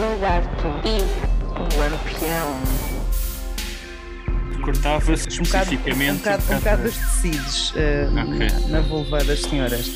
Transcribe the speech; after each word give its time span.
lagarto 0.00 0.66
e 0.84 1.00
o 1.58 1.80
lampião. 1.80 2.58
Cortava-se 4.62 5.40
Um 5.40 5.42
bocado, 5.44 5.70
um 5.70 5.74
especificamente. 5.74 6.18
bocado, 6.18 6.42
um 6.50 6.56
bocado 6.56 6.82
dos 6.82 6.96
tecidos 6.96 7.72
eh, 7.76 8.08
Ok. 8.10 8.48
na, 8.50 8.68
na 8.68 8.80
vulva 8.82 9.24
das 9.24 9.40
senhoras. 9.42 9.90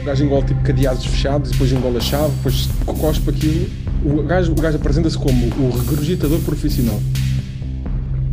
O 0.00 0.04
gajo 0.04 0.24
engole 0.24 0.46
tipo 0.46 0.62
cadeados 0.62 1.04
fechados, 1.06 1.50
depois 1.50 1.72
engole 1.72 1.96
a 1.96 2.00
chave, 2.00 2.32
depois 2.36 2.68
cospe 3.00 3.30
aquilo. 3.30 3.68
O 4.04 4.22
gajo, 4.22 4.52
o 4.52 4.54
gajo 4.54 4.76
apresenta-se 4.76 5.18
como 5.18 5.46
o 5.58 5.76
regurgitador 5.76 6.38
profissional. 6.40 7.00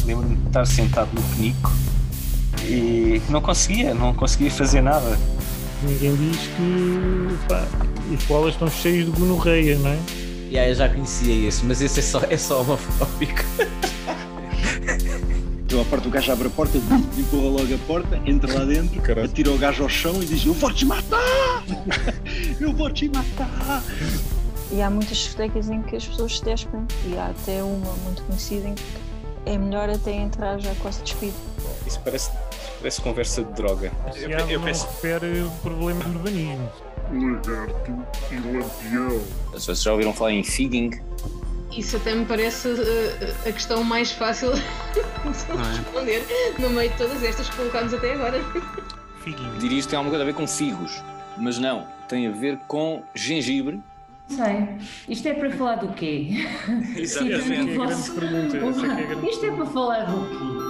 Lembro-me 0.06 0.36
de 0.36 0.48
estar 0.48 0.66
sentado 0.68 1.10
no 1.14 1.22
penico 1.36 1.72
e 2.66 3.20
não 3.30 3.42
conseguia, 3.42 3.94
não 3.96 4.14
conseguia 4.14 4.52
fazer 4.52 4.82
nada. 4.82 5.18
Ninguém 5.82 6.16
diz 6.16 6.38
que 6.56 7.48
pá, 7.48 7.66
os 8.12 8.24
koalas 8.26 8.54
estão 8.54 8.68
cheios 8.70 9.06
de 9.06 9.12
gonorreia, 9.12 9.78
não 9.78 9.90
é? 9.90 10.00
Yeah, 10.50 10.70
eu 10.70 10.76
já 10.76 10.90
conhecia 10.90 11.48
esse, 11.48 11.66
mas 11.66 11.82
esse 11.82 12.00
é 12.00 12.04
só, 12.04 12.22
é 12.30 12.38
só 12.38 12.62
homofóbico. 12.62 13.42
Eu 15.72 15.82
à 15.82 15.86
porta, 15.86 16.08
o 16.08 16.12
gajo 16.12 16.32
abre 16.32 16.48
a 16.48 16.52
porta, 16.52 16.78
empurra 16.78 17.50
logo 17.50 17.74
a 17.74 17.78
porta, 17.88 18.22
entra 18.28 18.54
lá 18.54 18.64
dentro, 18.64 19.02
Caralho. 19.02 19.28
atira 19.28 19.50
o 19.50 19.58
gajo 19.58 19.82
ao 19.82 19.90
chão 19.90 20.22
e 20.22 20.26
diz: 20.26 20.46
Eu 20.46 20.54
vou 20.54 20.72
te 20.72 20.86
matar! 20.86 21.64
Eu 22.62 22.72
vou 22.74 22.92
te 22.92 23.10
matar! 23.10 23.84
E 24.72 24.82
há 24.82 24.90
muitas 24.92 25.18
discotecas 25.18 25.70
em 25.70 25.82
que 25.82 25.96
as 25.96 26.06
pessoas 26.06 26.38
se 26.38 26.46
despem. 26.46 26.86
E 27.08 27.18
há 27.18 27.28
até 27.28 27.64
uma 27.64 27.94
muito 28.04 28.22
conhecida 28.24 28.68
em 28.68 28.76
que 28.76 28.84
é 29.48 29.58
melhor 29.58 29.90
até 29.90 30.12
entrar 30.12 30.60
já 30.60 30.76
quase 30.76 31.02
despido. 31.02 31.34
Isso 31.88 32.00
parece, 32.02 32.32
parece 32.80 33.02
conversa 33.02 33.44
de 33.44 33.54
droga. 33.54 33.92
Se 34.14 34.26
há, 34.26 34.46
não 34.46 34.66
refere 34.66 35.50
problema 35.64 36.04
de 36.04 36.10
urbanismo. 36.10 36.70
Vocês 39.52 39.82
já 39.82 39.92
ouviram 39.92 40.14
falar 40.14 40.32
em 40.32 40.44
feeding? 40.44 40.92
Isso 41.76 41.98
até 41.98 42.14
me 42.14 42.26
parece 42.26 42.68
uh, 42.68 43.50
a 43.50 43.52
questão 43.52 43.84
mais 43.84 44.12
fácil 44.12 44.52
de 44.94 45.02
responder 45.28 46.24
no 46.60 46.70
meio 46.70 46.92
de 46.92 46.98
todas 46.98 47.24
estas 47.24 47.50
que 47.50 47.56
colocámos 47.56 47.94
até 47.94 48.14
agora. 48.14 48.40
Figuinho. 49.24 49.58
Diria 49.58 49.80
isto 49.80 49.90
tem 49.90 49.98
alguma 49.98 50.12
coisa 50.12 50.24
a 50.24 50.26
ver 50.26 50.36
com 50.36 50.48
figos, 50.48 51.04
mas 51.38 51.58
não, 51.58 51.88
tem 52.08 52.28
a 52.28 52.32
ver 52.32 52.58
com 52.68 53.04
gengibre. 53.16 53.82
Sei. 54.28 54.68
Isto 55.10 55.28
é 55.28 55.34
para 55.34 55.52
falar 55.52 55.76
do 55.76 55.94
quê? 55.94 56.46
Exatamente. 56.96 57.34
Essa 57.34 57.54
é 57.54 57.60
a 57.60 57.64
grande 57.64 58.12
pergunta. 58.12 58.58
É 58.58 59.28
é 59.28 59.30
Isto 59.30 59.46
é 59.46 59.52
para 59.52 59.66
falar 59.66 60.06
do 60.06 60.30
quê? 60.30 60.63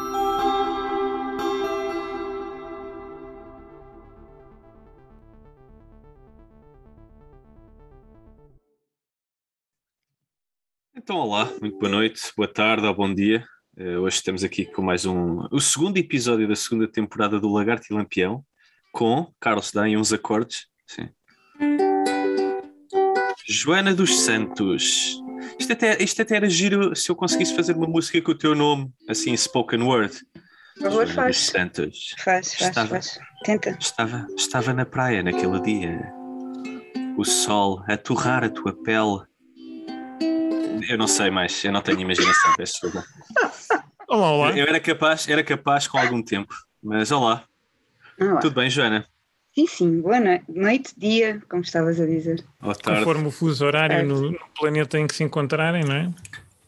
Então, 11.04 11.18
olá, 11.18 11.52
muito 11.60 11.78
boa 11.78 11.92
noite, 11.92 12.22
boa 12.36 12.48
tarde 12.48 12.86
ou 12.88 12.94
bom 12.96 13.14
dia. 13.14 13.44
Eh, 13.78 13.98
hoje 13.98 14.18
estamos 14.18 14.44
aqui 14.44 14.66
com 14.66 14.82
mais 14.82 15.06
um, 15.06 15.46
o 15.52 15.60
segundo 15.60 15.98
episódio 15.98 16.48
da 16.48 16.56
segunda 16.56 16.88
temporada 16.88 17.40
do 17.40 17.52
Lagarto 17.52 17.88
e 17.90 17.94
Lampião, 17.94 18.44
com 18.92 19.30
Carlos 19.40 19.72
dá 19.72 19.88
em 19.88 19.98
uns 19.98 20.14
acordes. 20.14 20.68
Sim. 20.88 21.10
Joana 23.48 23.94
dos 23.94 24.22
Santos. 24.22 25.20
Isto 25.60 25.74
até, 25.74 26.02
isto 26.02 26.22
até 26.22 26.36
era 26.38 26.50
giro 26.50 26.96
se 26.96 27.10
eu 27.10 27.16
conseguisse 27.16 27.56
fazer 27.56 27.76
uma 27.76 27.88
música 27.88 28.22
com 28.22 28.32
o 28.32 28.38
teu 28.38 28.56
nome, 28.56 28.90
assim, 29.10 29.36
spoken 29.36 29.82
word. 29.84 30.14
Por 30.76 30.84
favor, 30.84 30.92
Joana 30.92 31.06
dos 31.06 31.16
faz. 31.16 31.38
Santos. 31.38 32.16
Faz, 32.24 32.54
faz, 32.54 32.70
Estava- 32.70 32.90
faz. 32.90 33.20
Tenta. 33.44 33.78
Estava, 33.80 34.28
estava 34.38 34.74
na 34.74 34.86
praia 34.86 35.22
naquele 35.22 35.60
dia. 35.62 36.14
O 37.18 37.26
sol 37.26 37.84
a 37.88 37.98
torrar 37.98 38.44
a 38.44 38.50
tua 38.50 38.74
pele. 38.74 39.22
Eu 40.90 40.98
não 40.98 41.08
sei 41.08 41.30
mais, 41.30 41.64
eu 41.64 41.72
não 41.72 41.82
tenho 41.82 42.00
imaginação, 42.02 42.54
peço 42.56 42.74
desculpa. 42.82 43.06
Olá, 44.08 44.32
olá. 44.32 44.58
Eu 44.58 44.66
era 44.68 44.80
capaz, 44.80 45.28
era 45.28 45.44
capaz 45.44 45.88
com 45.88 45.98
algum 45.98 46.22
tempo. 46.22 46.54
Mas 46.82 47.12
olá, 47.12 47.44
Ah, 48.20 48.26
lá. 48.26 48.40
tudo 48.40 48.56
bem, 48.56 48.70
Joana? 48.70 49.06
Sim, 49.56 49.68
sim. 49.68 50.02
Boa 50.02 50.20
noite, 50.20 50.46
noite, 50.50 50.94
dia, 50.98 51.42
como 51.50 51.62
estavas 51.62 52.00
a 52.00 52.06
dizer. 52.06 52.44
Boa 52.60 52.76
tarde. 52.76 53.00
Conforme 53.00 53.28
o 53.28 53.32
fuso 53.32 53.66
horário 53.66 54.06
no, 54.06 54.32
no 54.32 54.40
planeta 54.60 54.98
em 55.00 55.06
que 55.08 55.16
se 55.16 55.24
encontrarem, 55.24 55.84
não 55.84 55.96
é? 55.96 56.10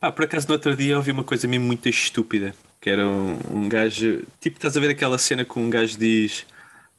Ah, 0.01 0.11
por 0.11 0.25
acaso 0.25 0.47
no 0.47 0.53
outro 0.53 0.75
dia 0.75 0.94
eu 0.94 0.97
ouvi 0.97 1.11
uma 1.11 1.23
coisa 1.23 1.47
mesmo 1.47 1.65
muito 1.65 1.89
estúpida. 1.89 2.53
Que 2.79 2.89
era 2.91 3.07
um, 3.07 3.39
um 3.51 3.67
gajo. 3.69 4.21
Tipo, 4.39 4.57
estás 4.57 4.77
a 4.77 4.79
ver 4.79 4.91
aquela 4.91 5.17
cena 5.17 5.44
que 5.44 5.57
um 5.57 5.67
gajo 5.69 5.97
diz: 5.97 6.45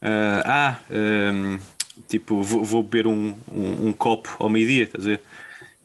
ah, 0.03 0.43
ah, 0.45 0.79
hum, 0.91 1.59
tipo, 2.09 2.43
vou, 2.43 2.65
vou 2.65 2.83
beber 2.83 3.07
um, 3.07 3.37
um, 3.51 3.89
um 3.89 3.93
copo 3.93 4.35
ao 4.41 4.49
meio-dia, 4.49 4.85
estás 4.85 5.07
a 5.07 5.11
ver? 5.11 5.21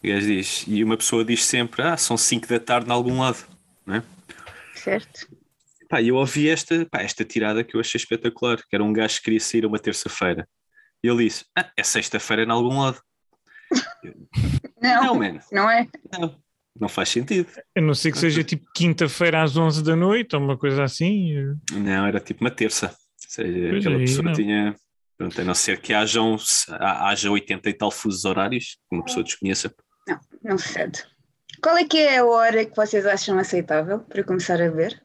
E 0.04 0.10
o 0.12 0.14
gajo 0.16 0.28
diz, 0.28 0.66
e 0.68 0.84
uma 0.84 0.98
pessoa 0.98 1.24
diz 1.24 1.44
sempre: 1.46 1.82
ah, 1.82 1.98
são 1.98 2.18
5 2.18 2.48
da 2.48 2.60
tarde 2.60 2.90
em 2.90 2.92
algum 2.94 3.20
lado, 3.20 3.38
não 3.86 3.96
é? 3.96 4.04
Certo? 4.76 5.28
Pá, 5.90 6.02
e 6.02 6.08
eu 6.08 6.16
ouvi 6.16 6.50
esta, 6.50 6.86
pá, 6.90 7.02
esta 7.02 7.24
tirada 7.26 7.64
que 7.64 7.76
eu 7.76 7.80
achei 7.82 8.00
espetacular, 8.00 8.58
que 8.58 8.74
era 8.76 8.84
um 8.84 8.94
gajo 8.94 9.18
que 9.18 9.24
queria 9.24 9.40
sair 9.40 9.66
a 9.66 9.68
uma 9.68 9.78
terça-feira. 9.80 10.48
E 11.04 11.08
ele 11.08 11.26
disse: 11.26 11.46
Ah, 11.58 11.70
é 11.78 11.84
sexta-feira 11.84 12.44
em 12.44 12.50
algum 12.50 12.80
lado. 12.82 13.00
Não, 14.82 15.04
Não, 15.06 15.16
man, 15.16 15.40
não 15.52 15.70
é? 15.70 15.88
não, 16.18 16.36
não 16.80 16.90
faz 16.90 17.10
sentido. 17.10 17.48
A 17.78 17.82
não 17.82 17.94
ser 17.94 18.12
que 18.12 18.18
seja 18.18 18.44
tipo 18.44 18.66
quinta-feira 18.74 19.44
às 19.44 19.56
11 19.56 19.84
da 19.84 19.96
noite 19.96 20.36
ou 20.36 20.42
uma 20.42 20.58
coisa 20.58 20.84
assim. 20.84 21.36
Não, 21.72 22.06
era 22.08 22.20
tipo 22.20 22.44
uma 22.44 22.50
terça. 22.50 22.88
Ou 22.88 22.96
seja, 23.30 23.70
Pois 23.70 23.86
aquela 23.86 23.96
aí, 24.00 24.06
pessoa 24.06 24.24
não. 24.24 24.34
tinha. 24.34 24.76
Pronto, 25.16 25.40
a 25.40 25.44
não 25.44 25.54
ser 25.54 25.80
que 25.80 25.94
hajam, 25.94 26.36
haja 26.80 27.30
80 27.30 27.70
e 27.70 27.74
tal 27.74 27.92
fusos 27.92 28.26
horários, 28.26 28.78
que 28.90 28.96
uma 28.96 29.06
pessoa 29.06 29.24
desconheça. 29.24 29.72
Não, 30.44 30.58
sucede. 30.58 31.06
Qual 31.62 31.78
é 31.78 31.84
que 31.84 31.98
é 31.98 32.18
a 32.18 32.26
hora 32.26 32.66
que 32.66 32.76
vocês 32.76 33.06
acham 33.06 33.38
aceitável 33.38 34.00
para 34.00 34.24
começar 34.24 34.62
a 34.62 34.70
ver? 34.70 35.02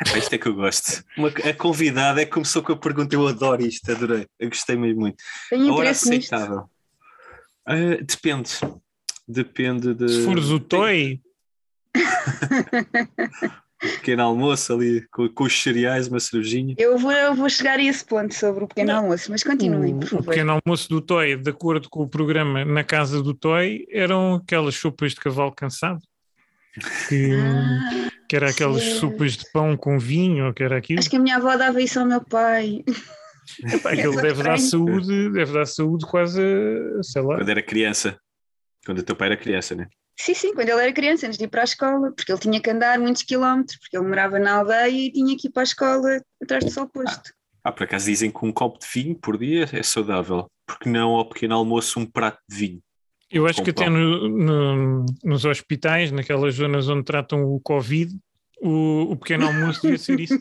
Epá, 0.00 0.18
isto 0.18 0.34
é 0.34 0.38
que 0.38 0.48
eu 0.48 0.54
gosto. 0.54 1.04
Uma, 1.16 1.28
a 1.28 1.54
convidada 1.54 2.20
é 2.20 2.24
que 2.24 2.32
começou 2.32 2.62
com 2.62 2.72
a 2.72 2.76
pergunta, 2.76 3.14
eu 3.14 3.28
adoro 3.28 3.62
isto, 3.62 3.90
adorei. 3.92 4.26
Eu 4.38 4.48
gostei 4.48 4.76
mesmo 4.76 5.00
muito. 5.00 5.22
Tenho 5.48 5.72
A 5.72 5.76
hora 5.76 5.90
aceitável. 5.90 6.68
Ah, 7.64 7.74
depende. 8.02 8.50
Depende 9.28 9.94
de. 9.94 10.08
Se 10.08 10.24
fores 10.24 10.48
o 10.48 10.58
Toy, 10.58 11.20
pequeno 13.82 14.22
almoço 14.22 14.72
ali 14.72 15.06
com, 15.10 15.28
com 15.28 15.44
os 15.44 15.62
cereais, 15.62 16.08
uma 16.08 16.20
cervejinha. 16.20 16.74
Eu 16.78 16.96
vou, 16.98 17.12
eu 17.12 17.34
vou 17.34 17.48
chegar 17.48 17.78
a 17.78 17.82
esse 17.82 18.04
ponto 18.04 18.32
sobre 18.34 18.64
o 18.64 18.68
pequeno 18.68 18.92
almoço, 18.92 19.30
mas 19.30 19.42
continuem, 19.42 19.94
o, 19.94 19.98
por 19.98 20.04
o 20.06 20.08
favor. 20.08 20.24
pequeno 20.30 20.60
almoço 20.64 20.88
do 20.88 21.00
Toy, 21.00 21.36
de 21.36 21.50
acordo 21.50 21.88
com 21.90 22.02
o 22.02 22.08
programa 22.08 22.64
Na 22.64 22.84
Casa 22.84 23.22
do 23.22 23.34
Toy, 23.34 23.86
eram 23.90 24.34
aquelas 24.34 24.74
sopas 24.76 25.12
de 25.12 25.20
cavalo 25.20 25.52
cansado. 25.52 26.00
Que, 27.08 27.32
Ah, 27.34 28.08
que 28.28 28.36
era 28.36 28.48
aquelas 28.50 28.82
sim. 28.82 28.94
sopas 29.00 29.36
de 29.36 29.44
pão 29.52 29.76
com 29.76 29.98
vinho, 29.98 30.46
ou 30.46 30.54
que 30.54 30.62
era 30.62 30.76
aquilo. 30.78 30.98
acho 31.00 31.10
que 31.10 31.16
a 31.16 31.20
minha 31.20 31.36
avó 31.36 31.54
dava 31.56 31.82
isso 31.82 32.00
ao 32.00 32.06
meu 32.06 32.22
pai. 32.24 32.82
Epá, 33.72 33.90
aquilo 33.92 34.12
Essa 34.14 34.22
deve 34.22 34.42
dar 34.42 34.58
saúde, 34.58 35.30
deve 35.32 35.52
dar 35.52 35.66
saúde 35.66 36.06
quase, 36.06 36.40
a, 36.40 37.02
sei 37.02 37.20
lá. 37.22 37.36
Quando 37.36 37.48
era 37.50 37.62
criança. 37.62 38.16
Quando 38.86 38.98
o 39.00 39.02
teu 39.02 39.14
pai 39.14 39.28
era 39.28 39.36
criança, 39.36 39.74
né? 39.74 39.86
Sim, 40.16 40.34
sim, 40.34 40.54
quando 40.54 40.68
ele 40.68 40.82
era 40.82 40.92
criança, 40.92 41.26
antes 41.26 41.38
de 41.38 41.44
ir 41.44 41.48
para 41.48 41.62
a 41.62 41.64
escola, 41.64 42.12
porque 42.12 42.30
ele 42.30 42.40
tinha 42.40 42.60
que 42.60 42.70
andar 42.70 42.98
muitos 42.98 43.22
quilómetros, 43.22 43.78
porque 43.78 43.96
ele 43.96 44.06
morava 44.06 44.38
na 44.38 44.58
aldeia 44.58 44.88
e 44.90 45.10
tinha 45.12 45.36
que 45.36 45.48
ir 45.48 45.50
para 45.50 45.62
a 45.62 45.64
escola 45.64 46.20
atrás 46.42 46.64
do 46.64 46.70
sol 46.70 46.88
posto. 46.88 47.32
Ah, 47.64 47.72
por 47.72 47.84
acaso 47.84 48.06
dizem 48.06 48.30
que 48.30 48.44
um 48.44 48.52
copo 48.52 48.78
de 48.78 48.86
vinho 48.92 49.14
por 49.14 49.38
dia 49.38 49.68
é 49.72 49.82
saudável. 49.82 50.46
Porque 50.66 50.88
não 50.88 51.10
ao 51.12 51.28
pequeno 51.28 51.54
almoço 51.56 51.98
um 51.98 52.06
prato 52.06 52.38
de 52.48 52.56
vinho? 52.56 52.80
Eu 53.30 53.46
acho 53.46 53.58
Com 53.58 53.64
que 53.64 53.70
até 53.70 53.84
pão. 53.86 53.94
no- 53.94 54.28
no- 54.28 55.06
nos 55.24 55.44
hospitais, 55.44 56.12
naquelas 56.12 56.54
zonas 56.54 56.88
onde 56.88 57.04
tratam 57.04 57.44
o 57.44 57.58
Covid, 57.60 58.14
o, 58.62 59.12
o 59.12 59.16
pequeno 59.16 59.46
almoço 59.46 59.82
devia 59.82 59.98
ser 59.98 60.20
isso. 60.20 60.34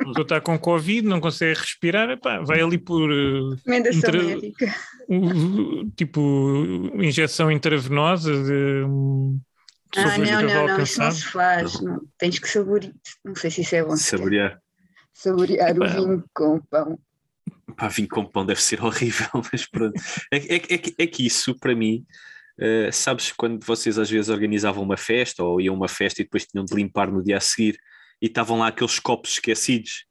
A 0.00 0.04
pessoa 0.06 0.22
está 0.22 0.40
com 0.40 0.58
Covid, 0.58 1.06
não 1.08 1.20
consegue 1.20 1.58
respirar, 1.58 2.08
epá, 2.10 2.40
vai 2.40 2.60
ali 2.60 2.78
por 2.78 3.10
eh, 3.10 3.54
Recomendação 3.56 3.98
Intra- 3.98 4.22
médica. 4.22 4.74
o- 5.08 5.90
tipo 5.96 6.90
injeção 6.96 7.50
intravenosa 7.50 8.32
de, 8.32 8.84
de 8.84 10.00
Ah, 10.00 10.18
não, 10.18 10.42
não, 10.42 10.66
não, 10.68 10.82
isso 10.82 11.00
não 11.00 11.10
se 11.10 11.24
faz. 11.24 11.80
Não. 11.80 12.00
Tens 12.18 12.38
que 12.38 12.48
saborear. 12.48 12.92
Não 13.24 13.34
sei 13.34 13.50
se 13.50 13.60
isso 13.62 13.74
é 13.76 13.82
bom. 13.84 13.96
Saborear. 13.96 14.60
Saborear 15.12 15.72
o 15.78 15.84
Epá. 15.84 15.94
vinho 15.94 16.24
com 16.34 16.56
o 16.56 16.62
pão. 16.64 16.98
Pá, 17.76 17.88
vinho 17.88 18.08
com 18.08 18.24
pão 18.24 18.44
deve 18.44 18.60
ser 18.62 18.80
horrível, 18.84 19.28
mas 19.52 19.66
pronto. 19.66 20.00
É, 20.32 20.36
é, 20.36 20.54
é, 20.56 20.78
que- 20.78 20.94
é 20.98 21.06
que 21.06 21.26
isso, 21.26 21.54
para 21.58 21.74
mim, 21.74 22.04
eh, 22.58 22.90
sabes 22.92 23.32
quando 23.32 23.64
vocês 23.64 23.98
às 23.98 24.08
vezes 24.10 24.28
organizavam 24.28 24.82
uma 24.82 24.96
festa 24.96 25.42
ou 25.42 25.60
iam 25.60 25.74
uma 25.74 25.88
festa 25.88 26.20
e 26.20 26.24
depois 26.24 26.46
tinham 26.46 26.64
de 26.64 26.74
limpar 26.74 27.10
no 27.10 27.22
dia 27.22 27.36
a 27.36 27.40
seguir 27.40 27.78
e 28.22 28.26
estavam 28.26 28.58
lá 28.58 28.68
aqueles 28.68 28.98
copos 28.98 29.32
esquecidos. 29.32 30.04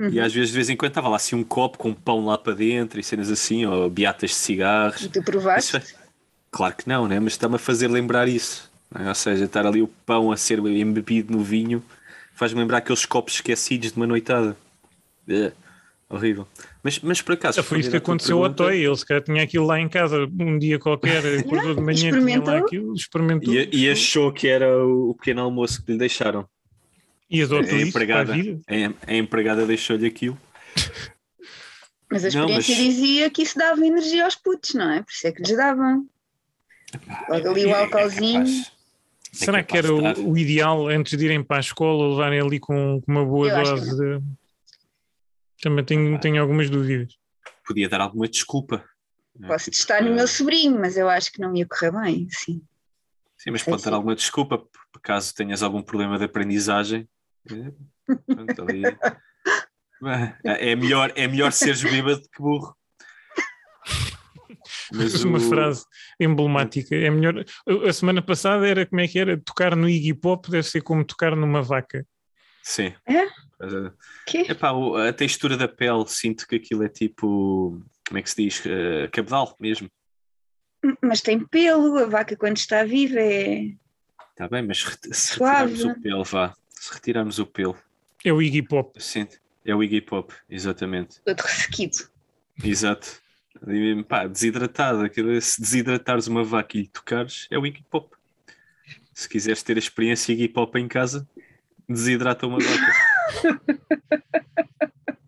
E 0.00 0.18
Uhum. 0.18 0.24
às 0.24 0.34
vezes, 0.34 0.48
de 0.50 0.56
vez 0.56 0.68
em 0.70 0.76
quando, 0.76 0.90
estava 0.90 1.08
lá 1.08 1.16
assim 1.16 1.36
um 1.36 1.44
copo 1.44 1.78
com 1.78 1.94
pão 1.94 2.24
lá 2.26 2.36
para 2.36 2.52
dentro 2.54 2.98
e 2.98 3.02
cenas 3.04 3.30
assim, 3.30 3.64
ou 3.64 3.88
beatas 3.88 4.30
de 4.30 4.36
cigarros. 4.36 5.02
E 5.02 5.08
tu 5.08 5.22
provaste? 5.22 5.76
Isso 5.76 5.76
é- 5.76 6.04
Claro 6.50 6.74
que 6.76 6.88
não, 6.88 7.06
né? 7.08 7.18
mas 7.20 7.32
está-me 7.34 7.54
a 7.56 7.58
fazer 7.58 7.88
lembrar 7.88 8.28
isso. 8.28 8.70
não 8.90 9.06
é? 9.06 9.08
Ou 9.08 9.14
seja, 9.14 9.44
estar 9.44 9.64
ali 9.66 9.82
o 9.82 9.88
pão 9.88 10.30
a 10.32 10.36
ser 10.36 10.58
embebido 10.58 11.32
no 11.32 11.42
vinho 11.42 11.82
faz-me 12.34 12.60
lembrar 12.60 12.78
aqueles 12.78 13.04
copos 13.06 13.34
esquecidos 13.34 13.90
de 13.92 13.96
uma 13.96 14.06
noitada. 14.06 14.56
Eh, 15.28 15.52
horrível. 16.08 16.46
Mas, 16.82 16.98
mas 17.00 17.20
por 17.22 17.32
acaso. 17.34 17.62
Foi 17.62 17.80
isso 17.80 17.90
que 17.90 17.96
aconteceu 17.96 18.36
ao 18.38 18.42
pergunta, 18.44 18.64
Toy. 18.64 18.84
Ele 18.84 18.96
se 18.96 19.06
calhar 19.06 19.22
tinha 19.22 19.42
aquilo 19.42 19.66
lá 19.66 19.80
em 19.80 19.88
casa 19.88 20.28
um 20.38 20.58
dia 20.58 20.78
qualquer, 20.78 21.18
acordou 21.40 21.74
de 21.74 21.80
manhã, 21.80 21.96
tinha 21.98 22.12
lá 22.12 22.18
experimentou. 22.18 22.54
aquilo, 22.56 22.94
experimentou 22.94 23.54
E, 23.54 23.68
e 23.72 23.90
achou 23.90 24.32
que 24.32 24.48
era 24.48 24.68
o, 24.86 25.14
pequeno 25.14 25.42
almoço 25.42 25.84
que 25.84 25.92
lhe 25.92 25.98
deixaram. 25.98 26.46
e 27.30 27.42
adotou 27.42 27.58
a 27.58 27.62
isso 27.64 27.92
para 27.92 28.02
a 28.02 28.04
empregada, 28.04 28.32
vida. 28.34 28.60
a, 29.06 29.10
a 29.12 29.16
empregada 29.16 29.66
deixou-lhe 29.66 30.06
aquilo. 30.06 30.38
Mas 32.10 32.24
a 32.24 32.28
Não, 32.30 32.46
experiência 32.58 32.76
mas- 32.76 32.84
dizia 32.94 33.30
que 33.30 33.42
isso 33.42 33.58
dava 33.58 33.84
energia 33.84 34.24
aos 34.24 34.34
putos, 34.36 34.74
não 34.74 34.90
é? 34.92 35.02
Por 35.02 35.10
isso 35.10 35.26
é 35.26 35.32
que 35.32 35.42
lhes 35.42 35.56
davam. 35.56 36.06
Logo 37.28 37.48
ali 37.50 37.64
o 37.64 37.68
É- 37.68 37.70
é 37.72 37.74
álcoolzinho. 37.82 38.40
capaz. 38.44 38.72
Será 39.32 39.58
É 39.58 39.62
que 39.64 39.76
era 39.76 39.92
o, 39.92 40.30
o 40.30 40.38
ideal 40.38 40.86
antes 40.86 41.18
de 41.18 41.24
irem 41.24 41.42
para 41.42 41.56
a 41.56 41.60
escola 41.60 42.08
levarem 42.10 42.40
ali 42.40 42.60
com, 42.60 43.00
com 43.00 43.10
uma 43.10 43.24
boa 43.24 43.48
Eu 43.48 43.64
dose 43.64 43.90
de. 43.96 44.20
Também 45.64 45.82
tenho, 45.82 46.20
tenho 46.20 46.42
algumas 46.42 46.68
dúvidas. 46.68 47.14
Podia 47.66 47.88
dar 47.88 48.02
alguma 48.02 48.28
desculpa. 48.28 48.84
é? 49.42 49.46
Posso 49.46 49.64
Tipo, 49.70 49.76
testar 49.78 50.02
no 50.02 50.10
eh, 50.10 50.14
meu 50.14 50.28
sobrinho, 50.28 50.78
mas 50.78 50.94
eu 50.98 51.08
acho 51.08 51.32
que 51.32 51.40
não 51.40 51.56
ia 51.56 51.66
correr 51.66 51.90
bem, 51.90 52.28
sim. 52.30 52.60
Sim, 53.38 53.50
mas 53.50 53.62
pode 53.62 53.82
dar 53.82 53.94
alguma 53.94 54.14
desculpa 54.14 54.58
por 54.58 55.00
caso 55.02 55.34
tenhas 55.34 55.62
algum 55.62 55.80
problema 55.82 56.18
de 56.18 56.24
aprendizagem. 56.24 57.08
É, 57.50 57.72
pronto, 58.34 58.62
ali- 58.62 58.82
É 60.44 60.72
é 60.72 60.76
melhor, 60.76 61.10
é 61.16 61.26
melhor 61.26 61.50
seres 61.50 61.82
bêbado 61.82 62.20
que 62.20 62.42
burro. 62.42 62.76
Mas 64.92 65.24
uma 65.24 65.38
o- 65.38 65.40
frase 65.40 65.84
emblemática. 66.20 66.94
É 66.94 67.08
melhor. 67.10 67.42
A 67.88 67.92
semana 67.92 68.20
passada 68.20 68.68
era 68.68 68.84
como 68.84 69.00
é 69.00 69.08
que 69.08 69.18
era? 69.18 69.40
Tocar 69.40 69.74
no 69.74 69.88
Iggy 69.88 70.12
Pop 70.12 70.50
deve 70.50 70.64
ser 70.68 70.82
como 70.82 71.04
tocar 71.06 71.34
numa 71.34 71.62
vaca. 71.62 72.06
Sim. 72.62 72.92
É? 73.06 73.26
Mas, 73.58 73.72
eh, 73.72 73.92
Que? 74.26 74.38
epá, 74.50 74.72
a 75.08 75.12
textura 75.12 75.56
da 75.56 75.68
pele, 75.68 76.04
sinto 76.08 76.46
que 76.46 76.56
aquilo 76.56 76.82
é 76.84 76.88
tipo. 76.88 77.80
Como 78.06 78.18
é 78.18 78.22
que 78.22 78.30
se 78.30 78.36
diz? 78.42 78.62
Eh, 78.66 79.08
cabedal 79.12 79.54
mesmo. 79.60 79.88
Mas 81.00 81.20
tem 81.22 81.38
pelo, 81.40 81.96
a 81.98 82.06
vaca 82.06 82.36
quando 82.36 82.56
está 82.58 82.84
viva 82.84 83.18
é. 83.18 83.70
Está 84.30 84.48
bem, 84.48 84.62
mas 84.66 84.82
re- 84.84 84.96
se 85.14 85.34
Suave. 85.36 85.70
retirarmos 85.72 85.84
o 85.98 86.02
pelo, 86.02 86.24
vá. 86.24 86.54
Se 86.68 86.92
retirarmos 86.92 87.38
o 87.38 87.46
pelo, 87.46 87.76
É 88.24 88.32
o 88.32 88.42
Iggy 88.42 88.62
Pop. 88.62 89.00
sim, 89.02 89.26
é 89.64 89.74
o 89.74 89.82
Iggy 89.82 90.00
Pop, 90.02 90.34
exatamente. 90.50 91.20
todo 91.24 91.40
ressequido. 91.40 91.96
Exato. 92.62 93.22
E, 93.68 94.02
pá, 94.04 94.26
desidratado. 94.26 95.02
Aquilo, 95.04 95.40
se 95.40 95.60
desidratares 95.60 96.26
uma 96.26 96.42
vaca 96.44 96.76
e 96.76 96.82
lhe 96.82 96.88
tocares, 96.88 97.46
é 97.50 97.58
o 97.58 97.64
Iggy 97.64 97.82
Pop. 97.88 98.14
Se 99.14 99.28
quiseres 99.28 99.62
ter 99.62 99.76
a 99.76 99.78
experiência 99.78 100.32
Iggy 100.32 100.48
Pop 100.48 100.76
em 100.78 100.86
casa, 100.88 101.26
desidrata 101.88 102.46
uma 102.46 102.58
vaca. 102.58 102.92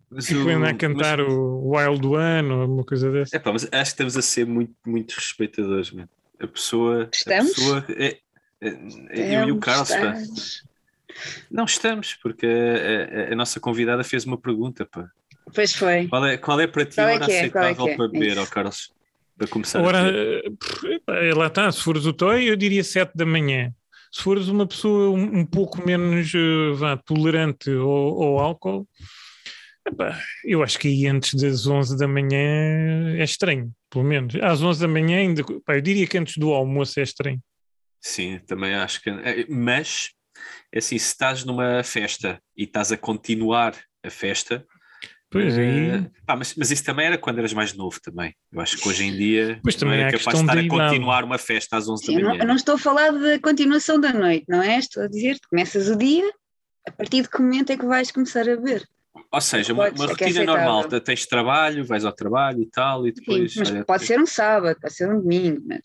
Mas 0.09 0.25
Tipo, 0.27 0.41
o- 0.45 0.49
ainda 0.49 0.69
a 0.69 0.73
cantar 0.73 1.19
o 1.21 1.69
Wild 1.75 2.05
One 2.07 2.49
ou 2.51 2.65
uma 2.65 2.83
coisa 2.83 3.11
dessa. 3.11 3.35
Epá, 3.35 3.51
mas 3.51 3.63
acho 3.65 3.71
que 3.71 3.77
estamos 3.81 4.17
a 4.17 4.21
ser 4.21 4.45
muito, 4.45 4.73
muito 4.85 5.13
respeitadores, 5.13 5.91
mano. 5.91 6.09
A 6.39 6.47
pessoa. 6.47 7.09
Estamos? 7.13 7.51
A 7.51 7.55
pessoa 7.55 7.85
é, 7.89 8.17
é- 8.61 9.41
eu 9.41 9.47
e 9.47 9.51
o 9.51 9.59
Carlos, 9.59 9.89
pá. 9.89 10.13
Não 11.51 11.65
estamos, 11.65 12.13
porque 12.15 12.45
a, 12.47 13.29
a- 13.29 13.33
a 13.33 13.35
nossa 13.35 13.59
convidada 13.59 14.03
fez 14.03 14.25
uma 14.25 14.37
pergunta, 14.37 14.85
pá. 14.85 15.09
Pois 15.53 15.73
foi. 15.73 16.07
Qual 16.07 16.25
é, 16.25 16.37
qual 16.37 16.59
é 16.59 16.67
para 16.67 16.85
ti 16.85 16.95
Qual 16.95 17.07
a 17.07 17.11
é 17.11 17.15
hora 17.15 17.25
que 17.25 17.31
é? 17.31 17.49
Qual 17.49 17.63
é 17.63 17.67
aceitável 17.71 17.85
que 17.85 17.91
é? 17.91 17.95
para 17.97 18.07
beber, 18.07 18.37
ó 18.39 18.45
Carlos? 18.45 18.91
Para 19.37 19.47
começar 19.47 19.79
a 19.79 19.81
Agora, 19.81 20.03
beber. 20.03 20.53
eh, 21.09 21.33
lá 21.35 21.47
está, 21.47 21.71
se 21.71 21.81
fores 21.83 22.05
o 22.05 22.13
Toy, 22.13 22.45
eu 22.49 22.55
diria 22.55 22.83
7 22.83 23.11
da 23.15 23.25
manhã. 23.25 23.71
Se 24.11 24.23
fores 24.23 24.47
uma 24.47 24.65
pessoa 24.65 25.09
um, 25.09 25.39
um 25.39 25.45
pouco 25.45 25.85
menos 25.85 26.33
eh, 26.33 26.73
vá, 26.75 26.97
tolerante 26.97 27.69
ao, 27.69 28.23
ao 28.23 28.39
álcool, 28.39 28.87
epá, 29.87 30.19
eu 30.43 30.63
acho 30.63 30.79
que 30.79 30.87
aí 30.87 31.07
antes 31.07 31.33
das 31.33 31.67
11 31.67 31.97
da 31.97 32.07
manhã 32.07 33.17
é 33.17 33.23
estranho, 33.23 33.71
pelo 33.89 34.05
menos. 34.05 34.35
Às 34.35 34.61
11 34.61 34.81
da 34.81 34.87
manhã, 34.87 35.19
ainda, 35.19 35.43
pá, 35.65 35.75
eu 35.75 35.81
diria 35.81 36.07
que 36.07 36.17
antes 36.17 36.37
do 36.37 36.53
almoço 36.53 36.99
é 36.99 37.03
estranho. 37.03 37.39
Sim, 38.01 38.39
também 38.45 38.73
acho 38.73 39.01
que. 39.01 39.09
é, 39.09 39.45
Mas, 39.49 40.11
é 40.71 40.79
assim, 40.79 40.97
se 40.97 41.07
estás 41.07 41.43
numa 41.43 41.83
festa 41.83 42.41
e 42.55 42.63
estás 42.63 42.91
a 42.91 42.97
continuar 42.97 43.75
a 44.03 44.09
festa. 44.09 44.65
Pois 45.29 45.57
aí. 45.57 46.09
pá, 46.25 46.37
mas, 46.37 46.55
mas 46.55 46.71
isso 46.71 46.83
também 46.85 47.05
era 47.05 47.17
quando 47.17 47.39
eras 47.39 47.51
mais 47.51 47.73
novo 47.73 47.99
também. 48.01 48.33
Eu 48.51 48.61
acho 48.61 48.77
que 48.77 48.87
hoje 48.87 49.03
em 49.03 49.15
dia 49.15 49.59
Pois 49.61 49.75
também 49.75 49.99
era 49.99 50.09
a 50.09 50.11
capaz 50.17 50.37
de 50.37 50.43
estar 50.43 50.57
a 50.57 50.67
continuar 50.67 51.23
uma 51.25 51.37
festa 51.37 51.75
às 51.75 51.87
11 51.87 52.05
Sim, 52.05 52.13
da 52.13 52.19
eu, 52.19 52.23
não, 52.23 52.29
manhã. 52.29 52.43
eu 52.43 52.47
não 52.47 52.55
estou 52.55 52.75
a 52.75 52.77
falar 52.77 53.11
da 53.11 53.39
continuação 53.39 53.99
da 53.99 54.13
noite, 54.13 54.45
não 54.47 54.63
é? 54.63 54.77
Estou 54.77 55.03
a 55.03 55.07
dizer, 55.07 55.37
tu 55.39 55.49
começas 55.49 55.89
o 55.89 55.97
dia, 55.97 56.31
a 56.87 56.91
partir 56.91 57.23
de 57.23 57.29
que 57.29 57.41
momento 57.41 57.71
é 57.71 57.77
que 57.77 57.85
vais 57.85 58.09
começar 58.09 58.41
a 58.41 58.55
beber? 58.55 58.87
Ou 59.29 59.41
seja, 59.41 59.73
uma, 59.73 59.89
uma 59.89 60.05
é 60.05 60.15
que 60.15 60.23
é 60.23 60.27
rotina 60.27 60.45
normal, 60.45 60.83
tens 61.01 61.25
trabalho, 61.25 61.83
vais 61.83 62.05
ao 62.05 62.13
trabalho 62.13 62.61
e 62.61 62.69
tal, 62.69 63.05
e 63.05 63.09
Sim, 63.09 63.15
depois. 63.15 63.55
mas 63.55 63.71
olha, 63.71 63.83
pode 63.85 64.05
ser 64.05 64.19
um 64.21 64.25
sábado, 64.25 64.77
pode 64.79 64.93
ser 64.93 65.11
um 65.11 65.19
domingo, 65.19 65.61
mas 65.67 65.83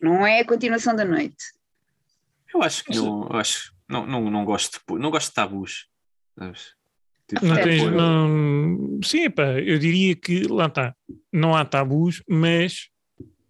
não 0.00 0.26
é 0.26 0.40
a 0.40 0.44
continuação 0.44 0.96
da 0.96 1.04
noite. 1.04 1.36
Eu 2.52 2.62
acho 2.62 2.84
que 2.84 2.96
não, 2.96 3.28
eu 3.30 3.36
acho, 3.36 3.72
não, 3.88 4.06
não, 4.06 4.30
não 4.30 4.44
gosto 4.44 4.80
de, 4.88 4.98
não 4.98 5.10
gosto 5.10 5.28
de 5.28 5.34
tabus. 5.34 5.86
sabes? 6.36 6.74
Tipo, 7.28 7.44
Não 7.46 7.56
É, 7.56 7.62
tens, 7.62 7.82
não... 7.90 9.00
Sim, 9.02 9.30
pá, 9.30 9.58
eu 9.60 9.78
diria 9.78 10.14
que 10.14 10.46
lá 10.46 10.66
está, 10.66 10.94
não 11.32 11.54
há 11.54 11.64
tabus, 11.64 12.22
mas 12.28 12.88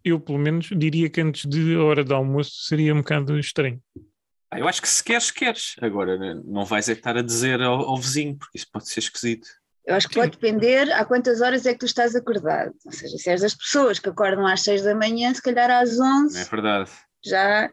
eu 0.04 0.20
pelo 0.20 0.38
menos 0.38 0.68
diria 0.76 1.08
que 1.10 1.20
antes 1.20 1.44
de 1.48 1.76
hora 1.76 2.04
de 2.04 2.12
almoço 2.12 2.52
seria 2.66 2.94
um 2.94 2.98
bocado 2.98 3.38
estranho. 3.38 3.80
Ah, 4.50 4.58
Eu 4.60 4.68
acho 4.68 4.80
que 4.80 4.88
se 4.88 5.02
queres, 5.02 5.30
queres. 5.30 5.74
Agora, 5.80 6.16
não 6.44 6.64
vais 6.64 6.88
é 6.88 6.92
estar 6.92 7.16
a 7.16 7.22
dizer 7.22 7.60
ao, 7.60 7.80
ao 7.80 7.96
vizinho, 7.96 8.36
porque 8.36 8.58
isso 8.58 8.68
pode 8.72 8.88
ser 8.88 9.00
esquisito. 9.00 9.48
Eu 9.86 9.96
acho 9.96 10.08
que 10.08 10.14
pode 10.14 10.30
depender 10.30 10.90
a 10.92 11.04
quantas 11.04 11.40
horas 11.42 11.66
é 11.66 11.72
que 11.72 11.80
tu 11.80 11.86
estás 11.86 12.14
acordado. 12.16 12.72
Ou 12.86 12.92
seja, 12.92 13.18
se 13.18 13.28
és 13.28 13.40
das 13.42 13.54
pessoas 13.54 13.98
que 13.98 14.08
acordam 14.08 14.46
às 14.46 14.62
6 14.62 14.82
da 14.82 14.94
manhã, 14.94 15.34
se 15.34 15.42
calhar 15.42 15.70
às 15.70 15.98
11, 16.00 16.34
Não 16.34 16.40
é 16.40 16.44
verdade? 16.44 16.90
já 17.22 17.70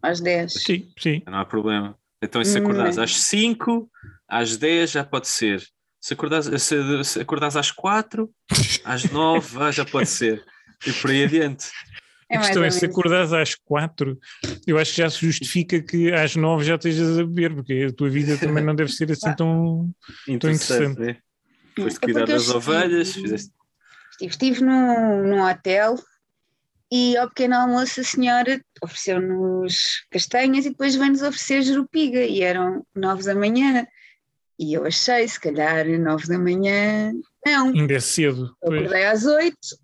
às 0.00 0.20
10. 0.20 0.52
Sim, 0.54 0.90
sim. 0.98 1.22
Não 1.26 1.38
há 1.38 1.44
problema. 1.44 1.98
Então, 2.22 2.42
se 2.44 2.58
Hum, 2.58 2.62
acordares 2.64 2.98
é. 2.98 3.02
às 3.04 3.16
5, 3.16 3.88
às 4.28 4.56
10 4.56 4.90
já 4.90 5.04
pode 5.04 5.28
ser. 5.28 5.62
Se 6.00 6.14
acordares, 6.14 6.62
se, 6.62 7.04
se 7.04 7.20
acordares 7.20 7.56
às 7.56 7.70
4, 7.70 8.30
às 8.84 9.04
9 9.10 9.58
ah, 9.62 9.70
já 9.70 9.84
pode 9.84 10.08
ser. 10.08 10.44
E 10.86 10.92
por 10.92 11.10
aí 11.10 11.24
adiante. 11.24 11.68
É 12.30 12.36
a 12.36 12.40
questão 12.40 12.62
é 12.62 12.70
se 12.70 12.84
acordares 12.84 13.32
às 13.32 13.54
quatro, 13.54 14.18
eu 14.66 14.78
acho 14.78 14.90
que 14.94 14.98
já 14.98 15.08
se 15.08 15.18
justifica 15.24 15.80
que 15.80 16.12
às 16.12 16.36
nove 16.36 16.62
já 16.62 16.74
estejas 16.74 17.18
a 17.18 17.24
beber, 17.24 17.54
porque 17.54 17.86
a 17.88 17.92
tua 17.92 18.10
vida 18.10 18.36
também 18.36 18.62
não 18.62 18.74
deve 18.74 18.92
ser 18.92 19.10
assim 19.10 19.34
tão. 19.34 19.90
interessante. 20.28 20.98
né? 21.00 21.16
Foste 21.74 21.96
É 21.96 22.00
cuidar 22.00 22.26
das 22.26 22.42
estive- 22.42 22.56
ovelhas, 22.58 23.12
fizeste. 23.14 23.50
Estive, 24.20 24.30
estive 24.30 24.60
num, 24.64 25.22
num 25.26 25.42
hotel 25.42 25.94
e 26.90 27.16
ao 27.16 27.28
pequeno 27.28 27.54
almoço 27.54 28.00
a 28.00 28.04
senhora 28.04 28.60
ofereceu-nos 28.82 30.06
castanhas 30.10 30.66
e 30.66 30.70
depois 30.70 30.94
veio-nos 30.94 31.22
oferecer 31.22 31.62
jerupiga 31.62 32.20
e 32.20 32.42
eram 32.42 32.84
nove 32.94 33.24
da 33.24 33.34
manhã. 33.34 33.86
E 34.58 34.74
eu 34.74 34.84
achei, 34.84 35.28
se 35.28 35.38
calhar, 35.38 35.86
nove 36.00 36.26
da 36.26 36.38
manhã, 36.38 37.12
não. 37.46 37.68
Ainda 37.68 37.94
é 37.94 38.00
cedo. 38.00 38.56
Eu 38.62 38.70
pois. 38.70 38.80
acordei 38.80 39.06
às 39.06 39.24
oito, 39.24 39.78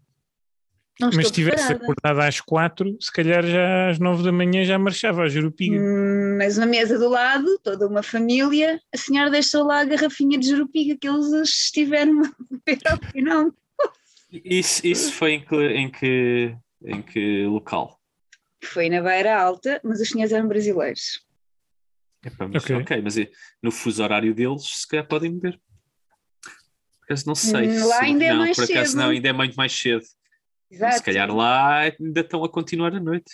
não 1.00 1.10
Mas 1.12 1.26
se 1.26 1.32
tivesse 1.32 1.72
acordado 1.72 2.20
às 2.20 2.40
quatro, 2.40 2.96
se 3.00 3.12
calhar 3.12 3.44
já 3.44 3.90
às 3.90 3.98
nove 3.98 4.22
da 4.22 4.30
manhã 4.30 4.64
já 4.64 4.78
marchava 4.78 5.22
a 5.22 5.28
jerupiga. 5.28 5.76
Hum, 5.76 6.36
Mas 6.38 6.56
na 6.56 6.66
mesa 6.66 6.96
do 6.98 7.08
lado, 7.08 7.58
toda 7.64 7.88
uma 7.88 8.02
família, 8.02 8.80
a 8.94 8.96
senhora 8.96 9.30
deixou 9.30 9.64
lá 9.64 9.80
a 9.80 9.84
garrafinha 9.84 10.38
de 10.38 10.46
jerupiga 10.46 10.96
que 10.96 11.08
eles 11.08 11.32
estiveram 11.32 12.22
a 12.22 12.30
beber 12.48 12.80
ao 12.86 13.10
final. 13.10 13.52
Isso, 14.32 14.86
isso 14.86 15.12
foi 15.12 15.32
em 15.32 15.44
que, 15.44 15.56
em, 15.56 15.90
que, 15.90 16.56
em 16.84 17.02
que 17.02 17.44
local? 17.46 18.00
Foi 18.62 18.88
na 18.88 19.00
Beira 19.02 19.36
Alta, 19.40 19.80
mas 19.84 20.00
os 20.00 20.08
senhores 20.08 20.32
eram 20.32 20.48
brasileiros. 20.48 21.24
Epá, 22.24 22.48
mas, 22.48 22.62
Ok. 22.64 22.76
ok, 22.76 23.02
mas 23.02 23.18
é- 23.18 23.30
no 23.62 23.70
fuso 23.70 24.02
horário 24.02 24.34
deles, 24.34 24.62
se 24.64 24.88
calhar 24.88 25.06
podem 25.06 25.32
beber. 25.38 25.60
Por 26.42 27.04
acaso 27.04 27.26
não 27.26 27.34
sei. 27.34 27.68
Hum, 27.68 27.86
lá 27.86 27.98
se- 27.98 28.04
ainda 28.04 28.24
é 28.24 28.30
não, 28.30 28.38
mais 28.38 28.56
por 28.56 28.64
acaso 28.64 28.90
cedo. 28.92 29.00
não, 29.00 29.10
ainda 29.10 29.28
é 29.28 29.32
muito 29.32 29.54
mais 29.54 29.72
cedo. 29.72 30.04
Exato. 30.70 30.96
Se 30.96 31.02
calhar 31.02 31.30
lá 31.34 31.80
ainda 31.80 32.20
estão 32.20 32.42
a 32.42 32.48
continuar 32.48 32.94
a 32.94 33.00
noite. 33.00 33.30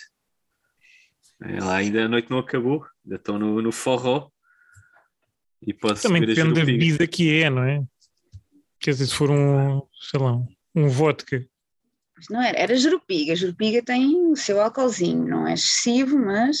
É, 1.43 1.59
Lá 1.59 1.77
ainda 1.77 2.05
a 2.05 2.07
noite 2.07 2.29
não 2.29 2.37
acabou, 2.37 2.85
ainda 3.03 3.15
estão 3.15 3.39
no, 3.39 3.61
no 3.61 3.71
forró. 3.71 4.29
E 5.65 5.73
pode 5.73 6.01
Também 6.01 6.23
depende 6.25 6.53
da 6.53 6.65
bebida 6.65 7.07
que 7.07 7.41
é, 7.41 7.49
não 7.49 7.63
é? 7.63 7.83
Quer 8.79 8.91
dizer, 8.91 9.07
se 9.07 9.15
for 9.15 9.31
um, 9.31 9.81
sei 10.09 10.19
lá, 10.19 10.33
um 10.75 10.87
vodka. 10.89 11.43
Mas 12.21 12.27
não 12.29 12.41
era, 12.41 12.57
era 12.57 12.75
jerupiga. 12.75 13.35
Jerupiga 13.35 13.81
tem 13.83 14.15
o 14.31 14.35
seu 14.35 14.61
álcoolzinho, 14.61 15.27
não 15.27 15.47
é 15.47 15.53
excessivo, 15.55 16.17
mas 16.19 16.59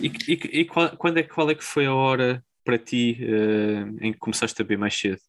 E, 0.00 0.08
e- 0.28 0.60
e 0.60 0.64
qual, 0.64 0.96
quando 0.96 1.18
é, 1.18 1.22
qual 1.22 1.48
é 1.50 1.54
que 1.54 1.62
foi 1.64 1.86
a 1.86 1.94
hora 1.94 2.44
para 2.64 2.76
ti 2.78 3.16
eh, 3.20 4.06
em 4.06 4.12
que 4.12 4.18
começaste 4.18 4.60
a 4.60 4.64
beber 4.64 4.78
mais 4.78 4.98
cedo? 4.98 5.20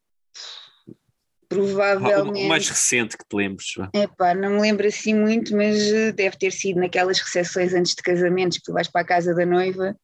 O 1.50 1.54
provavelmente. 1.54 2.46
mais 2.48 2.68
recente 2.68 3.16
que 3.16 3.24
te 3.26 3.34
lembres. 3.36 3.66
Epá, 3.94 4.34
não 4.34 4.50
me 4.50 4.60
lembro 4.60 4.86
assim 4.86 5.14
muito, 5.14 5.56
mas 5.56 5.78
eh, 5.92 6.12
deve 6.12 6.36
ter 6.36 6.50
sido 6.52 6.80
naquelas 6.80 7.18
recepções 7.20 7.72
antes 7.72 7.94
de 7.94 8.02
casamentos 8.02 8.58
que 8.58 8.64
tu 8.64 8.72
vais 8.72 8.88
para 8.88 9.00
a 9.02 9.06
casa 9.06 9.34
da 9.34 9.46
noiva 9.46 9.96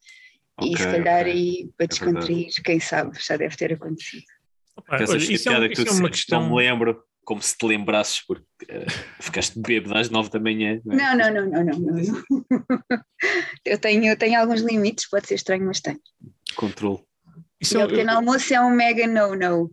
e 0.62 0.68
Ok, 0.68 0.76
se 0.76 0.86
calhar 0.86 1.20
ok. 1.20 1.32
aí 1.32 1.70
para 1.76 1.84
É 1.84 1.88
verdade. 1.88 1.88
descontrair, 1.88 2.48
quem 2.64 2.80
sabe, 2.80 3.18
já 3.20 3.36
deve 3.36 3.56
ter 3.56 3.72
acontecido. 3.74 4.24
Opa, 4.76 4.96
olha, 4.96 5.16
isso 5.18 5.48
é, 5.50 5.58
um- 5.58 5.66
que 5.66 5.72
isso 5.74 5.88
é 5.88 5.92
uma 5.92 6.08
disseste, 6.08 6.32
Não 6.32 6.40
questão. 6.40 6.48
me 6.48 6.56
lembro, 6.56 7.04
como 7.24 7.42
se 7.42 7.56
te 7.56 7.66
lembrasses, 7.66 8.20
porque 8.26 8.44
eh, 8.68 8.86
ficaste 9.20 9.58
bêbado 9.58 9.96
às 9.98 10.10
nove 10.10 10.30
da 10.30 10.38
manhã. 10.38 10.80
não 10.84 10.94
é? 10.94 10.96
Não, 10.96 11.16
não, 11.16 11.46
não, 11.46 11.64
não, 11.64 11.64
não, 11.64 11.78
não. 11.80 12.24
Eu 13.64 13.78
tenho, 13.78 14.04
eu 14.04 14.16
tenho 14.16 14.38
alguns 14.38 14.60
limites, 14.60 15.08
pode 15.08 15.26
ser 15.26 15.36
estranho, 15.36 15.64
mas 15.64 15.80
tenho. 15.80 15.98
Controle. 16.54 17.00
Isso 17.58 17.78
E 17.78 17.80
é, 17.80 17.84
o 17.84 17.88
pequeno 17.88 18.12
almoço 18.12 18.52
é 18.52 18.60
um 18.60 18.70
mega 18.70 19.06
no-no. 19.06 19.70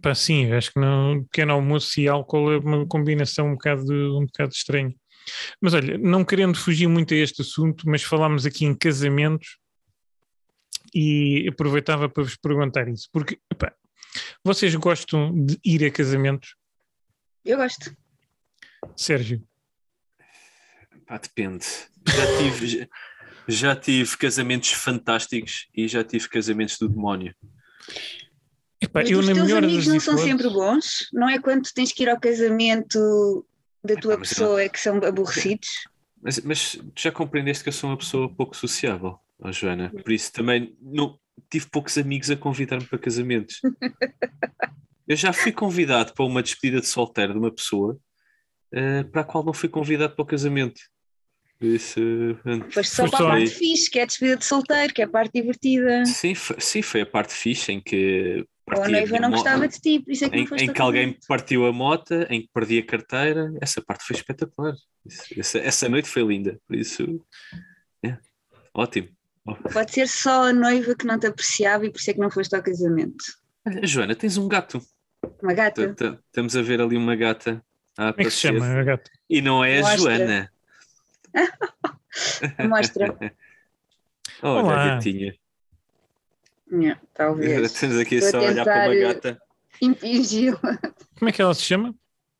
pá, 0.00 0.14
sim, 0.14 0.46
eu 0.46 0.56
acho 0.56 0.72
que 0.72 0.80
no 0.80 1.22
pequeno 1.24 1.52
almoço 1.52 2.00
e 2.00 2.08
álcool 2.08 2.52
é 2.52 2.58
uma 2.58 2.86
combinação 2.86 3.48
um 3.48 3.52
bocado, 3.52 4.18
um 4.18 4.24
bocado 4.24 4.52
estranha. 4.52 4.94
Mas 5.60 5.74
olha, 5.74 5.98
não 5.98 6.24
querendo 6.24 6.56
fugir 6.56 6.86
muito 6.86 7.12
a 7.12 7.16
este 7.18 7.42
assunto, 7.42 7.88
mas 7.88 8.02
falámos 8.02 8.46
aqui 8.46 8.64
em 8.64 8.74
casamentos 8.74 9.58
e 10.94 11.46
aproveitava 11.48 12.08
para 12.08 12.24
vos 12.24 12.36
perguntar 12.36 12.88
isso, 12.88 13.08
porque 13.12 13.38
epá, 13.52 13.72
vocês 14.44 14.74
gostam 14.74 15.32
de 15.44 15.58
ir 15.64 15.84
a 15.84 15.90
casamentos? 15.90 16.56
Eu 17.44 17.56
gosto. 17.56 17.94
Sérgio? 18.96 19.42
Pá, 21.06 21.18
depende. 21.18 21.64
Já 22.06 22.38
tive, 22.38 22.66
já, 22.66 22.86
já 23.48 23.76
tive 23.76 24.16
casamentos 24.16 24.72
fantásticos 24.72 25.68
e 25.74 25.88
já 25.88 26.04
tive 26.04 26.28
casamentos 26.28 26.78
do 26.78 26.88
demónio. 26.88 27.34
Epá, 28.80 29.00
Mas 29.00 29.10
eu 29.10 29.18
os 29.18 29.26
na 29.26 29.34
teus 29.34 29.46
melhor 29.46 29.64
amigos 29.64 29.84
das 29.84 29.92
não 29.92 30.00
são 30.00 30.18
sempre 30.18 30.48
bons? 30.48 31.08
Não 31.12 31.28
é 31.28 31.38
quando 31.38 31.64
tu 31.64 31.74
tens 31.74 31.92
que 31.92 32.02
ir 32.02 32.08
ao 32.08 32.18
casamento 32.18 33.46
da 33.84 33.94
tua 33.96 34.18
pessoa 34.18 34.62
é 34.62 34.68
que 34.68 34.80
são 34.80 34.96
aborrecidos? 34.98 35.68
Mas, 36.22 36.38
mas 36.40 36.72
tu 36.72 37.02
já 37.02 37.10
compreendeste 37.12 37.62
que 37.62 37.68
eu 37.68 37.72
sou 37.72 37.90
uma 37.90 37.96
pessoa 37.96 38.28
pouco 38.34 38.56
sociável, 38.56 39.18
ó 39.38 39.52
Joana. 39.52 39.90
Por 39.90 40.12
isso 40.12 40.32
também 40.32 40.76
não, 40.80 41.18
tive 41.48 41.66
poucos 41.70 41.96
amigos 41.98 42.30
a 42.30 42.36
convidar-me 42.36 42.84
para 42.86 42.98
casamentos. 42.98 43.60
Eu 45.06 45.16
já 45.16 45.32
fui 45.32 45.52
convidado 45.52 46.12
para 46.14 46.24
uma 46.24 46.42
despedida 46.42 46.80
de 46.80 46.86
solteiro 46.86 47.32
de 47.32 47.38
uma 47.38 47.50
pessoa 47.52 47.98
eh, 48.72 49.02
para 49.04 49.22
a 49.22 49.24
qual 49.24 49.44
não 49.44 49.52
fui 49.52 49.68
convidado 49.68 50.14
para 50.14 50.22
o 50.22 50.26
casamento. 50.26 50.80
Isso, 51.60 52.00
Foste 52.70 52.94
só 52.94 53.10
para 53.10 53.18
a 53.26 53.28
parte 53.28 53.50
fixe, 53.50 53.90
que 53.90 53.98
é 53.98 54.02
a 54.02 54.06
despedida 54.06 54.38
de 54.38 54.44
solteiro, 54.46 54.94
que 54.94 55.02
é 55.02 55.04
a 55.04 55.08
parte 55.08 55.32
divertida. 55.34 56.06
sim, 56.06 56.34
foi, 56.34 56.56
sim, 56.58 56.80
foi 56.80 57.02
a 57.02 57.06
parte 57.06 57.34
fixe 57.34 57.70
em 57.72 57.80
que 57.82 58.46
Ou 58.74 58.82
a 58.82 58.88
noiva 58.88 59.20
não 59.20 59.30
gostava 59.30 59.68
de 59.68 59.78
ti, 59.78 60.00
por 60.00 60.10
isso 60.10 60.24
é 60.24 60.30
que 60.30 60.36
em, 60.38 60.44
não 60.48 60.56
em 60.56 60.72
que 60.72 60.80
alguém 60.80 61.18
partiu 61.28 61.66
a 61.66 61.72
mota, 61.72 62.26
em 62.30 62.40
que 62.40 62.48
perdi 62.54 62.78
a 62.78 62.86
carteira, 62.86 63.52
essa 63.60 63.82
parte 63.82 64.04
foi 64.04 64.16
espetacular. 64.16 64.74
Isso- 65.04 65.38
essa, 65.38 65.58
essa 65.58 65.88
noite 65.88 66.08
foi 66.08 66.22
linda, 66.22 66.58
por 66.66 66.74
isso, 66.76 67.22
é, 68.02 68.16
ótimo. 68.72 69.08
Pode 69.72 69.92
ser 69.92 70.06
só 70.08 70.48
a 70.48 70.52
noiva 70.52 70.94
que 70.94 71.06
não 71.06 71.18
te 71.18 71.26
apreciava 71.26 71.86
e 71.86 71.90
por 71.90 71.98
isso 71.98 72.10
é 72.10 72.14
que 72.14 72.20
não 72.20 72.30
foste 72.30 72.54
ao 72.54 72.62
casamento. 72.62 73.24
Olha, 73.66 73.86
Joana, 73.86 74.14
tens 74.14 74.36
um 74.36 74.48
gato. 74.48 74.80
Uma 75.42 75.52
gata. 75.52 75.94
Estamos 76.26 76.56
a 76.56 76.62
ver 76.62 76.80
ali 76.80 76.96
uma 76.96 77.14
gata 77.14 77.62
Como 77.96 78.08
é 78.08 78.24
que 78.24 78.30
se 78.30 78.38
chama 78.38 78.66
a 78.66 78.82
gata? 78.82 79.10
E 79.28 79.42
não 79.42 79.64
é 79.64 79.80
a. 79.80 79.96
Joana. 79.96 80.52
Mostra. 82.68 83.16
Olha, 84.42 84.62
Olá. 84.62 84.82
a 84.82 84.88
gatinha. 84.94 85.34
Yeah, 86.72 87.00
talvez. 87.14 87.60
Estamos 87.72 87.98
aqui 87.98 88.16
Estou 88.16 88.40
só 88.40 88.46
a 88.46 88.50
olhar 88.50 88.64
para 88.64 88.74
uma 88.74 88.94
tentar, 88.94 88.96
eh, 88.96 89.14
gata. 89.14 89.42
Impingi-la. 89.82 90.78
Como 91.18 91.28
é 91.28 91.32
que 91.32 91.42
ela 91.42 91.54
se 91.54 91.62
chama? 91.62 91.94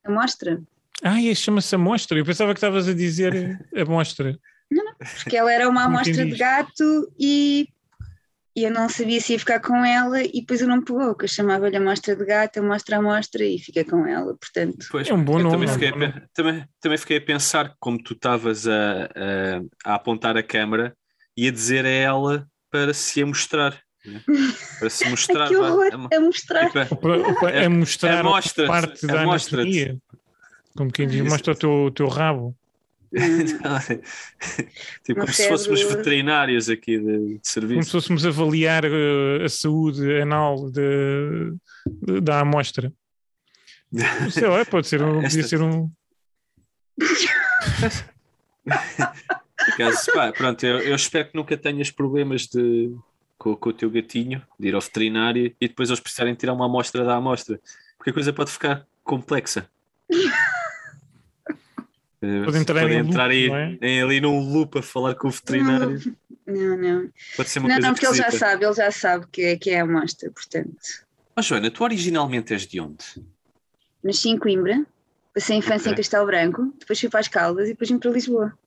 A 0.04 0.10
mostra. 0.10 0.62
Ah, 1.02 1.20
e 1.20 1.34
chama-se 1.34 1.74
Amostra. 1.74 2.18
Eu 2.18 2.24
pensava 2.24 2.52
que 2.52 2.58
estavas 2.58 2.88
a 2.88 2.94
dizer 2.94 3.58
Amostra. 3.74 4.38
Porque 5.00 5.36
ela 5.36 5.52
era 5.52 5.68
uma 5.68 5.84
amostra 5.84 6.24
de 6.26 6.36
gato 6.36 7.12
e, 7.18 7.68
e 8.54 8.64
eu 8.64 8.70
não 8.70 8.88
sabia 8.88 9.20
se 9.20 9.32
ia 9.32 9.38
ficar 9.38 9.60
com 9.60 9.84
ela 9.84 10.22
e 10.22 10.32
depois 10.40 10.60
eu 10.60 10.68
não 10.68 10.82
pegou, 10.84 11.14
que 11.14 11.24
eu 11.24 11.28
chamava-lhe 11.28 11.76
amostra 11.76 12.14
de 12.14 12.24
gato, 12.24 12.58
amostra, 12.58 12.98
amostra 12.98 13.42
e 13.44 13.58
fiquei 13.58 13.84
com 13.84 14.06
ela, 14.06 14.36
portanto. 14.36 14.86
Pois, 14.90 15.08
É 15.08 15.14
um 15.14 15.24
bom 15.24 15.38
nome, 15.38 15.66
Também 15.66 15.68
é 15.68 15.72
fiquei, 15.72 15.88
a, 15.88 16.12
pe- 16.12 16.26
também, 16.34 16.68
também 16.80 16.98
fiquei 16.98 17.16
a 17.16 17.20
pensar 17.22 17.74
como 17.80 18.02
tu 18.02 18.12
estavas 18.12 18.66
a, 18.68 19.04
a, 19.84 19.90
a 19.92 19.94
apontar 19.94 20.36
a 20.36 20.42
câmara 20.42 20.94
e 21.36 21.48
a 21.48 21.50
dizer 21.50 21.86
a 21.86 21.90
ela 21.90 22.46
para 22.70 22.92
se 22.92 23.22
a 23.22 23.26
mostrar. 23.26 23.80
né? 24.04 24.20
Para 24.78 24.90
se 24.90 25.08
mostrar. 25.08 25.48
que 25.48 25.56
horror 25.56 25.88
a 25.92 25.96
mo- 25.98 26.08
a 26.12 26.20
mostrar. 26.20 26.70
Para, 26.72 26.86
para- 26.86 27.66
a 27.66 27.70
mostrar 27.70 28.18
Amostra-te, 28.20 28.66
parte 28.68 29.06
da 29.06 29.22
amostra-te. 29.22 29.80
anatomia. 29.82 29.98
Como 30.76 30.92
quem 30.92 31.08
diz, 31.08 31.22
mostra 31.22 31.52
o 31.52 31.56
teu, 31.56 31.70
o 31.86 31.90
teu 31.90 32.06
rabo. 32.08 32.54
tipo, 35.04 35.16
Meu 35.18 35.26
como 35.26 35.32
se 35.32 35.48
fôssemos 35.48 35.82
veterinários 35.82 36.68
aqui 36.68 36.98
de, 36.98 37.04
de 37.04 37.08
Como 37.18 37.40
se 37.42 37.52
serviço. 37.52 37.90
fôssemos 37.90 38.24
avaliar 38.24 38.84
eh, 38.84 39.44
a 39.44 39.48
saúde 39.48 40.20
anal 40.20 40.70
de, 40.70 41.52
de- 41.86 42.20
da 42.20 42.40
amostra. 42.40 42.92
Sei 44.30 44.46
lá, 44.46 44.64
pode 44.64 44.86
ser 44.86 45.02
um, 45.02 45.14
podia 45.22 45.26
Esta- 45.26 45.42
ser 45.42 45.60
um. 45.60 45.90
Por 48.64 49.72
acaso, 49.74 50.12
pá, 50.12 50.32
pronto, 50.32 50.64
eu, 50.64 50.78
eu 50.78 50.94
espero 50.94 51.28
que 51.30 51.36
nunca 51.36 51.56
tenhas 51.56 51.90
problemas 51.90 52.46
de, 52.46 52.94
com, 53.36 53.56
com 53.56 53.70
o 53.70 53.72
teu 53.72 53.90
gatinho, 53.90 54.42
de 54.58 54.68
ir 54.68 54.74
ao 54.74 54.80
veterinário 54.80 55.54
e 55.60 55.68
depois 55.68 55.88
eles 55.88 56.00
precisarem 56.00 56.34
tirar 56.34 56.52
uma 56.52 56.66
amostra 56.66 57.04
da 57.04 57.16
amostra, 57.16 57.60
porque 57.98 58.10
a 58.10 58.14
coisa 58.14 58.32
pode 58.32 58.50
ficar 58.50 58.86
complexa. 59.02 59.68
Eh, 62.22 62.44
Pode 62.44 62.58
entrar 62.58 62.78
em 62.78 62.82
podem 62.82 62.96
um 62.96 63.00
loop, 63.00 63.10
entrar 63.10 63.30
aí, 63.30 63.48
não 63.48 63.56
é? 63.56 63.78
em- 63.80 64.02
ali 64.02 64.20
num 64.20 64.52
loop 64.52 64.78
a 64.78 64.82
falar 64.82 65.14
com 65.14 65.28
o 65.28 65.30
veterinário. 65.30 65.98
Não, 66.46 66.76
não. 66.76 67.10
Pode 67.36 67.48
ser 67.48 67.58
uma 67.60 67.68
Não, 67.68 67.74
coisa 67.76 67.88
não, 67.88 67.94
porque 67.94 68.06
ele 68.06 68.16
já 68.16 68.30
sabe, 68.30 68.64
ele 68.64 68.74
já 68.74 68.90
sabe 68.90 69.26
que 69.32 69.42
é, 69.42 69.56
que 69.56 69.70
é 69.70 69.80
a 69.80 69.84
amostra, 69.84 70.30
portanto. 70.30 70.76
Oh, 71.36 71.42
Joana, 71.42 71.70
tu 71.70 71.82
originalmente 71.84 72.52
és 72.52 72.66
de 72.66 72.80
onde? 72.80 73.04
Nasci 74.02 74.28
em 74.30 74.38
Coimbra, 74.38 74.84
passei 75.34 75.56
a 75.56 75.58
infância 75.58 75.90
Ok. 75.90 75.92
em 75.92 75.96
Castelo 75.96 76.26
Branco, 76.26 76.74
depois 76.78 76.98
fui 77.00 77.08
para 77.08 77.20
as 77.20 77.28
Caldas 77.28 77.68
e 77.68 77.72
depois 77.72 77.88
vim 77.90 77.98
para 77.98 78.10
Lisboa. 78.10 78.58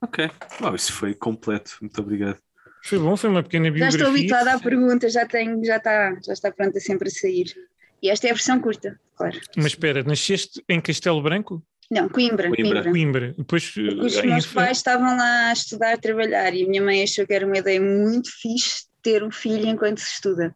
Ok, 0.00 0.30
Uau, 0.60 0.74
isso 0.74 0.92
foi 0.92 1.14
completo, 1.14 1.76
muito 1.80 2.00
obrigado. 2.00 2.38
Foi 2.84 2.98
bom, 2.98 3.16
foi 3.16 3.28
uma 3.30 3.42
pequena 3.42 3.66
Já 3.66 3.70
biografia. 3.72 3.96
estou 3.98 4.10
habituada 4.10 4.52
à 4.54 4.58
pergunta, 4.60 5.08
já 5.10 5.26
tenho, 5.26 5.62
já 5.64 5.76
está, 5.76 6.14
já 6.24 6.32
está 6.32 6.50
pronta 6.52 6.78
sempre 6.80 7.08
a 7.08 7.10
sair. 7.10 7.52
E 8.00 8.08
esta 8.08 8.28
é 8.28 8.30
a 8.30 8.34
versão 8.34 8.60
curta, 8.60 8.98
claro. 9.16 9.38
Mas 9.56 9.66
espera, 9.66 10.02
nasceste 10.04 10.62
em 10.68 10.80
Castelo 10.80 11.20
Branco? 11.20 11.62
Não, 11.90 12.08
Coimbra, 12.08 12.48
Coimbra. 12.50 12.82
Coimbra. 12.82 12.90
Coimbra. 12.90 13.34
Depois, 13.38 13.74
os 13.76 14.16
eh, 14.16 14.22
meus 14.26 14.46
pais 14.46 14.76
estavam 14.76 15.16
lá 15.16 15.48
a 15.48 15.52
estudar, 15.52 15.94
a 15.94 15.98
trabalhar 15.98 16.54
e 16.54 16.64
a 16.64 16.68
minha 16.68 16.82
mãe 16.82 17.02
achou 17.02 17.26
que 17.26 17.32
era 17.32 17.46
uma 17.46 17.56
ideia 17.56 17.80
muito 17.80 18.30
fixe 18.30 18.86
ter 19.02 19.22
um 19.24 19.30
filho 19.30 19.66
enquanto 19.66 19.98
se 19.98 20.12
estuda. 20.12 20.54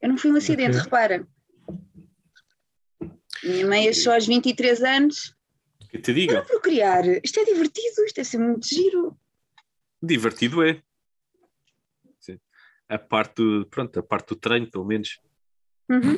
Eu 0.00 0.08
não 0.08 0.16
fui 0.16 0.32
um 0.32 0.36
acidente, 0.36 0.70
Ok. 0.78 0.82
repara. 0.84 1.26
Minha 3.44 3.66
mãe 3.66 3.88
achou 3.88 4.12
aos 4.12 4.26
23 4.26 4.82
anos, 4.82 5.34
Que 5.90 5.98
te 5.98 6.12
diga, 6.14 6.36
para 6.36 6.44
procriar, 6.44 7.04
isto 7.22 7.40
é 7.40 7.44
divertido, 7.44 8.04
isto 8.06 8.18
é 8.20 8.24
ser 8.24 8.38
muito 8.38 8.66
giro. 8.66 9.18
divertido 10.02 10.62
é. 10.62 10.80
Sim. 12.18 12.38
A 12.88 12.98
parte 12.98 13.34
do, 13.36 13.66
pronto, 13.66 13.98
a 13.98 14.02
parte 14.02 14.28
do 14.28 14.36
treino, 14.36 14.70
pelo 14.70 14.84
menos. 14.86 15.20
Uhum. 15.90 16.16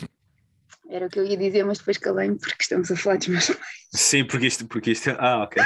Era 0.94 1.06
o 1.06 1.08
que 1.08 1.18
eu 1.18 1.24
ia 1.24 1.36
dizer, 1.38 1.64
mas 1.64 1.78
depois 1.78 1.96
calei-me 1.96 2.38
porque 2.38 2.62
estamos 2.62 2.90
a 2.90 2.96
falar 2.96 3.16
dos 3.16 3.28
meus 3.28 3.46
pais. 3.46 3.58
Sim, 3.94 4.24
porque 4.26 4.46
isto, 4.46 4.66
porque 4.66 4.90
isto 4.90 5.08
é. 5.08 5.16
Ah, 5.18 5.42
ok. 5.44 5.62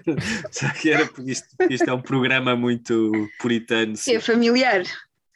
Só 0.50 0.70
que 0.72 0.90
era 0.90 1.06
porque 1.06 1.32
isto, 1.32 1.46
isto 1.68 1.88
é 1.88 1.92
um 1.92 2.00
programa 2.00 2.56
muito 2.56 3.12
puritano. 3.38 3.94
Sim. 3.96 4.14
É 4.16 4.20
familiar. 4.20 4.84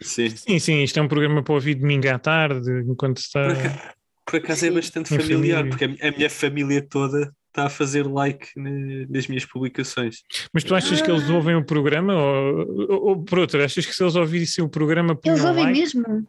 sim. 0.01 0.31
Sim, 0.31 0.59
sim, 0.59 0.83
isto 0.83 0.99
é 0.99 1.03
um 1.03 1.09
programa 1.09 1.43
para 1.43 1.55
ouvir 1.55 1.75
domingo 1.75 2.09
à 2.09 2.19
tarde, 2.19 2.71
enquanto 2.89 3.19
se 3.21 3.27
está. 3.27 3.43
Por, 3.45 3.53
aca- 3.59 3.95
por 4.25 4.37
acaso 4.37 4.65
é 4.65 4.69
Sim. 4.71 4.75
bastante 4.75 5.15
Em 5.15 5.19
familiar, 5.19 5.59
família. 5.59 5.77
porque 5.77 6.03
a, 6.05 6.09
a 6.09 6.13
minha 6.17 6.31
família 6.31 6.83
toda 6.89 7.31
está 7.49 7.67
a 7.67 7.71
fazer 7.71 8.07
like 8.07 8.49
ne- 8.57 9.07
nas 9.11 9.27
minhas 9.27 9.45
publicações. 9.45 10.23
Mas 10.55 10.65
tu 10.65 10.75
achas 10.75 11.03
que 11.03 11.11
eles 11.11 11.29
Ah. 11.29 11.35
ouvem 11.35 11.55
o 11.55 11.65
programa? 11.65 12.15
Ou, 12.15 12.89
ou, 12.91 13.03
ou 13.09 13.23
por 13.25 13.41
outro, 13.41 13.63
achas 13.63 13.85
que 13.85 13.93
se 13.95 14.03
eles 14.03 14.17
ouvirem 14.17 14.47
o 14.61 14.69
programa, 14.71 15.19
Eles 15.23 15.45
ouvem 15.45 15.65
like? 15.67 15.79
mesmo. 15.81 16.27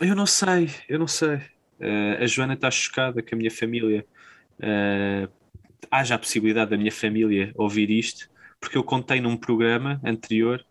Eu 0.00 0.14
não 0.14 0.26
sei, 0.26 0.70
eu 0.88 0.98
não 1.00 1.06
sei. 1.08 1.40
Eh, 1.80 2.18
a 2.22 2.26
Joana 2.26 2.54
está 2.54 2.70
chocada 2.70 3.22
que 3.22 3.34
a 3.34 3.38
minha 3.38 3.50
família. 3.50 4.04
eh, 4.60 5.28
haja 5.90 6.14
a 6.14 6.18
possibilidade 6.18 6.70
da 6.70 6.76
minha 6.76 6.90
família 6.92 7.52
ouvir 7.56 7.90
isto, 7.90 8.28
porque 8.60 8.78
eu 8.78 8.82
contei 8.84 9.20
num 9.20 9.36
programa 9.36 10.00
anterior 10.04 10.64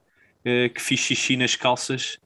eh, 0.43 0.69
que 0.69 0.81
fiz 0.81 0.99
xixi 0.99 1.37
nas 1.37 1.55
calças. 1.55 2.17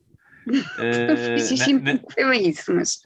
eh, 0.79 1.36
Fiz 1.38 1.50
xixi, 1.50 1.74
na- 1.74 1.93
na- 1.93 2.00
foi 2.13 2.29
bem 2.29 2.50
isso, 2.50 2.74
mas 2.74 3.05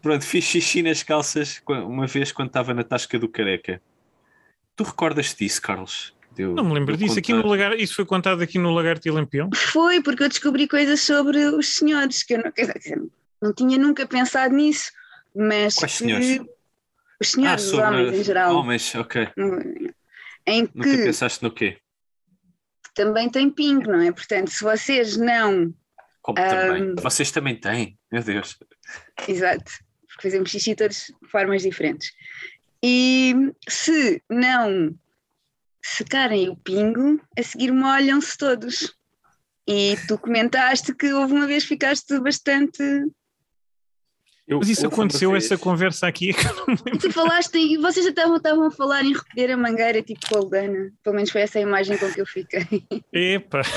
Pronto, 0.00 0.24
fiz 0.24 0.44
xixi 0.44 0.82
nas 0.82 1.02
calças 1.02 1.60
uma 1.68 2.06
vez 2.06 2.30
quando 2.32 2.48
estava 2.48 2.72
na 2.72 2.84
Tasca 2.84 3.18
do 3.18 3.28
Careca. 3.28 3.82
Tu 4.76 4.84
recordas-te 4.84 5.44
disso, 5.44 5.60
Carlos? 5.60 6.14
Não 6.38 6.64
me 6.64 6.72
lembro 6.74 6.96
disso. 6.96 7.18
Aqui 7.18 7.32
no 7.32 7.46
lagar, 7.46 7.78
isso 7.78 7.94
foi 7.96 8.06
contado 8.06 8.40
aqui 8.40 8.56
no 8.58 8.70
Lagarto 8.72 9.06
e 9.06 9.10
Lampião? 9.10 9.50
foi 9.54 10.00
porque 10.02 10.22
eu 10.22 10.28
descobri 10.28 10.66
coisas 10.68 11.00
sobre 11.02 11.44
os 11.44 11.74
senhores 11.76 12.22
que 12.22 12.34
eu 12.34 12.38
não, 12.42 12.50
dizer, 12.52 13.02
não 13.42 13.52
tinha 13.52 13.76
nunca 13.76 14.06
pensado 14.06 14.54
nisso, 14.54 14.90
mas 15.34 15.74
Quais 15.76 15.92
que- 15.92 15.98
senhores? 15.98 16.40
os 17.20 17.28
senhores, 17.30 17.64
os 17.64 17.70
sobre 17.70 17.84
homens 17.86 18.18
em 18.18 18.24
geral, 18.24 18.56
Homens, 18.56 18.94
ok. 18.94 19.28
em 20.46 20.62
Nunca 20.74 20.90
que 20.96 21.04
pensaste 21.04 21.42
no 21.42 21.50
quê? 21.52 21.78
também 22.94 23.28
tem 23.30 23.48
pingo, 23.50 23.90
não 23.92 24.00
é? 24.00 24.10
Portanto, 24.12 24.50
se 24.50 24.62
vocês 24.64 25.16
não 25.16 25.72
Como 26.20 26.36
também? 26.36 26.82
Ahm. 26.90 26.94
Vocês 27.00 27.30
também 27.30 27.56
têm, 27.58 27.98
meu 28.12 28.22
Deus. 28.22 28.58
Exato, 29.28 29.70
porque 30.08 30.22
fazemos 30.22 30.50
xixi 30.50 30.74
todos 30.74 31.12
de 31.22 31.28
formas 31.28 31.62
diferentes. 31.62 32.12
E 32.82 33.34
se 33.68 34.22
não 34.28 34.94
secarem 35.82 36.48
o 36.48 36.56
pingo, 36.56 37.20
a 37.38 37.42
seguir 37.42 37.72
molham-se 37.72 38.36
todos. 38.36 38.94
E 39.66 39.96
tu 40.08 40.18
comentaste 40.18 40.94
que 40.94 41.12
houve 41.12 41.32
uma 41.32 41.46
vez 41.46 41.62
que 41.62 41.70
ficaste 41.70 42.18
bastante. 42.20 42.82
Mas 44.58 44.68
isso 44.68 44.86
aconteceu, 44.86 45.36
essa 45.36 45.56
conversa 45.56 46.06
aqui. 46.06 46.30
é 46.30 46.32
que 46.34 46.46
eu 46.46 46.54
não 46.56 46.66
me 46.66 46.98
tu 46.98 47.12
falaste, 47.12 47.56
e 47.56 47.76
vocês 47.76 48.04
já 48.04 48.10
estavam, 48.10 48.66
a 48.66 48.70
falar 48.70 49.04
em 49.04 49.12
recolher 49.12 49.52
a 49.52 49.56
mangueira 49.56 50.02
tipo 50.02 50.20
Goldana. 50.28 50.90
Pelo 51.04 51.16
menos 51.16 51.30
foi 51.30 51.42
essa 51.42 51.58
a 51.58 51.62
imagem 51.62 51.96
com 51.98 52.10
que 52.12 52.20
eu 52.20 52.26
fiquei. 52.26 52.84
Epa! 53.12 53.62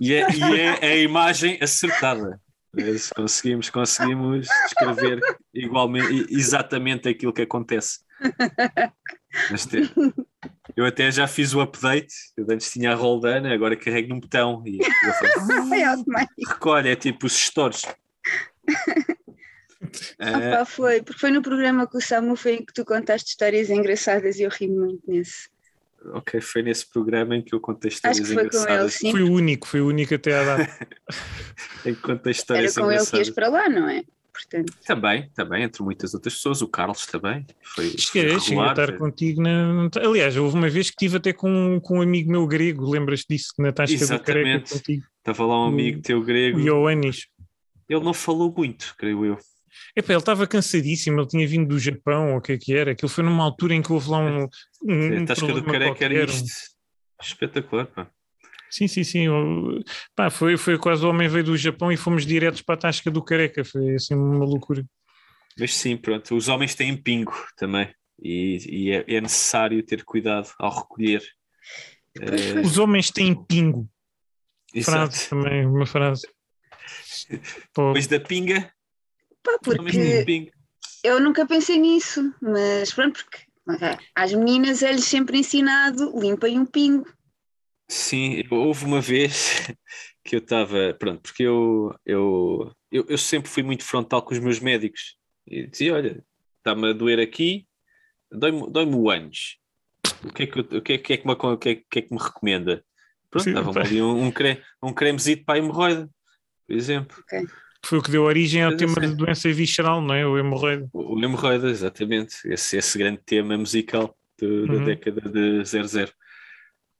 E 0.00 0.12
é, 0.12 0.26
e 0.28 0.58
é 0.58 0.86
a 0.86 0.96
imagem 0.96 1.56
acertada. 1.62 2.40
É, 2.76 2.98
se 2.98 3.14
Conseguimos, 3.14 3.70
conseguimos 3.70 4.48
descrever 4.66 5.20
igualmente, 5.54 6.26
exatamente 6.28 7.08
aquilo 7.08 7.32
que 7.32 7.42
acontece. 7.42 8.00
Mas 9.50 9.64
te- 9.64 9.90
eu 10.76 10.84
até 10.84 11.10
já 11.12 11.26
fiz 11.28 11.54
o 11.54 11.60
update. 11.60 12.12
Eu 12.36 12.44
antes 12.50 12.70
tinha 12.70 12.92
a 12.92 12.94
Roldana, 12.94 13.54
agora 13.54 13.76
carrego 13.76 14.08
num 14.08 14.20
botão 14.20 14.62
e 14.66 14.78
eu 14.78 15.12
faço, 15.14 15.50
automático. 15.88 16.34
recolhe, 16.48 16.88
é 16.90 16.96
tipo 16.96 17.26
os 17.26 17.32
gestores. 17.38 17.82
É, 20.18 20.30
Opa, 20.54 20.64
foi, 20.64 21.02
porque 21.02 21.20
foi 21.20 21.30
no 21.30 21.42
programa 21.42 21.86
com 21.86 21.98
o 21.98 22.00
Samu 22.00 22.34
foi 22.36 22.54
em 22.56 22.64
que 22.64 22.72
tu 22.72 22.84
contaste 22.84 23.30
histórias 23.30 23.68
engraçadas 23.70 24.38
e 24.38 24.42
eu 24.44 24.50
ri 24.50 24.68
muito 24.68 25.02
nesse. 25.06 25.48
ok, 26.12 26.40
foi 26.40 26.62
nesse 26.62 26.88
programa 26.90 27.36
em 27.36 27.42
que 27.42 27.54
eu 27.54 27.60
contei 27.60 27.88
Acho 27.88 27.96
histórias 27.96 28.20
que 28.20 28.34
foi 28.34 28.34
com 28.34 28.40
ele, 28.40 28.48
engraçadas. 28.48 28.94
sim. 28.94 29.10
Foi 29.10 29.22
o 29.22 29.32
único, 29.32 29.66
foi 29.68 29.80
o 29.80 29.86
único 29.88 30.14
até 30.14 30.34
à 30.38 30.44
data. 30.56 30.88
Em 31.84 31.94
que 31.94 32.00
contei 32.00 32.30
Era 32.32 32.38
histórias 32.38 32.74
com 32.74 32.90
ele 32.90 33.06
que 33.06 33.16
ias 33.16 33.28
engraçadas. 33.28 33.30
para 33.30 33.48
lá, 33.48 33.68
não 33.68 33.88
é? 33.88 34.02
Portanto, 34.32 34.74
Também, 34.84 35.30
também, 35.34 35.62
entre 35.62 35.82
muitas 35.82 36.12
outras 36.12 36.34
pessoas. 36.34 36.60
O 36.60 36.68
Carlos 36.68 37.06
também. 37.06 37.46
Foi, 37.62 37.88
foi 37.90 37.98
Cheguei, 37.98 38.38
cheguei 38.38 38.58
a 38.58 38.68
regular. 38.68 38.70
estar 38.72 38.92
contigo 38.98 39.40
na. 39.42 39.88
Aliás, 40.02 40.36
houve 40.36 40.54
uma 40.56 40.68
vez 40.68 40.88
que 40.90 40.94
estive 40.96 41.16
até 41.16 41.32
com, 41.32 41.80
com 41.82 41.98
um 41.98 42.02
amigo 42.02 42.30
meu 42.30 42.46
grego, 42.46 42.90
lembras-te 42.90 43.28
disso, 43.30 43.52
na 43.58 43.72
Tasca 43.72 44.06
do 44.06 44.20
Careca 44.22 44.68
contigo, 44.68 45.04
Estava 45.18 45.46
lá 45.46 45.64
um 45.64 45.68
amigo 45.68 46.02
teu 46.02 46.22
grego. 46.22 46.58
o 46.58 46.62
Ioannis. 46.62 47.26
Ele 47.88 48.04
não 48.04 48.12
falou 48.12 48.52
muito, 48.54 48.94
creio 48.98 49.24
eu. 49.24 49.38
Epá, 49.96 50.12
ele 50.12 50.18
estava 50.18 50.46
cansadíssimo, 50.46 51.20
ele 51.20 51.28
tinha 51.28 51.46
vindo 51.46 51.68
do 51.68 51.78
Japão, 51.78 52.32
ou 52.32 52.38
o 52.38 52.40
que 52.40 52.52
é 52.52 52.58
que 52.58 52.74
era? 52.74 52.92
Aquilo 52.92 53.08
foi 53.08 53.24
numa 53.24 53.44
altura 53.44 53.74
em 53.74 53.82
que 53.82 53.92
houve 53.92 54.10
lá 54.10 54.18
um. 54.18 54.48
um, 54.82 55.18
a 55.18 55.20
um 55.20 55.24
Tasca 55.24 55.46
do 55.52 55.64
Careca 55.64 56.04
era 56.04 56.24
isto. 56.24 56.48
Espetacular, 57.20 57.86
pá. 57.86 58.10
Sim, 58.70 58.88
sim, 58.88 59.04
sim. 59.04 59.26
Pá, 60.14 60.28
foi, 60.28 60.56
foi 60.56 60.78
quase 60.78 61.04
o 61.04 61.08
homem 61.08 61.28
veio 61.28 61.44
do 61.44 61.56
Japão 61.56 61.90
e 61.90 61.96
fomos 61.96 62.26
diretos 62.26 62.62
para 62.62 62.74
a 62.74 62.78
Tasca 62.78 63.10
do 63.10 63.22
Careca. 63.22 63.64
Foi 63.64 63.94
assim 63.94 64.14
uma 64.14 64.44
loucura. 64.44 64.84
Mas 65.58 65.74
sim, 65.74 65.96
pronto. 65.96 66.36
Os 66.36 66.48
homens 66.48 66.74
têm 66.74 66.96
pingo 66.96 67.34
também. 67.56 67.90
E, 68.22 68.58
e 68.68 68.90
é, 68.90 69.04
é 69.06 69.20
necessário 69.20 69.82
ter 69.82 70.04
cuidado 70.04 70.52
ao 70.58 70.70
recolher. 70.80 71.22
Eh, 72.20 72.60
Os 72.60 72.78
homens 72.78 73.10
têm 73.10 73.34
pingo. 73.34 73.88
exato. 74.74 75.12
Frase 75.12 75.28
também, 75.30 75.66
uma 75.66 75.86
frase. 75.86 76.26
Depois 77.28 78.06
da 78.06 78.20
pinga, 78.20 78.70
pá, 79.46 79.58
porque 79.62 80.36
eu 81.04 81.20
nunca 81.20 81.46
pensei 81.46 81.78
nisso, 81.78 82.34
mas 82.42 82.92
pronto, 82.92 83.24
porque 83.24 83.44
ok, 83.68 84.06
às 84.14 84.32
meninas 84.32 84.82
é-lhes 84.82 85.04
sempre 85.04 85.38
ensinado, 85.38 86.18
limpem 86.18 86.58
um 86.58 86.66
pingo. 86.66 87.06
Sim, 87.88 88.42
houve 88.50 88.84
uma 88.84 89.00
vez 89.00 89.62
que 90.24 90.34
eu 90.34 90.40
estava, 90.40 90.94
pronto, 90.98 91.22
porque 91.22 91.44
eu, 91.44 91.94
eu, 92.04 92.72
eu, 92.90 93.06
eu 93.08 93.18
sempre 93.18 93.48
fui 93.48 93.62
muito 93.62 93.84
frontal 93.84 94.22
com 94.22 94.34
os 94.34 94.40
meus 94.40 94.58
médicos. 94.58 95.16
E 95.46 95.68
dizia, 95.68 95.94
olha, 95.94 96.24
está-me 96.58 96.90
a 96.90 96.92
doer 96.92 97.20
aqui, 97.20 97.66
dói-me 98.30 98.68
dói 98.70 98.84
o 98.84 99.08
ânus. 99.08 99.58
O 100.24 100.32
que 100.32 100.42
é 100.42 100.46
que, 100.46 100.58
o 100.60 100.82
que, 100.82 100.92
é, 100.94 100.98
que, 100.98 101.12
é 101.12 101.16
que, 101.16 101.26
me, 101.26 101.32
acon- 101.32 101.52
o 101.52 101.58
que, 101.58 101.68
é, 101.68 101.74
que 101.88 101.98
é 102.00 102.02
que 102.02 102.12
me 102.12 102.20
recomenda? 102.20 102.84
Pronto, 103.30 103.72
pá. 103.72 103.82
ali 103.82 104.02
um, 104.02 104.24
um, 104.24 104.32
creme, 104.32 104.62
um 104.82 104.92
cremezito 104.92 105.44
para 105.44 105.54
a 105.54 105.58
hemorroida, 105.58 106.10
por 106.66 106.74
exemplo. 106.74 107.16
Foi 107.86 107.98
o 107.98 108.02
que 108.02 108.10
deu 108.10 108.22
origem 108.24 108.62
ao 108.62 108.76
tema 108.76 108.94
da 108.96 109.06
doença 109.08 109.50
visceral, 109.52 110.00
não 110.02 110.14
é? 110.14 110.26
O 110.26 110.38
hemorroide. 110.38 110.88
O, 110.92 111.14
o 111.14 111.24
hemorroida, 111.24 111.68
exatamente. 111.70 112.36
Esse, 112.44 112.76
esse 112.76 112.98
grande 112.98 113.20
tema 113.24 113.56
musical 113.56 114.16
do- 114.38 114.66
da 114.66 114.72
Uhum. 114.74 114.84
década 114.84 115.20
de 115.30 115.64
00. 115.64 116.12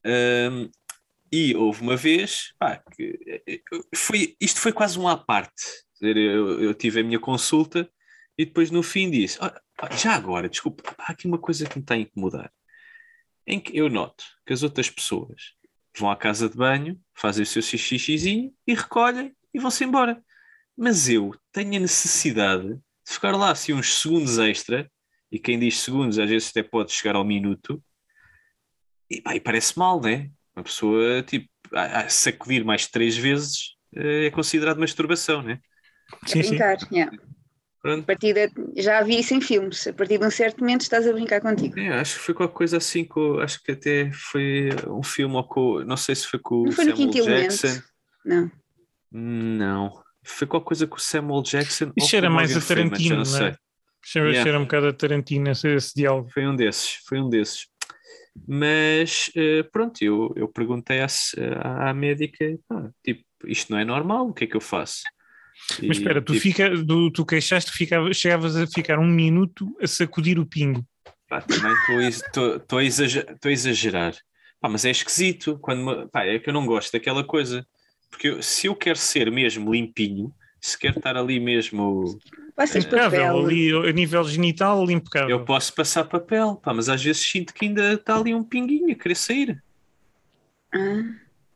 Ahm, 0.04 0.70
e 1.32 1.54
houve 1.56 1.82
uma 1.82 1.96
vez, 1.96 2.52
pá, 2.58 2.80
que 2.94 3.18
eh, 3.48 3.60
foi, 3.94 4.36
isto 4.40 4.60
foi 4.60 4.72
quase 4.72 4.98
um 4.98 5.08
à 5.08 5.16
parte. 5.16 5.62
Dizer, 6.00 6.16
Eu, 6.16 6.62
eu 6.62 6.74
tive 6.74 7.00
a 7.00 7.04
minha 7.04 7.18
consulta 7.18 7.88
e 8.38 8.44
depois 8.44 8.70
no 8.70 8.82
fim 8.82 9.10
disse: 9.10 9.36
"Ah, 9.40 9.60
pá, 9.76 9.90
já 9.96 10.14
agora, 10.14 10.48
desculpa, 10.48 10.94
há 10.98 11.12
aqui 11.12 11.26
uma 11.26 11.38
coisa 11.38 11.66
que 11.66 11.76
me 11.78 11.82
está 11.82 11.94
a 11.94 11.98
incomodar. 11.98 12.52
Em 13.46 13.58
que 13.60 13.76
eu 13.76 13.88
noto 13.88 14.24
que 14.46 14.52
as 14.52 14.62
outras 14.62 14.88
pessoas 14.90 15.54
vão 15.98 16.10
à 16.10 16.16
casa 16.16 16.48
de 16.48 16.56
banho, 16.56 17.00
fazem 17.14 17.42
o 17.42 17.46
seu 17.46 17.62
xixizinho 17.62 18.52
e 18.66 18.74
recolhem 18.74 19.34
e 19.54 19.58
vão-se 19.58 19.82
embora. 19.84 20.22
Mas 20.76 21.08
eu 21.08 21.34
tenho 21.52 21.76
a 21.76 21.80
necessidade 21.80 22.74
de 22.74 22.80
ficar 23.12 23.32
lá 23.36 23.50
assim 23.50 23.72
uns 23.72 24.00
segundos 24.00 24.38
extra, 24.38 24.90
e 25.30 25.38
quem 25.38 25.58
diz 25.58 25.78
segundos 25.80 26.18
às 26.18 26.28
vezes 26.28 26.50
até 26.50 26.62
pode 26.62 26.92
chegar 26.92 27.16
ao 27.16 27.24
minuto, 27.24 27.82
e, 29.10 29.20
pá, 29.20 29.34
e 29.34 29.40
parece 29.40 29.78
mal, 29.78 30.00
né? 30.00 30.30
Uma 30.54 30.64
pessoa 30.64 31.22
tipo, 31.22 31.48
a, 31.72 32.00
a 32.00 32.08
sacudir 32.08 32.64
mais 32.64 32.86
três 32.86 33.16
vezes 33.16 33.76
eh, 33.94 34.26
é 34.26 34.30
considerado 34.30 34.78
masturbação, 34.78 35.42
né? 35.42 35.60
Sim, 36.26 36.40
a 36.40 36.42
sim. 36.42 36.48
brincar, 36.50 36.78
yeah. 36.92 37.16
Pronto. 37.80 38.02
A 38.02 38.06
partir 38.06 38.34
de- 38.34 38.82
já 38.82 39.02
vi 39.02 39.20
isso 39.20 39.34
em 39.34 39.40
filmes, 39.40 39.86
a 39.86 39.92
partir 39.92 40.18
de 40.18 40.26
um 40.26 40.30
certo 40.30 40.60
momento 40.60 40.80
estás 40.82 41.06
a 41.06 41.12
brincar 41.12 41.40
contigo. 41.40 41.78
É, 41.78 42.00
acho 42.00 42.14
que 42.16 42.20
foi 42.20 42.34
qualquer 42.34 42.54
coisa 42.54 42.76
assim, 42.78 43.04
com, 43.04 43.38
acho 43.38 43.62
que 43.62 43.72
até 43.72 44.10
foi 44.12 44.70
um 44.88 45.02
filme, 45.02 45.34
ou 45.36 45.44
com, 45.44 45.80
não 45.84 45.96
sei 45.96 46.14
se 46.14 46.26
foi 46.26 46.40
com 46.40 46.62
Não 46.64 46.70
o 46.70 46.72
foi 46.72 46.84
no 46.84 46.96
Samuel 46.96 47.10
Quinto 47.12 47.28
Elemento? 47.28 47.56
Jackson. 47.56 47.82
Não. 48.24 48.50
Não. 49.12 50.05
Foi 50.26 50.46
qualquer 50.46 50.66
coisa 50.66 50.86
com 50.86 50.96
o 50.96 51.00
Samuel 51.00 51.42
Jackson. 51.42 51.92
Isso 51.96 52.06
o 52.28 52.32
mais 52.32 52.50
Morgan 52.52 52.64
a 52.64 52.68
Tarantino, 52.68 53.14
não 53.16 53.22
é? 53.22 53.24
sei. 53.24 53.54
Cheira, 54.04 54.28
Yeah. 54.28 54.42
cheira 54.44 54.58
um 54.58 54.62
bocado 54.62 54.86
a 54.88 54.92
Tarantino 54.92 55.50
esse, 55.50 55.68
esse 55.74 55.94
diálogo. 55.94 56.30
Foi 56.32 56.46
um 56.46 56.54
desses, 56.54 56.98
foi 57.06 57.20
um 57.20 57.28
desses. 57.28 57.66
Mas 58.46 59.30
eh, 59.34 59.62
pronto, 59.64 60.02
eu, 60.02 60.32
eu 60.36 60.46
perguntei 60.48 61.00
à, 61.00 61.06
à, 61.62 61.90
à 61.90 61.94
médica, 61.94 62.44
pá, 62.68 62.90
tipo, 63.02 63.24
isto 63.46 63.72
não 63.72 63.78
é 63.78 63.84
normal, 63.84 64.28
o 64.28 64.34
que 64.34 64.44
é 64.44 64.46
que 64.46 64.56
eu 64.56 64.60
faço? 64.60 65.02
Mas 65.82 65.96
E, 65.96 66.00
espera, 66.00 66.20
tu, 66.20 66.32
tipo, 66.34 66.42
fica, 66.42 66.70
tu, 66.86 67.10
tu 67.10 67.24
queixaste 67.26 67.72
que 67.72 67.78
ficava, 67.78 68.12
chegavas 68.12 68.56
a 68.56 68.66
ficar 68.66 68.98
um 68.98 69.06
minuto 69.06 69.74
a 69.80 69.86
sacudir 69.86 70.38
o 70.38 70.46
pingo. 70.46 70.84
pá, 71.28 71.40
também 71.40 71.72
estou 71.72 71.98
a 71.98 72.02
estou 72.04 72.78
exagerar. 73.50 74.14
Pá, 74.60 74.68
mas 74.68 74.84
é 74.84 74.90
esquisito, 74.90 75.58
quando 75.58 75.84
me- 75.84 76.06
pá, 76.08 76.24
é 76.24 76.38
que 76.38 76.48
eu 76.48 76.54
não 76.54 76.66
gosto 76.66 76.92
daquela 76.92 77.24
coisa. 77.24 77.66
Porque 78.10 78.28
eu- 78.28 78.42
se 78.42 78.66
eu 78.66 78.74
quero 78.74 78.98
ser 78.98 79.30
mesmo 79.30 79.72
limpinho, 79.72 80.32
se 80.60 80.78
quero 80.78 80.98
estar 80.98 81.16
ali 81.16 81.38
mesmo, 81.38 82.18
Passas 82.54 82.84
Impecável, 82.86 83.20
papel. 83.26 83.38
ali 83.46 83.88
a 83.88 83.92
nível 83.92 84.24
genital, 84.24 84.90
impecável. 84.90 85.28
eu 85.28 85.44
posso 85.44 85.74
passar 85.74 86.04
papel, 86.04 86.56
pá, 86.56 86.72
mas 86.72 86.88
às 86.88 87.02
vezes 87.04 87.20
sinto 87.22 87.52
que 87.52 87.66
ainda 87.66 87.92
está 87.92 88.16
ali 88.16 88.34
um 88.34 88.42
pinguinho 88.42 88.90
a 88.92 88.94
querer 88.94 89.14
sair. 89.14 89.62
Ah. 90.74 91.02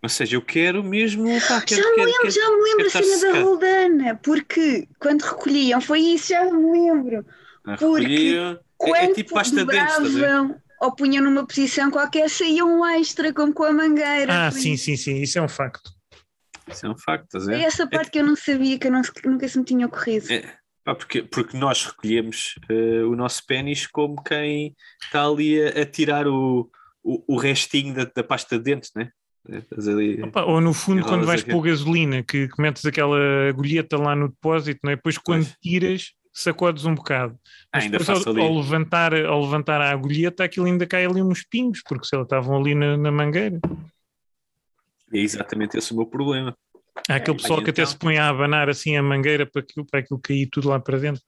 Ou 0.02 0.08
seja, 0.08 0.36
eu 0.36 0.42
quero 0.42 0.82
mesmo. 0.84 1.24
Pá, 1.48 1.60
quero, 1.62 1.82
Já 1.82 1.90
me 1.90 1.96
lembro, 2.04 2.20
quero- 2.20 2.30
já 2.30 2.50
me 2.50 2.62
lembro 2.62 2.86
a 2.86 2.90
cena 2.90 3.06
da 3.06 3.16
secado. 3.18 3.44
Roldana, 3.44 4.20
porque 4.22 4.88
quando 4.98 5.22
recolhiam, 5.22 5.80
foi 5.80 6.00
isso, 6.00 6.28
já 6.28 6.44
me 6.44 6.70
lembro. 6.72 7.24
Ah, 7.64 7.76
Porque 7.78 8.02
recolhia- 8.02 8.40
é, 8.40 8.52
é 8.52 8.58
Quando 8.76 9.14
tipo 9.14 9.34
pasta 9.34 9.56
dobravam 9.56 10.56
ou 10.80 10.94
punham 10.94 11.22
numa 11.24 11.46
posição 11.46 11.90
qualquer, 11.90 12.28
saía 12.30 12.64
um 12.64 12.84
extra, 12.86 13.32
como 13.32 13.52
com 13.52 13.64
a 13.64 13.72
mangueira. 13.72 14.46
Ah, 14.46 14.50
sim, 14.50 14.76
sim, 14.76 14.96
sim, 14.96 15.20
isso 15.20 15.38
é 15.38 15.42
um 15.42 15.48
facto. 15.48 15.90
Isso 16.72 16.86
é 16.86 16.90
um 16.90 16.98
facto, 16.98 17.24
estás 17.24 17.48
a 17.48 17.52
ver? 17.52 17.62
essa 17.62 17.86
parte 17.86 18.10
que 18.10 18.18
eu 18.18 18.26
não 18.26 18.36
sabia, 18.36 18.78
que 18.78 18.86
eu 18.86 18.92
não- 18.92 19.02
nunca 19.26 19.48
se 19.48 19.58
me 19.58 19.64
tinha 19.64 19.86
ocorrido. 19.86 20.32
É, 20.32 20.42
pá, 20.84 20.94
porque, 20.94 21.22
porque 21.22 21.56
nós 21.56 21.84
recolhemos 21.84 22.54
eh, 22.68 23.02
o 23.04 23.14
nosso 23.16 23.44
pênis 23.46 23.86
como 23.86 24.22
quem 24.22 24.74
está 25.02 25.26
ali 25.26 25.60
a, 25.62 25.82
a 25.82 25.84
tirar 25.86 26.26
o, 26.26 26.70
o, 27.02 27.34
o 27.34 27.36
restinho 27.36 27.94
da, 27.94 28.04
da 28.04 28.22
pasta 28.22 28.56
de 28.58 28.64
dentes, 28.64 28.90
né? 28.94 29.10
Estás 29.48 29.88
ali. 29.88 30.22
Opa, 30.22 30.42
ou 30.44 30.60
no 30.60 30.72
fundo, 30.74 31.02
quando 31.02 31.24
vais 31.26 31.40
aqui. 31.40 31.50
pôr 31.50 31.62
gasolina, 31.62 32.22
que, 32.22 32.46
que 32.46 32.60
metes 32.60 32.84
aquela 32.84 33.16
agulheta 33.48 33.96
lá 33.96 34.14
no 34.14 34.28
depósito, 34.28 34.80
não 34.84 34.92
é? 34.92 34.96
depois 34.96 35.16
quando 35.16 35.46
tiras, 35.62 36.12
sacodes 36.32 36.84
um 36.84 36.94
bocado. 36.94 37.38
Ah, 37.72 37.78
Mas 37.78 37.84
ainda 37.84 37.98
depois, 37.98 38.26
ao, 38.26 38.38
ao 38.38 38.54
levantar, 38.56 39.14
ao 39.14 39.40
levantar 39.40 39.80
a 39.80 39.90
agulheta, 39.90 40.44
aquilo 40.44 40.66
ainda 40.66 40.86
cai 40.86 41.06
ali 41.06 41.22
uns 41.22 41.42
pingos, 41.42 41.82
porque 41.82 42.06
se 42.06 42.14
elas 42.14 42.26
estavam 42.26 42.56
ali 42.56 42.74
na, 42.74 42.96
na 42.98 43.10
mangueira. 43.10 43.58
É 45.12 45.18
exatamente 45.18 45.76
esse 45.76 45.92
o 45.92 45.96
meu 45.96 46.06
problema. 46.06 46.56
Há 47.08 47.16
aquele 47.16 47.36
pessoal 47.36 47.62
que 47.62 47.70
até 47.70 47.82
então? 47.82 47.92
se 47.92 47.98
põe 47.98 48.18
a 48.18 48.28
abanar 48.28 48.68
assim 48.68 48.96
a 48.96 49.02
mangueira 49.02 49.46
para 49.46 49.62
aquilo, 49.62 49.86
para 49.86 50.00
aquilo 50.00 50.20
cair 50.20 50.48
tudo 50.50 50.68
lá 50.68 50.78
para 50.78 50.98
dentro. 50.98 51.22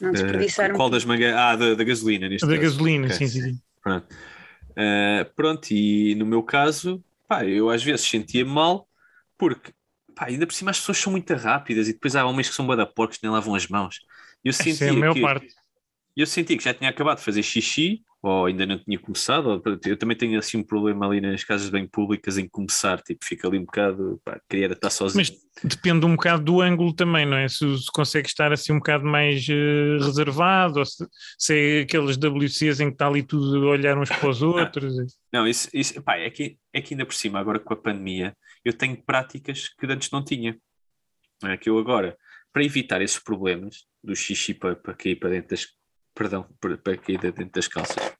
Não 0.00 0.12
desperdiçar 0.12 0.72
um 0.72 0.76
qual 0.76 0.90
das 0.90 1.04
mangueiras? 1.04 1.38
Ah, 1.38 1.56
da, 1.56 1.74
da 1.74 1.84
gasolina, 1.84 2.28
neste 2.28 2.46
Da 2.46 2.54
caso. 2.54 2.62
gasolina, 2.64 3.06
Ok. 3.06 3.16
sim, 3.16 3.28
sim, 3.28 3.42
sim. 3.42 3.60
Pronto. 3.82 4.06
Eh, 4.76 5.24
pronto, 5.36 5.70
e 5.70 6.14
no 6.16 6.26
meu 6.26 6.42
caso, 6.42 7.02
pá, 7.28 7.44
eu 7.44 7.70
às 7.70 7.82
vezes 7.82 8.06
sentia 8.08 8.44
mal 8.44 8.88
porque 9.38 9.72
pá, 10.14 10.26
ainda 10.26 10.46
por 10.46 10.52
cima 10.52 10.70
as 10.70 10.78
pessoas 10.80 10.98
são 10.98 11.12
muito 11.12 11.32
rápidas 11.34 11.88
e 11.88 11.92
depois 11.92 12.16
há 12.16 12.24
homens 12.26 12.48
que 12.48 12.54
são 12.54 12.66
bada 12.66 12.84
porcos 12.86 13.18
que 13.18 13.24
nem 13.24 13.32
lavam 13.32 13.54
as 13.54 13.68
mãos. 13.68 14.00
Eu 14.44 14.50
Essa 14.50 14.64
senti 14.64 14.84
é 14.84 14.88
a 14.90 14.92
maior 14.94 15.14
que, 15.14 15.20
parte. 15.20 15.54
Eu 16.20 16.26
senti 16.26 16.56
que 16.56 16.64
já 16.64 16.74
tinha 16.74 16.90
acabado 16.90 17.18
de 17.18 17.24
fazer 17.24 17.42
xixi, 17.42 18.02
ou 18.22 18.46
ainda 18.46 18.64
não 18.64 18.78
tinha 18.78 18.98
começado. 18.98 19.46
ou, 19.48 19.62
eu 19.84 19.98
também 19.98 20.16
tenho 20.16 20.38
assim 20.38 20.56
um 20.56 20.62
problema 20.62 21.06
ali 21.06 21.20
nas 21.20 21.44
casas 21.44 21.68
bem 21.68 21.86
públicas 21.86 22.38
em 22.38 22.48
começar, 22.48 23.02
tipo, 23.02 23.22
fica 23.22 23.46
ali 23.46 23.58
um 23.58 23.64
bocado, 23.64 24.20
pá, 24.24 24.40
queria 24.48 24.66
estar 24.66 24.88
sozinho. 24.88 25.18
Mas 25.18 25.36
depende 25.62 26.06
um 26.06 26.16
bocado 26.16 26.42
do 26.42 26.60
ângulo 26.62 26.94
também, 26.94 27.26
não 27.26 27.36
é? 27.36 27.46
Se, 27.48 27.78
se 27.78 27.92
consegue 27.92 28.26
estar 28.26 28.50
assim 28.50 28.72
um 28.72 28.78
bocado 28.78 29.04
mais 29.04 29.46
eh, 29.48 29.98
reservado, 30.00 30.78
ou 30.78 30.86
se, 30.86 31.06
se 31.38 31.54
é 31.54 31.80
aqueles 31.82 32.16
WCs 32.16 32.80
em 32.80 32.86
que 32.88 32.94
está 32.94 33.06
ali 33.06 33.22
tudo 33.22 33.68
a 33.68 33.72
olhar 33.72 33.98
uns 33.98 34.08
para 34.08 34.28
os 34.28 34.40
outros. 34.42 34.94
Não, 35.30 35.46
isso, 35.46 35.68
isso 35.74 36.02
pá, 36.02 36.16
é, 36.16 36.30
que, 36.30 36.56
é 36.72 36.80
que 36.80 36.94
ainda 36.94 37.04
por 37.04 37.14
cima, 37.14 37.38
agora 37.38 37.58
com 37.58 37.74
a 37.74 37.76
pandemia, 37.76 38.34
eu 38.64 38.72
tenho 38.72 38.96
práticas 39.04 39.68
que 39.68 39.86
antes 39.86 40.10
não 40.10 40.24
tinha. 40.24 40.56
Não 41.42 41.50
é 41.50 41.58
que 41.58 41.68
eu 41.68 41.78
agora, 41.78 42.16
para 42.54 42.64
evitar 42.64 43.02
esses 43.02 43.18
problemas 43.18 43.84
do 44.02 44.16
xixi 44.16 44.54
para, 44.54 44.74
para 44.74 44.94
cair 44.94 45.16
para 45.16 45.28
dentro 45.28 45.50
das. 45.50 45.66
Perdão, 46.14 46.48
para, 46.60 46.96
cair 46.96 47.18
dentro 47.18 47.50
das 47.50 47.66
calças, 47.66 48.14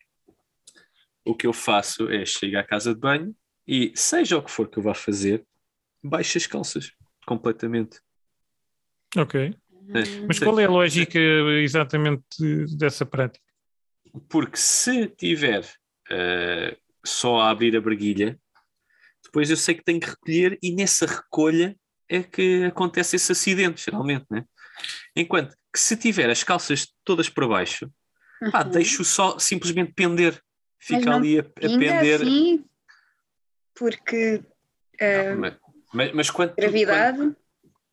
o 1.24 1.34
que 1.34 1.46
eu 1.46 1.52
faço 1.52 2.10
é 2.10 2.24
chegar 2.26 2.60
à 2.60 2.66
casa 2.66 2.94
de 2.94 3.00
banho 3.00 3.34
e, 3.66 3.92
seja 3.94 4.36
o 4.36 4.42
que 4.42 4.50
for 4.50 4.68
que 4.68 4.78
eu 4.78 4.82
vá 4.82 4.94
fazer, 4.94 5.46
baixo 6.02 6.36
as 6.36 6.46
calças 6.46 6.92
completamente. 7.26 8.00
Ok. 9.16 9.54
É. 9.90 10.26
Mas 10.26 10.38
qual 10.38 10.58
é 10.58 10.64
a 10.64 10.70
lógica 10.70 11.18
exatamente 11.62 12.24
dessa 12.76 13.06
prática? 13.06 13.44
Porque 14.28 14.56
se 14.56 15.06
tiver 15.08 15.64
eh, 16.10 16.76
só 17.04 17.40
a 17.40 17.50
abrir 17.50 17.76
a 17.76 17.80
barguilha, 17.80 18.38
depois 19.22 19.50
eu 19.50 19.56
sei 19.56 19.74
que 19.74 19.84
tenho 19.84 20.00
que 20.00 20.10
recolher 20.10 20.58
e 20.62 20.74
nessa 20.74 21.06
recolha 21.06 21.76
é 22.08 22.22
que 22.22 22.64
acontece 22.64 23.16
esse 23.16 23.32
acidente, 23.32 23.84
geralmente, 23.84 24.26
né? 24.30 24.44
Enquanto 25.16 25.54
que 25.72 25.78
se 25.80 25.96
tiver 25.96 26.28
as 26.30 26.42
calças 26.44 26.88
todas 27.04 27.28
para 27.28 27.46
baixo, 27.46 27.90
pá, 28.50 28.62
Uhum. 28.64 28.70
deixo 28.70 29.04
só 29.04 29.38
simplesmente 29.38 29.92
pender. 29.92 30.40
Fica 30.78 31.06
não 31.10 31.16
ali 31.18 31.38
a, 31.38 31.42
a 31.42 31.44
pender. 31.60 32.20
assim, 32.22 32.64
porque 33.74 34.42
eh, 35.00 35.34
Mas, 35.34 35.54
mas, 35.92 36.12
mas 36.12 36.30
quando. 36.30 36.54
gravidade. 36.54 37.18
quando- 37.18 37.36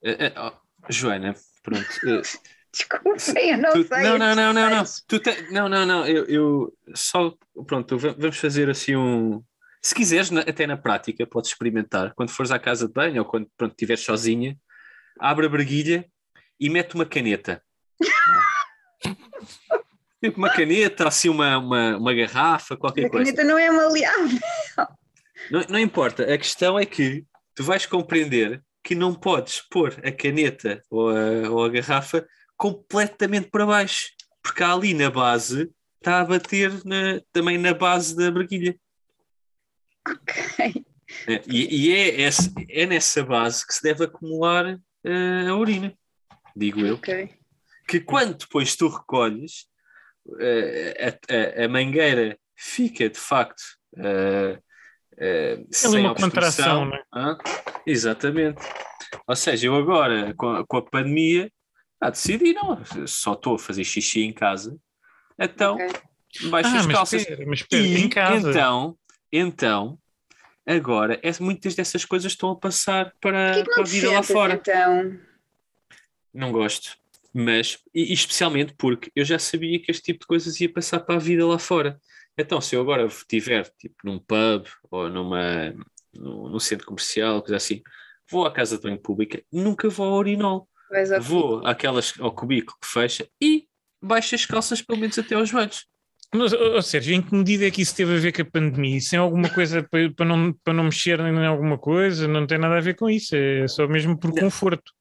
eh, 0.04 0.26
eh, 0.28 0.34
oh, 0.38 0.52
Joana, 0.90 1.36
pronto. 1.64 1.88
Desculpem, 2.74 3.50
eu 3.52 3.58
não 3.58 3.74
tu- 3.74 3.84
sei. 3.86 4.04
não, 4.04 4.18
não, 4.18 4.34
não, 4.36 4.54
não, 4.54 4.70
não. 4.70 4.84
Tu 5.06 5.20
te- 5.20 5.52
não, 5.52 5.68
não, 5.68 5.86
não. 5.86 6.08
Eu, 6.08 6.26
eu 6.26 6.78
só. 6.96 7.36
Pronto, 7.68 7.98
va- 7.98 8.16
vamos 8.18 8.38
fazer 8.38 8.70
assim 8.70 8.96
um. 8.96 9.44
Se 9.82 9.94
quiseres, 9.94 10.30
na- 10.32 10.40
até 10.42 10.66
na 10.66 10.78
prática, 10.78 11.28
podes 11.28 11.50
experimentar. 11.52 12.14
Quando 12.14 12.30
fores 12.30 12.50
à 12.52 12.58
casa 12.58 12.88
de 12.88 12.94
banho 12.94 13.24
ou 13.24 13.28
quando 13.28 13.50
pronto, 13.58 13.72
estiveres 13.74 14.04
sozinha, 14.06 14.58
abre 15.20 15.48
a 15.48 15.50
barguilha 15.50 16.06
e 16.62 16.70
mete 16.70 16.94
uma 16.96 17.06
caneta. 17.06 17.62
tipo 20.24 20.38
uma 20.38 20.50
caneta, 20.54 21.08
assim 21.08 21.30
uma, 21.30 21.58
uma, 21.58 21.98
uma 21.98 22.14
garrafa, 22.14 22.78
qualquer 22.78 23.06
A 23.06 23.10
coisa. 23.10 23.26
caneta 23.26 23.44
não 23.44 23.58
é 23.58 23.70
maleável. 23.72 24.40
Não, 25.50 25.62
não 25.70 25.80
importa, 25.80 26.24
a 26.32 26.38
questão 26.38 26.78
é 26.78 26.86
que 26.86 27.26
tu 27.56 27.64
vais 27.64 27.86
compreender 27.86 28.64
que 28.84 28.94
não 28.96 29.14
podes 29.14 29.60
pôr 29.62 30.00
a 30.06 30.12
caneta 30.12 30.82
ou 30.90 31.10
a, 31.10 31.50
ou 31.50 31.66
a 31.66 31.70
garrafa 31.70 32.26
completamente 32.56 33.50
para 33.50 33.66
baixo, 33.66 34.10
porque 34.44 34.64
ali 34.64 34.94
na 34.94 35.10
base 35.10 35.70
está 35.98 36.22
a 36.22 36.26
bater 36.26 36.72
na- 36.86 37.20
também 37.32 37.58
na 37.58 37.74
base 37.74 38.16
da 38.16 38.30
barquilha. 38.32 38.76
Ok. 40.08 40.86
É, 41.28 41.42
e 41.48 41.88
e 41.90 41.92
é, 41.96 42.22
esse- 42.22 42.54
é 42.70 42.86
nessa 42.86 43.24
base 43.24 43.66
que 43.68 43.74
se 43.74 43.84
deve 43.84 44.06
acumular 44.06 44.80
eh, 45.04 45.48
a 45.48 45.56
urina, 45.56 45.94
digo 46.56 46.86
eu. 46.86 46.96
Ok. 46.96 47.30
Que 47.88 48.00
quando 48.00 48.38
depois 48.38 48.76
tu 48.76 48.88
recolhes, 48.88 49.66
eh, 50.40 51.16
a, 51.30 51.62
a- 51.62 51.66
a 51.66 51.68
mangueira 51.68 52.38
fica 52.56 53.10
de 53.10 53.18
facto 53.20 53.62
eh, 53.98 54.60
eh, 55.18 55.64
sem 55.72 56.00
uma 56.06 56.14
contração, 56.16 56.86
não 56.86 56.96
é? 56.96 57.04
Hã? 57.14 57.38
Exatamente. 57.86 58.62
Ou 59.28 59.36
seja, 59.36 59.68
eu 59.68 59.76
agora, 59.76 60.34
com 60.36 60.48
a, 60.50 60.66
com 60.66 60.78
a 60.78 60.82
pandemia, 60.82 61.52
ah, 62.00 62.10
decidi, 62.10 62.54
não, 62.54 62.78
só 63.08 63.34
estou 63.34 63.56
a 63.56 63.60
fazer 63.60 63.84
xixi 63.84 64.22
em 64.22 64.32
casa, 64.34 64.78
então 65.38 65.76
ok. 65.76 65.88
baixo 66.50 66.70
Ah, 66.70 66.80
as 66.80 66.86
mas 66.86 66.96
calças. 66.96 67.22
espera, 67.22 67.46
mas 67.46 67.60
espera, 67.60 67.84
E 67.84 67.98
em 67.98 68.10
casa. 68.10 68.50
então, 68.50 68.98
então, 69.32 70.00
agora, 70.66 71.20
é, 71.22 71.32
muitas 71.40 71.76
dessas 71.76 72.06
coisas 72.06 72.32
estão 72.32 72.52
a 72.52 72.56
passar 72.60 73.14
para, 73.20 73.64
para 73.66 73.82
a 73.82 73.86
vida 73.86 74.12
lá 74.12 74.24
fora. 74.24 74.54
então? 74.54 75.20
Não 76.34 76.52
gosto. 76.52 76.96
Mas, 77.34 77.78
e, 77.94 78.12
e 78.12 78.14
especialmente 78.14 78.74
porque 78.78 79.12
eu 79.16 79.24
já 79.24 79.40
sabia 79.40 79.80
que 79.82 79.92
este 79.92 80.04
tipo 80.04 80.22
de 80.22 80.28
coisas 80.28 80.60
ia 80.60 80.72
passar 80.72 81.00
para 81.00 81.16
a 81.16 81.20
vida 81.20 81.46
lá 81.46 81.58
fora. 81.58 82.00
Então, 82.38 82.60
se 82.60 82.76
eu 82.76 82.82
agora 82.82 83.06
estiver 83.06 83.70
tipo, 83.78 83.96
num 84.04 84.20
pub 84.20 84.66
ou 84.90 85.10
numa, 85.10 85.74
num, 86.14 86.50
num 86.50 86.60
centro 86.60 86.86
comercial, 86.86 87.42
coisa 87.42 87.58
assim, 87.58 87.82
vou 88.30 88.46
à 88.46 88.52
casa 88.52 88.78
de 88.78 88.84
banho 88.84 89.00
pública, 89.00 89.42
nunca 89.52 89.90
vou 89.90 90.08
ao 90.08 90.20
urinol. 90.20 90.68
Vou 91.22 91.66
àquelas, 91.66 92.14
ao 92.20 92.34
cubículo 92.34 92.78
que 92.82 92.88
fecha 92.88 93.28
e 93.42 93.66
baixo 94.02 94.36
as 94.36 94.46
calças 94.46 94.82
pelo 94.82 95.00
menos 95.00 95.18
até 95.18 95.36
aos 95.36 95.50
joelhos. 95.50 95.86
Mas, 96.34 96.54
ó, 96.54 96.82
Sérgio, 96.82 97.14
em 97.14 97.22
que 97.22 97.36
medida 97.36 97.68
é 97.68 97.72
que 97.72 97.82
isso 97.82 97.96
teve 97.96 98.16
a 98.16 98.20
ver 98.20 98.32
com 98.32 98.42
a 98.42 98.46
pandemia? 98.46 98.98
Isso 98.98 99.14
é 99.16 99.18
alguma 99.18 99.50
coisa 99.50 99.84
para, 99.84 100.10
para, 100.12 100.26
não, 100.26 100.54
para 100.64 100.74
não 100.74 100.86
mexer 100.86 101.20
em 101.20 101.46
alguma 101.46 101.78
coisa? 101.78 102.26
Não 102.28 102.48
tem 102.48 102.58
nada 102.58 102.78
a 102.78 102.82
ver 102.82 102.96
com 102.96 103.10
isso, 103.10 103.36
é 103.36 103.68
só 103.68 103.86
mesmo 103.86 104.18
por 104.18 104.32
conforto. 104.32 104.94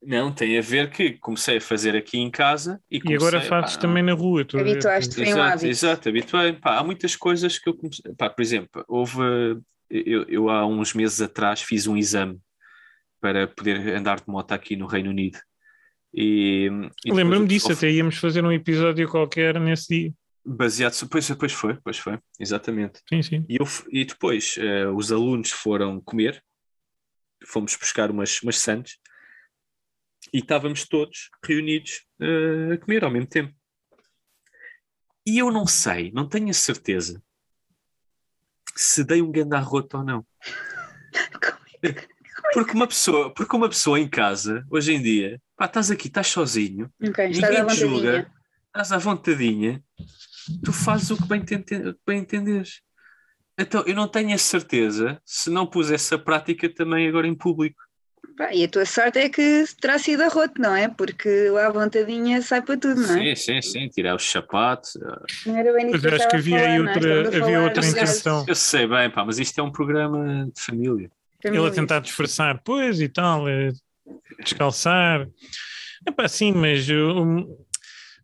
Não, 0.00 0.32
tem 0.32 0.56
a 0.56 0.62
ver 0.62 0.90
que 0.90 1.14
comecei 1.18 1.56
a 1.56 1.60
fazer 1.60 1.96
aqui 1.96 2.18
em 2.18 2.30
casa 2.30 2.80
e, 2.90 2.98
E 3.04 3.14
agora 3.14 3.32
comecei, 3.32 3.48
fazes 3.48 3.76
pá, 3.76 3.82
também 3.82 4.02
na 4.02 4.12
rua. 4.12 4.42
estou 4.42 4.60
a 4.60 4.62
ver. 4.62 4.70
Habituaste 4.72 5.14
foi 5.14 5.24
um 5.24 5.28
Exato, 5.28 5.42
hábito. 5.52 5.66
exato, 5.66 6.08
habituei. 6.08 6.52
Pá, 6.52 6.78
há 6.78 6.84
muitas 6.84 7.16
coisas 7.16 7.58
que 7.58 7.68
eu 7.68 7.74
comecei. 7.74 8.14
Pá, 8.14 8.30
por 8.30 8.42
exemplo, 8.42 8.84
houve. 8.86 9.18
Eu, 9.90 10.24
eu 10.28 10.50
há 10.50 10.66
uns 10.66 10.92
meses 10.94 11.20
atrás 11.20 11.62
fiz 11.62 11.86
um 11.86 11.96
exame 11.96 12.38
para 13.20 13.46
poder 13.48 13.96
andar 13.96 14.20
de 14.20 14.28
moto 14.28 14.52
aqui 14.52 14.76
no 14.76 14.86
Reino 14.86 15.10
Unido. 15.10 15.38
E, 16.14 16.70
e 17.04 17.12
Lembro-me 17.12 17.46
disso, 17.46 17.72
até 17.72 17.90
íamos 17.90 18.16
fazer 18.18 18.44
um 18.44 18.52
episódio 18.52 19.08
qualquer 19.08 19.58
nesse 19.58 19.88
dia. 19.88 20.14
Baseado. 20.44 20.94
Pois, 21.10 21.28
depois 21.28 21.52
foi, 21.52 21.74
depois 21.74 21.98
foi, 21.98 22.18
exatamente. 22.38 23.00
Sim, 23.08 23.22
sim. 23.22 23.44
E, 23.48 23.56
eu, 23.56 23.66
e 23.90 24.04
depois 24.04 24.56
eh, 24.58 24.86
os 24.86 25.10
alunos 25.12 25.50
foram 25.50 26.00
comer, 26.00 26.42
fomos 27.46 27.76
buscar 27.76 28.10
umas, 28.10 28.40
umas 28.42 28.58
sandes 28.58 28.96
e 30.32 30.38
estávamos 30.38 30.86
todos 30.86 31.30
reunidos 31.44 32.04
eh, 32.20 32.74
a 32.74 32.78
comer 32.78 33.04
ao 33.04 33.10
mesmo 33.10 33.28
tempo. 33.28 33.54
E 35.26 35.38
eu 35.38 35.50
não 35.50 35.66
sei, 35.66 36.10
não 36.12 36.28
tenho 36.28 36.48
a 36.48 36.54
certeza 36.54 37.22
se 38.78 39.02
dei 39.02 39.20
um 39.20 39.32
grande 39.32 39.56
arroto 39.56 39.98
ou 39.98 40.04
não. 40.04 40.26
Porque 42.52 42.72
uma 42.72 42.86
pessoa, 42.86 43.32
porque 43.34 43.56
uma 43.56 43.68
pessoa 43.68 44.00
em 44.00 44.08
casa, 44.08 44.64
hoje 44.70 44.94
em 44.94 45.02
dia, 45.02 45.40
pá, 45.54 45.66
estás 45.66 45.90
aqui, 45.90 46.08
estás 46.08 46.28
sozinho, 46.28 46.90
Ok, 47.02 47.30
estás 47.30 47.44
à 47.44 47.60
ninguém 47.60 47.66
te 47.66 47.80
julga, 47.80 48.32
estás 48.68 48.90
à 48.90 48.96
vontadinha, 48.96 49.84
tu 50.64 50.72
fazes 50.72 51.10
o 51.10 51.16
que 51.16 51.28
bem, 51.28 51.44
te 51.44 51.54
bem 52.06 52.20
entenderes. 52.20 52.80
Então, 53.58 53.84
eu 53.86 53.94
não 53.94 54.08
tenho 54.08 54.34
a 54.34 54.38
certeza 54.38 55.20
se 55.26 55.50
não 55.50 55.66
pus 55.66 55.90
essa 55.90 56.18
prática 56.18 56.72
também 56.72 57.06
agora 57.06 57.26
em 57.26 57.34
público. 57.34 57.82
E 58.52 58.64
a 58.64 58.68
tua 58.68 58.86
sorte 58.86 59.18
é 59.18 59.28
que 59.28 59.64
terá 59.80 59.98
sido 59.98 60.22
arroto, 60.22 60.60
não 60.60 60.74
é? 60.74 60.88
Porque 60.88 61.48
lá 61.50 61.66
à 61.66 61.70
vontadinha 61.72 62.40
sai 62.40 62.62
para 62.62 62.76
tudo, 62.78 63.00
não 63.00 63.16
é? 63.16 63.34
Sim, 63.34 63.60
sim, 63.60 63.62
sim, 63.62 63.88
tirar 63.88 64.14
os 64.14 64.30
sapatos. 64.30 64.96
ah. 65.02 65.22
Não 65.46 65.56
era 65.56 65.72
bem 65.72 65.90
Mas 65.90 66.04
acho 66.04 66.28
que 66.28 66.36
havia 66.36 66.56
a 66.56 66.60
falar, 66.60 66.74
é? 66.74 66.80
outra- 66.80 67.22
a 67.22 67.42
havia 67.42 67.60
outra 67.60 67.86
intenção. 67.86 68.44
Eu 68.46 68.54
sei 68.54 68.86
bem, 68.86 69.10
pá, 69.10 69.24
mas 69.24 69.38
isto 69.38 69.58
é 69.58 69.62
um 69.62 69.72
programa 69.72 70.48
de 70.54 70.60
família. 70.62 71.10
Ele 71.44 71.66
a 71.66 71.70
tentar 71.70 72.00
disfarçar, 72.00 72.60
pois 72.64 73.00
e 73.00 73.08
tal, 73.08 73.48
é, 73.48 73.70
descalçar. 74.42 75.28
É 76.06 76.10
pá, 76.12 76.28
sim, 76.28 76.52
mas 76.52 76.88
eu, 76.88 77.46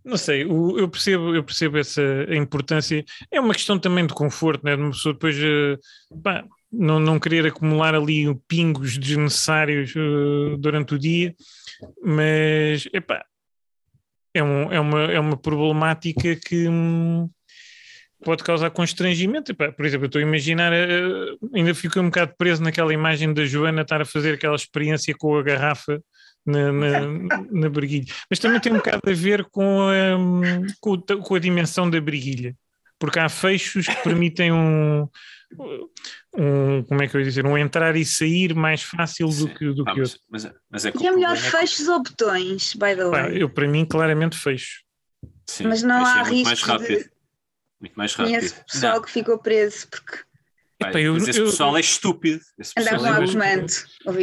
não 0.04 0.16
sei, 0.16 0.42
eu 0.42 0.88
percebo, 0.88 1.34
eu 1.34 1.42
percebo 1.42 1.78
essa 1.78 2.02
importância. 2.30 3.04
É 3.32 3.40
uma 3.40 3.54
questão 3.54 3.78
também 3.78 4.06
de 4.06 4.14
conforto, 4.14 4.64
né? 4.64 4.76
De 4.76 4.82
uma 4.82 4.90
pessoa 4.90 5.12
depois 5.14 5.36
eh, 5.38 5.76
pá, 6.22 6.44
não, 6.78 6.98
não 7.00 7.18
querer 7.18 7.46
acumular 7.46 7.94
ali 7.94 8.34
pingos 8.48 8.98
desnecessários 8.98 9.94
eh, 9.96 10.56
durante 10.58 10.94
o 10.94 10.98
dia, 10.98 11.34
mas 12.02 12.88
epá, 12.92 13.24
é, 14.34 14.42
um, 14.42 14.72
é, 14.72 14.80
uma, 14.80 15.02
é 15.04 15.20
uma 15.20 15.36
problemática 15.36 16.34
que. 16.36 16.68
hum, 16.68 17.28
pode 18.24 18.42
causar 18.42 18.70
constrangimento. 18.70 19.52
Epá, 19.52 19.70
por 19.70 19.84
exemplo, 19.84 20.04
eu 20.04 20.08
estou 20.08 20.18
a 20.18 20.22
imaginar, 20.22 20.72
eh, 20.72 21.36
ainda 21.54 21.74
fico 21.74 22.00
um 22.00 22.06
bocado 22.06 22.34
preso 22.38 22.62
naquela 22.62 22.92
imagem 22.92 23.32
da 23.34 23.44
Joana 23.44 23.82
estar 23.82 24.00
a 24.00 24.04
fazer 24.04 24.34
aquela 24.34 24.56
experiência 24.56 25.14
com 25.16 25.36
a 25.36 25.42
garrafa 25.42 26.00
na, 26.44 26.72
na, 26.72 27.00
na 27.52 27.68
briguilha. 27.68 28.06
Mas 28.30 28.38
também 28.38 28.60
tem 28.60 28.72
um 28.72 28.76
bocado 28.76 29.00
a 29.06 29.12
ver 29.12 29.44
com 29.50 29.88
a, 29.88 30.16
com 30.80 30.90
o 30.92 30.98
ta- 30.98 31.16
com 31.16 31.34
a 31.34 31.38
dimensão 31.38 31.88
da 31.88 32.00
briguilha. 32.00 32.54
porque 32.98 33.18
há 33.18 33.28
fechos 33.28 33.86
que 33.86 34.02
permitem 34.02 34.52
um, 34.52 35.06
um 36.36 36.82
como 36.82 37.02
é 37.02 37.06
que 37.08 37.16
eu 37.16 37.20
ia 37.20 37.26
dizer, 37.26 37.46
um 37.46 37.56
entrar 37.56 37.94
e 37.96 38.04
sair 38.04 38.54
mais 38.54 38.82
fácil 38.82 39.28
do 39.28 39.48
que, 39.54 39.72
do 39.72 39.84
Pá, 39.84 39.94
que 39.94 40.00
mas, 40.00 40.10
outro. 40.12 40.26
mas, 40.30 40.52
mas 40.70 40.84
é 40.86 40.92
que 40.92 40.98
E 40.98 41.00
o 41.02 41.06
é 41.08 41.12
melhor 41.12 41.36
é 41.36 41.40
que- 41.40 41.50
fechos 41.50 41.88
ou 41.88 42.02
botões, 42.02 42.74
by 42.74 42.96
the 42.96 43.04
way. 43.08 43.42
eu, 43.42 43.48
para 43.48 43.68
mim, 43.68 43.84
claramente 43.84 44.36
fecho. 44.36 44.82
Sim, 45.46 45.68
Mas 45.68 45.82
não 45.82 46.04
há 46.04 46.20
é 46.20 46.22
muito 46.24 46.44
mais 46.44 46.58
risco 46.60 46.66
rápido. 46.66 46.98
de- 47.04 47.10
Muito 47.80 47.94
mais 47.94 48.14
rápido. 48.14 48.34
Conheço 48.34 48.64
pessoal 48.64 48.94
Não, 48.94 49.02
que 49.02 49.10
ficou 49.10 49.38
preso 49.38 49.86
porque 49.88 50.18
eu- 50.98 51.14
mas 51.14 51.28
esse 51.28 51.38
eu- 51.40 51.46
pessoal 51.46 51.76
é 51.76 51.80
estúpido. 51.80 52.40
Andava 52.78 53.00
lá 53.02 53.22
é 53.22 53.26
comando. 53.26 53.72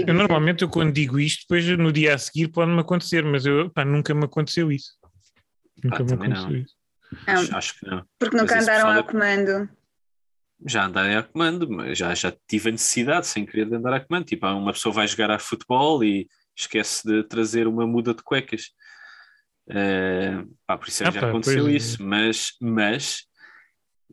Eu 0.07 0.13
normalmente, 0.13 0.61
eu 0.63 0.69
quando 0.69 0.91
digo 0.93 1.19
isto, 1.19 1.41
depois 1.41 1.65
no 1.77 1.91
dia 1.91 2.15
a 2.15 2.17
seguir 2.17 2.47
pode-me 2.49 2.79
acontecer, 2.79 3.23
mas 3.23 3.45
eu, 3.45 3.69
pá, 3.69 3.85
nunca 3.85 4.13
me 4.13 4.25
aconteceu 4.25 4.71
isso. 4.71 4.91
Nunca 5.83 6.03
me 6.03 6.09
também 6.09 6.29
não. 6.29 6.37
aconteceu 6.37 6.61
isso. 6.63 6.75
Ah, 7.27 7.33
Acho, 7.33 7.55
acho 7.57 7.79
que 7.79 7.85
não. 7.87 8.05
porque 8.19 8.37
nunca 8.37 8.55
mas 8.55 8.63
andaram 8.63 8.89
ao 8.91 8.99
é- 8.99 9.03
comando. 9.03 9.69
Já 10.65 10.85
andei 10.85 11.15
a 11.15 11.23
comando, 11.23 11.69
mas 11.69 11.97
já, 11.97 12.13
já 12.13 12.31
tive 12.47 12.69
a 12.69 12.71
necessidade 12.73 13.25
sem 13.27 13.45
querer 13.45 13.67
de 13.67 13.75
andar 13.75 13.93
a 13.93 13.99
comando. 13.99 14.25
Tipo, 14.25 14.47
uma 14.47 14.73
pessoa 14.73 14.93
vai 14.93 15.07
jogar 15.07 15.31
a 15.31 15.39
futebol 15.39 16.03
e 16.03 16.27
esquece 16.55 17.07
de 17.07 17.23
trazer 17.23 17.67
uma 17.67 17.87
muda 17.87 18.13
de 18.13 18.21
cuecas. 18.21 18.71
Eh, 19.69 20.43
pá, 20.67 20.77
por 20.77 20.87
isso 20.87 21.03
é 21.03 21.07
Ah, 21.07 21.11
já 21.11 21.21
pá, 21.21 21.29
aconteceu 21.29 21.63
pois 21.63 21.75
isso, 21.75 22.03
mas, 22.03 22.51
mas 22.61 23.23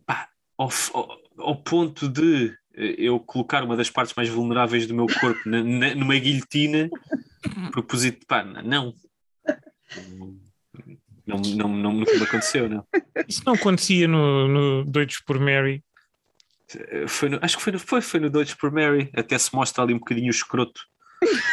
pá, 0.06 0.28
ao, 0.56 0.70
ao- 0.94 1.18
ao 1.38 1.56
ponto 1.62 2.08
de 2.08 2.54
eh, 2.74 2.94
eu 2.98 3.18
colocar 3.20 3.62
uma 3.64 3.76
das 3.76 3.90
partes 3.90 4.14
mais 4.14 4.28
vulneráveis 4.28 4.86
do 4.86 4.94
meu 4.94 5.06
corpo 5.20 5.40
na- 5.46 5.62
na- 5.62 5.94
numa 5.94 6.16
guilhotina, 6.18 6.88
propósito, 7.72 8.24
pá, 8.26 8.42
não. 8.44 8.94
Não, 11.26 11.38
não, 11.40 11.68
não, 11.76 11.92
nunca 11.92 12.14
me 12.14 12.22
aconteceu, 12.22 12.68
não. 12.70 12.86
Isso 13.28 13.42
não 13.44 13.52
acontecia 13.52 14.08
no, 14.08 14.48
no 14.48 14.84
Doidos 14.84 15.20
por 15.20 15.38
Mary. 15.38 15.82
Eh, 16.76 17.06
Foi 17.08 17.28
no- 17.28 17.38
acho 17.42 17.56
que 17.56 17.62
foi 17.62 17.72
no, 17.72 17.78
foi, 17.78 18.00
foi 18.00 18.20
no 18.20 18.30
Deutsche 18.30 18.56
por 18.56 18.70
Mary, 18.72 19.10
até 19.16 19.38
se 19.38 19.54
mostra 19.54 19.82
ali 19.84 19.94
um 19.94 19.98
bocadinho 19.98 20.26
o 20.28 20.30
escroto. 20.30 20.80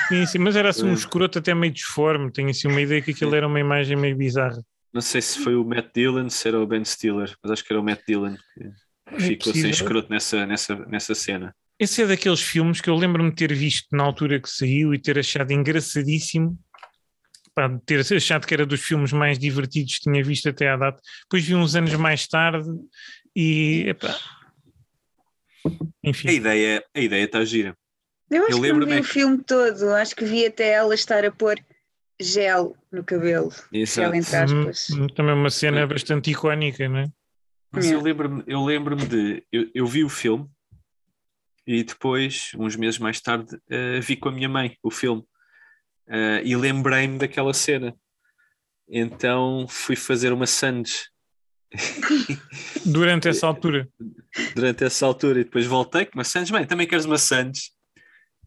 Sim, 0.10 0.26
sim, 0.26 0.38
mas 0.40 0.56
era 0.56 0.70
assim 0.70 0.86
um 0.86 0.92
É. 0.92 0.94
escroto 0.94 1.40
até 1.40 1.54
meio 1.54 1.74
disforme. 1.74 2.32
Tenho 2.32 2.50
assim 2.50 2.68
uma 2.68 2.82
ideia 2.82 3.02
que 3.02 3.12
aquilo 3.12 3.34
era 3.36 3.48
uma 3.48 3.60
imagem 3.60 3.96
meio 3.98 4.16
bizarra. 4.16 4.62
Não 4.94 5.02
sei 5.02 5.22
se 5.22 5.40
foi 5.40 5.56
o 5.56 5.66
Matt 5.66 5.88
Dillon, 5.94 6.30
se 6.30 6.48
era 6.48 6.60
o 6.60 6.66
Ben 6.68 6.86
Stiller, 6.86 7.36
mas 7.44 7.52
acho 7.52 7.64
que 7.66 7.74
era 7.74 7.82
o 7.82 7.84
Matt 7.84 8.02
Dillon 8.08 8.36
que 8.54 8.64
É 9.16 9.20
ficou 9.20 9.52
sem 9.54 9.64
possível. 9.64 9.70
escroto 9.72 10.10
nessa, 10.10 10.46
nessa, 10.46 10.76
nessa 10.86 11.16
cena. 11.16 11.54
Esse 11.80 12.04
é 12.04 12.08
daqueles 12.08 12.42
filmes 12.42 12.80
que 12.80 12.90
eu 12.90 12.96
lembro-me 12.96 13.30
de 13.32 13.36
ter 13.36 13.54
visto 13.54 13.88
na 13.92 14.04
altura 14.04 14.40
que 14.40 14.50
saiu 14.50 14.94
e 14.94 15.00
ter 15.00 15.20
achado 15.20 15.52
engraçadíssimo. 15.52 16.58
Pá, 17.54 17.68
de 17.68 17.80
ter 17.86 18.00
achado 18.16 18.46
que 18.46 18.54
era 18.54 18.66
dos 18.66 18.82
filmes 18.82 19.12
mais 19.12 19.40
divertidos 19.40 19.96
que 19.96 20.10
tinha 20.10 20.24
visto 20.24 20.48
até 20.50 20.70
à 20.70 20.78
data. 20.78 21.02
Depois 21.24 21.44
vi 21.46 21.56
uns 21.56 21.76
anos 21.76 21.94
mais 21.96 22.28
tarde 22.28 22.68
e. 23.36 23.86
Epá, 23.88 24.16
enfim. 26.04 26.30
A 26.30 26.34
ideia 26.34 26.86
a 26.94 27.00
ideia 27.00 27.24
está 27.26 27.44
gira. 27.46 27.76
Eu 28.30 28.44
acho 28.44 28.52
Eu 28.54 28.56
que 28.62 28.62
não 28.62 28.62
lembro-me 28.62 28.92
vi 28.94 28.98
é 28.98 29.02
o 29.02 29.04
que- 29.04 29.10
filme 29.10 29.44
todo. 29.44 29.90
Acho 29.94 30.16
que 30.16 30.26
vi 30.26 30.46
até 30.46 30.72
ela 30.72 30.94
estar 30.96 31.24
a 31.26 31.32
pôr 31.32 31.56
gel 32.20 32.76
no 32.92 33.04
cabelo. 33.04 33.52
Gel 33.72 34.14
entre 34.16 34.36
aspas. 34.36 34.88
Hum, 34.92 35.08
Também 35.08 35.36
uma 35.36 35.50
cena 35.50 35.86
bastante 35.86 36.32
icónica, 36.32 36.88
não 36.90 37.00
é? 37.00 37.08
Mas 37.72 37.92
eu 37.92 38.02
lembro-me 38.02 38.44
eu 38.48 38.64
lembro 38.64 38.96
de. 38.96 39.44
Eu, 39.52 39.70
eu 39.76 39.86
vi 39.86 40.04
o 40.04 40.10
filme 40.10 40.48
e 41.68 41.84
depois, 41.84 42.52
uns 42.58 42.76
meses 42.76 43.00
mais 43.00 43.20
tarde, 43.20 43.58
eh, 43.70 44.00
vi 44.00 44.16
com 44.16 44.30
a 44.30 44.32
minha 44.32 44.48
mãe 44.50 44.78
o 44.84 44.90
filme 44.92 45.24
Eh, 46.08 46.42
e 46.46 46.56
lembrei-me 46.56 47.18
daquela 47.18 47.52
cena. 47.54 47.92
Então 48.88 49.66
fui 49.68 49.96
fazer 49.96 50.32
uma 50.32 50.46
sandes 50.46 51.10
Durante 52.86 53.28
essa 53.28 53.48
altura. 53.48 53.88
durante 54.54 54.84
essa 54.84 55.06
altura 55.06 55.42
e 55.42 55.44
depois 55.44 55.66
voltei 55.66 56.06
com 56.06 56.18
uma 56.18 56.24
sandes. 56.24 56.52
Mãe, 56.52 56.66
também 56.66 56.88
queres 56.88 57.06
uma 57.06 57.18
sandes? 57.18 57.72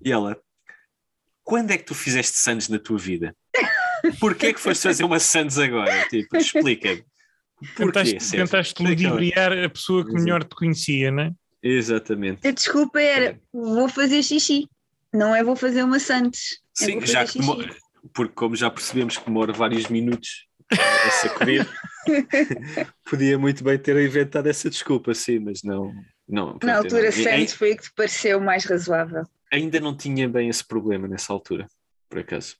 E 0.04 0.12
ela, 0.12 0.38
quando 1.42 1.70
é 1.70 1.78
que 1.78 1.84
tu 1.84 1.94
fizeste 1.94 2.36
sandes 2.36 2.68
na 2.68 2.78
tua 2.78 2.98
vida? 2.98 3.34
Porquê 4.20 4.52
que 4.52 4.60
foste 4.60 4.82
fazer 4.82 5.04
uma 5.04 5.18
sandes 5.18 5.58
agora? 5.58 6.08
Tipo, 6.08 6.36
explica-me. 6.36 7.04
Porquê, 7.76 7.84
Tentaste, 7.84 8.20
Sérgio? 8.22 8.46
tentaste 8.46 8.82
ludibriar 8.82 9.52
a 9.52 9.68
pessoa 9.68 10.04
que 10.06 10.12
melhor 10.12 10.44
te 10.44 10.54
conhecia, 10.54 11.10
não 11.10 11.24
é? 11.24 11.32
Exatamente. 11.62 12.46
A 12.46 12.52
desculpa 12.52 13.00
era: 13.00 13.40
vou 13.52 13.88
fazer 13.88 14.22
xixi. 14.22 14.68
Não 15.12 15.34
é 15.34 15.42
vou 15.42 15.56
fazer 15.56 15.82
uma 15.82 15.98
Santos. 15.98 16.60
É 16.80 16.84
Sim, 16.84 17.00
já 17.04 17.24
que 17.24 17.40
demora, 17.40 17.74
porque 18.14 18.34
como 18.34 18.54
já 18.54 18.70
percebemos 18.70 19.16
que 19.16 19.24
demora 19.24 19.52
vários 19.52 19.88
minutos 19.88 20.46
a 20.70 21.10
sacudir, 21.10 21.66
podia 23.08 23.38
muito 23.38 23.62
bem 23.64 23.78
ter 23.78 23.96
inventado 23.96 24.46
essa 24.48 24.68
desculpa, 24.70 25.14
sim, 25.14 25.38
mas 25.38 25.62
não. 25.62 25.92
não 26.28 26.58
Na 26.62 26.76
altura, 26.78 27.04
não- 27.04 27.12
Santos 27.12 27.52
foi 27.54 27.72
o 27.72 27.76
que 27.76 27.82
te 27.84 27.92
pareceu 27.94 28.40
mais 28.40 28.64
razoável. 28.64 29.24
Ainda 29.52 29.80
não 29.80 29.96
tinha 29.96 30.28
bem 30.28 30.48
esse 30.48 30.64
problema 30.64 31.08
nessa 31.08 31.32
altura, 31.32 31.66
por 32.08 32.18
acaso. 32.18 32.56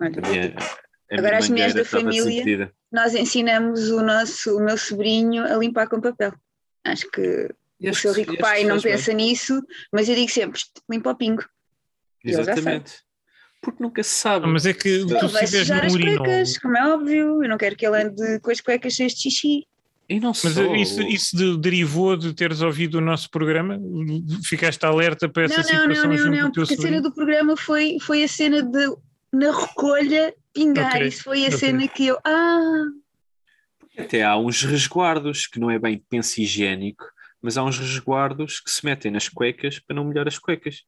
Olha, 0.00 0.12
A 0.18 0.28
minha, 0.28 0.54
a 1.10 1.16
Agora 1.18 1.38
as 1.38 1.48
mulheres 1.48 1.74
da 1.74 1.84
família- 1.84 2.70
nós 2.92 3.14
ensinamos 3.14 3.90
o 3.90 4.02
nosso, 4.02 4.56
o 4.56 4.60
meu 4.60 4.76
sobrinho 4.78 5.44
a 5.44 5.56
limpar 5.56 5.88
com 5.88 6.00
papel. 6.00 6.32
Acho 6.84 7.10
que 7.10 7.48
E 7.80 7.88
o 7.90 7.94
seu 7.94 8.12
rico 8.12 8.36
pai 8.38 8.62
não 8.62 8.70
faz 8.70 8.82
bem. 8.82 8.92
pensa 8.92 9.12
nisso, 9.12 9.62
mas 9.92 10.08
eu 10.08 10.14
digo 10.14 10.30
sempre: 10.30 10.60
limpa 10.88 11.10
o 11.10 11.14
pingo. 11.16 11.44
E 12.24 12.30
Exatamente. 12.30 13.02
Porque 13.62 13.82
nunca 13.82 14.02
se 14.02 14.10
sabe. 14.10 14.46
Ah, 14.46 14.48
mas 14.48 14.64
é 14.64 14.72
que 14.72 15.00
tu 15.00 15.14
Ele 15.14 15.28
vai 15.28 15.44
estiveres 15.44 15.50
sujar 15.68 15.84
as 15.84 15.92
urinol. 15.92 16.24
cuecas, 16.24 16.58
como 16.58 16.76
é 16.78 16.94
óbvio. 16.94 17.42
Eu 17.44 17.48
não 17.48 17.58
quero 17.58 17.76
que 17.76 17.86
ele 17.86 18.02
ande 18.02 18.40
com 18.40 18.50
as 18.50 18.60
cuecas 18.60 18.94
cheias 18.94 19.12
de 19.12 19.20
xixi. 19.22 19.66
E 20.08 20.18
não 20.18 20.30
Mas 20.30 20.38
só. 20.54 20.74
isso, 20.74 21.02
isso 21.02 21.36
de- 21.36 21.58
derivou 21.60 22.16
de 22.16 22.34
teres 22.34 22.62
ouvido 22.62 22.96
o 22.96 23.00
nosso 23.00 23.30
programa? 23.30 23.78
Ficaste 24.44 24.82
alerta 24.84 25.28
para 25.28 25.44
essa 25.44 25.56
Não, 25.62 25.62
não, 25.62 25.94
situação 25.94 26.04
não, 26.04 26.10
não, 26.10 26.16
junto 26.16 26.30
não, 26.30 26.50
teu 26.52 26.62
porque 26.66 26.74
a 26.74 26.82
cena 26.82 27.00
do 27.00 27.12
programa 27.14 27.56
foi, 27.56 27.96
foi 28.00 28.24
a 28.24 28.28
cena 28.28 28.62
de 28.62 28.96
na 29.32 29.52
recolha 29.56 30.34
pingar. 30.52 30.96
Ok, 30.96 31.06
Isso 31.06 31.22
foi 31.22 31.44
a 31.44 31.48
ok. 31.48 31.58
cena 31.58 31.86
que 31.86 32.06
eu. 32.06 32.18
Ah, 32.26 32.84
Até 33.98 34.24
há 34.24 34.36
uns 34.36 34.62
resguardos 34.64 35.46
que 35.46 35.60
não 35.60 35.70
é 35.70 35.78
bem 35.78 36.02
penso 36.08 36.40
higiênico, 36.40 37.04
mas 37.40 37.56
há 37.56 37.62
uns 37.62 37.78
resguardos 37.78 38.58
que 38.58 38.70
se 38.70 38.84
metem 38.84 39.12
nas 39.12 39.28
cuecas 39.28 39.78
para 39.78 39.94
não 39.94 40.04
molhar 40.04 40.26
as 40.26 40.38
cuecas. 40.38 40.82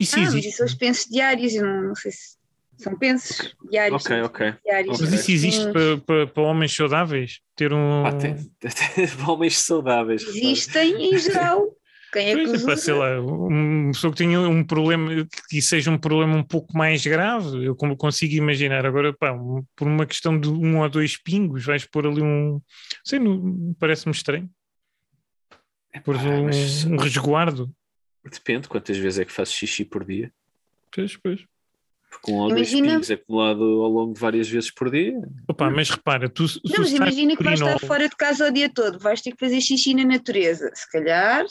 Isso 0.00 0.16
ah 0.16 0.20
mas 0.20 0.28
existe. 0.28 0.48
isso 0.48 0.56
são 0.58 0.66
os 0.66 0.74
pensos 0.74 1.04
diários. 1.10 1.54
Eu 1.54 1.64
não, 1.64 1.82
não 1.88 1.94
sei 1.94 2.12
se 2.12 2.36
são 2.78 2.98
pensos 2.98 3.54
diários. 3.70 4.04
Ok, 4.04 4.22
ok. 4.22 4.54
diários. 4.64 5.00
Mas 5.00 5.12
isso 5.12 5.30
existe 5.30 5.72
para, 5.72 5.98
para, 5.98 6.26
para 6.26 6.42
homens 6.42 6.74
saudáveis? 6.74 7.40
Ter 7.56 7.72
um. 7.72 8.04
Ah, 8.04 8.12
tem, 8.12 8.34
tem 8.34 9.08
homens 9.28 9.58
saudáveis. 9.58 10.22
Existem 10.22 11.14
em 11.14 11.18
geral. 11.18 11.68
Quem 12.12 12.30
é 12.30 12.36
que 12.36 12.58
Pois, 12.64 12.80
sei 12.80 12.94
lá, 12.94 13.20
uma 13.20 13.90
pessoa 13.90 14.12
que 14.12 14.18
tenha 14.18 14.38
um 14.40 14.62
problema, 14.62 15.26
que 15.48 15.60
seja 15.60 15.90
um 15.90 15.98
problema 15.98 16.36
um 16.36 16.44
pouco 16.44 16.76
mais 16.76 17.04
grave, 17.04 17.64
eu 17.64 17.74
como 17.74 17.96
consigo 17.96 18.34
imaginar. 18.34 18.86
Agora, 18.86 19.12
pá, 19.12 19.36
por 19.74 19.88
uma 19.88 20.06
questão 20.06 20.38
de 20.38 20.48
um 20.48 20.78
ou 20.80 20.88
dois 20.88 21.16
pingos, 21.16 21.64
vais 21.64 21.84
pôr 21.84 22.06
ali 22.06 22.22
um. 22.22 22.60
Sei, 23.04 23.18
não- 23.18 23.74
parece-me 23.80 24.12
estranho. 24.14 24.48
Pôr 26.04 26.16
Ah, 26.16 26.20
um, 26.20 26.44
mas 26.44 26.84
um 26.84 26.96
resguardo. 26.96 27.68
Depende 28.30 28.68
quantas 28.68 28.96
vezes 28.96 29.18
é 29.18 29.24
que 29.24 29.32
fazes 29.32 29.54
xixi 29.54 29.84
por 29.84 30.04
dia. 30.04 30.32
Pois, 30.94 31.16
pois. 31.16 31.44
Porque 32.10 32.30
um 32.30 32.36
ou 32.36 32.48
dois 32.48 32.70
Imagina- 32.72 32.92
pingos 32.92 33.10
acumulado 33.10 33.62
ao 33.64 33.90
longo 33.90 34.14
de 34.14 34.20
várias 34.20 34.48
vezes 34.48 34.70
por 34.70 34.90
dia. 34.90 35.12
Opa, 35.48 35.68
mas 35.68 35.90
repara, 35.90 36.28
tu, 36.28 36.46
tu 36.46 36.60
Não, 36.64 36.78
mas 36.78 36.92
imagina 36.92 37.36
que 37.36 37.42
vais 37.42 37.60
estar 37.60 37.78
fora 37.80 38.08
de 38.08 38.14
casa 38.16 38.48
o 38.48 38.52
dia 38.52 38.68
todo, 38.72 38.98
vais 39.00 39.20
ter 39.20 39.32
que 39.32 39.38
fazer 39.38 39.60
xixi 39.60 39.94
na 39.94 40.04
natureza. 40.04 40.70
Se 40.74 40.90
calhar, 40.90 41.44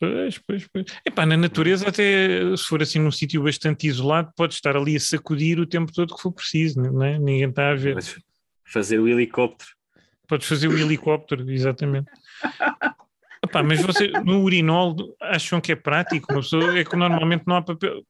Pois, 0.00 0.38
pois, 0.38 0.66
pois. 0.68 0.86
Epá, 1.04 1.26
na 1.26 1.36
natureza, 1.36 1.88
até 1.88 2.56
se 2.56 2.62
for 2.64 2.80
assim 2.80 3.00
num 3.00 3.10
sítio 3.10 3.42
bastante 3.42 3.88
isolado, 3.88 4.32
pode 4.36 4.54
estar 4.54 4.76
ali 4.76 4.94
a 4.94 5.00
sacudir 5.00 5.58
o 5.58 5.66
tempo 5.66 5.92
todo 5.92 6.14
que 6.14 6.22
for 6.22 6.30
preciso, 6.30 6.80
não 6.80 7.02
é? 7.02 7.18
Ninguém 7.18 7.48
está 7.48 7.70
a 7.70 7.74
ver. 7.74 7.96
Mas 7.96 8.16
fazer 8.64 9.00
o 9.00 9.08
helicóptero. 9.08 9.70
Podes 10.28 10.46
fazer 10.46 10.68
o 10.68 10.78
helicóptero, 10.78 11.50
exatamente. 11.50 12.08
Epá, 13.44 13.62
mas 13.62 13.80
você, 13.82 14.08
no 14.24 14.42
urinol, 14.42 14.96
acham 15.20 15.60
que 15.60 15.72
é 15.72 15.76
prático? 15.76 16.32
Uma 16.32 16.40
pessoa, 16.42 16.78
é 16.78 16.84
que 16.84 16.96
normalmente 16.96 17.44
não 17.46 17.56
há 17.56 17.62
papel. 17.62 18.02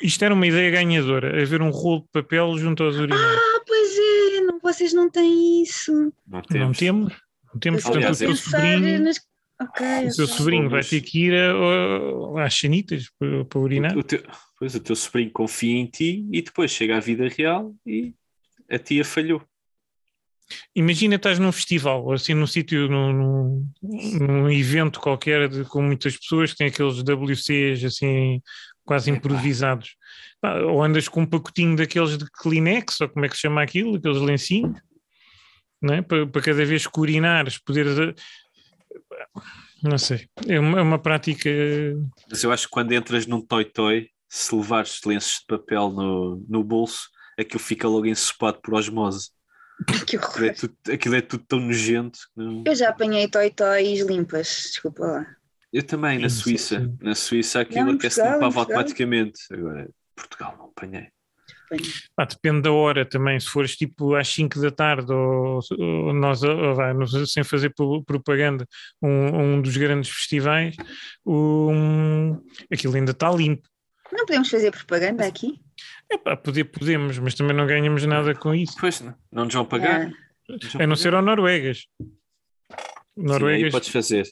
Isto 0.00 0.24
era 0.24 0.34
uma 0.34 0.46
ideia 0.46 0.70
ganhadora, 0.70 1.40
haver 1.40 1.62
um 1.62 1.70
rolo 1.70 2.00
de 2.00 2.08
papel 2.12 2.58
junto 2.58 2.82
aos 2.82 2.96
urinóis. 2.96 3.22
ah, 3.38 3.60
pois 3.66 3.96
é, 3.98 4.40
não, 4.40 4.58
vocês 4.60 4.92
não 4.92 5.08
têm 5.10 5.62
isso. 5.62 5.92
Não 5.92 6.12
Não 6.26 6.42
temos. 6.42 6.78
temos. 6.78 7.12
Não 7.52 7.60
temos, 7.60 7.82
portanto, 7.84 8.30
o 8.30 8.36
sobrinho, 8.36 9.00
nas... 9.04 9.20
Ok, 9.60 9.86
o 9.86 10.16
teu 10.16 10.24
ok. 10.24 10.26
sobrinho 10.26 10.68
vai 10.70 10.82
ter 10.82 11.00
que 11.02 11.26
ir 11.26 11.34
a- 11.34 11.52
a- 12.40 12.44
às 12.46 12.52
chanitas 12.54 13.08
para, 13.16 13.44
para 13.44 13.60
urinar. 13.60 13.94
O, 13.96 14.00
o 14.00 14.02
teu, 14.02 14.20
pois, 14.58 14.74
o 14.74 14.80
teu 14.80 14.96
sobrinho 14.96 15.30
confia 15.30 15.76
em 15.76 15.86
ti 15.86 16.26
e 16.32 16.42
depois 16.42 16.72
chega 16.72 16.96
à 16.96 17.00
vida 17.00 17.28
real 17.28 17.72
e 17.86 18.12
a 18.68 18.78
tia 18.78 19.04
falhou. 19.04 19.40
Imagina 20.74 21.16
estás 21.16 21.38
num 21.38 21.52
festival, 21.52 22.04
ou 22.04 22.12
assim 22.12 22.34
num 22.34 22.46
sítio, 22.46 22.88
num, 22.88 23.66
num, 23.82 24.50
evento 24.50 25.00
qualquer 25.00 25.48
de- 25.48 25.64
com 25.64 25.82
muitas 25.82 26.16
pessoas, 26.16 26.52
que 26.52 26.58
tem 26.58 26.66
aqueles 26.68 27.02
WCs 27.02 27.84
assim 27.84 28.40
quase 28.84 29.10
improvisados. 29.10 29.96
Ou 30.68 30.82
andas 30.82 31.08
com 31.08 31.22
um 31.22 31.26
pacotinho 31.26 31.76
daqueles 31.76 32.18
de 32.18 32.24
Kleenex, 32.30 33.00
ou 33.00 33.08
como 33.08 33.24
é 33.24 33.28
que 33.28 33.34
se 33.36 33.42
chama 33.42 33.62
aquilo, 33.62 33.96
aqueles 33.96 34.20
lencinhos, 34.20 34.80
não 35.80 35.94
é? 35.94 36.02
para, 36.02 36.26
para 36.26 36.42
cada 36.42 36.64
vez 36.64 36.86
que 36.86 37.00
urinares 37.00 37.58
poderes. 37.58 37.98
a- 37.98 38.14
não 39.82 39.98
sei. 39.98 40.28
É 40.46 40.58
uma, 40.60 40.78
é 40.78 40.82
uma 40.82 40.98
prática. 40.98 41.50
Mas 42.30 42.42
eu 42.44 42.52
acho 42.52 42.66
que 42.66 42.70
quando 42.72 42.92
entras 42.92 43.26
num 43.26 43.40
toy-toy, 43.40 44.08
se 44.28 44.54
levares 44.54 45.00
lenços 45.04 45.40
de 45.40 45.46
papel 45.46 45.90
no, 45.90 46.44
no 46.48 46.62
bolso, 46.64 47.08
aquilo 47.38 47.58
fica 47.60 47.88
logo 47.88 48.06
ensopado 48.06 48.60
por 48.62 48.74
osmose. 48.74 49.30
Que 50.06 50.16
Aquilo 50.16 50.46
é 50.46 50.52
tudo, 50.52 50.76
aquilo 50.92 51.14
é 51.16 51.20
tudo 51.20 51.44
tão 51.48 51.60
nojento. 51.60 52.18
não- 52.36 52.62
Eu 52.66 52.74
já 52.74 52.90
apanhei 52.90 53.28
toy-toys 53.28 54.00
limpas, 54.06 54.46
desculpa 54.72 55.04
lá. 55.04 55.26
Eu 55.72 55.82
também, 55.82 56.18
na 56.18 56.28
Suíça. 56.28 56.80
sim. 56.80 56.96
Na 57.00 57.14
Suíça 57.14 57.60
aquilo 57.60 57.92
até 57.92 58.10
se 58.10 58.22
limpava 58.22 58.60
automaticamente. 58.60 59.40
Agora, 59.50 59.88
Portugal 60.14 60.54
não 60.58 60.66
apanhei. 60.66 61.08
Pá, 62.14 62.26
depende 62.26 62.60
da 62.62 62.72
hora 62.72 63.06
também. 63.06 63.40
Se 63.40 63.48
fores 63.48 63.74
tipo 63.76 64.14
às 64.14 64.28
5 64.28 64.60
da 64.60 64.70
tarde, 64.70 65.10
ou, 65.10 65.60
ou 65.78 66.12
nós, 66.12 66.42
ou, 66.42 67.06
sei, 67.08 67.26
sem 67.26 67.42
fazer 67.42 67.72
propaganda, 68.06 68.66
um, 69.00 69.54
um 69.54 69.62
dos 69.62 69.76
grandes 69.76 70.10
festivais, 70.10 70.76
um, 71.24 72.38
aquilo 72.70 72.94
ainda 72.94 73.12
está 73.12 73.30
limpo. 73.30 73.66
Não 74.12 74.26
podemos 74.26 74.50
fazer 74.50 74.70
propaganda 74.70 75.26
aqui? 75.26 75.58
Epá, 76.12 76.36
poder 76.36 76.64
podemos, 76.64 77.18
mas 77.18 77.34
também 77.34 77.56
não 77.56 77.66
ganhamos 77.66 78.04
nada 78.04 78.34
com 78.34 78.54
isso. 78.54 78.76
Pois 78.78 79.00
não, 79.00 79.14
não 79.30 79.44
nos 79.44 79.54
vão 79.54 79.64
pagar. 79.64 80.10
Vão 80.48 80.82
A 80.82 80.86
não 80.86 80.94
ser 80.96 81.14
ao 81.14 81.22
Noruegas. 81.22 81.86
Sim, 82.00 82.06
aí 83.16 83.24
Noruegas. 83.24 83.72
podes 83.72 83.88
fazer. 83.88 84.28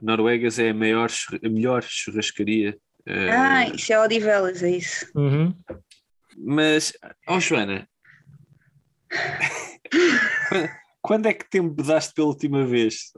Noruegas 0.00 0.58
é 0.58 0.70
a, 0.70 0.74
maior, 0.74 1.08
a 1.44 1.48
melhor 1.48 1.82
churrascaria. 1.82 2.76
eh, 3.06 3.30
ah, 3.30 3.68
isso 3.68 3.92
é 3.92 4.00
Odivelas, 4.00 4.62
é 4.62 4.70
isso. 4.70 5.06
Uhum. 5.14 5.54
Mas, 6.36 6.92
ó 7.28 7.38
Joana, 7.38 7.88
quando, 10.48 10.68
quando 11.00 11.26
é 11.26 11.34
que 11.34 11.48
te 11.48 11.58
embedaste 11.58 12.14
pela 12.14 12.28
última 12.28 12.64
vez? 12.64 13.12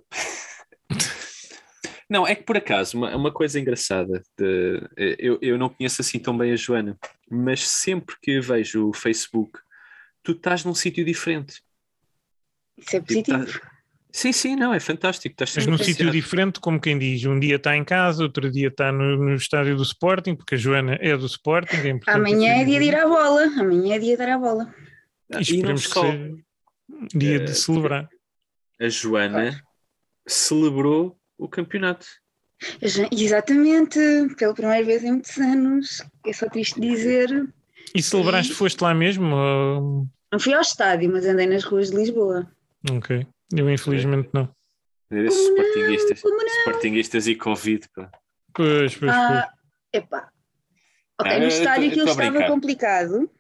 Não, 2.09 2.27
é 2.27 2.35
que 2.35 2.43
por 2.43 2.57
acaso, 2.57 2.97
uma, 2.99 3.15
uma 3.17 3.33
coisa 3.33 3.59
engraçada, 3.59 4.23
de, 4.39 4.83
eh, 4.97 5.17
eu, 5.19 5.39
eu 5.41 5.59
não 5.59 5.69
conheço 5.71 6.01
assim 6.03 6.19
tão 6.19 6.37
bem 6.37 6.53
a 6.53 6.57
Joana, 6.57 6.99
mas 7.31 7.67
sempre 7.67 8.15
que 8.21 8.41
vejo 8.41 8.89
o 8.89 8.93
Facebook, 8.93 9.59
tu 10.23 10.33
estás 10.33 10.65
num 10.65 10.75
sítio 10.75 11.05
diferente. 11.05 11.63
Isso 12.77 12.97
é 12.97 13.01
Tipo, 13.01 13.07
positivo. 13.33 13.61
tá- 13.61 13.75
Sim, 14.13 14.31
sim, 14.33 14.55
não, 14.55 14.73
é 14.73 14.79
fantástico. 14.79 15.33
Estás 15.33 15.57
Mas 15.57 15.67
num 15.67 15.77
sítio 15.77 16.09
diferente, 16.09 16.61
como 16.61 16.81
quem 16.81 16.97
diz, 16.97 17.25
um 17.25 17.41
dia 17.41 17.57
está 17.57 17.77
em 17.77 17.83
casa, 17.85 18.23
outro 18.23 18.49
dia 18.49 18.69
está 18.69 18.93
no, 18.93 19.17
no 19.17 19.35
estádio 19.35 19.75
do 19.77 19.83
Sporting, 19.83 20.37
porque 20.37 20.55
a 20.55 20.59
Joana 20.59 20.97
é 21.01 21.17
do 21.17 21.27
Sporting. 21.27 21.77
É 21.79 22.13
Amanhã 22.13 22.61
é 22.61 22.65
dia 22.65 22.79
de 22.79 22.85
ir 22.87 22.95
à 22.95 23.09
bola. 23.09 23.43
Amanhã 23.59 23.97
é 23.97 23.99
dia 23.99 24.17
de 24.17 24.23
ir 24.23 24.31
à 24.31 24.39
bola. 24.39 24.73
E 25.31 25.39
E 25.39 25.41
esperemos 25.41 25.87
que 25.89 25.93
só, 25.95 26.03
seja 26.13 26.35
um 26.89 27.07
dia 27.13 27.41
de 27.41 27.51
Eh, 27.51 27.55
celebrar. 27.55 28.09
a 28.81 28.89
Joana 28.89 29.61
celebrou 30.29 31.19
o 31.39 31.49
campeonato. 31.49 32.07
Já- 32.83 33.09
Exatamente, 33.13 33.99
pela 34.39 34.55
primeira 34.55 34.85
vez 34.85 35.03
em 35.05 35.13
muitos 35.13 35.37
anos. 35.39 36.03
É 36.27 36.33
só 36.33 36.49
triste 36.49 36.81
dizer. 36.81 37.29
E 37.95 38.03
celebraste, 38.03 38.55
foste 38.55 38.81
lá 38.81 38.95
mesmo? 38.95 39.35
ou- 39.35 40.07
Não 40.33 40.39
fui 40.41 40.53
ao 40.55 40.61
estádio, 40.61 41.11
mas 41.13 41.27
andei 41.27 41.47
nas 41.47 41.65
ruas 41.65 41.91
de 41.91 41.97
Lisboa. 41.97 42.51
Ok, 42.91 43.27
eu 43.53 43.71
infelizmente 43.71 44.31
não. 44.33 44.49
Esses 45.11 45.49
sportinguistas, 45.49 46.23
sportinguistas 46.61 47.27
e 47.29 47.35
Covid. 47.37 47.87
Pá. 47.95 48.11
Pois, 48.53 48.97
pois, 48.97 49.13
Ah, 49.13 49.49
epá. 49.93 50.29
Ok, 51.21 51.31
Ah, 51.33 51.39
no 51.39 51.47
estádio 51.47 51.89
aquilo 51.89 52.09
estava 52.09 52.31
brincar. 52.31 52.49
complicado, 52.51 53.31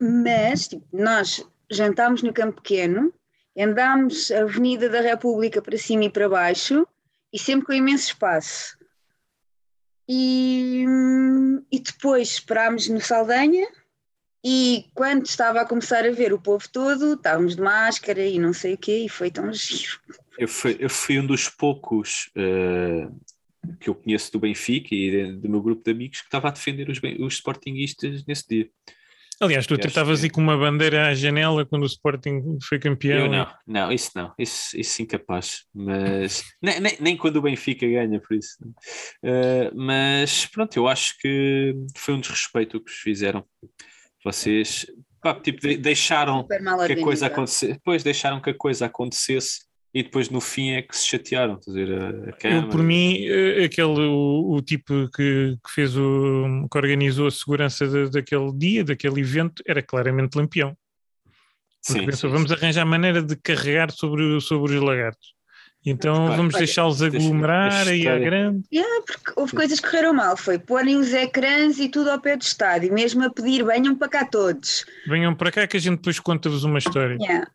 mas 0.00 0.68
tipo, 0.68 0.86
nós 0.92 1.44
jantámos 1.70 2.22
no 2.22 2.32
Campo 2.32 2.62
Pequeno, 2.62 3.12
andámos 3.58 4.30
a 4.30 4.40
Avenida 4.42 4.88
da 4.88 5.00
República 5.00 5.60
para 5.60 5.76
cima 5.76 6.04
e 6.04 6.10
para 6.10 6.28
baixo, 6.28 6.86
e 7.32 7.38
sempre 7.38 7.66
com 7.66 7.72
imenso 7.72 8.08
espaço. 8.08 8.78
E, 10.08 10.84
e 11.70 11.80
depois 11.80 12.28
esperámos 12.28 12.88
no 12.88 13.00
Saldanha, 13.00 13.68
e 14.44 14.86
quando 14.94 15.26
estava 15.26 15.60
a 15.60 15.66
começar 15.66 16.06
a 16.06 16.10
ver 16.10 16.32
o 16.32 16.40
povo 16.40 16.66
todo, 16.70 17.14
estávamos 17.14 17.56
de 17.56 17.62
máscara 17.62 18.24
e 18.24 18.38
não 18.38 18.52
sei 18.52 18.74
o 18.74 18.78
quê, 18.78 19.04
e 19.04 19.08
foi 19.08 19.30
tão 19.30 19.52
giro. 19.52 20.00
Eu 20.38 20.48
fui, 20.48 20.76
eu 20.78 20.88
fui 20.88 21.18
um 21.18 21.26
dos 21.26 21.48
poucos 21.48 22.30
eh, 22.36 23.08
que 23.80 23.90
eu 23.90 23.94
conheço 23.94 24.32
do 24.32 24.38
Benfica 24.38 24.94
e 24.94 25.32
do 25.32 25.48
meu 25.48 25.60
grupo 25.60 25.82
de 25.82 25.90
amigos 25.90 26.20
que 26.20 26.28
estava 26.28 26.48
a 26.48 26.52
defender 26.52 26.88
os, 26.88 26.98
os 27.20 27.34
sportinguistas 27.34 28.24
nesse 28.24 28.48
dia. 28.48 28.70
Aliás, 29.40 29.66
tu 29.66 29.74
estavas 29.76 30.18
que- 30.20 30.26
aí 30.26 30.30
com 30.30 30.40
uma 30.40 30.56
bandeira 30.58 31.08
à 31.08 31.14
janela 31.14 31.64
quando 31.64 31.82
o 31.84 31.86
Sporting 31.86 32.58
foi 32.62 32.78
campeão. 32.78 33.26
Eu 33.26 33.30
não, 33.30 33.46
não, 33.66 33.92
isso 33.92 34.10
não, 34.16 34.32
isso, 34.38 34.76
isso 34.78 35.00
incapaz. 35.02 35.64
Mas 35.72 36.42
nem, 36.60 36.80
nem, 36.80 36.96
nem 37.00 37.16
quando 37.16 37.36
o 37.36 37.42
Benfica 37.42 37.86
ganha, 37.86 38.20
por 38.20 38.36
isso. 38.36 38.56
Eh, 39.22 39.70
mas 39.74 40.46
pronto, 40.46 40.76
eu 40.76 40.88
acho 40.88 41.16
que 41.20 41.72
foi 41.96 42.14
um 42.14 42.20
desrespeito 42.20 42.76
o 42.76 42.80
que 42.80 42.90
vos 42.90 43.00
fizeram. 43.00 43.44
Vocês 44.24 44.86
pá, 45.22 45.34
tipo, 45.38 45.60
de- 45.60 45.76
deixaram 45.76 46.44
que 46.46 46.54
a 46.54 47.02
coisa 47.02 47.26
acontecesse, 47.26 47.72
depois 47.74 48.02
deixaram 48.02 48.40
que 48.40 48.50
a 48.50 48.54
coisa 48.54 48.86
acontecesse 48.86 49.67
e 49.94 50.02
depois 50.02 50.28
no 50.30 50.40
fim 50.40 50.70
é 50.72 50.82
que 50.82 50.96
se 50.96 51.06
chatearam. 51.06 51.58
A 51.66 51.72
ver? 51.72 51.92
A, 51.92 52.48
a 52.48 52.50
Eu, 52.54 52.68
por 52.68 52.82
mim, 52.82 53.24
eh, 53.26 53.64
aquele, 53.64 54.00
o, 54.06 54.52
o 54.56 54.62
tipo 54.62 55.08
que, 55.10 55.56
que 55.64 55.70
fez 55.74 55.96
o 55.96 56.66
que 56.70 56.78
organizou 56.78 57.26
a 57.26 57.30
segurança 57.30 57.86
da- 57.88 58.08
daquele 58.10 58.52
dia, 58.56 58.84
daquele 58.84 59.20
evento, 59.20 59.62
era 59.66 59.82
claramente 59.82 60.36
lampião. 60.36 60.76
Porque 61.86 62.00
Sim, 62.00 62.06
pensou, 62.06 62.28
sim, 62.30 62.36
vamos 62.36 62.52
arranjar 62.52 62.84
maneira 62.84 63.22
de 63.22 63.34
carregar 63.36 63.90
sobre, 63.90 64.22
o- 64.22 64.40
sobre 64.40 64.76
os 64.76 64.82
lagartos. 64.82 65.34
Então 65.86 66.12
Repara, 66.14 66.36
vamos 66.36 66.54
deixá-los 66.54 67.00
aglomerar 67.00 67.86
a 67.86 67.90
aí 67.90 68.06
à 68.08 68.18
grande. 68.18 68.62
Yeah, 68.70 69.02
porque 69.06 69.32
houve 69.36 69.54
coisas 69.54 69.78
que 69.80 69.86
correram 69.88 70.12
mal. 70.12 70.36
Foi 70.36 70.58
porem 70.58 70.96
os 70.96 71.14
ecrãs 71.14 71.78
e 71.78 71.88
tudo 71.88 72.10
ao 72.10 72.20
pé 72.20 72.36
do 72.36 72.42
estádio, 72.42 72.92
mesmo 72.92 73.24
a 73.24 73.30
pedir 73.30 73.64
venham 73.64 73.96
para 73.96 74.08
cá 74.08 74.24
todos. 74.26 74.84
Venham 75.06 75.34
para 75.34 75.52
cá 75.52 75.66
que 75.66 75.76
a 75.76 75.80
gente 75.80 75.96
depois 75.98 76.18
conta-vos 76.18 76.64
uma 76.64 76.78
história. 76.78 77.16
Yeah. 77.20 77.48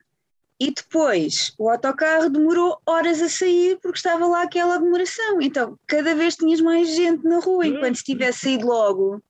E 0.63 0.71
depois 0.73 1.53
o 1.57 1.69
autocarro 1.69 2.29
demorou 2.29 2.79
horas 2.85 3.21
a 3.21 3.27
sair 3.27 3.77
porque 3.81 3.97
estava 3.97 4.25
lá 4.25 4.43
aquela 4.43 4.75
aglomeração. 4.75 5.41
Então 5.41 5.77
cada 5.85 6.15
vez 6.15 6.37
tinhas 6.37 6.61
mais 6.61 6.95
gente 6.95 7.21
na 7.25 7.39
rua, 7.39 7.67
enquanto 7.67 7.97
se 7.97 8.03
tivesse 8.05 8.39
saído 8.39 8.67
logo. 8.67 9.21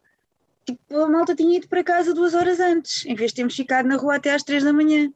Tipo, 0.64 0.96
a 1.00 1.10
malta 1.10 1.36
tinha 1.36 1.58
ido 1.58 1.68
para 1.68 1.84
casa 1.84 2.14
duas 2.14 2.36
horas 2.36 2.60
antes, 2.60 3.04
em 3.08 3.16
vez 3.16 3.32
de 3.32 3.38
termos 3.38 3.56
ficado 3.56 3.88
na 3.88 3.98
rua 3.98 4.18
até 4.18 4.32
às 4.32 4.44
três 4.44 4.64
da 4.64 4.72
manhã. 4.72 5.12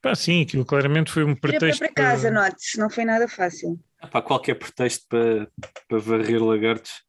Pá, 0.00 0.14
sim, 0.14 0.40
aquilo 0.40 0.64
claramente 0.64 1.12
foi 1.12 1.22
um 1.22 1.32
Era 1.32 1.36
para, 1.40 1.50
pretexto. 1.50 1.78
para 1.80 1.92
casa, 1.92 2.30
note-se, 2.30 2.78
não 2.78 2.88
foi 2.88 3.04
nada 3.04 3.28
fácil. 3.28 3.78
Ah, 4.00 4.08
pá, 4.08 4.22
qualquer 4.22 4.54
pretexto 4.54 5.06
para, 5.06 5.48
para 5.86 5.98
varrer 5.98 6.42
lagartos. 6.42 7.04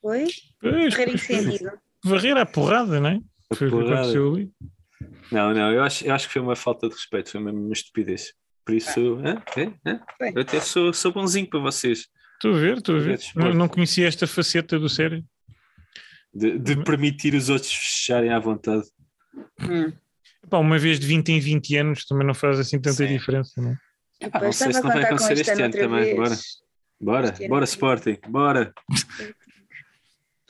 Foi? 0.00 0.28
Pois. 0.60 0.94
sentido. 1.20 1.72
Varrer 2.04 2.36
à 2.36 2.46
porrada, 2.46 3.00
não 3.00 3.10
é? 3.10 3.20
A 3.50 3.56
Foi 3.56 3.66
o 3.66 3.70
que 3.70 3.76
porrada. 3.76 4.00
aconteceu 4.02 4.32
ali. 4.34 4.50
Não, 5.32 5.54
não, 5.54 5.72
eu 5.72 5.82
acho, 5.82 6.04
eu 6.04 6.14
acho 6.14 6.26
que 6.26 6.32
foi 6.32 6.42
uma 6.42 6.56
falta 6.56 6.88
de 6.88 6.94
respeito, 6.94 7.30
foi 7.30 7.40
uma, 7.40 7.50
uma 7.50 7.72
estupidez. 7.72 8.34
Por 8.64 8.74
isso? 8.74 9.18
É? 9.24 9.32
Hã? 9.88 10.00
Foi. 10.16 10.32
eu 10.34 10.42
até 10.42 10.60
sou, 10.60 10.92
sou 10.92 11.12
bonzinho 11.12 11.48
para 11.48 11.60
vocês. 11.60 12.06
Estou 12.34 12.54
a 12.54 12.58
ver, 12.58 12.78
estou 12.78 12.96
a 12.96 13.00
ver. 13.00 13.20
Não, 13.34 13.52
não 13.52 13.68
conhecia 13.68 14.06
esta 14.06 14.26
faceta 14.26 14.78
do 14.78 14.88
sério. 14.88 15.24
De, 16.34 16.58
de 16.58 16.82
permitir 16.84 17.34
os 17.34 17.48
outros 17.48 17.72
fecharem 17.72 18.30
à 18.30 18.38
vontade. 18.38 18.84
Hum. 19.60 19.92
Pá, 20.48 20.58
uma 20.58 20.78
vez 20.78 20.98
de 20.98 21.06
20 21.06 21.28
em 21.30 21.40
20 21.40 21.76
anos 21.76 22.04
também 22.04 22.26
não 22.26 22.34
faz 22.34 22.58
assim 22.58 22.80
tanta 22.80 23.06
Sim. 23.06 23.06
diferença, 23.06 23.60
não 23.60 23.70
é? 23.70 23.78
Epá, 24.20 24.40
não 24.40 24.52
sei 24.52 24.72
se 24.72 24.82
não 24.82 24.90
vai 24.90 25.04
acontecer 25.04 25.32
este 25.32 25.50
este 25.50 25.62
ano 25.62 25.74
também. 25.74 26.16
Bora, 26.16 26.36
bora, 27.00 27.28
ano 27.28 27.48
bora 27.48 27.64
Sporting, 27.64 28.18
bora. 28.28 28.72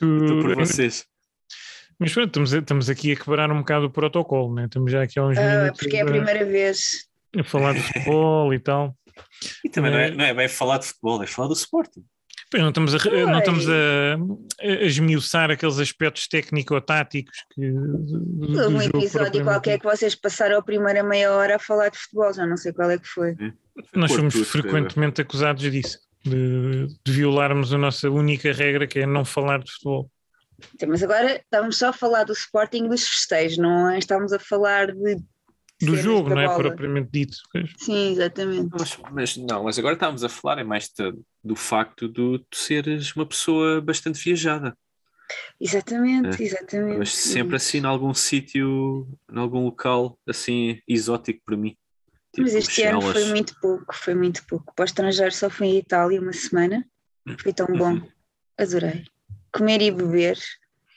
Estou 0.01 0.41
por 0.41 0.55
vocês. 0.55 1.05
Mas 2.03 2.13
pronto, 2.13 2.27
estamos, 2.27 2.53
estamos 2.53 2.89
aqui 2.89 3.11
a 3.13 3.15
quebrar 3.15 3.51
um 3.51 3.59
bocado 3.59 3.85
o 3.85 3.89
protocolo, 3.89 4.53
né? 4.53 4.65
estamos 4.65 4.91
já 4.91 5.03
aqui 5.03 5.17
há 5.19 5.23
uns 5.25 5.37
Ah, 5.37 5.59
minutos 5.61 5.79
porque 5.79 5.97
é 5.97 6.01
a 6.01 6.05
primeira 6.05 6.45
vez. 6.45 7.07
a 7.37 7.43
falar 7.43 7.73
de 7.73 7.81
futebol 7.81 8.53
e 8.53 8.59
tal. 8.59 8.95
E 9.63 9.69
também 9.69 9.91
não 9.91 9.97
é, 9.97 10.07
É. 10.07 10.11
não 10.11 10.25
é 10.25 10.33
bem 10.33 10.47
falar 10.47 10.77
de 10.79 10.87
futebol, 10.87 11.23
é 11.23 11.27
falar 11.27 11.47
do 11.47 11.53
Sporting. 11.53 12.03
Pois 12.51 12.61
não 12.61 12.69
estamos 12.69 12.93
a, 12.93 13.09
não 13.25 13.39
estamos 13.39 13.67
a, 13.67 13.73
a 14.61 14.67
esmiuçar 14.85 15.49
aqueles 15.49 15.79
aspectos 15.79 16.27
técnico-táticos 16.27 17.35
que 17.55 17.71
do, 17.71 18.69
um 18.69 18.79
jogo 18.79 18.97
episódio 18.99 19.43
qualquer 19.43 19.79
que 19.79 19.85
vocês 19.85 20.13
passaram 20.13 20.59
a 20.59 20.61
primeira 20.61 21.01
meia 21.03 21.31
hora 21.31 21.55
a 21.55 21.59
falar 21.59 21.89
de 21.89 21.97
futebol, 21.97 22.31
já 22.31 22.45
não 22.45 22.55
sei 22.57 22.71
qual 22.71 22.91
é 22.91 22.99
que 22.99 23.07
foi. 23.07 23.35
Nós 23.95 24.11
Pôr 24.11 24.17
somos 24.17 24.33
tudo, 24.35 24.45
frequentemente 24.45 25.19
acusados 25.21 25.63
disso, 25.71 25.97
de, 26.23 26.85
de 27.03 27.11
violarmos 27.11 27.73
a 27.73 27.77
nossa 27.77 28.07
única 28.09 28.53
regra 28.53 28.85
que 28.85 28.99
é 28.99 29.05
não 29.07 29.25
falar 29.25 29.57
de 29.63 29.71
futebol. 29.71 30.11
Sim, 30.79 30.85
Mas 30.87 31.03
agora 31.03 31.35
estamos 31.37 31.77
só 31.77 31.89
a 31.89 31.93
falar 31.93 32.23
do 32.23 32.33
Sporting 32.33 32.85
e 32.85 32.89
dos 32.89 33.07
festejos, 33.07 33.57
não 33.57 33.89
é? 33.89 33.99
estamos 33.99 34.33
a 34.33 34.39
falar 34.39 34.91
de. 34.93 35.17
Do 35.81 35.97
jogo, 35.97 36.29
não 36.29 36.39
é 36.39 36.45
bola. 36.47 36.59
propriamente 36.63 37.09
dito. 37.11 37.37
pois. 37.51 37.71
Sim, 37.77 38.11
exatamente. 38.13 38.69
Mas, 38.71 38.97
mas 39.11 39.37
não, 39.37 39.63
mas 39.65 39.77
agora 39.77 39.95
estávamos 39.95 40.23
a 40.23 40.29
falar 40.29 40.59
é 40.59 40.63
mais 40.63 40.87
de- 40.89 41.13
do 41.43 41.55
facto 41.55 42.07
de 42.07 42.39
tu 42.49 42.55
seres 42.57 43.13
uma 43.15 43.25
pessoa 43.25 43.81
bastante 43.81 44.23
viajada. 44.23 44.77
Exatamente, 45.59 46.41
É. 46.41 46.45
exatamente. 46.45 46.97
Mas 46.99 47.13
sempre 47.13 47.55
assim, 47.55 47.79
em 47.79 47.85
algum 47.85 48.13
sítio, 48.13 49.07
em 49.31 49.37
algum 49.37 49.65
local 49.65 50.17
assim 50.27 50.79
exótico 50.87 51.41
para 51.45 51.57
mim. 51.57 51.75
Tipo, 52.33 52.43
Mas 52.43 52.55
este 52.55 52.83
ano 52.83 53.01
foi 53.01 53.25
muito 53.25 53.53
pouco, 53.59 53.93
foi 53.95 54.15
muito 54.15 54.45
pouco. 54.47 54.73
Para 54.75 54.83
o 54.83 54.85
estrangeiro 54.85 55.33
só 55.33 55.49
fui 55.49 55.67
em 55.67 55.77
Itália 55.79 56.19
uma 56.21 56.33
semana. 56.33 56.85
Foi 57.39 57.53
tão 57.53 57.67
bom. 57.67 57.93
Uhum. 57.93 58.07
Adorei. 58.57 59.05
Comer 59.53 59.81
e 59.81 59.91
beber, 59.91 60.37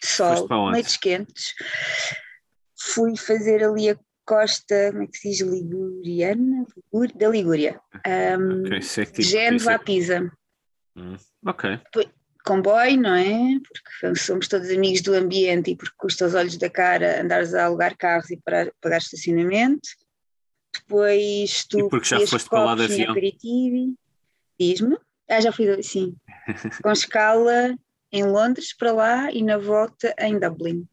sol, 0.02 0.48
noites 0.72 0.96
quentes. 0.96 1.54
Fui 2.78 3.16
fazer 3.16 3.62
ali 3.64 3.90
a 3.90 3.98
costa, 4.24 4.90
como 4.92 5.02
é 5.04 5.06
que 5.06 5.18
se 5.18 5.30
diz? 5.30 5.40
Liguriana? 5.40 6.64
Ligur- 6.92 7.12
Da 7.16 7.28
Ligúria. 7.28 7.80
Um, 8.06 8.62
Ok, 8.66 8.78
isso 8.78 9.00
que 9.00 9.06
tipo, 9.06 9.22
Génova 9.22 9.74
a 9.74 9.78
Pisa. 9.78 10.32
Hum, 10.96 11.16
Ok. 11.46 11.80
Comboio, 12.44 13.00
não 13.00 13.14
é? 13.14 13.58
Porque 13.60 14.14
somos 14.14 14.46
todos 14.46 14.70
amigos 14.70 15.02
do 15.02 15.14
ambiente 15.14 15.72
e 15.72 15.76
porque 15.76 15.94
custa 15.98 16.26
os 16.26 16.34
olhos 16.34 16.56
da 16.56 16.70
cara 16.70 17.20
andares 17.20 17.52
a 17.54 17.64
alugar 17.64 17.96
carros 17.96 18.30
e 18.30 18.36
parar, 18.36 18.70
pagar 18.80 18.98
estacionamento. 18.98 19.88
Depois 20.72 21.64
tu 21.68 21.78
E 21.86 21.88
porque 21.88 22.06
já 22.08 22.24
foste 22.26 22.48
para 22.48 22.64
lá 22.64 22.74
de 22.76 22.84
avião? 22.84 23.14
Diz-me. 24.60 24.96
Ah, 25.28 25.40
já 25.40 25.50
fui, 25.50 25.82
sim. 25.82 26.14
Com 26.82 26.92
escala 26.92 27.76
em 28.16 28.24
Londres 28.24 28.74
para 28.74 28.92
lá 28.92 29.30
e 29.32 29.42
na 29.42 29.58
volta 29.58 30.14
em 30.18 30.38
Dublin. 30.38 30.86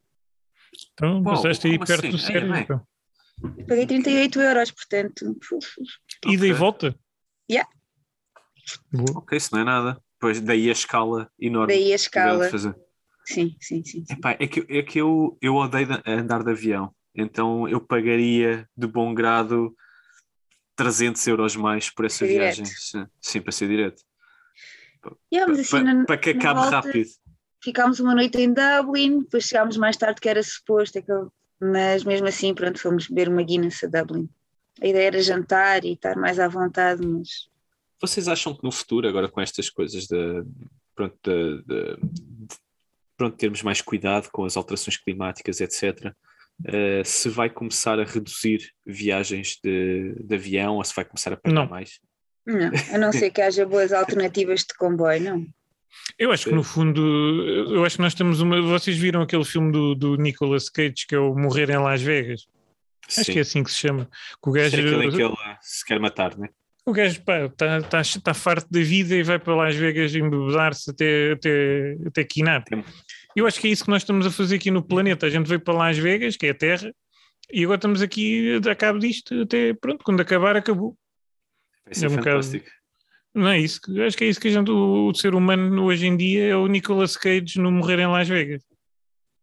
Então 0.94 1.22
Uau, 1.24 1.36
passaste 1.36 1.68
aí 1.68 1.78
perto 1.80 1.94
assim? 1.94 2.10
do 2.10 2.18
cérebro. 2.18 2.58
então. 2.58 2.88
Paguei 3.68 3.86
38 3.86 4.42
euros, 4.42 4.72
portanto. 4.72 5.38
Ida 6.28 6.48
e 6.48 6.54
volta? 6.54 6.96
Yeah. 7.50 7.70
Boa. 8.92 9.20
Ok, 9.20 9.38
isso 9.38 9.50
não 9.54 9.62
é 9.62 9.64
nada. 9.66 10.02
Depois 10.14 10.40
daí 10.40 10.70
a 10.70 10.72
escala 10.72 11.30
enorme. 11.40 11.74
Daí 11.74 11.84
a 11.86 11.88
que 11.90 11.96
escala. 11.96 12.50
Sim, 12.50 12.76
sim, 13.26 13.56
sim. 13.60 13.84
sim. 13.84 14.06
Epá, 14.10 14.32
é 14.40 14.48
que, 14.48 14.66
é 14.70 14.82
que 14.84 15.00
eu, 15.00 15.38
eu 15.42 15.56
odeio 15.56 15.88
de- 15.88 16.02
andar 16.10 16.44
de 16.44 16.52
avião, 16.52 16.94
então 17.16 17.68
eu 17.70 17.80
pagaria 17.80 18.68
de 18.76 18.86
bom 18.86 19.14
grado 19.14 19.74
300 20.76 21.26
euros 21.28 21.56
mais 21.56 21.90
por 21.90 22.06
essa 22.06 22.20
Ser 22.26 22.28
viagem. 22.28 22.66
Sim, 22.66 23.06
sim, 23.22 23.42
para 23.42 23.52
ser 23.52 23.68
direto. 23.68 24.02
Yeah, 25.34 25.52
mas 25.52 25.60
assim, 25.62 25.70
para, 25.84 25.94
na- 25.94 26.06
para 26.06 26.18
que 26.18 26.30
acabe 26.32 26.60
volta- 26.60 26.76
rápido. 26.82 27.10
Ficámos 27.64 28.00
uma 28.02 28.14
noite 28.14 28.38
em 28.42 28.54
Dublin, 28.54 29.20
depois 29.22 29.46
chegámos 29.46 29.78
mais 29.78 29.96
tarde 29.96 30.20
que 30.20 30.28
era 30.28 30.44
suposto, 30.44 30.98
é 30.98 31.04
mas 31.62 32.04
mesmo 32.04 32.28
assim, 32.28 32.54
pronto, 32.54 32.78
fomos 32.80 33.08
beber 33.08 33.30
uma 33.30 33.42
Guinness 33.42 33.84
a 33.84 33.88
Dublin. 33.88 34.28
A 34.82 34.88
ideia 34.88 35.08
era 35.08 35.22
jantar 35.22 35.86
e 35.86 35.94
estar 35.94 36.18
mais 36.18 36.40
à 36.40 36.48
vontade, 36.50 37.06
mas 37.06 37.48
Vocês 38.02 38.28
acham 38.28 38.54
que 38.54 38.64
no 38.66 38.72
futuro, 38.72 39.08
agora 39.08 39.30
com 39.30 39.40
estas 39.40 39.70
coisas 39.70 40.08
de, 40.08 40.44
pronto, 40.94 41.18
de, 41.24 41.62
de- 41.64 41.96
de- 42.02 42.56
pronto, 43.16 43.38
termos 43.38 43.62
mais 43.64 43.80
cuidado 43.82 44.30
com 44.30 44.44
as 44.44 44.58
alterações 44.58 44.98
climáticas, 44.98 45.62
etc., 45.62 46.14
eh, 46.66 47.02
se 47.06 47.30
vai 47.30 47.50
começar 47.50 47.98
a 47.98 48.04
reduzir 48.04 48.72
viagens 48.86 49.58
de, 49.64 50.16
de 50.22 50.36
avião 50.36 50.76
ou 50.76 50.84
se 50.84 50.94
vai 50.94 51.06
começar 51.06 51.32
a 51.32 51.38
pagar 51.38 51.56
Não. 51.56 51.68
mais? 51.70 52.00
Não, 52.46 52.72
a 52.94 52.98
não 52.98 53.12
ser 53.12 53.32
que 53.32 53.42
haja 53.42 53.66
boas 53.66 53.92
alternativas 53.92 54.62
de 54.62 54.74
comboio, 54.78 55.22
não. 55.22 55.46
Eu 56.18 56.32
acho 56.32 56.46
que 56.46 56.56
no 56.56 56.64
fundo, 56.64 57.02
eu 57.72 57.86
acho 57.86 57.98
que 57.98 58.02
nós 58.02 58.14
temos 58.14 58.42
uma. 58.42 58.62
Vocês 58.62 58.98
viram 58.98 59.22
aquele 59.22 59.46
filme 59.46 59.72
do, 59.72 59.96
do 59.96 60.16
Nicolas 60.18 60.70
Cage 60.70 61.08
que 61.08 61.16
é 61.16 61.20
o 61.20 61.36
Morrer 61.36 61.70
em 61.70 61.78
Las 61.78 62.02
Vegas? 62.02 62.48
Acho 63.08 63.26
Sim. 63.26 63.34
que 63.34 63.40
é 63.40 63.42
assim 63.42 63.64
que 63.64 63.72
se 63.72 63.78
chama. 63.78 64.10
Que 64.42 64.50
o 64.50 64.52
gajo, 64.52 64.76
é 64.76 64.80
aquele 64.80 65.06
em 65.06 65.12
que 65.12 65.22
ele 65.22 65.36
se 65.62 65.86
quer 65.86 66.00
matar, 66.00 66.38
né? 66.38 66.50
o 66.86 66.92
gajo 66.92 67.20
está 67.20 67.82
tá, 67.82 68.02
tá 68.24 68.34
farto 68.34 68.68
da 68.70 68.82
vida 68.82 69.16
e 69.16 69.24
vai 69.24 69.40
para 69.40 69.56
Las 69.56 69.76
Vegas 69.76 70.14
embebedar-se 70.14 70.92
até, 70.92 71.32
até, 71.32 71.98
até 72.06 72.24
quinar. 72.24 72.64
Eu 73.36 73.48
acho 73.48 73.60
que 73.60 73.68
é 73.68 73.72
isso 73.72 73.86
que 73.86 73.90
nós 73.90 74.02
estamos 74.02 74.26
a 74.26 74.32
fazer 74.32 74.58
aqui 74.58 74.70
no 74.70 74.84
planeta. 74.84 75.26
A 75.26 75.30
gente 75.30 75.48
veio 75.48 75.62
para 75.62 75.74
Las 75.74 75.98
Vegas, 75.98 76.36
que 76.36 76.48
é 76.48 76.50
a 76.50 76.54
Terra, 76.54 76.94
e 77.52 77.64
agora 77.64 77.78
estamos 77.78 78.02
aqui 78.02 78.60
a 78.70 78.76
cabo 78.76 79.00
disto 79.00 79.42
até 79.42 79.74
pronto, 79.74 80.04
quando 80.04 80.22
acabar, 80.22 80.56
acabou. 80.56 80.98
Vai 81.86 81.94
ser 81.96 82.06
É 82.06 82.10
um 82.10 82.12
bocado- 82.16 82.30
fantástico. 82.44 82.70
Não 83.36 83.48
é 83.48 83.60
isso? 83.60 83.80
Acho 84.06 84.16
que 84.18 84.24
é 84.26 84.28
isso 84.28 84.40
que 84.40 84.48
a 84.48 84.52
gente, 84.52 84.70
o, 84.70 85.08
o 85.10 85.16
ser 85.16 85.34
humano 85.34 85.84
hoje 85.86 86.06
em 86.06 86.16
dia 86.16 86.50
é 86.50 86.56
o 86.56 86.68
Nicolas 86.68 87.18
Cage 87.18 87.60
no 87.60 87.72
Morrer 87.72 88.00
em 88.00 88.08
Las 88.08 88.28
Vegas. 88.30 88.64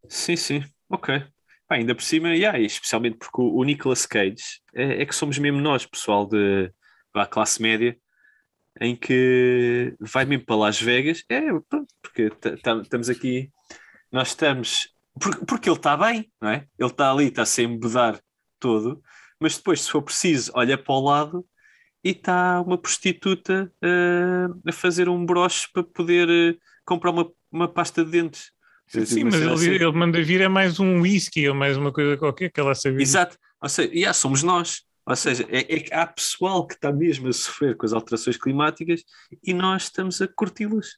Sim, 0.08 0.36
sim, 0.36 0.64
ok. 0.88 1.24
Pá, 1.66 1.74
ainda 1.76 1.94
por 1.94 2.02
cima, 2.02 2.28
yeah, 2.34 2.58
especialmente 2.60 3.16
porque 3.18 3.40
o, 3.40 3.56
o 3.56 3.64
Nicolas 3.64 4.06
Cage 4.06 4.60
é, 4.74 5.02
é 5.02 5.06
que 5.06 5.14
somos 5.14 5.38
mesmo 5.38 5.60
nós, 5.60 5.84
pessoal 5.86 6.26
de 6.26 6.72
da 7.12 7.26
classe 7.26 7.60
média, 7.60 7.96
em 8.80 8.94
que 8.94 9.92
vai 9.98 10.24
mesmo 10.24 10.46
para 10.46 10.54
Las 10.56 10.80
Vegas, 10.80 11.24
é, 11.28 11.40
pronto, 11.68 11.92
porque 12.00 12.30
ta- 12.30 12.56
ta- 12.56 12.80
estamos 12.82 13.10
aqui, 13.10 13.50
nós 14.12 14.28
estamos, 14.28 14.88
porque, 15.20 15.44
porque 15.44 15.68
ele 15.68 15.76
está 15.76 15.96
bem, 15.96 16.30
não 16.40 16.50
é? 16.50 16.66
Ele 16.78 16.88
está 16.90 17.10
ali, 17.10 17.26
está 17.26 17.44
sem 17.44 17.66
mudar 17.66 18.20
todo, 18.60 19.02
mas 19.40 19.56
depois, 19.56 19.80
se 19.80 19.90
for 19.90 20.02
preciso, 20.02 20.52
olha 20.54 20.78
para 20.78 20.94
o 20.94 21.00
lado 21.00 21.44
e 22.02 22.10
está 22.10 22.60
uma 22.60 22.78
prostituta 22.78 23.70
eh, 23.82 24.46
a 24.66 24.72
fazer 24.72 25.08
um 25.08 25.24
broche 25.24 25.68
para 25.72 25.82
poder 25.82 26.28
eh, 26.28 26.56
comprar 26.84 27.10
uma, 27.10 27.30
uma 27.52 27.68
pasta 27.68 28.04
de 28.04 28.10
dentes. 28.10 28.52
Sim, 28.88 29.22
Uma 29.22 29.30
mas 29.30 29.34
cena 29.34 29.44
ele, 29.46 29.52
assim. 29.54 29.70
ele 29.70 29.92
manda 29.92 30.22
vir 30.22 30.40
é 30.40 30.48
mais 30.48 30.80
um 30.80 31.00
whisky 31.02 31.48
ou 31.48 31.54
mais 31.54 31.76
uma 31.76 31.92
coisa 31.92 32.16
qualquer 32.16 32.50
que 32.50 32.58
ela 32.58 32.74
sabia. 32.74 33.00
Exato. 33.02 33.38
Ou 33.62 33.68
seja, 33.68 33.90
yeah, 33.94 34.12
somos 34.12 34.42
nós. 34.42 34.82
Ou 35.06 35.14
seja, 35.14 35.46
é, 35.48 35.58
é 35.60 35.80
que 35.80 35.94
há 35.94 36.06
pessoal 36.06 36.66
que 36.66 36.74
está 36.74 36.92
mesmo 36.92 37.28
a 37.28 37.32
sofrer 37.32 37.76
com 37.76 37.86
as 37.86 37.92
alterações 37.92 38.36
climáticas 38.36 39.02
e 39.44 39.54
nós 39.54 39.84
estamos 39.84 40.20
a 40.20 40.26
curti-las. 40.26 40.96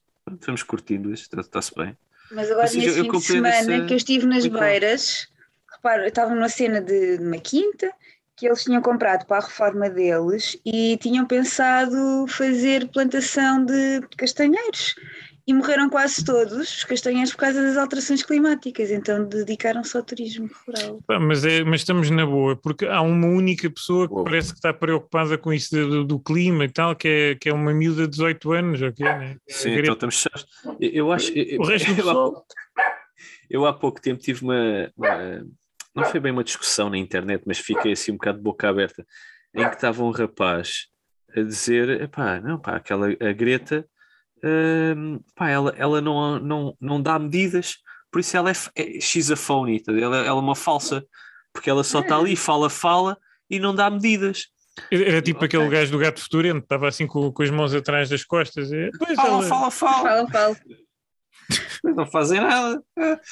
Curtindo-las, 0.67 1.21
está- 1.21 1.41
está-se 1.41 1.75
bem. 1.75 1.97
Mas 2.31 2.51
agora 2.51 2.63
nesse 2.73 2.99
eu 2.99 3.05
fim 3.05 3.11
de 3.11 3.21
semana 3.21 3.49
essa- 3.49 3.85
que 3.87 3.93
eu 3.93 3.97
estive 3.97 4.25
nas 4.27 4.45
Muito 4.45 4.55
bom. 4.55 4.61
beiras, 4.61 5.29
reparo, 5.71 6.03
eu 6.03 6.09
estava 6.09 6.35
numa 6.35 6.49
cena 6.49 6.81
de 6.81 7.17
uma 7.21 7.39
quinta 7.39 7.93
que 8.43 8.49
eles 8.49 8.65
tinham 8.65 8.83
comprado 8.83 9.25
para 9.25 9.37
a 9.37 9.47
reforma 9.47 9.89
deles 9.89 10.59
e 10.67 10.97
tinham 11.01 11.25
pensado 11.25 12.27
fazer 12.27 12.89
plantação 12.89 13.65
de 13.65 14.01
castanheiros. 14.17 14.97
E 15.47 15.55
morreram 15.55 15.89
quase 15.89 16.25
todos 16.25 16.53
os 16.53 16.85
castanheiros 16.85 17.33
por 17.33 17.39
causa 17.39 17.63
das 17.63 17.77
alterações 17.77 18.23
climáticas, 18.25 18.91
então 18.91 19.25
dedicaram-se 19.29 19.97
ao 19.97 20.03
turismo 20.03 20.49
rural. 20.67 21.01
Pá, 21.07 21.21
mas, 21.21 21.45
é, 21.45 21.63
mas 21.63 21.83
estamos 21.83 22.11
na 22.11 22.27
boa, 22.27 22.57
porque 22.57 22.85
há 22.87 23.01
uma 23.01 23.27
única 23.29 23.71
pessoa 23.71 24.09
que 24.09 24.15
Uou. 24.15 24.25
parece 24.25 24.51
que 24.53 24.59
está 24.59 24.73
preocupada 24.73 25.39
com 25.39 25.53
isso 25.53 25.71
do, 25.77 26.05
do 26.05 26.19
clima 26.19 26.65
e 26.65 26.69
tal, 26.69 26.97
que 26.97 27.07
é, 27.09 27.35
que 27.37 27.49
é 27.49 27.53
uma 27.55 27.73
miúda 27.73 28.03
de 28.03 28.11
18 28.11 28.53
anos, 28.53 28.83
ok? 28.83 29.05
Né? 29.07 29.37
Sim, 29.49 29.71
A 29.71 29.79
então 29.79 29.93
estamos 29.95 30.15
chaves. 30.17 30.47
Eu, 30.81 31.13
acho. 31.13 31.33
Eu, 31.33 31.61
O 31.61 31.65
resto 31.65 31.87
do 31.87 32.01
eu, 32.01 32.11
há, 32.11 32.13
pessoal. 32.13 32.47
eu 33.51 33.67
há 33.67 33.73
pouco 33.73 34.01
tempo 34.01 34.21
tive 34.21 34.45
uma, 34.45 34.91
uma- 34.97 35.45
Não 35.95 36.05
foi 36.05 36.21
bem 36.21 36.33
uma 36.33 36.45
discussão 36.45 36.89
na 36.89 36.97
internet, 36.97 37.43
mas 37.47 37.59
fiquei 37.59 37.93
assim 37.93 38.13
um 38.13 38.17
bocado 38.17 38.39
de 38.39 38.45
boca 38.45 38.69
aberta, 38.69 39.05
em 39.55 39.69
que 39.69 39.75
estava 39.75 40.03
um 40.03 40.11
rapaz 40.11 40.87
a 41.37 41.41
dizer: 41.43 42.01
epá, 42.03 42.41
não, 42.41 42.59
pá, 42.59 42.77
aquela 42.77 43.09
a 43.09 43.33
Greta, 43.33 43.87
hum, 44.43 45.21
pá, 45.35 45.51
ela, 45.51 45.75
ela 45.77 46.01
não, 46.01 46.39
não, 46.39 46.77
não 46.81 47.03
dá 47.03 47.19
medidas, 47.19 47.77
por 48.11 48.21
isso 48.21 48.37
ela 48.37 48.51
é, 48.51 48.55
é 48.77 49.01
she's 49.01 49.31
a 49.31 49.37
phony, 49.37 49.81
tá? 49.83 49.93
ela, 49.93 50.17
ela 50.19 50.27
é 50.29 50.33
uma 50.33 50.57
falsa, 50.57 51.05
porque 51.53 51.69
ela 51.69 51.85
só 51.85 52.01
está 52.01 52.17
ali, 52.17 52.37
fala, 52.37 52.71
fala 52.71 53.17
e 53.51 53.59
não 53.59 53.75
dá 53.75 53.91
medidas. 53.91 54.47
Era 54.91 55.21
tipo 55.21 55.45
Ok. 55.45 55.47
aquele 55.47 55.69
gajo 55.69 55.93
do 55.93 55.99
gato 55.99 56.19
futurento, 56.23 56.61
estava 56.61 56.89
assim 56.89 57.07
com, 57.07 57.31
com 57.31 57.43
as 57.43 57.51
mãos 57.51 57.75
atrás 57.75 58.09
das 58.09 58.25
costas. 58.25 58.73
É, 58.73 58.89
pois 58.99 59.15
Fala, 59.15 59.29
ela- 59.29 59.43
fala, 59.43 59.71
fala, 59.71 60.03
Fala, 60.03 60.31
fala. 60.31 60.57
Mas 61.83 61.97
não 61.97 62.07
fazem 62.07 62.41
nada. 62.41 62.83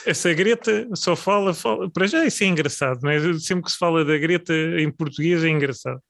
Essa 0.04 0.32
Greta 0.34 0.88
só 0.94 1.14
fala, 1.14 1.54
fala. 1.54 1.90
Para 1.90 2.06
já 2.06 2.24
isso 2.24 2.42
é 2.42 2.46
engraçado, 2.46 3.00
não 3.02 3.10
é? 3.10 3.18
Sempre 3.38 3.64
que 3.64 3.72
se 3.72 3.78
fala 3.78 4.04
da 4.04 4.18
Greta 4.18 4.52
em 4.52 4.90
português 4.90 5.44
é 5.44 5.48
engraçado. 5.48 6.00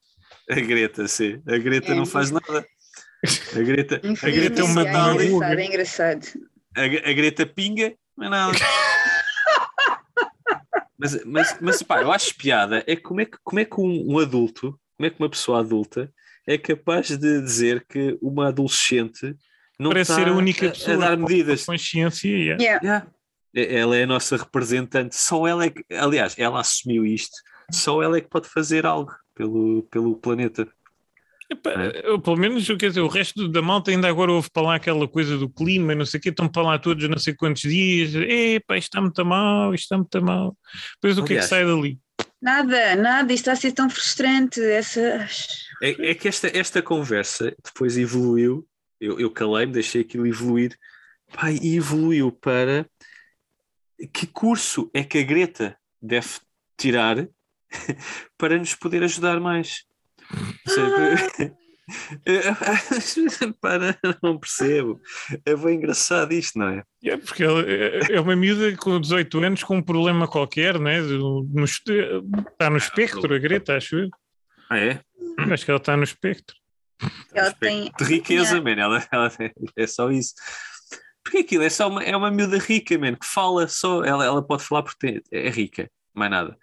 A 0.49 0.55
Greta, 0.55 1.07
sim. 1.07 1.41
A 1.47 1.59
Greta 1.59 1.93
É, 1.93 1.95
não 1.95 2.07
faz 2.07 2.31
nada. 2.31 2.67
A 3.55 3.61
Greta, 3.61 3.97
a 3.97 4.31
Greta, 4.31 4.63
é 4.63 4.65
uma 4.65 4.81
é 4.81 5.25
engraçado, 5.25 5.59
é 5.59 5.67
engraçado. 5.67 6.27
a, 6.75 6.83
a 6.83 7.13
Greta 7.13 7.47
pinga, 7.47 7.95
não 8.17 8.27
é 8.27 8.31
nada. 8.31 8.59
Mas, 10.99 11.25
mas, 11.25 11.57
mas 11.61 11.83
pá, 11.83 12.03
eu 12.03 12.13
acho 12.13 12.35
piada 12.35 12.85
é 12.87 12.95
como 12.95 13.23
é 13.23 13.25
que, 13.25 13.39
como 13.43 13.59
é 13.59 13.65
que 13.65 13.81
um, 13.81 14.13
um 14.13 14.19
adulto, 14.19 14.79
como 14.97 15.07
é 15.07 15.11
que 15.11 15.19
uma 15.19 15.31
pessoa 15.31 15.61
adulta 15.61 16.13
é 16.47 16.59
capaz 16.59 17.09
de 17.09 17.41
dizer 17.41 17.87
que 17.89 18.19
uma 18.21 18.49
adolescente 18.49 19.35
não 19.81 19.91
Parece 19.91 20.15
ser 20.15 20.29
a 20.29 20.33
única 20.33 20.67
a- 20.67 20.71
pessoa 20.71 20.97
a, 20.97 21.01
dar 21.01 21.17
com 21.17 21.23
medidas. 21.27 21.65
consciência. 21.65 22.29
yeah. 22.29 22.63
Yeah. 22.63 22.81
Yeah. 22.85 23.07
É- 23.55 23.79
Ela 23.81 23.97
é 23.97 24.03
a 24.05 24.07
nossa 24.07 24.37
representante, 24.37 25.17
só 25.17 25.47
ela 25.47 25.65
é 25.65 25.71
que, 25.71 25.85
aliás, 25.95 26.35
ela 26.39 26.61
assumiu 26.61 27.05
isto, 27.07 27.37
só 27.73 28.03
ela 28.03 28.17
é 28.19 28.21
que 28.21 28.29
pode 28.29 28.49
fazer 28.49 28.87
algo 28.87 29.13
pelo, 29.35 29.83
pelo 29.91 30.17
planeta. 30.17 30.69
Epá, 31.51 31.71
É. 31.73 32.03
eu, 32.05 32.21
pelo 32.21 32.37
menos, 32.37 32.65
quer 32.79 32.91
dizer, 32.91 33.01
o 33.01 33.09
resto 33.09 33.49
da 33.49 33.61
malta 33.61 33.91
ainda 33.91 34.07
agora 34.09 34.31
ouve 34.31 34.49
para 34.53 34.63
lá 34.63 34.75
aquela 34.77 35.09
coisa 35.09 35.37
do 35.37 35.49
clima, 35.49 35.97
não 35.97 36.07
sei 36.07 36.19
o 36.19 36.23
quê, 36.23 36.29
estão 36.29 36.49
para 36.49 36.63
lá 36.63 36.79
todos 36.79 37.09
não 37.09 37.19
sei 37.19 37.35
quantos 37.35 37.63
dias, 37.63 38.15
epá, 38.15 38.77
isto 38.77 38.87
está 38.91 39.01
muito 39.01 39.25
mal, 39.25 39.75
isto 39.75 39.83
está 39.85 39.97
muito 39.97 40.23
mal. 40.23 40.57
Depois 41.03 41.19
o 41.19 41.25
que 41.25 41.35
é 41.35 41.37
que 41.39 41.43
sai 41.43 41.65
dali? 41.67 41.99
Nada, 42.41 42.95
nada, 42.95 43.33
isto 43.33 43.43
está 43.51 43.53
a 43.53 43.57
ser 43.57 43.73
tão 43.73 43.91
frustrante. 43.91 44.61
Essa... 44.63 45.27
É, 45.83 46.11
é 46.11 46.15
que 46.15 46.29
esta, 46.29 46.57
esta 46.57 46.81
conversa 46.81 47.53
depois 47.65 47.99
evoluiu, 47.99 48.65
eu, 49.01 49.19
eu 49.19 49.31
calei-me, 49.31 49.73
deixei 49.73 50.03
aquilo 50.03 50.27
evoluir, 50.27 50.79
pá, 51.33 51.51
e 51.51 51.77
evoluiu 51.77 52.31
para 52.31 52.87
que 54.13 54.27
curso 54.27 54.91
é 54.95 55.03
que 55.03 55.19
a 55.19 55.23
Greta 55.23 55.77
deve 56.01 56.29
tirar 56.77 57.29
para 58.39 58.59
nos 58.59 58.75
poder 58.75 59.03
ajudar 59.03 59.41
mais. 59.41 59.85
Para, 63.61 63.99
não 64.23 64.39
percebo. 64.39 65.01
É 65.45 65.57
bem 65.57 65.77
engraçado 65.77 66.33
isto, 66.33 66.59
não 66.59 66.69
é? 66.69 66.85
É 67.05 67.17
porque 67.17 67.43
ela 67.43 67.69
é 67.69 68.13
é 68.13 68.21
uma 68.21 68.37
miúda 68.37 68.77
com 68.77 69.01
18 69.01 69.39
anos 69.41 69.65
com 69.65 69.79
um 69.79 69.83
problema 69.83 70.29
qualquer, 70.29 70.79
né? 70.79 71.01
No, 71.01 71.43
no, 71.43 71.65
está 71.65 72.71
no 72.71 72.77
espectro, 72.77 73.35
a 73.35 73.39
Greta, 73.39 73.77
acho 73.77 73.99
eu. 73.99 74.11
Ah, 74.69 74.79
é? 74.79 75.01
Acho 75.51 75.65
que 75.65 75.71
ela 75.71 75.79
está 75.79 75.97
no 75.97 76.05
espectro. 76.05 76.57
Ela 77.33 77.53
tem. 77.53 77.91
De 77.99 78.05
riqueza, 78.05 78.61
man. 78.61 78.73
Ela, 78.73 79.07
ela 79.11 79.33
é 79.77 79.87
só 79.87 80.11
isso. 80.11 80.35
Porque 81.23 81.39
aquilo 81.39 81.65
é 81.65 81.71
só 81.71 81.89
uma, 81.89 82.03
é 82.03 82.17
uma 82.17 82.31
miúda 82.31 82.59
rica, 82.59 82.99
man, 82.99 83.15
que 83.15 83.27
fala 83.27 83.69
só. 83.69 84.03
Ela, 84.05 84.25
ela 84.25 84.43
pode 84.43 84.65
falar 84.65 84.83
porque 84.83 85.23
é 85.31 85.49
rica, 85.51 85.91
mais 86.15 86.31
nada. 86.31 86.57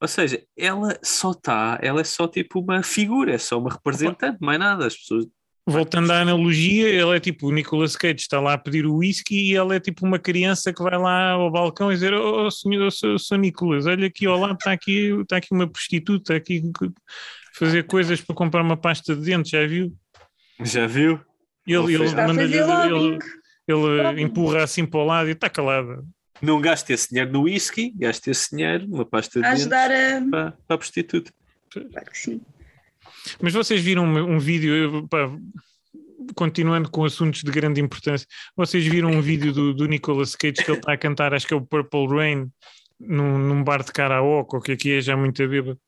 Ou 0.00 0.06
seja, 0.06 0.42
ela 0.56 0.98
só 1.02 1.32
está, 1.32 1.78
ela 1.82 2.00
é 2.00 2.04
só 2.04 2.28
tipo 2.28 2.60
uma 2.60 2.82
figura, 2.82 3.34
é 3.34 3.38
só 3.38 3.58
uma 3.58 3.70
representante, 3.70 4.38
mais 4.40 4.58
nada. 4.58 4.86
As 4.86 4.96
pessoas. 4.96 5.26
Voltando 5.66 6.10
à 6.12 6.22
analogia, 6.22 6.88
ele 6.88 7.14
é 7.14 7.20
tipo 7.20 7.48
o 7.48 7.52
Nicolas 7.52 7.94
Cage 7.94 8.20
está 8.20 8.40
lá 8.40 8.54
a 8.54 8.58
pedir 8.58 8.86
o 8.86 8.96
whisky 8.96 9.50
e 9.50 9.54
ela 9.54 9.74
é 9.74 9.80
tipo 9.80 10.06
uma 10.06 10.18
criança 10.18 10.72
que 10.72 10.82
vai 10.82 10.96
lá 10.96 11.32
ao 11.32 11.50
balcão 11.50 11.92
e 11.92 11.94
dizer: 11.94 12.14
Oh, 12.14 12.50
senhor, 12.50 12.90
sou, 12.90 13.18
sou 13.18 13.36
Nicolas, 13.36 13.84
olha 13.84 14.06
aqui 14.06 14.24
ao 14.24 14.38
lado, 14.38 14.54
está 14.54 14.72
aqui, 14.72 15.10
está 15.20 15.36
aqui 15.36 15.48
uma 15.52 15.68
prostituta 15.68 16.34
aqui 16.36 16.62
a 16.80 16.88
fazer 17.58 17.84
coisas 17.84 18.20
para 18.20 18.34
comprar 18.34 18.62
uma 18.62 18.76
pasta 18.76 19.14
de 19.14 19.22
dentes, 19.22 19.50
já 19.50 19.66
viu? 19.66 19.94
Já 20.62 20.86
viu? 20.86 21.20
Ele, 21.66 21.94
ele, 21.94 22.04
Está 22.04 22.24
a 22.24 22.28
manda-lhe- 22.28 22.58
fazer 22.58 22.90
lobbying. 22.92 23.18
ele, 23.68 24.08
ele 24.08 24.22
empurra 24.22 24.62
assim 24.64 24.86
para 24.86 25.00
o 25.00 25.04
lado 25.04 25.28
e 25.28 25.32
está 25.32 25.48
calada. 25.50 26.02
Não 26.40 26.60
gaste 26.60 26.92
esse 26.92 27.08
dinheiro 27.10 27.32
no 27.32 27.42
whisky, 27.42 27.92
gaste 27.96 28.30
esse 28.30 28.50
dinheiro 28.56 28.86
numa 28.86 29.04
pasta 29.04 29.40
de 29.40 29.44
A 29.46 29.50
dentes 29.50 29.62
ajudar 29.62 29.90
a. 29.90 30.20
para, 30.30 30.52
para 30.66 30.74
a 30.74 30.78
prostituta. 30.78 31.32
Claro 31.70 32.10
que 32.10 32.18
sim. 32.18 32.40
Mas 33.42 33.52
vocês 33.52 33.80
viram 33.82 34.04
um, 34.04 34.34
um 34.36 34.38
vídeo, 34.38 35.06
pá, 35.08 35.28
continuando 36.34 36.90
com 36.90 37.04
assuntos 37.04 37.42
de 37.42 37.50
grande 37.50 37.80
importância, 37.80 38.26
vocês 38.56 38.86
viram 38.86 39.10
um 39.10 39.20
vídeo 39.20 39.52
do, 39.52 39.74
do 39.74 39.86
Nicolas 39.86 40.34
Cage 40.36 40.54
que 40.64 40.70
ele 40.70 40.78
está 40.78 40.92
a 40.92 40.96
cantar, 40.98 41.34
acho 41.34 41.46
que 41.46 41.52
é 41.54 41.56
o 41.56 41.60
Purple 41.64 42.06
Rain, 42.08 42.48
num, 42.98 43.38
num 43.38 43.62
bar 43.64 43.82
de 43.82 43.92
karaoke, 43.92 44.54
ou 44.54 44.60
o 44.60 44.62
que 44.62 44.72
é 44.72 44.76
que 44.76 44.92
é, 44.92 45.00
já 45.00 45.16
muito 45.16 45.42
a 45.42 45.46
bêbado. 45.46 45.78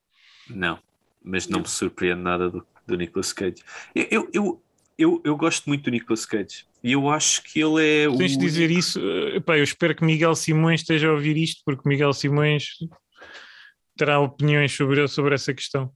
Não, 0.48 0.78
mas 1.22 1.46
não 1.48 1.60
me 1.60 1.68
surpreende 1.68 2.20
nada 2.22 2.50
do, 2.50 2.66
do 2.86 2.96
Nicolas 2.96 3.32
Cage. 3.32 3.62
Eu, 3.94 4.06
eu, 4.10 4.30
eu, 4.32 4.62
eu, 4.98 5.20
eu 5.24 5.36
gosto 5.36 5.66
muito 5.68 5.84
do 5.84 5.90
Nicolas 5.90 6.24
Cage 6.26 6.66
e 6.82 6.92
eu 6.92 7.08
acho 7.10 7.42
que 7.42 7.60
ele 7.60 8.04
é 8.04 8.08
o. 8.08 8.16
Tens 8.16 8.32
de 8.32 8.38
dizer 8.38 8.70
isso, 8.70 9.00
eh, 9.00 9.40
pá, 9.40 9.58
eu 9.58 9.64
espero 9.64 9.94
que 9.94 10.04
Miguel 10.04 10.34
Simões 10.34 10.80
esteja 10.80 11.08
a 11.08 11.12
ouvir 11.12 11.36
isto, 11.36 11.62
porque 11.64 11.88
Miguel 11.88 12.12
Simões 12.12 12.64
terá 13.96 14.18
opiniões 14.20 14.72
sobre, 14.74 15.06
sobre 15.08 15.34
essa 15.34 15.52
questão. 15.52 15.92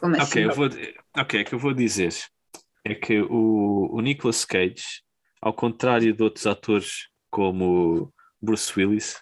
Como 0.00 0.14
assim? 0.16 0.24
Ok, 0.24 0.44
eu 0.44 0.54
vou, 0.54 0.68
ok, 1.16 1.40
é 1.40 1.44
que 1.44 1.54
eu 1.54 1.58
vou 1.58 1.72
dizer 1.74 2.12
é 2.84 2.94
que 2.94 3.20
o, 3.20 3.88
o 3.92 4.00
Nicolas 4.00 4.44
Cage, 4.44 5.02
ao 5.42 5.52
contrário 5.52 6.14
de 6.14 6.22
outros 6.22 6.46
atores 6.46 7.08
como 7.30 8.12
Bruce 8.40 8.72
Willis 8.78 9.16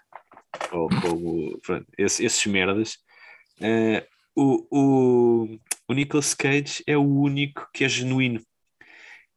ou 0.71 0.89
como 1.01 1.59
pronto, 1.61 1.87
esse- 1.97 2.25
esses 2.25 2.45
merdas, 2.47 2.99
eh, 3.61 4.07
o, 4.35 4.67
o, 4.71 5.59
o 5.89 5.95
Nicolas 5.95 6.35
Cage 6.35 6.83
é 6.87 6.97
o 6.97 7.03
único 7.03 7.69
que 7.73 7.85
é 7.85 7.89
genuíno. 7.89 8.41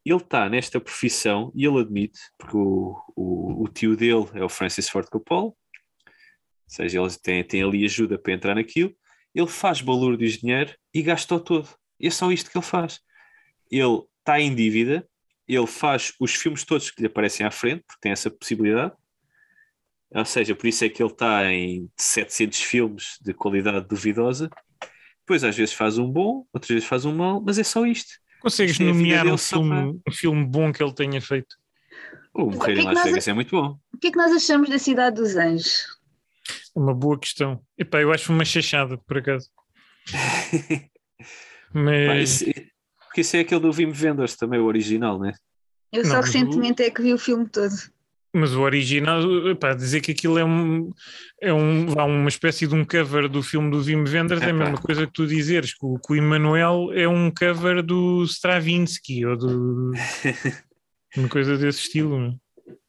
Ele 0.06 0.18
está 0.18 0.50
nesta 0.50 0.80
profissão 0.80 1.52
e 1.54 1.66
ele 1.66 1.80
admite, 1.80 2.20
porque 2.38 2.56
o, 2.56 2.96
o, 3.16 3.64
o 3.64 3.68
tio 3.68 3.96
dele 3.96 4.26
é 4.34 4.44
o 4.44 4.50
Francis 4.50 4.90
Ford 4.90 5.08
Coppola, 5.10 5.48
ou 5.48 5.56
seja, 6.66 7.00
ele 7.00 7.10
tem, 7.22 7.44
tem 7.44 7.64
ali 7.64 7.86
ajuda 7.86 8.20
para 8.20 8.34
entrar 8.34 8.56
naquilo. 8.56 8.94
Ele 9.34 9.48
faz 9.48 9.82
balúrdios 9.82 10.34
de 10.34 10.42
dinheiro 10.42 10.76
e 10.94 11.02
gasta-o 11.02 11.40
todo. 11.40 11.70
E 12.00 12.08
é 12.08 12.10
só 12.10 12.32
isto 12.32 12.52
que 12.52 12.58
ele 12.58 12.66
faz. 12.66 13.00
Ele 13.72 14.02
está 14.20 14.40
em 14.40 14.54
dívida, 14.54 15.08
ele 15.48 15.68
faz 15.68 16.14
os 16.20 16.36
filmes 16.36 16.66
todos 16.66 16.92
que 16.92 17.02
lhe 17.02 17.08
aparecem 17.08 17.46
à 17.46 17.52
frente, 17.52 17.84
porque 17.88 18.02
tem 18.02 18.12
essa 18.12 18.30
possibilidade. 18.30 18.94
Ou 20.12 20.26
seja, 20.26 20.56
por 20.56 20.68
isso 20.68 20.84
é 20.84 20.90
que 20.90 21.02
ele 21.02 21.12
está 21.12 21.52
em 21.52 21.90
700 21.98 22.62
filmes 22.62 23.18
de 23.22 23.34
qualidade 23.34 23.88
duvidosa. 23.88 24.50
Depois, 25.28 25.44
às 25.44 25.58
vezes, 25.58 25.74
faz 25.74 25.98
um 25.98 26.10
bom, 26.10 26.46
outras 26.54 26.70
vezes 26.70 26.88
faz 26.88 27.04
um 27.04 27.14
mau, 27.14 27.42
mas 27.46 27.60
é 27.60 27.64
só 27.64 27.86
isto. 27.86 28.14
Consegues 28.40 28.72
Isto 28.72 28.84
é 28.84 28.86
nomear 28.86 29.24
dele 29.24 29.34
um 29.36 29.38
filme, 29.38 30.02
um 30.08 30.12
filme 30.14 30.46
bom 30.46 30.72
que 30.72 30.82
ele 30.82 30.94
tenha 30.94 31.20
feito? 31.22 31.54
O 32.34 32.46
Morrer 32.46 32.76
que 32.76 32.80
é 32.80 32.84
em 32.84 32.86
Las 32.86 33.04
Vegas 33.04 33.28
é 33.28 33.34
muito 33.34 33.52
bom. 33.52 33.78
O 33.94 33.98
que 33.98 34.08
é 34.08 34.12
que 34.12 34.18
nós 34.18 34.32
achamos 34.32 34.70
da 34.70 34.80
Cidade 34.80 35.18
dos 35.18 35.36
Anjos? 35.36 35.86
É 36.74 36.80
Uma 36.80 36.94
boa 36.94 37.20
questão. 37.20 37.62
Epá, 37.78 38.00
eu 38.00 38.14
acho 38.14 38.32
uma 38.32 38.46
chachada, 38.46 38.98
por 39.00 39.18
acaso. 39.18 39.50
Mas 41.74 42.42
isso- 42.42 42.54
porque 43.08 43.20
isso 43.20 43.36
é 43.36 43.42
aquele 43.42 43.60
do 43.60 43.72
Wim 43.72 43.92
Wenders 43.92 44.38
também, 44.38 44.62
o 44.62 44.66
original, 44.66 45.20
né? 45.20 45.34
Eu 45.92 46.04
Não, 46.04 46.10
só 46.10 46.18
mas 46.18 46.28
recentemente 46.28 46.84
é 46.84 46.90
que 46.90 47.02
vi 47.02 47.14
o 47.14 47.18
filme 47.18 47.50
todo. 47.50 47.74
Mas 48.38 48.54
o 48.54 48.62
original, 48.62 49.20
epá, 49.50 49.74
dizer 49.74 50.02
que 50.02 50.12
aquilo 50.12 50.38
é 50.38 50.46
um 50.46 50.92
é 51.42 51.52
um, 51.54 51.88
uma 51.94 52.30
espécie 52.30 52.68
de 52.68 52.76
um 52.76 52.86
cover 52.86 53.28
do 53.28 53.42
filme 53.42 53.72
do 53.72 53.80
Wim 53.84 54.04
Wenders 54.08 54.42
é 54.42 54.52
a 54.52 54.54
mesma 54.54 54.78
coisa 54.78 55.06
que 55.08 55.14
tu 55.14 55.26
dizeres 55.26 55.74
que 55.74 55.86
o, 55.86 55.98
que 56.00 56.14
o 56.14 56.16
Emanuel 56.16 56.92
é 56.94 57.08
um 57.08 57.32
cover 57.32 57.82
do 57.84 58.24
Stravinsky 58.24 59.26
ou 59.26 59.36
do 59.38 59.92
uma 61.18 61.30
coisa 61.30 61.58
desse 61.58 61.80
estilo. 61.82 62.26
é? 62.28 62.36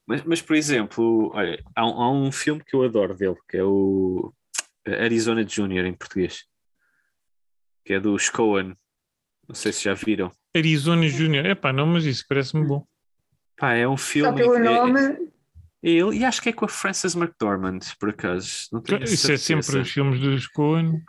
Mas, 0.07 0.23
mas, 0.25 0.43
por 0.43 0.57
exemplo, 0.57 1.31
olha, 1.35 1.63
há, 1.75 1.87
um- 1.87 2.01
há 2.03 2.13
um 2.13 2.33
filme 2.33 2.63
que 2.65 2.75
eu 2.75 2.83
adoro 2.83 3.15
dele, 3.15 3.37
que 3.49 3.57
é 3.57 3.63
o 3.65 4.33
Arizona 4.87 5.47
Junior 5.47 5.85
em 5.87 5.93
português, 5.95 6.45
que 7.85 7.93
é 7.95 8.01
do 8.01 8.17
Coen. 8.33 8.75
Não 9.47 9.55
sei 9.55 9.73
se 9.73 9.85
já 9.85 9.95
viram. 9.95 10.31
Arizona 10.57 11.07
Júnior, 11.09 11.47
epá, 11.47 11.73
não, 11.73 11.87
mas 11.87 12.05
isso 12.05 12.25
parece-me 12.29 12.67
bom. 12.67 12.85
Pá, 13.57 13.75
é 13.75 13.87
um 13.89 13.97
Só 13.97 14.05
filme. 14.05 14.37
pelo 14.37 14.55
é- 14.55 14.59
nome. 14.61 15.28
Ele, 15.83 16.19
e 16.19 16.25
acho 16.25 16.43
que 16.43 16.49
é 16.49 16.53
com 16.53 16.65
a 16.65 16.69
Frances 16.69 17.15
McDormand, 17.15 17.81
por 17.99 18.11
acaso. 18.11 18.69
Não 18.73 18.81
tenho 18.81 19.01
a 19.01 19.05
Isso 19.05 19.31
é 19.33 19.37
sempre 19.37 19.63
certeza. 19.65 19.81
os 19.83 19.91
filmes 19.91 20.21
dos 20.21 20.47
Coen. 20.49 21.03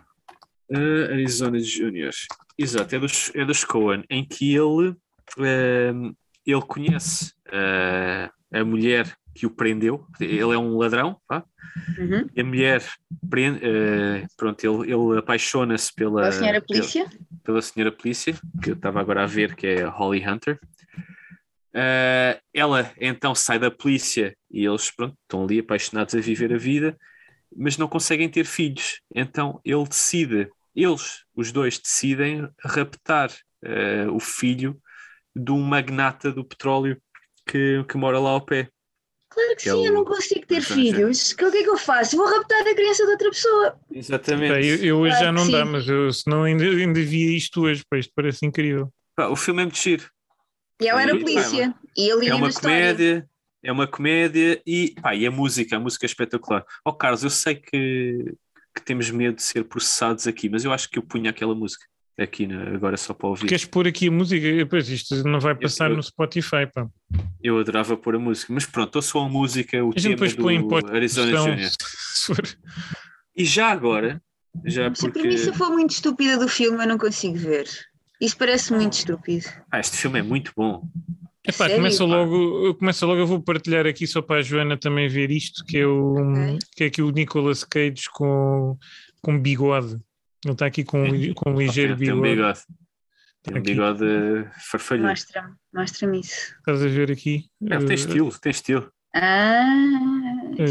Uh, 0.72 1.12
Arizona 1.12 1.60
Junior. 1.60 2.12
Exato, 2.58 2.96
é 2.96 3.00
dos, 3.00 3.32
é 3.34 3.44
dos 3.46 3.64
Coen, 3.64 4.04
em 4.10 4.24
que 4.24 4.54
ele, 4.54 4.96
um, 5.38 6.14
ele 6.46 6.62
conhece 6.68 7.34
uh, 7.48 8.30
a 8.54 8.64
mulher 8.64 9.16
que 9.34 9.46
o 9.46 9.50
prendeu. 9.50 10.06
Ele 10.20 10.42
é 10.54 10.58
um 10.58 10.78
ladrão, 10.78 11.18
pá, 11.28 11.44
Uhum. 11.98 12.28
e 12.36 12.42
a 12.42 12.44
mulher 12.44 12.84
prende, 13.30 13.60
uh, 13.60 14.28
pronto, 14.36 14.64
ele, 14.64 14.92
ele 14.92 15.18
apaixona-se 15.20 15.94
pela, 15.96 16.28
A 16.28 16.32
senhora 16.32 16.60
pela, 16.62 16.80
polícia? 16.80 17.08
pela 17.44 17.62
senhora 17.62 17.92
polícia, 17.92 18.34
que 18.62 18.72
eu 18.72 18.74
estava 18.74 19.00
agora 19.00 19.24
a 19.24 19.26
ver, 19.28 19.56
que 19.56 19.66
é 19.68 19.84
a 19.84 19.90
Holly 19.90 20.28
Hunter. 20.28 20.60
Uh, 21.76 22.40
ela 22.54 22.92
então 23.00 23.36
sai 23.36 23.60
da 23.60 23.70
polícia 23.70 24.36
e 24.50 24.66
eles 24.66 24.90
pronto, 24.92 25.16
estão 25.24 25.44
ali 25.44 25.60
apaixonados 25.60 26.16
a 26.16 26.20
viver 26.20 26.54
a 26.54 26.58
vida, 26.58 26.98
mas 27.56 27.78
não 27.78 27.88
conseguem 27.88 28.30
ter 28.30 28.46
filhos. 28.46 29.02
Então 29.14 29.60
ele 29.64 29.84
decide, 29.88 30.50
eles, 30.76 31.24
os 31.36 31.52
dois, 31.52 31.80
decidem 31.80 32.48
raptar 32.64 33.32
uh, 33.66 34.12
o 34.14 34.20
filho 34.20 34.80
de 35.36 35.52
um 35.52 35.62
magnata 35.62 36.32
do 36.32 36.44
petróleo 36.46 37.02
que, 37.48 37.84
que 37.86 37.98
mora 37.98 38.20
lá 38.20 38.32
ao 38.32 38.42
pé. 38.42 38.70
Claro 39.30 39.50
que 39.50 39.64
Que 39.64 39.70
é 39.70 39.72
sim, 39.74 39.86
eu 39.86 39.92
o- 39.92 39.96
não 39.96 40.06
consigo 40.06 40.46
ter 40.48 40.62
filhos. 40.62 41.34
Que- 41.34 41.46
O 41.46 41.52
que 41.52 41.58
é 41.60 41.64
que 41.64 41.70
eu 41.70 41.78
faço? 41.78 42.18
Vou 42.18 42.28
raptar 42.28 42.62
a 42.68 42.76
criança 42.76 43.06
de 43.06 43.12
outra 43.12 43.30
pessoa. 43.30 43.80
Exatamente. 43.92 44.50
Pá, 44.54 44.62
eu, 44.62 44.76
eu 44.84 44.98
hoje 45.00 45.12
Claro 45.12 45.26
já 45.26 45.32
não 45.32 45.52
dá, 45.52 45.66
mas 45.66 45.88
eu, 45.88 46.12
senão 46.14 46.44
ainda, 46.44 46.64
ainda 46.64 47.02
via 47.02 47.38
isto 47.38 47.62
hoje, 47.62 47.84
pá, 47.90 47.98
isto 47.98 48.12
parece 48.16 48.46
incrível. 48.46 48.92
Pá, 49.16 49.28
o 49.28 49.36
filme 49.36 49.62
é 49.62 49.66
muito 49.66 49.78
giro. 49.78 50.10
E 50.82 50.88
ela 50.88 51.02
era 51.02 51.18
polícia. 51.18 51.74
E 51.98 52.10
ele 52.10 52.30
É 52.30 52.36
uma 52.36 52.50
história. 52.50 52.78
comédia, 52.78 53.30
é 53.64 53.72
uma 53.72 53.88
comédia 53.88 54.62
e, 54.66 54.96
pá, 55.02 55.14
e 55.16 55.26
a 55.26 55.32
música, 55.32 55.76
a 55.76 55.80
música 55.80 56.06
é 56.06 56.08
espetacular. 56.08 56.64
Ó 56.86 56.92
Carlos, 56.92 57.24
eu 57.24 57.30
sei 57.30 57.56
que, 57.56 58.34
que 58.76 58.82
temos 58.86 59.10
medo 59.12 59.36
de 59.36 59.44
ser 59.44 59.64
processados 59.66 60.28
aqui, 60.28 60.48
mas 60.50 60.64
eu 60.64 60.72
acho 60.72 60.90
que 60.90 60.98
eu 60.98 61.04
punha 61.04 61.30
aquela 61.32 61.54
música 61.54 61.84
aqui 62.18 62.46
na- 62.48 62.76
agora 62.76 62.96
só 62.98 63.14
para 63.14 63.28
ouvir. 63.30 63.48
Queres 63.48 63.66
pôr 63.66 63.88
aqui 63.88 64.08
a 64.08 64.12
música? 64.12 64.48
Pois 64.70 64.88
isto 64.90 65.24
não 65.28 65.40
vai 65.40 65.56
passar 65.56 65.90
eu- 65.90 65.98
no 65.98 66.04
Spotify, 66.04 66.66
pá. 66.74 66.88
Eu 67.44 67.58
adorava 67.60 67.96
pôr 67.98 68.16
a 68.16 68.20
música, 68.20 68.54
mas 68.54 68.66
pronto, 68.66 68.98
eu 68.98 69.02
sou 69.02 69.22
a 69.24 69.30
música, 69.30 69.84
o 69.84 69.90
A 69.90 70.00
gente 70.00 70.04
tema 70.04 70.14
depois 70.16 70.34
põe 70.34 70.56
em 70.56 70.62
do 70.62 70.68
pós- 70.68 70.84
Arizona 70.86 71.32
produção, 71.32 71.54
Junior. 71.56 71.72
E 73.36 73.46
já 73.46 73.70
agora, 73.70 74.22
já 74.66 74.94
Se 74.94 75.08
a 75.08 75.12
premissa 75.12 75.54
for 75.54 75.70
muito 75.70 75.92
estúpida 75.92 76.38
do 76.38 76.48
filme, 76.50 76.82
eu 76.84 76.88
não 76.88 76.98
consigo 76.98 77.38
ver. 77.38 77.68
Isso 78.20 78.38
parece 78.38 78.74
muito 78.74 78.94
estúpido. 78.94 79.46
ah, 79.72 79.80
este 79.80 79.98
filme 79.98 80.20
é 80.20 80.24
muito 80.24 80.52
bom. 80.56 80.84
Epá, 81.44 81.54
Sério? 81.66 81.76
começa 81.78 82.04
logo, 82.04 82.76
começa 82.76 83.06
logo, 83.06 83.20
eu 83.22 83.28
vou 83.28 83.42
partilhar 83.42 83.88
aqui 83.88 84.06
só 84.06 84.22
para 84.22 84.40
a 84.40 84.42
Joana 84.42 84.78
também 84.78 85.08
ver 85.08 85.32
isto, 85.32 85.64
que 85.66 85.78
é 85.78 85.88
o 85.88 86.14
Ok. 86.32 86.58
que 86.76 86.84
é 86.84 86.88
aqui 86.88 87.02
o 87.02 87.12
Nicolas 87.12 87.64
Cage 87.64 88.10
com, 88.14 88.78
com 89.22 89.40
bigode. 89.40 89.98
Ele 90.46 90.54
está 90.54 90.66
aqui 90.66 90.84
com, 90.84 91.04
com 91.36 91.52
um 91.52 91.56
ligeiro 91.60 91.96
tem, 91.98 92.08
tem 92.08 92.14
um 92.16 92.22
bigode. 92.22 92.60
bigode. 92.60 92.62
Tem 93.42 93.54
um 93.54 93.58
Aqui. 93.58 93.72
bigode 93.72 94.06
farfalhudo. 94.70 95.08
Mostra-me 95.08 95.54
mostra 95.74 96.18
isso. 96.18 96.56
Estás 96.60 96.84
a 96.84 96.88
ver 96.90 97.10
aqui? 97.10 97.46
Ele 97.62 97.80
tem 97.86 97.92
Eh, 97.92 97.94
estilo, 97.94 98.40
tem 98.40 98.50
estilo. 98.52 98.92
Ah, 99.16 99.64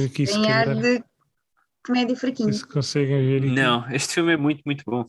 Aqui 0.07 0.27
se 0.27 0.35
tem 0.35 0.53
ar 0.53 0.75
de 0.77 1.03
comédia 1.85 2.15
fraquinho. 2.15 2.53
Se 2.53 2.67
conseguem 2.67 3.27
ver 3.27 3.43
aqui. 3.43 3.51
Não, 3.55 3.91
este 3.91 4.15
filme 4.15 4.35
é 4.35 4.37
muito, 4.37 4.61
muito 4.67 4.85
bom. 4.87 5.07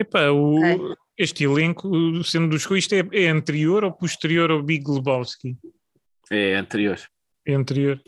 Epá, 0.00 0.30
o, 0.30 0.96
este 1.18 1.44
elenco, 1.44 1.90
sendo 2.24 2.48
dos 2.48 2.64
isto 2.70 2.94
é, 2.94 3.02
é 3.12 3.28
anterior 3.28 3.82
ou 3.84 3.92
posterior 3.92 4.50
ao 4.50 4.62
Big 4.62 4.88
Lebowski? 4.88 5.56
É 6.30 6.54
anterior. 6.54 6.98
É 7.46 7.54
anterior. 7.54 8.00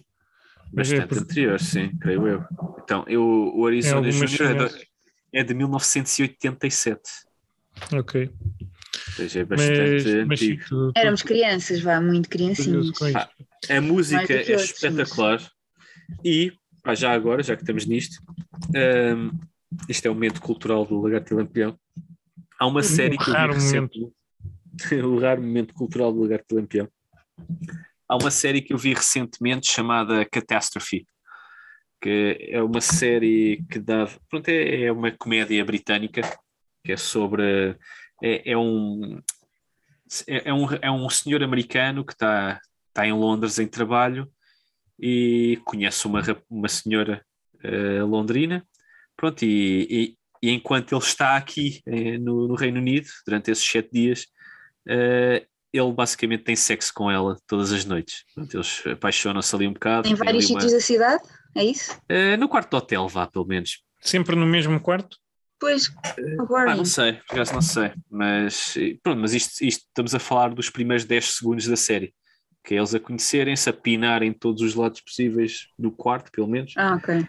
Mas 0.72 0.92
é 0.92 0.98
Bastante 1.00 1.08
por- 1.08 1.18
anterior, 1.24 1.58
sim, 1.60 1.90
creio 1.98 2.26
eu. 2.28 2.44
Então, 2.84 3.04
eu, 3.08 3.22
o 3.54 3.66
Arizona 3.66 4.06
É 4.08 4.12
Júnior 4.12 4.70
é, 5.32 5.40
é 5.40 5.42
de 5.44 5.52
1987. 5.54 7.00
Ok. 7.92 8.30
Ou 9.08 9.14
seja, 9.16 9.40
é 9.40 9.46
Mas, 9.48 9.58
bastante 9.60 10.24
mas 10.26 10.40
antigo. 10.42 10.62
tu- 10.68 10.92
tu- 10.92 10.98
Éramos 10.98 11.22
crianças, 11.22 11.80
vá, 11.80 12.00
muito 12.00 12.28
criancinhas. 12.28 12.90
Pá, 13.12 13.28
a 13.68 13.80
música 13.80 14.32
é 14.32 14.38
outros, 14.38 14.62
espetacular. 14.70 15.50
E, 16.24 16.52
pá, 16.84 16.94
já 16.94 17.12
agora, 17.12 17.42
já 17.42 17.56
que 17.56 17.62
estamos 17.62 17.86
nisto, 17.86 18.22
hum, 19.16 19.30
isto 19.88 20.06
é 20.06 20.10
o 20.10 20.14
momento 20.14 20.40
cultural 20.40 20.84
do 20.86 21.00
Lagarto 21.00 21.34
e 21.34 21.36
Lampião. 21.36 21.76
Há 22.60 22.66
uma 22.66 22.80
Um 22.80 22.82
série 22.82 23.16
que 23.16 23.30
eu 23.30 23.34
vi 23.34 23.54
recentemente. 23.54 24.12
o 25.04 25.18
raro 25.18 25.40
momento 25.40 25.72
cultural 25.72 26.12
do 26.12 26.20
Lagarto 26.20 26.54
Lampião. 26.54 26.88
Há 28.06 28.16
uma 28.16 28.30
série 28.30 28.60
que 28.60 28.74
eu 28.74 28.78
vi 28.78 28.92
recentemente 28.92 29.70
chamada 29.70 30.24
Catastrophe, 30.26 31.06
que 32.02 32.36
é 32.50 32.62
uma 32.62 32.82
série 32.82 33.64
que 33.70 33.78
dá. 33.78 34.06
Pronto, 34.28 34.48
é, 34.48 34.82
é 34.82 34.92
uma 34.92 35.10
comédia 35.10 35.64
britânica 35.64 36.20
que 36.84 36.92
é 36.92 36.96
sobre. 36.96 37.76
É, 38.22 38.52
é 38.52 38.58
um. 38.58 39.20
É, 40.26 40.50
é 40.50 40.52
um, 40.52 40.66
é 40.82 40.90
um 40.90 41.08
senhor 41.08 41.42
americano 41.42 42.04
que 42.04 42.12
está 42.12 42.60
está 42.90 43.06
em 43.06 43.12
Londres 43.12 43.58
em 43.58 43.66
trabalho 43.66 44.30
e 44.98 45.58
conhece 45.64 46.06
uma, 46.06 46.20
uma 46.50 46.68
senhora 46.68 47.24
eh, 47.62 48.02
londrina. 48.02 48.66
Pronto, 49.16 49.42
e, 49.44 50.18
e- 50.42 50.50
enquanto 50.50 50.94
ele 50.94 51.02
está 51.02 51.36
aqui 51.36 51.80
eh, 51.86 52.18
no, 52.18 52.48
no 52.48 52.54
Reino 52.54 52.78
Unido, 52.78 53.06
durante 53.26 53.50
esses 53.50 53.64
sete 53.68 53.90
dias, 53.92 54.26
eh, 54.88 55.46
ele 55.72 55.92
basicamente 55.92 56.42
tem 56.44 56.56
sexo 56.56 56.92
com 56.94 57.10
ela 57.10 57.36
todas 57.46 57.72
as 57.72 57.84
noites. 57.84 58.24
Pronto, 58.34 58.56
eles 58.56 58.82
apaixonam-se 58.86 59.54
ali 59.54 59.66
um 59.68 59.72
bocado. 59.72 60.08
Em 60.08 60.14
vários 60.14 60.44
ali 60.44 60.52
uma- 60.52 60.60
sítios 60.60 60.72
da 60.72 60.80
cidade, 60.80 61.22
é 61.56 61.64
isso? 61.64 61.96
Eh, 62.08 62.36
no 62.36 62.48
quarto 62.48 62.70
de 62.70 62.76
hotel, 62.76 63.06
vá, 63.08 63.26
pelo 63.26 63.44
menos. 63.46 63.82
Sempre 64.00 64.34
no 64.34 64.46
mesmo 64.46 64.80
quarto? 64.80 65.16
Pois, 65.60 65.92
agora. 66.38 66.74
não 66.74 66.86
sei, 66.86 67.12
por 67.12 67.34
acaso 67.34 67.52
não 67.52 67.60
sei, 67.60 67.92
mas 68.10 68.74
pronto, 69.02 69.20
mas 69.20 69.34
isto, 69.34 69.62
isto 69.62 69.84
estamos 69.88 70.14
a 70.14 70.18
falar 70.18 70.54
dos 70.54 70.70
primeiros 70.70 71.04
10 71.04 71.32
segundos 71.36 71.66
da 71.66 71.76
série, 71.76 72.14
que 72.64 72.72
é 72.72 72.78
eles 72.78 72.94
a 72.94 72.98
conhecerem-se, 72.98 73.68
a 73.68 73.72
pinarem 73.74 74.32
todos 74.32 74.62
os 74.62 74.74
lados 74.74 75.02
possíveis 75.02 75.66
do 75.78 75.90
quarto, 75.90 76.32
pelo 76.32 76.48
menos, 76.48 76.72
Ah, 76.78 76.94
ok. 76.94 77.26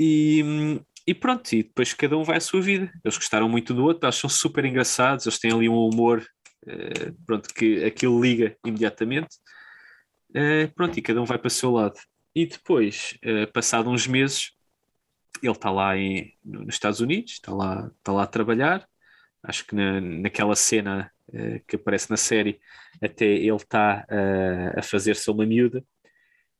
e, 0.00 0.80
e 1.06 1.14
pronto, 1.14 1.52
e 1.54 1.62
depois 1.62 1.92
cada 1.94 2.16
um 2.16 2.24
vai 2.24 2.38
à 2.38 2.40
sua 2.40 2.60
vida. 2.60 2.90
Eles 3.04 3.16
gostaram 3.16 3.48
muito 3.48 3.72
do 3.74 3.84
outro, 3.84 4.10
são 4.12 4.28
super 4.30 4.64
engraçados, 4.64 5.26
eles 5.26 5.38
têm 5.38 5.52
ali 5.52 5.68
um 5.68 5.76
humor, 5.88 6.26
eh, 6.66 7.12
pronto, 7.26 7.48
que 7.54 7.84
aquilo 7.84 8.20
liga 8.22 8.56
imediatamente, 8.66 9.36
Eh, 10.34 10.66
pronto, 10.74 10.98
e 10.98 11.02
cada 11.02 11.20
um 11.22 11.24
vai 11.24 11.38
para 11.38 11.46
o 11.48 11.50
seu 11.50 11.70
lado. 11.70 11.98
E 12.34 12.46
depois, 12.46 13.16
eh, 13.22 13.46
passado 13.46 13.88
uns 13.90 14.06
meses, 14.06 14.50
ele 15.42 15.52
está 15.52 15.70
lá 15.70 15.96
em, 15.96 16.34
no- 16.44 16.60
nos 16.64 16.74
Estados 16.76 17.00
Unidos, 17.00 17.32
está 17.34 17.52
lá, 17.54 17.90
está 17.98 18.12
lá 18.12 18.24
a 18.24 18.26
trabalhar. 18.26 18.88
Acho 19.42 19.66
que 19.66 19.74
na, 19.76 20.00
naquela 20.00 20.56
cena 20.56 21.12
eh, 21.34 21.60
que 21.68 21.76
aparece 21.76 22.10
na 22.10 22.16
série, 22.18 22.60
até 23.02 23.26
ele 23.26 23.56
está 23.56 24.06
a 24.76 24.82
fazer-se 24.82 25.30
uma 25.30 25.46
miúda 25.46 25.84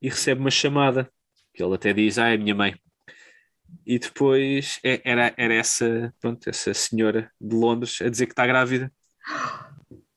e 0.03 0.09
recebe 0.11 0.41
uma 0.41 0.51
chamada 0.51 1.11
que 1.55 1.63
ele 1.65 1.75
até 1.75 1.93
diz: 1.95 2.19
Ah, 2.19 2.29
é 2.31 2.37
minha 2.39 2.55
mãe. 2.57 2.77
E 3.87 3.99
depois 3.99 4.81
é- 4.85 5.01
era, 5.05 5.33
era 5.37 5.55
essa, 5.55 6.13
pronto, 6.21 6.49
essa 6.49 6.75
senhora 6.75 7.31
de 7.41 7.55
Londres 7.55 8.01
a 8.03 8.09
dizer 8.09 8.27
que 8.27 8.33
está 8.33 8.47
grávida. 8.47 8.93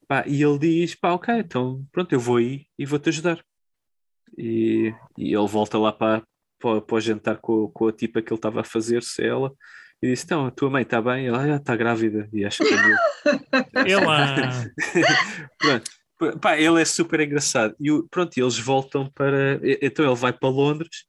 Pá, 0.07 0.23
e 0.27 0.41
ele 0.41 0.57
diz: 0.57 0.95
Pá, 0.95 1.11
ok, 1.11 1.33
então 1.35 1.85
pronto, 1.91 2.11
eu 2.13 2.19
vou 2.19 2.37
aí 2.37 2.65
e 2.77 2.85
vou-te 2.85 3.09
ajudar. 3.09 3.39
E, 4.37 4.93
e 5.17 5.33
ele 5.35 5.47
volta 5.47 5.77
lá 5.77 5.91
para, 5.91 6.23
para, 6.59 6.81
para 6.81 6.95
o 6.95 7.01
jantar 7.01 7.37
com, 7.37 7.69
com 7.69 7.87
a 7.87 7.91
tipa 7.91 8.21
que 8.21 8.31
ele 8.31 8.37
estava 8.37 8.61
a 8.61 8.63
fazer-se, 8.63 9.23
ela, 9.23 9.51
e 10.01 10.09
disse: 10.09 10.25
Então, 10.25 10.45
a 10.47 10.51
tua 10.51 10.69
mãe 10.69 10.81
está 10.83 11.01
bem? 11.01 11.27
Ela 11.27 11.43
"Ah, 11.43 11.55
está 11.57 11.75
grávida. 11.75 12.27
E 12.33 12.45
acho 12.45 12.63
que 12.63 12.73
é 12.73 12.87
meu." 12.87 12.97
Ela. 13.87 14.49
Pronto. 15.59 16.39
Pá, 16.41 16.57
ele 16.59 16.81
é 16.81 16.85
super 16.85 17.19
engraçado. 17.21 17.75
E 17.79 17.89
pronto, 18.09 18.37
eles 18.37 18.57
voltam 18.59 19.09
para. 19.11 19.59
Então 19.81 20.05
ele 20.05 20.15
vai 20.15 20.33
para 20.33 20.49
Londres 20.49 21.05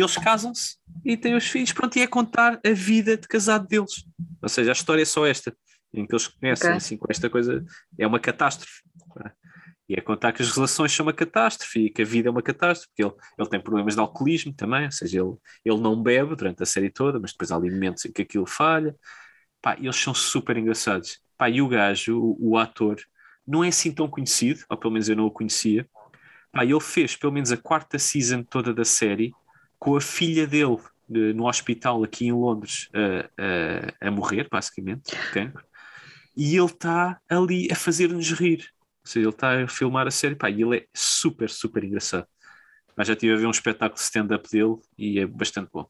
eles 0.00 0.16
casam-se 0.16 0.76
e 1.04 1.16
têm 1.16 1.34
os 1.36 1.46
filhos. 1.46 1.72
Pronto, 1.72 1.96
e 1.96 2.02
é 2.02 2.06
contar 2.06 2.60
a 2.64 2.70
vida 2.72 3.16
de 3.16 3.28
casado 3.28 3.66
deles. 3.66 4.04
Ou 4.42 4.48
seja, 4.48 4.70
a 4.70 4.72
história 4.72 5.02
é 5.02 5.04
só 5.04 5.24
esta, 5.26 5.56
em 5.92 6.06
que 6.06 6.14
eles 6.14 6.26
conhecem, 6.26 6.68
Ok. 6.70 6.76
assim, 6.76 6.96
com 6.96 7.06
esta 7.10 7.30
coisa. 7.30 7.64
É 7.98 8.06
uma 8.06 8.18
catástrofe. 8.18 8.82
pá. 9.14 9.32
E 9.88 9.94
é 9.94 10.00
contar 10.00 10.32
que 10.32 10.40
as 10.42 10.50
relações 10.50 10.92
são 10.92 11.04
uma 11.04 11.12
catástrofe 11.12 11.86
e 11.86 11.90
que 11.90 12.00
a 12.00 12.04
vida 12.06 12.28
é 12.28 12.30
uma 12.30 12.40
catástrofe, 12.42 12.88
porque 12.88 13.04
ele, 13.04 13.12
ele 13.38 13.48
tem 13.50 13.60
problemas 13.60 13.94
de 13.94 14.00
alcoolismo 14.00 14.52
também, 14.54 14.86
ou 14.86 14.92
seja, 14.92 15.20
ele, 15.20 15.34
ele 15.62 15.78
não 15.78 16.02
bebe 16.02 16.34
durante 16.34 16.62
a 16.62 16.66
série 16.66 16.88
toda, 16.90 17.20
mas 17.20 17.32
depois 17.32 17.52
há 17.52 17.56
ali 17.56 17.70
momentos 17.70 18.04
em 18.06 18.10
que 18.12 18.22
aquilo 18.22 18.46
falha. 18.46 18.96
Pá, 19.60 19.76
eles 19.78 19.96
são 19.96 20.14
super 20.14 20.56
engraçados. 20.56 21.20
Pá, 21.36 21.50
e 21.50 21.60
o 21.60 21.68
gajo, 21.68 22.18
o, 22.18 22.52
o 22.52 22.58
ator, 22.58 22.96
não 23.46 23.62
é 23.62 23.68
assim 23.68 23.92
tão 23.92 24.08
conhecido, 24.08 24.60
ou 24.70 24.76
pelo 24.78 24.92
menos 24.92 25.08
eu 25.08 25.16
não 25.16 25.26
o 25.26 25.30
conhecia. 25.30 25.86
Pá, 26.50 26.64
ele 26.64 26.80
fez 26.80 27.14
pelo 27.14 27.32
menos 27.32 27.52
a 27.52 27.56
quarta 27.56 27.98
season 27.98 28.42
toda 28.42 28.72
da 28.72 28.84
série 28.86 29.32
com 29.78 29.96
a 29.96 30.00
filha 30.00 30.46
dele 30.46 30.78
de- 31.08 31.32
no 31.34 31.46
hospital 31.46 32.02
aqui 32.02 32.26
em 32.26 32.32
Londres 32.32 32.88
a, 32.94 34.04
a, 34.04 34.08
a 34.08 34.10
morrer, 34.10 34.48
basicamente, 34.50 35.10
de 35.10 35.30
cancro. 35.32 35.64
E 36.36 36.56
ele 36.56 36.66
está 36.66 37.20
ali 37.28 37.68
a 37.70 37.74
fazer-nos 37.76 38.30
rir. 38.32 38.68
Ou 39.04 39.10
seja, 39.10 39.26
ele 39.26 39.34
está 39.34 39.62
a 39.62 39.68
filmar 39.68 40.06
a 40.06 40.10
série, 40.10 40.34
pá, 40.34 40.48
e 40.50 40.62
ele 40.62 40.78
é 40.78 40.86
super, 40.94 41.48
super 41.50 41.84
engraçado. 41.84 42.26
Mas 42.96 43.06
já 43.06 43.12
estive 43.12 43.34
a 43.34 43.36
ver 43.36 43.46
um 43.46 43.50
espetáculo 43.50 43.94
de 43.96 44.00
stand-up 44.04 44.48
dele 44.50 44.76
e 44.96 45.18
é 45.18 45.26
bastante 45.26 45.68
bom. 45.72 45.86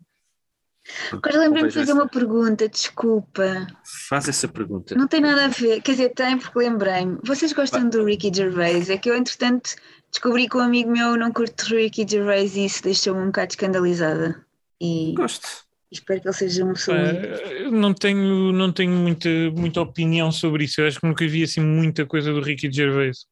Agora 1.12 1.38
lembrei-me 1.38 1.68
de 1.68 1.74
fazer 1.74 1.92
essa- 1.92 1.94
uma 1.94 2.08
pergunta, 2.08 2.68
desculpa. 2.68 3.66
Faz 4.08 4.28
essa 4.28 4.46
pergunta. 4.46 4.94
Não 4.94 5.08
tem 5.08 5.20
nada 5.20 5.46
a 5.46 5.48
ver, 5.48 5.80
quer 5.80 5.92
dizer, 5.92 6.10
tem 6.10 6.36
porque 6.38 6.58
lembrei-me. 6.58 7.18
Vocês 7.24 7.52
gostam 7.54 7.88
do 7.88 8.04
Ricky 8.04 8.30
Gervais? 8.34 8.90
É 8.90 8.98
que 8.98 9.08
eu, 9.08 9.16
entretanto, 9.16 9.70
descobri 10.14 10.48
que 10.48 10.56
um 10.56 10.60
amigo 10.60 10.90
meu 10.90 11.16
não 11.16 11.32
curte 11.32 11.74
Ricky 11.74 12.06
Gervais 12.08 12.56
e 12.56 12.64
isso 12.66 12.82
deixou-me 12.82 13.20
um 13.20 13.26
bocado 13.26 13.50
escandalizada. 13.50 14.40
E 14.80 15.12
Gosto. 15.16 15.46
espero 15.90 16.20
que 16.20 16.28
ele 16.28 16.34
seja 16.34 16.64
uma 16.64 16.74
pessoa. 16.74 16.96
Eu 16.96 17.70
não 17.72 17.92
tenho, 17.92 18.52
não 18.52 18.72
tenho 18.72 18.92
muita, 18.92 19.28
muita 19.56 19.80
opinião 19.80 20.30
sobre 20.32 20.64
isso. 20.64 20.80
Eu 20.80 20.86
acho 20.86 21.00
que 21.00 21.06
nunca 21.06 21.26
vi 21.26 21.42
assim 21.42 21.60
muita 21.60 22.06
coisa 22.06 22.32
do 22.32 22.40
Ricky 22.40 22.70
Gervais. 22.72 23.26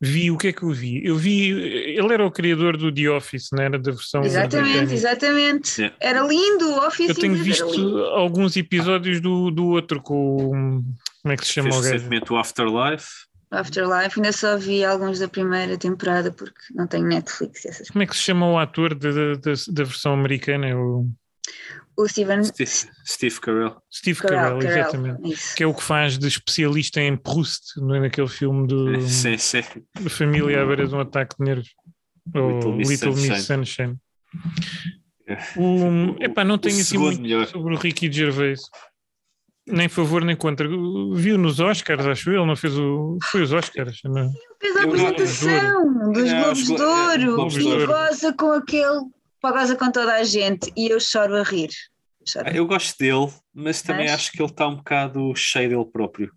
Vi 0.00 0.30
o 0.30 0.36
que 0.36 0.48
é 0.48 0.52
que 0.52 0.62
eu 0.64 0.70
vi? 0.70 1.00
Eu 1.06 1.16
vi. 1.16 1.50
Ele 1.50 2.12
era 2.12 2.26
o 2.26 2.30
criador 2.30 2.76
do 2.76 2.92
The 2.92 3.08
Office, 3.10 3.48
não 3.52 3.62
era? 3.62 3.78
Da 3.78 3.92
versão. 3.92 4.22
Exatamente, 4.24 4.68
britânica. 4.70 4.94
exatamente. 4.94 5.80
Yeah. 5.80 5.96
Era 6.00 6.20
lindo, 6.26 6.68
o 6.68 6.86
Office 6.86 7.08
Eu 7.10 7.14
tenho 7.14 7.34
visto 7.36 7.98
alguns 8.12 8.56
episódios 8.56 9.20
do, 9.20 9.50
do 9.50 9.66
outro 9.68 10.02
com. 10.02 10.36
o- 10.36 10.84
Como 11.22 11.32
é 11.32 11.36
que 11.36 11.46
se 11.46 11.52
chama 11.54 11.70
Fez 11.70 11.78
o 11.78 11.82
gajo? 11.82 11.92
recentemente 11.94 12.32
o 12.32 12.36
Afterlife. 12.36 13.06
Afterlife, 13.58 14.18
ainda 14.18 14.32
só 14.32 14.56
vi 14.56 14.84
alguns 14.84 15.18
da 15.18 15.28
primeira 15.28 15.76
temporada 15.78 16.30
porque 16.32 16.60
não 16.74 16.86
tenho 16.86 17.06
Netflix 17.06 17.64
e 17.64 17.68
essas 17.68 17.88
Como 17.90 18.02
é 18.02 18.06
que 18.06 18.16
se 18.16 18.22
chama 18.22 18.46
o 18.50 18.58
ator 18.58 18.94
da, 18.94 19.10
versão 19.84 20.12
americana? 20.14 20.66
É 20.68 20.74
o 20.74 21.08
O 21.96 22.08
Steven 22.08 22.42
Steve, 22.44 22.70
Steve 23.06 23.40
Carell. 23.40 23.76
Steve 23.92 24.20
Carell, 24.20 24.58
Carell, 24.58 24.78
exatamente. 24.78 25.32
isso. 25.32 25.54
Que 25.56 25.62
é 25.62 25.66
o 25.66 25.74
que 25.74 25.82
faz 25.82 26.18
de 26.18 26.26
especialista 26.26 27.00
em 27.00 27.16
Proust, 27.16 27.76
não 27.78 27.94
é? 27.94 28.00
naquele 28.00 28.28
filme 28.28 28.66
do, 28.66 29.00
Sim, 29.02 29.38
sim. 29.38 29.62
da 30.00 30.10
família 30.10 30.62
à 30.62 30.66
beira 30.66 30.86
de 30.88 30.94
um 30.94 31.00
ataque 31.00 31.36
de 31.38 31.44
nervos. 31.44 31.70
Ou 32.34 32.50
Little 32.50 32.72
Miss 32.74 32.90
Little 32.90 33.14
Miss 33.16 33.44
Sunshine. 33.44 33.96
O, 35.56 36.16
epá, 36.22 36.44
não 36.44 36.58
tenho 36.58 36.74
assim 36.74 36.84
segundo 36.84 37.06
muito 37.06 37.22
melhor. 37.22 37.46
sobre 37.46 37.74
o 37.74 37.78
Ricky 37.78 38.12
Gervais. 38.12 38.60
Nem 39.66 39.88
favor 39.88 40.22
nem 40.24 40.36
contra. 40.36 40.68
Viu 40.68 41.38
nos 41.38 41.58
Oscars, 41.58 42.06
acho 42.06 42.30
eu. 42.30 42.40
Ele 42.40 42.46
não 42.46 42.56
fez 42.56 42.76
o. 42.78 43.18
Foi 43.30 43.42
os 43.42 43.52
Oscars. 43.52 43.98
Não. 44.04 44.30
Fez 44.60 44.76
a 44.76 44.82
Eu- 44.82 44.88
apresentação 44.88 46.12
dos 46.12 46.30
Não, 46.30 46.42
Globos 46.42 46.60
os 46.60 46.66
de 46.66 46.74
é, 46.82 46.86
Ouro 46.86 47.34
Globos 47.36 47.56
e 47.56 47.86
goza 47.86 48.32
com 48.34 48.52
aquele. 48.52 49.00
goza 49.42 49.76
com 49.76 49.90
toda 49.90 50.14
a 50.16 50.24
gente 50.24 50.70
e 50.76 50.88
eu 50.92 51.00
choro 51.00 51.36
a 51.36 51.42
rir. 51.42 51.70
Choro. 52.26 52.48
Eu 52.48 52.66
gosto 52.66 52.98
dele, 52.98 53.28
mas 53.54 53.82
também 53.82 54.06
Mas? 54.06 54.14
acho 54.14 54.32
que 54.32 54.42
ele 54.42 54.50
está 54.50 54.66
um 54.68 54.76
bocado 54.76 55.32
cheio 55.36 55.68
dele 55.68 55.84
próprio. 55.84 56.30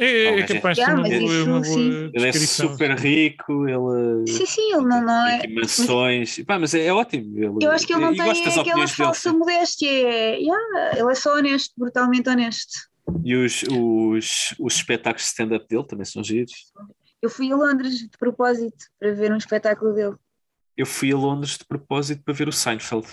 É, 0.00 0.24
é 0.24 0.24
Talvez. 0.28 0.52
capaz 0.52 0.78
de 0.78 0.84
ser 0.84 0.90
uma 0.92 1.00
mas 1.02 1.10
boa, 1.10 1.22
isso, 1.22 1.44
uma 1.44 1.60
boa 1.60 1.64
sim. 1.64 2.10
Ele 2.14 2.28
é 2.28 2.32
super 2.32 2.90
rico, 2.98 3.68
ele 3.68 4.26
Sim, 4.26 4.46
sim, 4.46 4.72
ele 4.72 4.86
não, 4.86 5.04
não 5.04 5.26
é. 5.26 5.38
tem 5.40 5.54
mansões. 5.54 6.42
Pá, 6.44 6.58
mas 6.58 6.72
é, 6.72 6.86
é 6.86 6.92
ótimo. 6.92 7.36
Ele, 7.36 7.66
Eu 7.66 7.70
acho 7.70 7.86
que 7.86 7.92
ele 7.92 8.00
não 8.00 8.16
gosto 8.16 8.42
das 8.42 8.54
tem 8.54 8.62
aquela 8.62 8.88
falsa 8.88 9.30
modéstia. 9.30 9.90
É, 9.90 10.38
yeah, 10.38 10.98
ele 10.98 11.10
é 11.10 11.14
só 11.14 11.36
honesto, 11.36 11.74
brutalmente 11.76 12.30
honesto. 12.30 12.88
E 13.22 13.36
os, 13.36 13.62
os, 13.64 14.54
os 14.58 14.74
espetáculos 14.74 15.22
de 15.22 15.28
stand-up 15.28 15.66
dele 15.68 15.86
também 15.86 16.06
são 16.06 16.24
giros. 16.24 16.72
Eu 17.20 17.28
fui 17.28 17.52
a 17.52 17.56
Londres 17.56 17.98
de 17.98 18.16
propósito 18.18 18.86
para 18.98 19.12
ver 19.12 19.30
um 19.30 19.36
espetáculo 19.36 19.92
dele. 19.92 20.16
Eu 20.78 20.86
fui 20.86 21.12
a 21.12 21.16
Londres 21.16 21.58
de 21.58 21.66
propósito 21.66 22.22
para 22.24 22.32
ver 22.32 22.48
o 22.48 22.52
Seinfeld. 22.52 23.06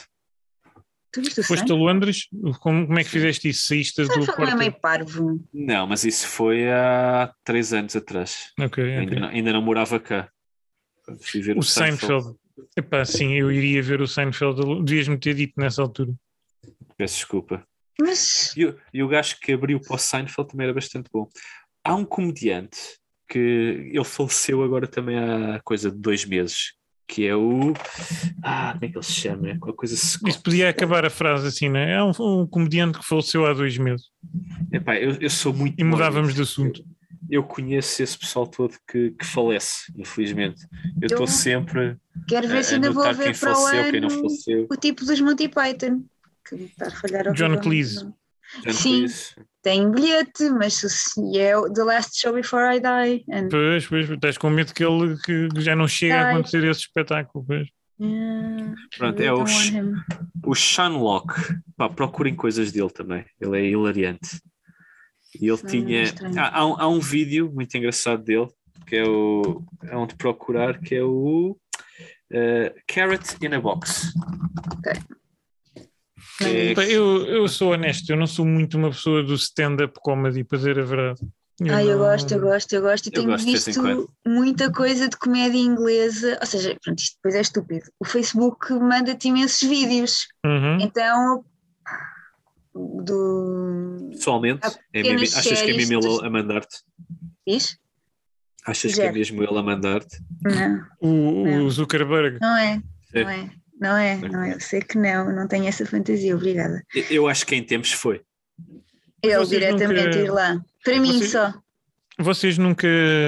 Tu 1.17 1.21
viste 1.23 1.39
o 1.39 1.43
Foste 1.43 1.63
a 1.63 1.65
Seinfeld? 1.65 1.83
Londres? 1.83 2.27
Como, 2.59 2.85
como 2.85 2.99
é 2.99 3.03
que 3.03 3.09
fizeste 3.09 3.49
isso? 3.49 3.65
Saíste 3.65 4.03
do 4.03 4.07
Seinfeld 4.07 4.27
não 4.27 4.33
é 4.33 4.47
quarto? 4.49 4.59
meio 4.59 4.73
parvo. 4.79 5.43
Não, 5.51 5.87
mas 5.87 6.03
isso 6.03 6.27
foi 6.27 6.69
há 6.69 7.33
três 7.43 7.73
anos 7.73 7.95
atrás. 7.95 8.51
Ok, 8.59 8.83
ok. 8.83 8.97
Ainda, 8.99 9.19
não, 9.19 9.27
ainda 9.29 9.53
não 9.53 9.61
morava 9.63 9.99
cá. 9.99 10.29
Fui 11.21 11.41
ver 11.41 11.57
O 11.57 11.63
Seinfeld. 11.63 12.35
Epá, 12.77 13.03
sim, 13.03 13.33
eu 13.33 13.51
iria 13.51 13.81
ver 13.81 13.99
o 13.99 14.07
Seinfeld. 14.07 14.83
Devias-me 14.83 15.17
ter 15.17 15.33
dito 15.33 15.53
nessa 15.57 15.81
altura. 15.81 16.13
Peço 16.95 17.15
desculpa. 17.15 17.65
Mas 17.99 18.55
E, 18.55 18.65
o- 18.65 18.77
e 18.93 19.01
o 19.01 19.07
gajo 19.07 19.37
que 19.41 19.53
abriu 19.53 19.79
para 19.81 19.95
o 19.95 19.97
Seinfeld 19.97 20.51
também 20.51 20.65
era 20.65 20.73
bastante 20.75 21.09
bom. 21.11 21.27
Há 21.83 21.95
um 21.95 22.05
comediante 22.05 22.77
que 23.27 23.39
ele 23.91 24.03
faleceu 24.05 24.61
agora 24.61 24.87
também 24.87 25.17
há 25.17 25.59
coisa 25.63 25.89
de 25.89 25.97
dois 25.97 26.25
meses, 26.25 26.73
que 27.07 27.25
é 27.25 27.35
o. 27.35 27.73
Ah, 28.43 28.73
como 28.73 28.85
é 28.85 28.87
que 28.89 28.97
ele 28.97 29.05
se 29.05 29.13
chama? 29.13 29.49
É 29.49 29.57
Qualquer 29.57 29.77
coisa. 29.77 29.95
Isso 29.95 30.43
podia 30.43 30.69
acabar 30.69 31.05
a 31.05 31.09
frase 31.09 31.47
assim, 31.47 31.69
não 31.69 31.79
é? 31.79 31.93
É 31.93 32.03
um, 32.03 32.11
um 32.19 32.47
comediante 32.47 32.99
que 32.99 33.05
faleceu 33.05 33.45
há 33.45 33.53
dois 33.53 33.77
meses. 33.77 34.07
Epá, 34.71 34.95
eu, 34.97 35.17
eu 35.21 35.29
sou 35.29 35.53
muito. 35.53 35.79
E 35.79 35.83
mudávamos 35.83 36.35
de 36.35 36.41
assunto. 36.41 36.83
Eu 37.29 37.43
conheço 37.43 38.01
esse 38.03 38.17
pessoal 38.17 38.47
todo 38.47 38.75
que, 38.89 39.11
que 39.11 39.25
falece, 39.25 39.91
infelizmente. 39.97 40.65
Eu 41.01 41.07
estou 41.07 41.23
Eu 41.23 41.27
sempre 41.27 41.97
quero 42.27 42.47
ver 42.47 42.59
a, 42.59 42.63
se 42.63 42.75
ainda 42.75 42.91
vou 42.91 43.03
ver 43.13 43.37
para 43.37 43.51
o 43.51 43.55
faleceu, 43.55 43.91
quem 43.91 44.01
não 44.01 44.09
ano 44.09 44.19
faleceu. 44.19 44.67
o 44.69 44.75
tipo 44.75 45.05
dos 45.05 45.21
Monty 45.21 45.47
Python. 45.47 46.03
Que 46.47 46.55
está 46.55 46.87
a 46.87 46.91
falhar 46.91 47.33
John. 47.33 47.57
Cleese. 47.57 48.07
John 48.63 48.73
Sim. 48.73 48.97
Cleese. 48.99 49.35
Tem 49.61 49.91
bilhete, 49.91 50.49
mas 50.51 50.75
se 50.75 51.37
é 51.37 51.57
o 51.57 51.71
The 51.71 51.83
Last 51.83 52.19
Show 52.19 52.33
Before 52.33 52.75
I 52.75 52.79
Die. 52.79 53.25
And, 53.31 53.49
Pois, 53.49 53.85
pois, 53.87 54.09
estás 54.09 54.37
com 54.37 54.49
medo 54.49 54.73
que 54.73 54.83
ele 54.83 55.17
que 55.17 55.49
já 55.61 55.75
não 55.75 55.87
chega 55.87 56.15
a 56.21 56.31
acontecer 56.31 56.63
esse 56.63 56.81
espetáculo. 56.81 57.43
Pois. 57.45 57.67
Yeah, 57.99 58.75
Pronto, 58.97 59.19
é 59.21 59.33
o, 59.33 59.43
o 60.45 60.55
Sean 60.55 60.89
Locke. 60.97 61.33
Pá, 61.75 61.89
procurem 61.89 62.35
coisas 62.35 62.71
dele 62.71 62.89
também. 62.91 63.25
Ele 63.41 63.57
é 63.59 63.65
hilariante. 63.71 64.39
E 65.35 65.47
ele 65.49 65.59
Não, 65.61 65.69
tinha. 65.69 65.99
é 65.99 66.03
estranho. 66.03 66.39
Há, 66.39 66.59
há 66.59 66.65
um, 66.65 66.79
há 66.81 66.87
um 66.87 66.99
vídeo 66.99 67.51
muito 67.53 67.75
engraçado 67.75 68.23
dele, 68.23 68.47
que 68.85 68.95
é 68.95 69.03
o. 69.03 69.63
É 69.83 69.97
onde 69.97 70.15
procurar, 70.15 70.79
que 70.79 70.95
é 70.95 71.03
o. 71.03 71.57
eh, 72.31 72.73
Carrot 72.87 73.35
in 73.41 73.53
a 73.55 73.59
Box. 73.59 74.13
Pá, 74.83 74.93
Eu, 76.41 77.25
eu 77.25 77.47
sou 77.47 77.73
honesto, 77.73 78.09
eu 78.09 78.17
não 78.17 78.27
sou 78.27 78.45
muito 78.45 78.77
uma 78.77 78.89
pessoa 78.89 79.23
do 79.23 79.33
stand-up 79.35 79.99
comedy, 80.01 80.43
para 80.43 80.57
dizer 80.57 80.79
a 80.79 80.83
verdade. 80.85 81.21
Ah, 81.71 81.83
eu 81.83 81.97
não- 81.97 82.05
gosto, 82.05 82.31
eu 82.31 82.39
gosto, 82.39 82.73
eu 82.73 82.81
gosto. 82.83 83.07
E 83.07 83.09
Eu 83.09 83.13
tenho 83.13 83.27
gosto 83.29 83.45
visto 83.45 84.09
muita 84.25 84.71
coisa 84.71 85.09
de 85.09 85.17
comédia 85.17 85.57
inglesa. 85.57 86.37
Ou 86.39 86.45
seja, 86.45 86.77
pronto, 86.83 86.99
isto 86.99 87.15
depois 87.15 87.33
é 87.35 87.41
estúpido. 87.41 87.85
O 87.99 88.05
Facebook 88.05 88.71
manda-te 88.73 89.27
imensos 89.29 89.67
vídeos. 89.67 90.27
Uhum. 90.45 90.77
Então, 90.81 91.43
do. 92.75 94.09
Pessoalmente, 94.11 94.67
é 94.93 95.01
mesmo- 95.03 95.37
achas 95.37 95.61
que 95.61 95.71
é 95.71 95.75
mesmo 95.77 95.99
ele 95.99 96.25
a 96.25 96.29
mandar-te? 96.29 96.77
Diz? 97.47 97.77
Achas 98.65 98.93
que 98.93 98.99
é 98.99 99.03
Zero. 99.05 99.13
mesmo 99.17 99.43
ele 99.43 99.57
a 99.57 99.63
mandar-te? 99.63 100.17
Não, 100.43 100.85
O, 101.01 101.41
o 101.43 101.45
Não. 101.45 101.69
Zuckerberg. 101.69 102.37
não 102.41 102.57
é. 102.57 102.81
É. 103.13 103.23
Não 103.23 103.29
é. 103.31 103.49
Não 103.79 103.95
é, 103.97 104.15
não 104.17 104.41
é. 104.43 104.53
Eu 104.53 104.59
sei 104.59 104.81
que 104.81 104.97
não, 104.97 105.31
não 105.33 105.47
tenho 105.47 105.67
essa 105.67 105.85
fantasia, 105.85 106.35
obrigada. 106.35 106.81
Eu 107.09 107.27
acho 107.27 107.45
que 107.45 107.55
em 107.55 107.63
tempos 107.63 107.91
foi. 107.91 108.21
Vocês 109.23 109.49
diretamente 109.49 110.05
nunca- 110.07 110.19
ir 110.19 110.31
lá. 110.31 110.59
Para 110.83 110.99
mim 110.99 111.17
Vocês- 111.19 111.31
só. 111.31 111.53
Vocês 112.19 112.57
nunca, 112.57 112.87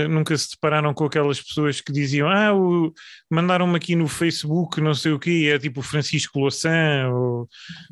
nunca 0.09 0.35
se 0.35 0.49
depararam 0.49 0.91
com 0.95 1.05
aquelas 1.05 1.39
pessoas 1.39 1.79
que 1.79 1.91
diziam 1.91 2.27
ah, 2.27 2.51
o- 2.55 2.91
mandaram-me 3.29 3.75
aqui 3.77 3.95
no 3.95 4.07
Facebook 4.07 4.81
não 4.81 4.95
sei 4.95 5.11
o 5.11 5.19
quê, 5.19 5.51
é 5.53 5.59
tipo 5.59 5.81
o 5.81 5.83
Francisco 5.83 6.39
Louçã, 6.39 7.07
ou 7.11 7.47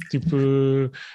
tipo 0.10 0.36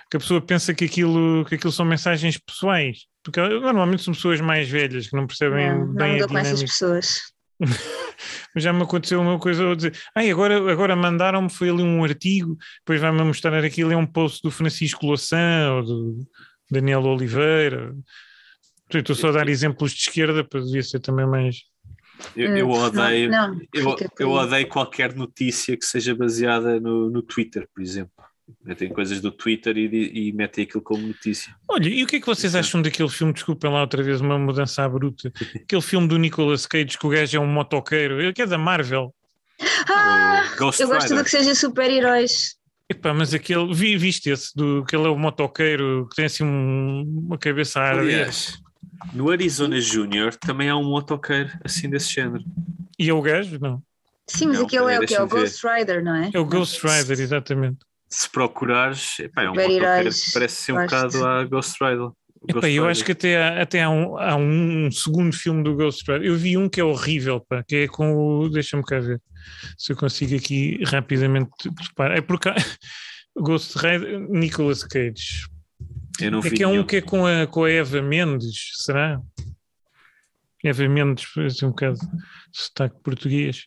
que 0.09 0.17
a 0.17 0.21
pessoa 0.21 0.41
pensa 0.41 0.73
que 0.73 0.85
aquilo, 0.85 1.45
que 1.47 1.57
aquilo 1.57 1.73
são 1.73 1.85
mensagens 1.85 2.39
pessoais. 2.39 2.99
Porque 3.25 3.41
normalmente 3.41 4.05
são 4.05 4.15
pessoas 4.15 4.41
mais 4.41 4.69
velhas 4.69 5.09
que 5.09 5.17
não 5.17 5.27
percebem 5.27 5.71
Não, 5.73 5.87
não 5.87 5.95
bem 5.95 6.11
me 6.13 6.17
a 6.17 6.19
dou 6.21 6.29
com 6.29 6.39
essas 6.39 6.61
dinâmica. 6.61 6.73
pessoas. 6.73 7.21
Mas 7.61 7.71
já 8.63 8.73
me 8.73 8.83
aconteceu 8.83 9.21
uma 9.21 9.39
coisa 9.39 9.67
ou 9.67 9.75
dizer, 9.75 9.97
ai, 10.15 10.31
agora, 10.31 10.71
agora 10.71 10.97
mandaram-me, 10.97 11.51
foi 11.51 11.71
ali 11.71 11.83
um 11.83 12.03
artigo, 12.05 12.57
depois 12.79 13.01
vai-me 13.01 13.23
mostrar 13.23 13.65
aquilo, 13.65 13.93
é 13.93 13.97
um 13.97 14.07
post 14.07 14.41
do 14.43 14.51
Francisco 14.51 15.07
Louçã 15.07 15.73
ou 15.75 15.83
do 15.85 16.29
Daniel 16.71 17.03
Oliveira. 17.03 17.95
Estou 18.93 19.17
só 19.17 19.29
a 19.29 19.33
dar 19.33 19.49
exemplos 19.49 19.93
de 19.93 20.01
esquerda, 20.01 20.45
para 20.45 20.61
devia 20.61 20.83
ser 20.83 21.01
também 21.01 21.27
mais. 21.27 21.63
Eu, 22.37 22.57
eu 22.57 22.67
Hum, 22.67 22.73
não, 22.73 22.87
odeio. 22.87 23.31
não, 23.31 23.61
Eu, 23.73 23.97
eu 24.19 24.31
odeio 24.31 24.69
qualquer 24.69 25.15
notícia 25.15 25.77
que 25.77 25.85
seja 25.85 26.15
baseada 26.15 26.79
no, 26.79 27.09
no 27.11 27.23
Twitter, 27.23 27.69
por 27.75 27.83
exemplo. 27.83 28.13
Metem 28.65 28.89
coisas 28.89 29.21
do 29.21 29.31
Twitter 29.31 29.77
e, 29.77 30.29
e 30.29 30.33
metem 30.33 30.65
aquilo 30.65 30.83
como 30.83 31.07
notícia. 31.07 31.55
Olha, 31.69 31.89
e 31.89 32.03
o 32.03 32.07
que 32.07 32.17
é 32.17 32.21
que 32.21 32.27
vocês 32.27 32.55
é. 32.55 32.59
acham 32.59 32.83
daquele 32.83 33.09
filme? 33.09 33.33
Desculpem 33.33 33.71
lá 33.71 33.81
outra 33.81 34.03
vez 34.03 34.21
uma 34.21 34.39
mudança 34.39 34.83
à 34.85 34.89
bruta. 34.89 35.33
Aquele 35.55 35.83
filme 35.83 36.09
do 36.09 36.19
Nicolas 36.19 36.67
Cage 36.67 36.99
que 36.99 37.07
o 37.07 37.11
gajo 37.11 37.37
é 37.37 37.41
um 37.41 37.47
motoqueiro, 37.47 38.21
ele 38.21 38.33
que 38.33 38.43
é 38.43 38.47
da 38.47 38.59
Marvel. 38.59 39.15
Ah, 39.89 40.43
Ghost 40.59 40.81
eu 40.83 40.89
gosto 40.89 41.03
Rider. 41.03 41.17
tudo 41.19 41.25
que 41.25 41.31
seja 41.31 41.55
super-heróis. 41.55 42.57
Epá, 42.89 43.15
mas 43.15 43.33
aquele, 43.33 43.73
vi, 43.73 43.97
viste 43.97 44.29
esse, 44.29 44.55
do, 44.55 44.85
que 44.85 44.95
ele 44.95 45.07
é 45.07 45.09
o 45.09 45.17
motoqueiro 45.17 46.07
que 46.11 46.17
tem 46.17 46.25
assim 46.27 46.45
um- 46.45 47.23
uma 47.27 47.39
cabeça 47.39 47.81
arder. 47.81 48.03
Aliás, 48.03 48.59
no 49.15 49.31
Arizona 49.31 49.81
Junior 49.81 50.35
também 50.35 50.69
há 50.69 50.77
um 50.77 50.85
motoqueiro 50.85 51.51
assim 51.65 51.89
desse 51.89 52.13
género. 52.13 52.45
E 52.99 53.09
é 53.09 53.15
o 53.15 53.23
gajo? 53.23 53.59
Não. 53.61 53.83
Sim, 54.27 54.49
mas 54.49 54.59
Não, 54.59 54.67
aquele 54.67 54.93
é 54.95 55.01
o 55.01 55.07
que 55.07 55.15
é 55.15 55.23
o. 55.23 55.27
Ghost 55.27 55.67
Rider, 55.67 56.05
não 56.05 56.15
é? 56.17 56.31
É 56.35 56.39
o 56.39 56.45
Ghost 56.45 56.81
Rider, 56.87 57.21
exatamente. 57.21 57.79
Se 58.15 58.29
procurares, 58.31 59.19
epá, 59.21 59.43
é 59.43 59.51
um 59.51 59.55
parece 59.55 60.57
ser 60.57 60.73
um 60.73 60.83
bocado 60.85 61.27
a 61.27 61.45
Ghost 61.45 61.83
Rider. 61.83 62.03
O 62.05 62.15
Epá, 62.49 62.61
Ghost 62.61 62.73
eu 62.75 62.87
acho 62.89 63.05
que 63.05 63.13
até, 63.13 63.43
há, 63.43 63.63
até 63.63 63.83
há, 63.83 63.89
um, 63.89 64.19
há 64.19 64.37
um 64.37 64.91
segundo 64.91 65.35
filme 65.35 65.63
do 65.63 65.75
Ghost 65.75 66.05
Rider. 66.11 66.27
Eu 66.27 66.37
vi 66.37 66.57
um 66.59 66.69
que 66.69 66.81
é 66.81 66.85
horrível, 66.85 67.41
pá, 67.41 67.63
que 67.67 67.77
é 67.77 67.89
com 67.89 68.13
o. 68.15 68.49
Deixa-me 68.51 68.83
cá 68.85 68.99
ver 69.01 69.19
se 69.79 69.93
eu 69.93 69.97
consigo 69.97 70.37
aqui 70.37 70.83
rapidamente 70.85 71.51
preparar. 71.75 72.19
É 72.19 72.21
porque 72.21 72.51
Ghost 73.35 73.79
Rider, 73.79 74.21
Nicolas 74.29 74.85
Cage. 74.85 75.47
Eu 76.21 76.33
não 76.33 76.41
É 76.41 76.43
vi 76.43 76.51
que 76.51 76.63
é 76.63 76.69
um 76.69 76.73
nenhum. 76.73 76.85
que 76.85 76.97
é 76.97 77.01
com 77.01 77.25
a, 77.27 77.47
com 77.47 77.65
a 77.65 77.71
Eva 77.71 78.03
Mendes, 78.03 78.73
será? 78.85 79.19
Eva 80.65 80.87
Mendes, 80.89 81.27
assim 81.39 81.65
um 81.67 81.71
bocado 81.71 81.97
de 81.99 82.07
sotaque 82.53 82.97
português. 83.03 83.65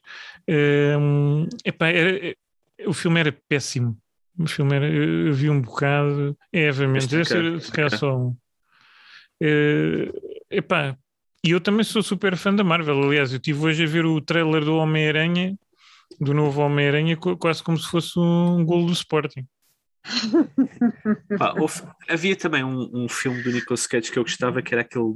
Hum, 0.47 1.47
epá, 1.65 1.87
era- 1.87 2.27
é- 2.29 2.35
o 2.87 2.93
filme 2.93 3.19
era 3.19 3.35
péssimo. 3.49 3.97
O 4.37 4.47
filme 4.47 4.75
era, 4.75 4.87
eu 4.89 5.33
vi 5.33 5.49
um 5.49 5.61
bocado. 5.61 6.37
É 6.51 6.63
Eva 6.65 6.87
Mendes, 6.87 7.07
deve 7.07 7.25
ser 7.25 7.61
se 7.61 7.71
calhar 7.71 7.89
só 7.97 8.17
um. 8.17 8.35
Eh, 9.41 10.11
epá, 10.51 10.97
e 11.43 11.51
eu 11.51 11.61
também 11.61 11.83
sou 11.83 12.01
super 12.03 12.35
fã 12.35 12.53
da 12.53 12.63
Marvel. 12.63 13.01
Aliás, 13.03 13.31
eu 13.31 13.37
estive 13.37 13.59
hoje 13.65 13.83
a 13.83 13.87
ver 13.87 14.05
o 14.05 14.19
trailer 14.21 14.63
do 14.65 14.75
Homem-Aranha, 14.77 15.55
do 16.19 16.33
novo 16.33 16.61
Homem-Aranha, 16.61 17.15
qu- 17.17 17.37
quase 17.37 17.63
como 17.63 17.77
se 17.77 17.87
fosse 17.89 18.17
um 18.19 18.63
gol 18.65 18.85
do 18.85 18.93
Sporting. 18.93 19.45
Pá, 21.37 21.53
houve- 21.57 21.81
havia 22.07 22.35
também 22.35 22.63
um, 22.63 22.89
um 22.93 23.09
filme 23.09 23.41
do 23.41 23.51
Nicolas 23.51 23.85
Cage 23.87 24.11
que 24.11 24.17
eu 24.19 24.23
gostava, 24.23 24.61
que 24.61 24.73
era 24.73 24.81
aquele, 24.81 25.15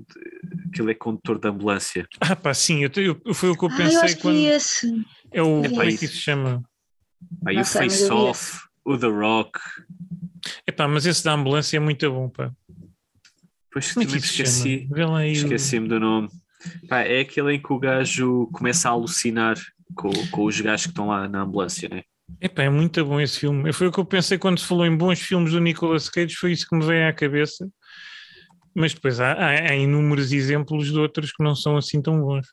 que 0.73 0.81
ele 0.81 0.91
é 0.91 0.95
condutor 0.95 1.39
de 1.39 1.47
ambulância. 1.47 2.07
Ah, 2.19 2.35
pá, 2.35 2.53
sim, 2.53 2.83
eu, 2.83 2.91
eu- 3.25 3.33
foi 3.33 3.49
o 3.49 3.57
que 3.57 3.65
eu 3.65 3.69
Ah, 3.69 3.73
eu 3.73 3.77
pensei 3.77 3.99
acho 4.01 4.15
que 4.17 4.21
quando. 4.21 4.37
esse. 4.47 5.05
É 5.31 5.41
o. 5.41 5.59
Epá, 5.63 5.69
como 5.69 5.81
é 5.83 5.87
que 5.87 6.05
isso. 6.05 6.07
se 6.15 6.21
chama? 6.21 6.63
Aí 7.45 7.59
o 7.61 7.65
Face 7.65 8.03
eu 8.03 8.15
Off, 8.15 8.59
o 8.89 8.97
The 8.97 9.07
Rock. 9.07 9.59
Epá, 10.65 10.87
mas 10.87 11.05
esse 11.05 11.23
da 11.23 11.33
ambulância 11.33 11.77
é 11.77 11.79
muito 11.79 12.11
bom, 12.11 12.29
pá. 12.29 12.51
Depois 13.67 13.93
Como 13.93 14.03
é 14.03 14.07
que 14.07 14.17
esqueci, 14.17 14.89
esqueci-me 15.31 15.87
do 15.87 15.99
nome. 15.99 16.29
Pá, 16.87 17.01
é 17.01 17.19
aquele 17.19 17.53
em 17.53 17.61
que 17.61 17.71
o 17.71 17.79
gajo 17.79 18.47
começa 18.51 18.89
a 18.89 18.91
alucinar 18.91 19.57
com, 19.95 20.09
com 20.31 20.45
os 20.45 20.59
gajos 20.59 20.87
que 20.87 20.91
estão 20.91 21.07
lá 21.07 21.29
na 21.29 21.41
ambulância, 21.41 21.87
né? 21.87 22.03
Epá, 22.41 22.63
é 22.63 22.69
muito 22.69 23.03
bom 23.05 23.19
esse 23.19 23.39
filme. 23.39 23.71
Foi 23.71 23.87
o 23.87 23.91
que 23.91 23.99
eu 23.99 24.05
pensei 24.05 24.37
quando 24.37 24.59
se 24.59 24.65
falou 24.65 24.85
em 24.85 24.95
bons 24.95 25.19
filmes 25.19 25.51
do 25.51 25.59
Nicolas 25.59 26.09
Cage, 26.09 26.35
foi 26.35 26.51
isso 26.51 26.67
que 26.67 26.75
me 26.75 26.85
veio 26.85 27.07
à 27.07 27.13
cabeça. 27.13 27.69
Mas 28.73 28.93
depois 28.93 29.19
há, 29.19 29.33
há, 29.33 29.49
há 29.71 29.75
inúmeros 29.75 30.31
exemplos 30.31 30.91
de 30.91 30.97
outros 30.97 31.31
que 31.31 31.43
não 31.43 31.55
são 31.55 31.77
assim 31.77 32.01
tão 32.01 32.19
bons. 32.21 32.47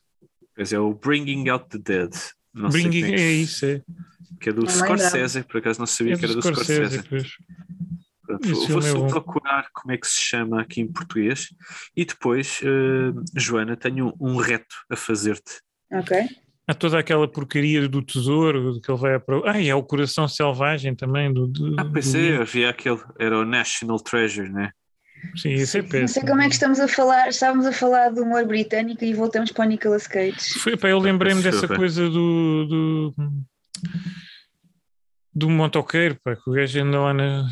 Pois 0.55 0.71
é 0.71 0.79
o 0.79 0.93
Bringing 0.93 1.49
Out 1.49 1.65
the 1.69 1.77
Dead. 1.77 2.13
Não 2.53 2.69
Bringing, 2.69 3.13
é 3.13 3.31
isso, 3.31 3.65
é. 3.65 3.81
Que 4.39 4.49
é 4.49 4.53
do 4.53 4.61
Não. 4.63 4.69
Scorsese, 4.69 5.43
por 5.43 5.57
acaso 5.57 5.79
não 5.79 5.85
sabia 5.87 6.13
É 6.13 6.17
que 6.17 6.25
era 6.25 6.33
do 6.33 6.39
do 6.41 6.47
Scorsese. 6.47 7.03
Pronto, 8.25 8.67
vou 8.67 8.79
é 8.79 8.81
só 8.81 8.99
bom. 8.99 9.07
procurar 9.07 9.67
como 9.73 9.93
é 9.93 9.97
que 9.97 10.05
se 10.07 10.21
chama 10.21 10.61
aqui 10.61 10.81
em 10.81 10.91
português 10.91 11.47
e 11.95 12.03
depois, 12.03 12.59
eh, 12.61 13.13
Joana, 13.35 13.77
tenho 13.77 14.13
um, 14.19 14.35
reto 14.35 14.75
a 14.91 14.97
fazer-te. 14.97 15.61
Ok. 15.93 16.17
Há 16.67 16.73
toda 16.73 16.99
aquela 16.99 17.25
porcaria 17.31 17.87
do 17.87 18.01
tesouro 18.01 18.81
que 18.81 18.91
ele 18.91 18.99
vai 18.99 19.15
a 19.15 19.19
pro... 19.21 19.47
Ah, 19.47 19.57
e 19.57 19.69
é 19.69 19.75
o 19.75 19.81
Coração 19.81 20.27
Selvagem 20.27 20.93
também. 20.93 21.33
Do, 21.33 21.47
do, 21.47 21.75
Ah, 21.79 21.83
do 21.85 21.93
pensei, 21.93 22.21
livro. 22.31 22.41
havia 22.41 22.69
aquele, 22.69 22.99
era 23.17 23.39
o 23.39 23.45
National 23.45 23.97
Treasure, 24.01 24.49
né? 24.51 24.71
Sim, 25.37 25.53
isso 25.53 25.77
é 25.77 25.81
Não 25.81 25.89
sei 25.89 26.01
péssimo. 26.01 26.27
como 26.27 26.41
é 26.41 26.47
que 26.47 26.53
estamos 26.53 26.79
a 26.81 26.87
falar. 26.89 27.29
Estávamos 27.29 27.65
a 27.65 27.71
falar 27.71 28.09
do 28.09 28.23
humor 28.23 28.45
britânico 28.45 29.05
e 29.05 29.13
voltamos 29.13 29.53
para 29.53 29.65
o 29.65 29.69
Nicolas 29.69 30.05
Cage. 30.05 30.59
Foi, 30.59 30.75
pá, 30.75 30.89
eu 30.89 30.99
lembrei-me 30.99 31.41
dessa 31.41 31.65
coisa 31.65 32.09
do, 32.09 32.65
do, 32.65 33.15
do 35.37 35.51
motoqueiro, 35.51 36.17
pá, 36.23 36.35
que 36.35 36.49
o 36.49 36.53
gajo 36.53 36.81
anda 36.81 36.99
lá 36.99 37.13
na, 37.13 37.47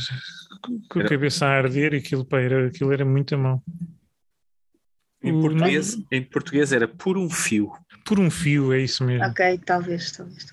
com 0.90 1.00
a 1.00 1.08
cabeça 1.08 1.46
a 1.46 1.50
arder 1.50 1.94
e 1.94 1.98
aquilo, 1.98 2.26
pá, 2.26 2.42
era, 2.42 2.68
aquilo 2.68 2.92
era 2.92 3.06
muito 3.06 3.36
a 3.36 3.38
mão. 3.38 3.64
Em 5.22 5.40
português, 5.40 5.96
em 6.12 6.24
português 6.24 6.74
era 6.74 6.88
por 6.88 7.16
um 7.16 7.30
fio. 7.30 7.72
Por 8.04 8.20
um 8.20 8.32
fio, 8.32 8.74
é 8.74 8.80
isso 8.80 9.04
mesmo. 9.04 9.24
Ok, 9.28 9.60
talvez, 9.64 10.12
talvez. 10.12 10.48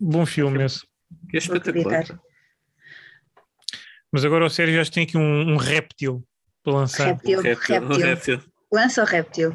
Bom 0.00 0.26
filme 0.26 0.64
esse. 0.64 0.84
É 1.32 1.38
espetacular. 1.38 2.04
Mas 4.12 4.24
agora 4.24 4.44
o 4.44 4.50
Sérgio 4.50 4.84
já 4.84 4.90
tem 4.90 5.04
aqui 5.04 5.16
um, 5.16 5.52
um 5.52 5.56
réptil 5.56 6.26
para 6.64 6.72
lançar. 6.74 7.06
Réptil, 7.06 7.38
Um 7.38 7.42
réptil, 7.42 7.76
um 7.76 7.88
réptil. 7.88 8.06
réptil. 8.06 8.52
Lança 8.72 9.02
o 9.02 9.06
réptil. 9.06 9.54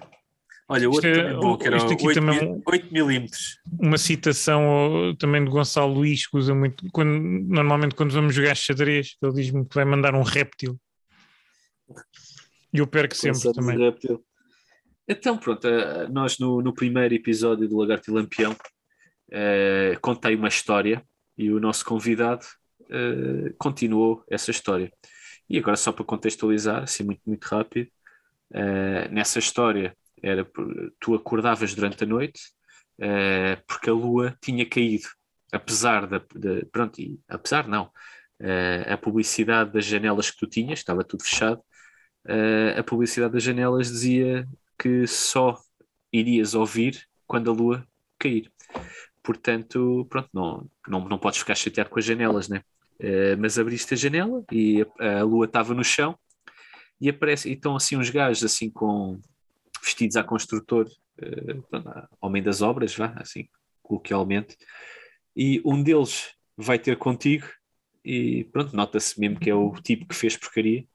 Olha, 0.69 0.89
outro 0.89 1.07
Isto 1.09 1.19
é- 1.19 1.23
também 1.23 1.39
bom, 1.39 1.57
que 1.57 1.67
era 1.67 1.77
isto 1.77 1.93
aqui 1.93 2.07
8, 2.07 2.19
também 2.19 2.37
é 2.37 2.41
mil- 2.41 2.53
um- 2.55 2.61
8 2.65 2.93
milímetros. 2.93 3.57
Uma 3.79 3.97
citação 3.97 5.15
também 5.17 5.43
de 5.43 5.49
Gonçalo 5.49 5.93
Luís, 5.93 6.27
que 6.27 6.37
usa 6.37 6.53
muito, 6.53 6.85
quando, 6.91 7.19
normalmente 7.47 7.95
quando 7.95 8.11
vamos 8.11 8.35
jogar 8.35 8.53
xadrez, 8.55 9.15
ele 9.21 9.33
diz-me 9.33 9.65
que 9.65 9.75
vai 9.75 9.85
mandar 9.85 10.13
um 10.13 10.23
réptil. 10.23 10.77
E 12.73 12.79
eu 12.79 12.87
perco 12.87 13.15
sempre 13.15 13.53
também. 13.53 13.77
réptil. 13.77 14.23
Então, 15.07 15.37
pronto, 15.37 15.65
eh, 15.65 16.07
nós 16.09 16.37
no, 16.37 16.61
no 16.61 16.73
primeiro 16.73 17.13
episódio 17.15 17.67
do 17.67 17.77
Lagarto 17.77 18.11
e 18.11 18.13
Lampião 18.13 18.53
eh, 19.31 19.97
contei 20.01 20.35
uma 20.35 20.49
história 20.49 21.01
e 21.37 21.49
o 21.49 21.61
nosso 21.61 21.85
convidado 21.85 22.45
eh, 22.89 23.53
continuou 23.57 24.21
essa 24.29 24.51
história. 24.51 24.91
E 25.49 25.57
agora, 25.57 25.77
só 25.77 25.93
para 25.93 26.03
contextualizar, 26.03 26.83
assim 26.83 27.03
muito, 27.05 27.21
muito 27.25 27.45
rápido, 27.45 27.87
eh, 28.53 29.07
nessa 29.09 29.39
história 29.39 29.95
era 30.21 30.45
tu 30.99 31.15
acordavas 31.15 31.73
durante 31.75 32.03
a 32.03 32.07
noite 32.07 32.39
eh, 32.99 33.57
porque 33.67 33.89
a 33.89 33.93
lua 33.93 34.37
tinha 34.41 34.65
caído, 34.65 35.07
apesar 35.51 36.07
da, 36.07 36.19
pronto, 36.71 36.99
e, 36.99 37.19
apesar 37.27 37.67
não, 37.67 37.91
eh, 38.39 38.85
a 38.87 38.97
publicidade 38.97 39.71
das 39.71 39.85
janelas 39.85 40.31
que 40.31 40.37
tu 40.37 40.47
tinhas, 40.47 40.79
estava 40.79 41.03
tudo 41.03 41.23
fechado, 41.23 41.61
eh, 42.27 42.75
a 42.77 42.83
publicidade 42.83 43.33
das 43.33 43.43
janelas 43.43 43.87
dizia 43.89 44.47
que 44.77 45.07
só 45.07 45.59
irias 46.11 46.53
ouvir 46.53 47.07
quando 47.25 47.51
a 47.51 47.53
lua 47.53 47.87
cair. 48.19 48.51
Portanto, 49.23 50.07
pronto, 50.09 50.29
não, 50.33 50.69
não, 50.87 51.09
não 51.09 51.19
podes 51.19 51.39
ficar 51.39 51.55
chateado 51.55 51.89
com 51.89 51.99
as 51.99 52.05
janelas, 52.05 52.47
né? 52.49 52.61
Eh, 52.99 53.35
mas 53.35 53.59
abriste 53.59 53.93
a 53.93 53.97
janela 53.97 54.43
e 54.51 54.85
a, 54.99 55.19
a 55.19 55.23
lua 55.23 55.45
estava 55.45 55.73
no 55.73 55.83
chão 55.83 56.17
e 56.99 57.09
aparece, 57.09 57.49
e 57.49 57.53
estão 57.53 57.75
assim 57.75 57.95
uns 57.97 58.09
gajos 58.09 58.43
assim 58.43 58.69
com 58.69 59.19
vestidos 59.87 60.17
a 60.17 60.23
construtor, 60.23 60.87
eh, 61.19 61.55
pronto, 61.69 61.89
a 61.89 62.07
homem 62.21 62.43
das 62.43 62.61
obras, 62.61 62.95
vá, 62.95 63.13
assim, 63.17 63.47
coloquialmente, 63.81 64.57
e 65.35 65.61
um 65.65 65.81
deles 65.81 66.33
vai 66.55 66.79
ter 66.79 66.97
contigo 66.97 67.47
e 68.03 68.45
pronto, 68.45 68.75
nota-se 68.75 69.19
mesmo 69.19 69.39
que 69.39 69.49
é 69.49 69.55
o 69.55 69.73
tipo 69.81 70.07
que 70.07 70.15
fez 70.15 70.37
porcaria 70.37 70.85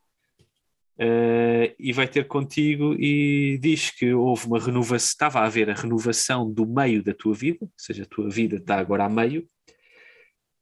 eh, 0.99 1.75
e 1.79 1.93
vai 1.93 2.09
ter 2.09 2.27
contigo 2.27 2.95
e 2.95 3.59
diz 3.59 3.91
que 3.91 4.13
houve 4.13 4.47
uma 4.47 4.59
renovação, 4.59 5.07
estava 5.07 5.41
a 5.41 5.47
haver 5.47 5.71
a 5.71 5.75
renovação 5.75 6.51
do 6.51 6.67
meio 6.67 7.03
da 7.03 7.15
tua 7.15 7.35
vida, 7.35 7.59
ou 7.63 7.71
seja, 7.77 8.03
a 8.05 8.07
tua 8.07 8.29
vida 8.29 8.57
está 8.57 8.79
agora 8.79 9.05
a 9.05 9.09
meio, 9.09 9.49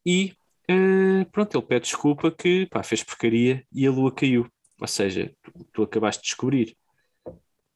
e 0.04 0.32
eh, 0.68 1.24
pronto, 1.32 1.58
ele 1.58 1.66
pede 1.66 1.86
desculpa 1.86 2.30
que 2.30 2.66
pá, 2.66 2.82
fez 2.82 3.02
porcaria 3.02 3.64
e 3.72 3.86
a 3.86 3.90
lua 3.90 4.12
caiu. 4.12 4.46
Ou 4.80 4.86
seja, 4.86 5.34
tu, 5.42 5.68
tu 5.72 5.82
acabaste 5.82 6.22
de 6.22 6.28
descobrir 6.28 6.76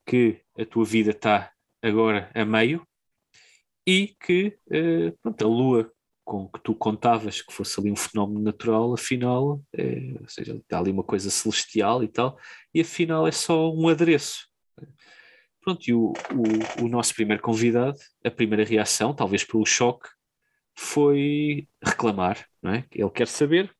que 0.06 0.40
a 0.58 0.64
tua 0.64 0.84
vida 0.84 1.10
está 1.10 1.52
agora 1.82 2.30
a 2.34 2.44
meio 2.44 2.86
e 3.86 4.16
que 4.20 4.58
eh, 4.70 5.12
pronto, 5.22 5.44
a 5.44 5.48
lua 5.48 5.94
com 6.24 6.48
que 6.48 6.58
tu 6.60 6.74
contavas 6.74 7.42
que 7.42 7.52
fosse 7.52 7.78
ali 7.78 7.92
um 7.92 7.96
fenómeno 7.96 8.40
natural, 8.40 8.94
afinal, 8.94 9.62
é, 9.74 10.16
ou 10.20 10.28
seja, 10.28 10.54
está 10.56 10.78
ali 10.78 10.90
uma 10.90 11.04
coisa 11.04 11.28
celestial 11.30 12.02
e 12.02 12.08
tal, 12.08 12.38
e 12.72 12.80
afinal 12.80 13.26
é 13.28 13.32
só 13.32 13.70
um 13.72 13.88
adereço. 13.88 14.48
Pronto, 15.60 15.86
e 15.86 15.92
o, 15.92 16.12
o, 16.80 16.84
o 16.84 16.88
nosso 16.88 17.14
primeiro 17.14 17.42
convidado, 17.42 17.98
a 18.24 18.30
primeira 18.30 18.64
reação, 18.64 19.14
talvez 19.14 19.44
pelo 19.44 19.66
choque, 19.66 20.08
foi 20.76 21.68
reclamar, 21.82 22.46
não 22.62 22.72
é? 22.72 22.86
Ele 22.92 23.10
quer 23.10 23.28
saber 23.28 23.70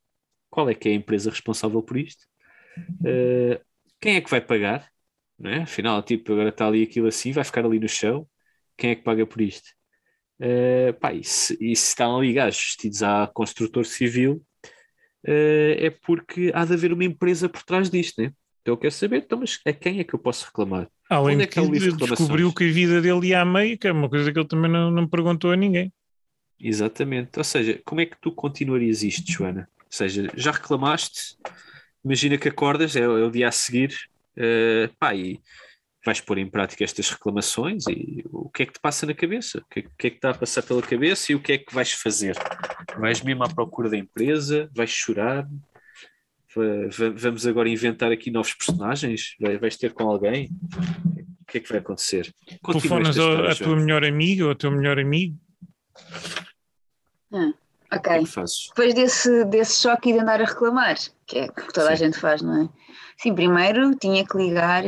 qual 0.51 0.69
é 0.69 0.75
que 0.75 0.89
é 0.89 0.93
a 0.93 0.95
empresa 0.95 1.31
responsável 1.31 1.83
por 1.83 1.97
isto, 1.97 2.25
eh, 3.05 3.61
quem 4.01 4.17
é 4.17 4.21
que 4.21 4.31
vai 4.31 4.41
pagar, 4.41 4.89
não 5.45 5.51
é? 5.51 5.63
Afinal, 5.63 6.03
tipo, 6.03 6.33
agora 6.33 6.49
está 6.49 6.67
ali 6.67 6.83
aquilo 6.83 7.07
assim, 7.07 7.31
vai 7.31 7.45
ficar 7.45 7.67
ali 7.67 7.79
no 7.79 7.89
chão, 7.89 8.27
quem 8.79 8.91
é 8.91 8.95
que 8.95 9.03
paga 9.03 9.27
por 9.27 9.43
isto? 9.43 9.69
Uh, 10.41 10.95
pá, 10.99 11.13
e, 11.13 11.23
se, 11.23 11.53
e 11.61 11.77
se 11.77 11.89
estão 11.89 12.17
ali 12.17 12.33
gajos 12.33 12.61
vestidos 12.61 13.03
a 13.03 13.31
construtor 13.33 13.85
civil, 13.85 14.43
uh, 14.65 15.77
é 15.79 15.91
porque 15.91 16.51
há 16.55 16.65
de 16.65 16.73
haver 16.73 16.95
uma 16.95 17.05
empresa 17.05 17.47
por 17.47 17.63
trás 17.63 17.91
disto, 17.91 18.23
né? 18.23 18.33
Então 18.63 18.73
eu 18.73 18.79
quero 18.79 18.95
saber, 18.95 19.19
então, 19.19 19.39
mas 19.39 19.61
a 19.67 19.73
quem 19.75 20.01
é 20.01 20.05
que 20.05 20.15
eu 20.15 20.19
posso 20.19 20.47
reclamar? 20.47 20.89
Além 21.11 21.37
Onde 21.37 21.37
de 21.37 21.43
é 21.43 21.47
que 21.47 21.61
é 21.61 21.63
que 21.63 21.71
livro 21.71 21.97
de 21.97 22.07
descobriu 22.07 22.53
que 22.53 22.65
a 22.65 22.73
vida 22.73 23.03
dele 23.03 23.29
ia 23.29 23.43
a 23.43 23.45
meio, 23.45 23.77
que 23.77 23.87
é 23.87 23.93
uma 23.93 24.09
coisa 24.09 24.33
que 24.33 24.39
ele 24.39 24.49
também 24.49 24.71
não, 24.71 24.91
não 24.91 25.07
perguntou 25.07 25.53
a 25.53 25.57
ninguém. 25.57 25.93
Exatamente. 26.59 27.37
Ou 27.37 27.45
seja, 27.45 27.79
como 27.85 28.01
é 28.01 28.07
que 28.07 28.17
tu 28.19 28.33
continuarias 28.33 29.03
isto, 29.03 29.31
Joana? 29.31 29.69
Ou 29.79 29.87
seja, 29.91 30.31
já 30.35 30.53
reclamaste, 30.53 31.37
imagina 32.03 32.39
que 32.39 32.49
acordas, 32.49 32.97
é, 32.97 33.01
é 33.01 33.07
o 33.07 33.31
dia 33.31 33.49
a 33.49 33.53
seguir, 33.53 33.95
uh, 34.39 34.95
pá, 34.99 35.15
e 35.15 35.41
vais 36.05 36.21
pôr 36.21 36.39
em 36.39 36.51
prática 36.51 36.85
estas 36.85 37.09
reclamações 37.11 37.87
e 37.89 38.23
o 38.31 38.51
que 38.51 38.63
é 38.63 38.67
que 38.67 38.73
te 38.75 38.81
passa 38.81 39.07
na 39.07 39.15
cabeça? 39.15 39.59
O 39.59 39.65
que, 39.71 39.81
é- 39.81 39.83
o 39.87 39.91
que 39.99 40.07
é 40.07 40.11
que 40.11 40.17
está 40.17 40.31
a 40.31 40.35
passar 40.35 40.63
pela 40.63 40.83
cabeça 40.83 41.33
e 41.33 41.35
o 41.35 41.41
que 41.41 41.53
é 41.53 41.59
que 41.59 41.75
vais 41.75 41.93
fazer? 41.93 42.37
Vais 42.99 43.21
mesmo 43.23 43.43
à 43.45 43.49
procura 43.49 43.89
da 43.89 43.97
empresa? 43.97 44.69
Vais 44.75 44.91
chorar? 44.91 45.49
Va- 46.55 46.89
va- 46.91 47.15
Vamos 47.17 47.47
agora 47.47 47.69
inventar 47.69 48.13
aqui 48.13 48.31
novos 48.31 48.53
personagens? 48.55 49.35
Vai- 49.41 49.57
Vais 49.59 49.77
ter 49.77 49.93
com 49.93 50.05
alguém? 50.09 50.51
O 51.41 51.45
que 51.47 51.59
é 51.59 51.61
que 51.61 51.69
vai 51.69 51.79
acontecer? 51.79 52.33
Telefonas 52.65 53.19
à 53.19 53.23
Joana. 53.23 53.55
tua 53.55 53.77
melhor 53.77 54.05
amiga 54.05 54.45
ou 54.45 54.51
ao 54.51 54.55
teu 54.55 54.71
melhor 54.71 54.99
amigo. 54.99 55.37
O 57.33 57.39
que 58.01 58.09
é 58.09 58.13
ok. 58.13 58.19
que 58.21 58.27
fazes? 58.27 58.69
Depois 58.69 58.95
desse, 58.95 59.45
desse 59.47 59.81
choque 59.83 60.11
e 60.11 60.13
de 60.15 60.19
andar 60.21 60.41
a 60.41 60.45
reclamar, 60.45 60.97
que 61.27 61.39
é 61.39 61.45
o 61.47 61.53
que 61.53 61.73
toda 61.73 61.91
a 61.93 61.97
Sim. 61.97 62.05
gente 62.07 62.19
faz, 62.19 62.43
não 62.43 62.63
é? 62.65 62.69
Sim, 63.19 63.35
primeiro 63.35 63.95
tinha 63.97 64.27
que 64.27 64.37
ligar 64.37 64.83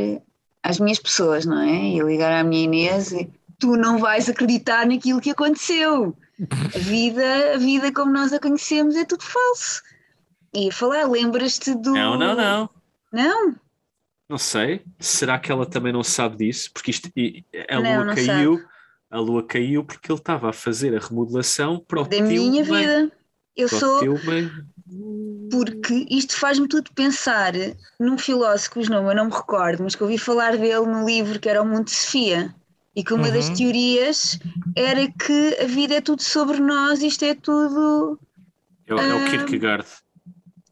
às 0.63 0.79
minhas 0.81 0.99
pessoas, 0.99 1.47
não 1.47 1.61
é? 1.61 1.75
E 1.91 2.01
ligar 2.03 2.33
à 2.33 2.45
minha 2.45 2.65
Inês 2.65 3.13
e 3.13 3.31
tu 3.59 3.77
não 3.77 3.99
vais 3.99 4.29
acreditar 4.29 4.87
naquilo 4.87 5.21
que 5.21 5.31
aconteceu. 5.31 6.17
A 6.75 6.79
vida, 6.79 7.55
a 7.55 7.57
vida 7.57 7.93
como 7.93 8.13
nós 8.13 8.33
a 8.33 8.39
conhecemos 8.39 8.95
é 8.97 9.05
tudo 9.05 9.23
falso. 9.25 9.83
E 10.55 10.71
falar, 10.73 11.09
lembras-te 11.09 11.75
do. 11.75 11.93
Não, 11.93 12.19
não, 12.19 12.35
não. 12.35 12.71
Não? 13.13 13.55
Não 14.29 14.39
sei. 14.39 14.83
Será 14.99 15.39
que 15.39 15.51
ela 15.53 15.65
também 15.65 15.93
não 15.93 16.03
sabe 16.03 16.37
disso? 16.39 16.71
Porque 16.73 16.91
isto, 16.91 17.11
a 17.69 17.81
Não, 17.81 17.95
lua 17.95 18.05
não 18.05 18.15
caiu. 18.15 18.65
A 19.09 19.19
lua 19.19 19.43
caiu 19.47 19.85
porque 19.85 20.11
ele 20.11 20.19
estava 20.19 20.51
a 20.51 20.53
fazer 20.53 20.95
a 20.97 20.99
remodelação 20.99 21.79
para 21.79 22.01
o 22.01 22.03
Da 22.05 22.11
teu 22.11 22.27
minha 22.27 22.65
bem. 22.65 22.81
vida. 22.81 23.13
Eu 23.57 23.67
o 23.67 23.69
sou. 23.69 24.01
Porque 25.51 26.07
isto 26.11 26.37
faz-me 26.39 26.69
tudo 26.69 26.91
pensar 26.93 27.53
num 27.99 28.19
filósofo 28.19 28.73
cujo 28.73 28.91
nome 28.91 29.11
eu 29.11 29.15
não 29.17 29.27
me 29.27 29.33
recordo, 29.33 29.83
mas 29.83 29.95
que 29.95 30.03
ouvi 30.03 30.19
falar 30.19 30.57
dele 30.57 30.87
no 30.87 31.07
livro 31.07 31.39
que 31.39 31.49
era 31.49 31.63
O 31.63 31.67
Mundo 31.67 31.85
de 31.85 31.93
Sofia. 31.93 32.55
E 32.95 33.05
que 33.05 33.13
uma 33.13 33.31
das 33.31 33.49
Uhum. 33.49 33.55
teorias 33.57 34.39
era 34.75 35.07
que 35.11 35.57
a 35.61 35.67
vida 35.67 35.95
é 35.97 36.01
tudo 36.01 36.23
sobre 36.23 36.59
nós, 36.59 37.03
isto 37.03 37.25
é 37.25 37.35
tudo. 37.35 38.19
É, 38.87 38.95
o- 38.95 38.99
é 38.99 39.15
o 39.15 39.19
Ah. 39.19 39.29
Kierkegaard. 39.31 39.87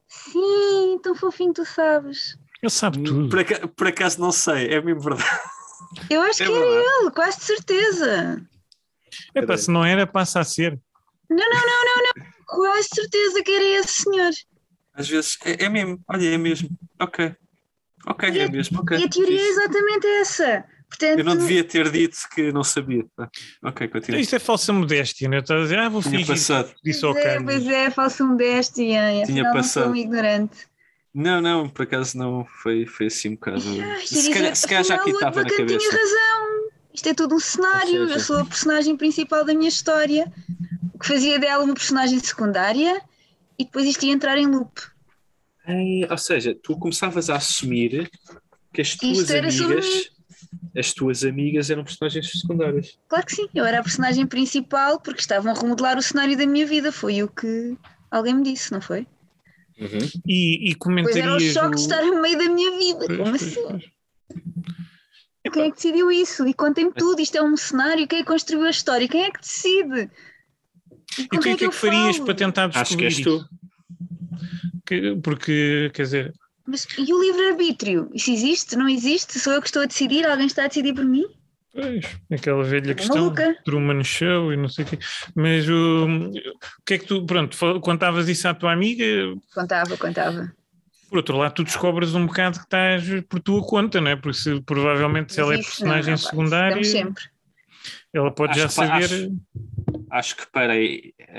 Sim, 0.09 0.99
tão 1.03 1.14
fofinho 1.14 1.53
tu 1.53 1.64
sabes. 1.64 2.37
Ele 2.62 2.70
sabe 2.70 3.03
tudo. 3.03 3.28
Por, 3.28 3.41
aca- 3.41 3.68
por 3.68 3.87
acaso 3.89 4.20
não 4.20 4.32
sei, 4.32 4.68
é 4.72 4.80
mesmo 4.80 5.01
verdade. 5.03 5.22
Eu 6.11 6.22
acho 6.22 6.43
É 6.43 6.47
que 6.47 6.53
era 6.53 6.64
verdade. 6.66 6.87
ele, 7.03 7.11
quase 7.11 7.39
de 7.39 7.45
certeza. 7.45 8.47
Epá, 9.35 9.57
se 9.59 9.70
não 9.70 9.85
era, 9.85 10.07
passa 10.07 10.41
a 10.41 10.45
ser. 10.45 10.80
Não, 11.28 11.37
não, 11.37 11.47
não, 11.47 11.85
não, 11.85 12.03
não. 12.16 12.34
Quase 12.55 12.89
certeza 12.95 13.43
que 13.43 13.51
era 13.53 13.65
esse 13.81 14.03
senhor. 14.03 14.31
Às 14.95 15.09
vezes 15.09 15.39
é, 15.45 15.65
é 15.65 15.69
mesmo, 15.69 16.01
olha, 16.09 16.27
é 16.35 16.39
mesmo. 16.39 16.69
Ok. 17.01 17.35
Ok, 18.07 18.29
E 18.31 18.39
é 18.39 18.45
a- 18.45 18.49
mesmo. 18.51 18.81
Ok. 18.81 18.97
E 18.99 19.05
a 19.05 19.09
teoria 19.09 19.37
é 19.37 19.39
fixe. 19.39 19.51
exatamente 19.61 20.07
essa. 20.07 20.65
Portanto, 20.89 21.19
Eu 21.19 21.25
não 21.25 21.37
devia 21.37 21.65
ter 21.65 21.91
dito 21.91 22.17
que 22.33 22.53
não 22.53 22.63
sabia. 22.63 23.05
Ah, 23.19 23.29
Ok, 23.65 23.89
continua. 23.89 24.21
Isto 24.21 24.37
é 24.37 24.39
falsa 24.39 24.73
modéstia, 24.73 25.29
né? 25.29 25.39
Estás 25.39 25.59
a 25.59 25.63
dizer, 25.65 25.79
ah, 25.81 25.89
vou 25.89 26.01
Tinha 26.03 26.19
fingir 26.19 26.27
passado. 26.35 26.73
disse 26.85 27.05
ao 27.05 27.13
pois 27.13 27.25
é, 27.25 27.41
pois 27.43 27.67
é, 27.67 27.91
falsa 27.91 28.25
modéstia. 28.25 28.85
E 29.15 29.25
Tinha 29.27 29.43
afinal 29.43 29.55
não 29.55 29.63
sou 29.63 29.83
passado. 29.83 29.91
um 29.91 29.97
ignorante. 29.97 30.57
Não, 31.13 31.41
não, 31.41 31.69
por 31.69 31.83
acaso 31.83 32.17
não 32.19 32.45
foi, 32.63 32.87
foi 32.87 33.07
assim 33.07 33.31
um 33.31 33.35
bocado. 33.35 33.59
Isto 33.59 34.15
Se 34.15 34.31
é 34.31 34.35
calhar, 34.69 34.85
já 34.85 34.95
aqui 34.97 35.11
estava 35.11 35.43
na 35.43 35.49
cabeça. 35.51 35.79
tinha 35.79 35.91
razão. 35.91 36.54
Isto 36.95 37.09
é 37.09 37.14
tudo 37.14 37.34
um 37.34 37.40
cenário. 37.40 38.09
Eu 38.09 38.20
sou 38.20 38.38
a 38.38 38.45
personagem 38.45 38.97
principal 38.97 39.45
da 39.45 39.53
minha 39.53 39.68
história. 39.68 40.32
O 40.95 40.99
que 40.99 41.09
fazia 41.09 41.38
dela 41.38 41.64
uma 41.64 41.74
personagem 41.74 42.18
secundária 42.20 43.03
e 43.59 43.64
depois 43.64 43.86
isto 43.86 44.05
ia 44.07 44.12
entrar 44.12 44.38
em 44.38 44.47
loop. 44.47 44.80
Ei, 45.66 46.07
ou 46.09 46.18
seja, 46.18 46.55
tu 46.62 46.78
começavas 46.78 47.28
a 47.28 47.36
assumir 47.36 48.09
que 48.72 48.80
as 48.80 48.95
tuas 48.95 49.30
amigas 49.30 50.11
as 50.76 50.92
tuas 50.92 51.24
amigas 51.24 51.70
eram 51.70 51.84
personagens 51.84 52.30
secundárias. 52.40 52.99
Claro 53.09 53.26
que 53.26 53.34
sim, 53.34 53.49
eu 53.55 53.64
era 53.64 53.78
a 53.80 53.82
personagem 53.82 54.26
principal 54.26 55.01
porque 55.01 55.20
estavam 55.20 55.53
a 55.53 55.55
remodelar 55.55 55.97
o 55.97 56.03
cenário 56.03 56.36
da 56.36 56.47
minha 56.47 56.66
vida. 56.66 56.90
Foi 56.90 57.22
o 57.22 57.28
que 57.28 57.76
alguém 58.11 58.34
me 58.34 58.42
disse, 58.42 58.72
não 58.72 58.80
foi? 58.80 59.07
E, 60.26 60.70
e 60.70 60.76
Pois 60.76 61.16
era 61.16 61.28
o 61.28 61.36
comentarias. 61.36 61.53
choque 61.53 61.76
de 61.76 61.80
estar 61.80 62.03
no 62.03 62.20
meio 62.20 62.38
da 62.38 62.49
minha 62.49 62.78
vida. 62.78 63.07
Pois, 63.07 63.18
Como 63.18 63.30
pois, 63.30 63.42
assim? 63.42 63.82
Quem 65.53 65.64
é 65.64 65.70
que 65.70 65.76
decidiu 65.76 66.11
isso? 66.11 66.47
E 66.47 66.55
contem-me 66.55 66.92
tudo. 66.92 67.20
Isto 67.20 67.36
é 67.36 67.42
um 67.42 67.57
cenário. 67.57 68.07
Quem 68.09 68.20
é 68.20 68.22
que 68.22 68.28
construiu 68.28 68.66
a 68.66 68.70
história? 68.70 69.07
Quem 69.09 69.24
é 69.24 69.30
que 69.30 69.40
decide? 69.40 70.11
E 71.18 71.22
E 71.22 71.28
tu 71.28 71.40
quem 71.40 71.55
o 71.55 71.57
que 71.57 71.64
é 71.64 71.68
que 71.68 71.74
farias 71.74 72.16
falo? 72.16 72.24
para 72.26 72.34
tentar 72.34 72.64
Acho 72.74 72.97
que 72.97 73.05
descobrir 73.05 73.05
és 73.07 73.20
tu. 73.20 73.45
Que- 74.86 75.16
porque, 75.22 75.90
quer 75.95 76.03
dizer, 76.03 76.32
Mas, 76.66 76.86
e 76.99 77.12
o 77.12 77.20
livre-arbítrio? 77.22 78.11
Isso 78.14 78.30
existe? 78.30 78.76
Não 78.76 78.88
existe? 78.88 79.38
Sou 79.38 79.53
eu 79.53 79.61
que 79.61 79.68
estou 79.68 79.82
a 79.82 79.86
decidir? 79.86 80.26
Alguém 80.26 80.47
está 80.47 80.64
a 80.64 80.68
decidir 80.68 80.95
por 80.95 81.05
mim? 81.05 81.24
pois, 81.72 82.07
aquela 82.32 82.62
velha 82.64 82.95
Tô 82.95 82.95
questão, 82.95 83.16
maluca. 83.16 83.57
Truman 83.64 84.05
Show 84.05 84.53
e 84.53 84.57
não 84.57 84.68
sei 84.68 84.84
o 84.84 84.88
quê. 84.88 84.99
Mas 85.34 85.68
o, 85.68 86.07
o 86.07 86.32
que 86.86 86.95
é 86.95 86.99
que 86.99 87.07
tu, 87.07 87.24
pronto, 87.26 87.57
contavas 87.80 88.28
isso 88.28 88.47
à 88.49 88.55
tua 88.55 88.72
amiga, 88.72 89.05
Contava, 89.55 89.97
contava. 89.97 90.53
Por 91.09 91.19
outro 91.19 91.37
lado, 91.37 91.55
tu 91.55 91.65
descobres 91.65 92.15
um 92.15 92.27
bocado 92.27 92.59
que 92.59 92.65
estás 92.65 93.05
por 93.29 93.41
tua 93.41 93.63
conta, 93.67 94.01
não 94.01 94.11
é? 94.11 94.17
Porque 94.17 94.39
se, 94.39 94.61
provavelmente 94.63 95.33
se 95.35 95.41
ela 95.41 95.55
é 95.55 95.59
personagem 95.59 96.11
não, 96.13 96.19
secundária, 96.19 96.85
sempre. 96.85 97.25
ela 98.13 98.31
pode 98.33 98.53
Acho 98.53 98.61
já 98.61 98.67
que 98.69 98.73
saber. 98.75 99.05
acho- 99.05 99.33
Acho 100.11 100.37
que 100.37 100.47
para 100.53 100.73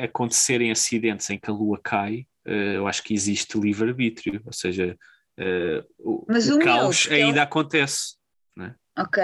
acontecerem 0.04 0.70
acidentes 0.70 1.30
em 1.30 1.40
que 1.40 1.50
a 1.50 1.54
lua 1.54 1.80
cai, 1.82 2.28
eh, 2.46 2.76
eu 2.76 2.88
acho 2.88 3.02
que 3.04 3.14
existe 3.14 3.58
livre-arbítrio, 3.58 4.42
ou 4.46 4.52
seja, 4.52 4.98
eh, 5.38 5.82
o, 6.00 6.26
Mas 6.28 6.50
o 6.50 6.56
o 6.56 6.58
meu, 6.58 6.66
caos 6.68 7.02
porque 7.04 7.14
ainda 7.14 7.40
eu- 7.40 7.44
acontece. 7.44 8.16
Ok. 8.98 9.22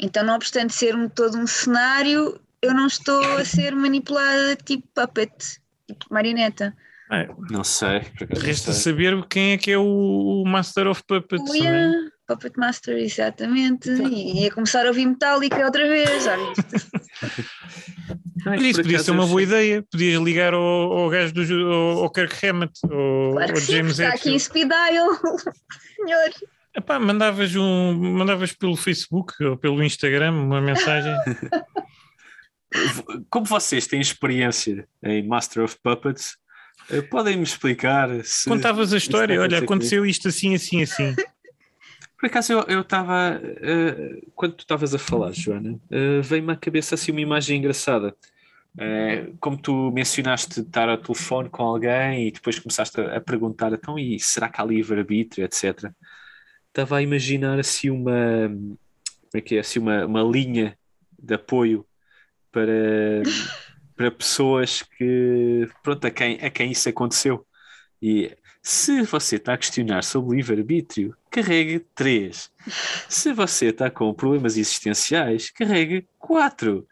Então, 0.00 0.22
não 0.24 0.34
obstante 0.34 0.72
ser 0.74 0.94
um, 0.94 1.08
todo 1.08 1.36
um 1.38 1.46
cenário, 1.46 2.38
eu 2.62 2.74
não 2.74 2.86
estou 2.86 3.22
a 3.38 3.44
ser 3.44 3.74
manipulada 3.74 4.54
tipo 4.56 4.86
puppet, 4.94 5.32
tipo 5.86 6.06
marioneta. 6.10 6.74
Ah, 7.10 7.26
Não 7.50 7.62
sei. 7.62 7.98
acaso 7.98 8.26
não 8.30 8.40
Resta 8.40 8.72
sei. 8.72 8.92
saber 8.92 9.26
quem 9.28 9.52
é 9.52 9.58
que 9.58 9.70
é 9.70 9.78
o, 9.78 10.42
Master 10.46 10.88
of 10.88 11.02
Puppets. 11.06 11.44
Oh, 11.50 11.52
não 11.52 11.54
é? 11.54 11.58
yeah, 11.58 11.92
Puppet 12.26 12.58
Master, 12.58 12.96
exatamente. 12.96 13.90
E 13.90 14.44
ia 14.44 14.50
começar 14.50 14.86
a 14.86 14.88
ouvir 14.88 15.04
Metallica 15.06 15.62
outra 15.64 15.86
vez. 15.86 16.26
Olha, 16.26 16.52
isso 18.60 18.78
por 18.78 18.82
podia 18.84 18.98
ser 18.98 19.10
uma 19.10 19.26
boa 19.26 19.42
ideia. 19.42 19.84
Podias 19.90 20.20
ligar 20.22 20.54
ao, 20.54 20.62
ao 20.62 21.10
gajo 21.10 21.34
do 21.34 21.72
ao, 21.72 22.04
ao 22.04 22.10
Kirk 22.10 22.46
Hammett, 22.46 22.80
ao, 22.84 23.32
Claro 23.32 23.50
ao 23.50 23.54
que 23.54 23.60
sim, 23.60 23.72
James 23.72 23.98
está 23.98 24.14
aqui 24.14 24.30
em 24.30 24.38
speed 24.38 24.68
dial. 24.68 25.10
Senhor. 25.96 26.30
Epá, 26.76 26.98
mandavas, 26.98 27.54
um, 27.54 27.94
mandavas 27.94 28.52
pelo 28.52 28.76
Facebook 28.76 29.32
ou 29.44 29.56
pelo 29.56 29.82
Instagram 29.82 30.32
uma 30.32 30.60
mensagem. 30.60 31.14
Como 33.30 33.46
vocês 33.46 33.86
têm 33.86 34.00
experiência 34.00 34.88
em 35.02 35.24
Master 35.24 35.62
of 35.62 35.76
Puppets, 35.80 36.36
podem-me 37.10 37.42
explicar 37.42 38.08
se. 38.24 38.48
Contavas 38.48 38.92
a 38.92 38.96
história, 38.96 39.40
olha, 39.40 39.58
aconteceu 39.58 40.04
isto 40.04 40.28
assim, 40.28 40.54
assim, 40.54 40.82
assim. 40.82 41.14
Por 42.18 42.26
acaso 42.26 42.52
eu 42.68 42.80
estava, 42.80 43.38
quando 44.34 44.54
tu 44.54 44.60
estavas 44.60 44.94
a 44.94 44.98
falar, 44.98 45.32
Joana, 45.32 45.78
eh, 45.90 46.20
veio-me 46.22 46.54
à 46.54 46.56
cabeça 46.56 46.94
assim 46.94 47.12
uma 47.12 47.20
imagem 47.20 47.58
engraçada. 47.58 48.16
Eh, 48.76 49.30
como 49.38 49.56
tu 49.56 49.92
mencionaste 49.92 50.62
de 50.62 50.66
estar 50.66 50.88
ao 50.88 50.98
telefone 50.98 51.48
com 51.48 51.62
alguém 51.62 52.26
e 52.26 52.32
depois 52.32 52.58
começaste 52.58 53.00
a, 53.00 53.16
a 53.16 53.20
perguntar, 53.20 53.72
então, 53.72 53.98
e 53.98 54.18
será 54.18 54.48
que 54.48 54.60
há 54.60 54.64
livre-arbítrio, 54.64 55.44
etc. 55.44 55.92
Estava 56.68 56.96
a 56.96 57.02
imaginar 57.02 57.58
assim 57.58 57.90
uma, 57.90 58.48
como 58.48 58.78
é 59.34 59.40
que 59.40 59.56
é, 59.56 59.60
assim 59.60 59.78
uma, 59.78 60.04
uma 60.06 60.22
linha 60.22 60.76
de 61.16 61.34
apoio 61.34 61.86
para, 62.50 63.22
para 63.96 64.10
pessoas 64.10 64.82
que, 64.82 65.68
pronto, 65.82 66.06
a 66.06 66.10
quem, 66.10 66.38
a 66.40 66.50
quem 66.50 66.72
isso 66.72 66.88
aconteceu. 66.88 67.46
E 68.02 68.36
se 68.62 69.02
você 69.02 69.36
está 69.36 69.54
a 69.54 69.58
questionar 69.58 70.02
sobre 70.02 70.36
livre-arbítrio, 70.36 71.14
carregue 71.30 71.80
3. 71.94 72.50
Se 73.08 73.32
você 73.32 73.66
está 73.66 73.90
com 73.90 74.12
problemas 74.14 74.56
existenciais, 74.56 75.50
carregue 75.50 76.08
4. 76.18 76.86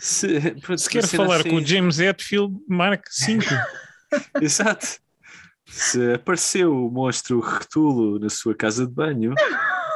Se, 0.00 0.40
pronto, 0.60 0.80
Se 0.80 0.90
quer 0.90 1.06
falar 1.06 1.44
com 1.44 1.56
o 1.56 1.64
James 1.64 2.00
Hetfield, 2.00 2.56
marque 2.68 3.08
5. 3.08 3.44
Exato. 4.42 5.00
Se 5.64 6.14
apareceu 6.14 6.74
o 6.74 6.90
monstro 6.90 7.40
retulo 7.40 8.18
na 8.18 8.28
sua 8.28 8.54
casa 8.54 8.84
de 8.84 8.92
banho, 8.92 9.32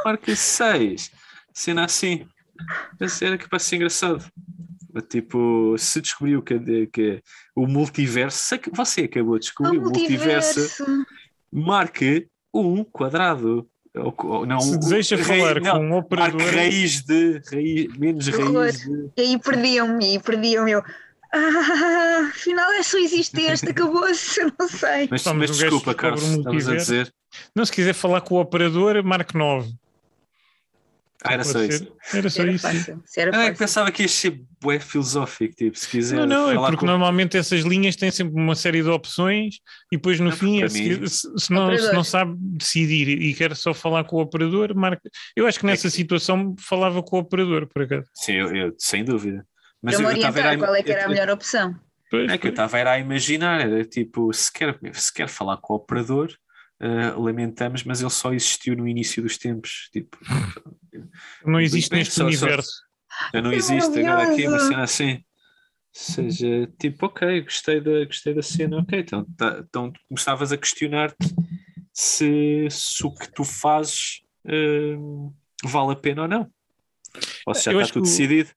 marque 0.04 0.34
6. 0.34 1.10
Cena 1.52 1.84
assim. 1.84 2.26
Era 3.20 3.36
de 3.36 3.62
ser 3.62 3.76
engraçado. 3.76 4.24
Tipo, 5.02 5.76
se 5.78 6.00
descobriu 6.00 6.42
que, 6.42 6.86
que 6.92 7.22
o 7.54 7.66
multiverso, 7.66 8.56
você 8.72 9.02
acabou 9.02 9.38
de 9.38 9.46
descobrir 9.46 9.78
O 9.78 9.82
multiverso, 9.82 10.60
multiverso. 10.60 11.06
marque 11.52 12.28
um 12.54 12.84
quadrado. 12.84 13.66
Ou, 13.96 14.14
ou 14.24 14.46
não, 14.46 14.60
Se 14.60 14.78
deseja 14.78 15.16
falar 15.18 15.60
não, 15.60 15.78
com 15.78 15.86
um 15.86 15.96
operador. 15.96 16.40
Marque 16.40 16.56
raiz 16.56 17.02
de, 17.02 17.40
raiz, 17.50 17.96
menos 17.96 18.28
Horror. 18.28 18.62
raiz 18.64 18.78
de. 18.80 19.10
E 19.16 19.20
aí 19.22 19.38
perdiam-me, 19.38 20.14
e 20.16 20.18
perdiam-me. 20.20 20.72
Eu, 20.72 20.82
Ah, 21.32 22.28
afinal 22.30 22.70
é 22.72 22.82
só 22.82 22.98
existe 22.98 23.40
este, 23.42 23.70
acabou-se, 23.70 24.40
não 24.58 24.68
sei. 24.68 25.08
Mas, 25.10 25.22
Pá, 25.22 25.34
mas 25.34 25.56
desculpa, 25.56 25.94
Carlos, 25.94 26.22
o 26.22 26.38
estavas 26.38 26.68
a 26.68 26.76
dizer. 26.76 27.12
Não, 27.54 27.64
se 27.64 27.72
quiser 27.72 27.94
falar 27.94 28.20
com 28.20 28.36
o 28.36 28.40
operador, 28.40 29.02
marque 29.02 29.36
9. 29.36 29.70
Ah, 31.24 31.32
era 31.32 31.44
só 31.44 31.62
isso. 31.62 31.78
ser. 31.78 32.16
Era 32.18 32.30
só 32.30 32.42
Era 32.42 32.52
isso. 32.52 32.66
Ah, 33.32 33.44
é 33.46 33.50
que 33.52 33.58
pensava 33.58 33.90
que 33.90 34.02
ia 34.02 34.08
ser 34.08 34.40
bué 34.60 34.78
filosófico, 34.78 35.54
tipo, 35.54 35.78
se 35.78 35.88
quiser. 35.88 36.16
Não, 36.16 36.26
não, 36.26 36.50
é 36.50 36.54
falar 36.54 36.68
porque 36.68 36.80
com- 36.80 36.86
normalmente 36.86 37.36
essas 37.36 37.62
linhas 37.62 37.96
têm 37.96 38.10
sempre 38.10 38.34
uma 38.34 38.54
série 38.54 38.82
de 38.82 38.88
opções 38.88 39.56
e 39.92 39.96
depois 39.96 40.18
no 40.20 40.30
Não, 40.30 40.36
fim, 40.36 40.62
é 40.62 40.68
se, 40.68 41.08
se- 41.08 41.28
se 41.38 41.52
não, 41.52 41.76
se 41.76 41.92
não 41.92 42.04
sabe 42.04 42.34
decidir 42.38 43.08
e 43.08 43.34
quer 43.34 43.54
só 43.56 43.72
falar 43.74 44.04
com 44.04 44.16
o 44.16 44.20
operador, 44.20 44.74
marca. 44.74 45.08
Eu 45.34 45.46
acho 45.46 45.58
que 45.58 45.66
nessa 45.66 45.88
situação 45.90 46.54
falava 46.58 47.02
com 47.02 47.16
o 47.16 47.20
operador, 47.20 47.66
por 47.66 47.82
acaso. 47.82 48.08
Sim, 48.14 48.32
eu, 48.34 48.54
eu- 48.54 48.74
sem 48.78 49.04
dúvida. 49.04 49.46
Mas 49.82 49.96
Para 49.96 50.06
me 50.06 50.12
eu 50.12 50.16
estava 50.16 50.38
orientar 50.38 50.54
a- 50.54 50.58
qual 50.58 50.74
é 50.74 50.82
que 50.82 50.92
era 50.92 51.00
a 51.02 51.04
eu- 51.04 51.10
melhor 51.10 51.30
opção. 51.30 51.74
Pois, 52.10 52.30
É 52.30 52.38
que 52.38 52.46
eu 52.46 52.50
estava 52.50 52.78
era 52.78 52.92
a 52.92 52.98
imaginar, 53.00 53.60
era 53.62 53.84
tipo, 53.84 54.32
se 54.32 54.52
quer, 54.52 54.78
se 54.92 55.12
quer 55.12 55.28
falar 55.28 55.56
com 55.56 55.72
o 55.74 55.76
operador, 55.76 56.30
eh, 56.80 57.10
lamentamos, 57.16 57.84
mas 57.84 58.00
ele 58.00 58.10
só 58.10 58.32
existiu 58.32 58.76
no 58.76 58.86
início 58.86 59.22
dos 59.22 59.36
tempos. 59.38 59.88
Tipo, 59.92 60.18
não 61.44 61.60
existe 61.60 61.90
bem, 61.90 62.00
neste 62.00 62.14
só- 62.14 62.20
só- 62.22 62.26
universo. 62.26 62.70
já 63.34 63.42
não 63.42 63.52
existe 63.52 63.98
agora 63.98 64.22
aqui 64.32 64.42
uma 64.42 64.50
maravilhoso. 64.52 64.68
cena 64.68 64.82
assim. 64.82 65.12
Ou 65.14 65.22
seja, 66.02 66.72
tipo, 66.78 67.06
ok, 67.06 67.40
gostei 67.42 67.80
da, 67.80 68.04
gostei 68.04 68.34
da 68.34 68.42
cena, 68.42 68.78
ok, 68.80 68.98
então, 69.00 69.24
tá- 69.36 69.64
então 69.66 69.92
começavas 70.08 70.52
a 70.52 70.56
questionar-te 70.58 71.34
se, 71.92 72.68
se 72.70 73.06
o 73.06 73.14
que 73.14 73.32
tu 73.32 73.42
fazes 73.44 74.20
eh, 74.46 74.96
vale 75.64 75.92
a 75.92 75.96
pena 75.96 76.22
ou 76.22 76.28
não. 76.28 76.50
Ou 77.46 77.54
se 77.54 77.64
já 77.64 77.72
Eu 77.72 77.78
está 77.80 77.84
acho 77.84 77.92
tudo 77.94 78.02
decidido. 78.04 78.50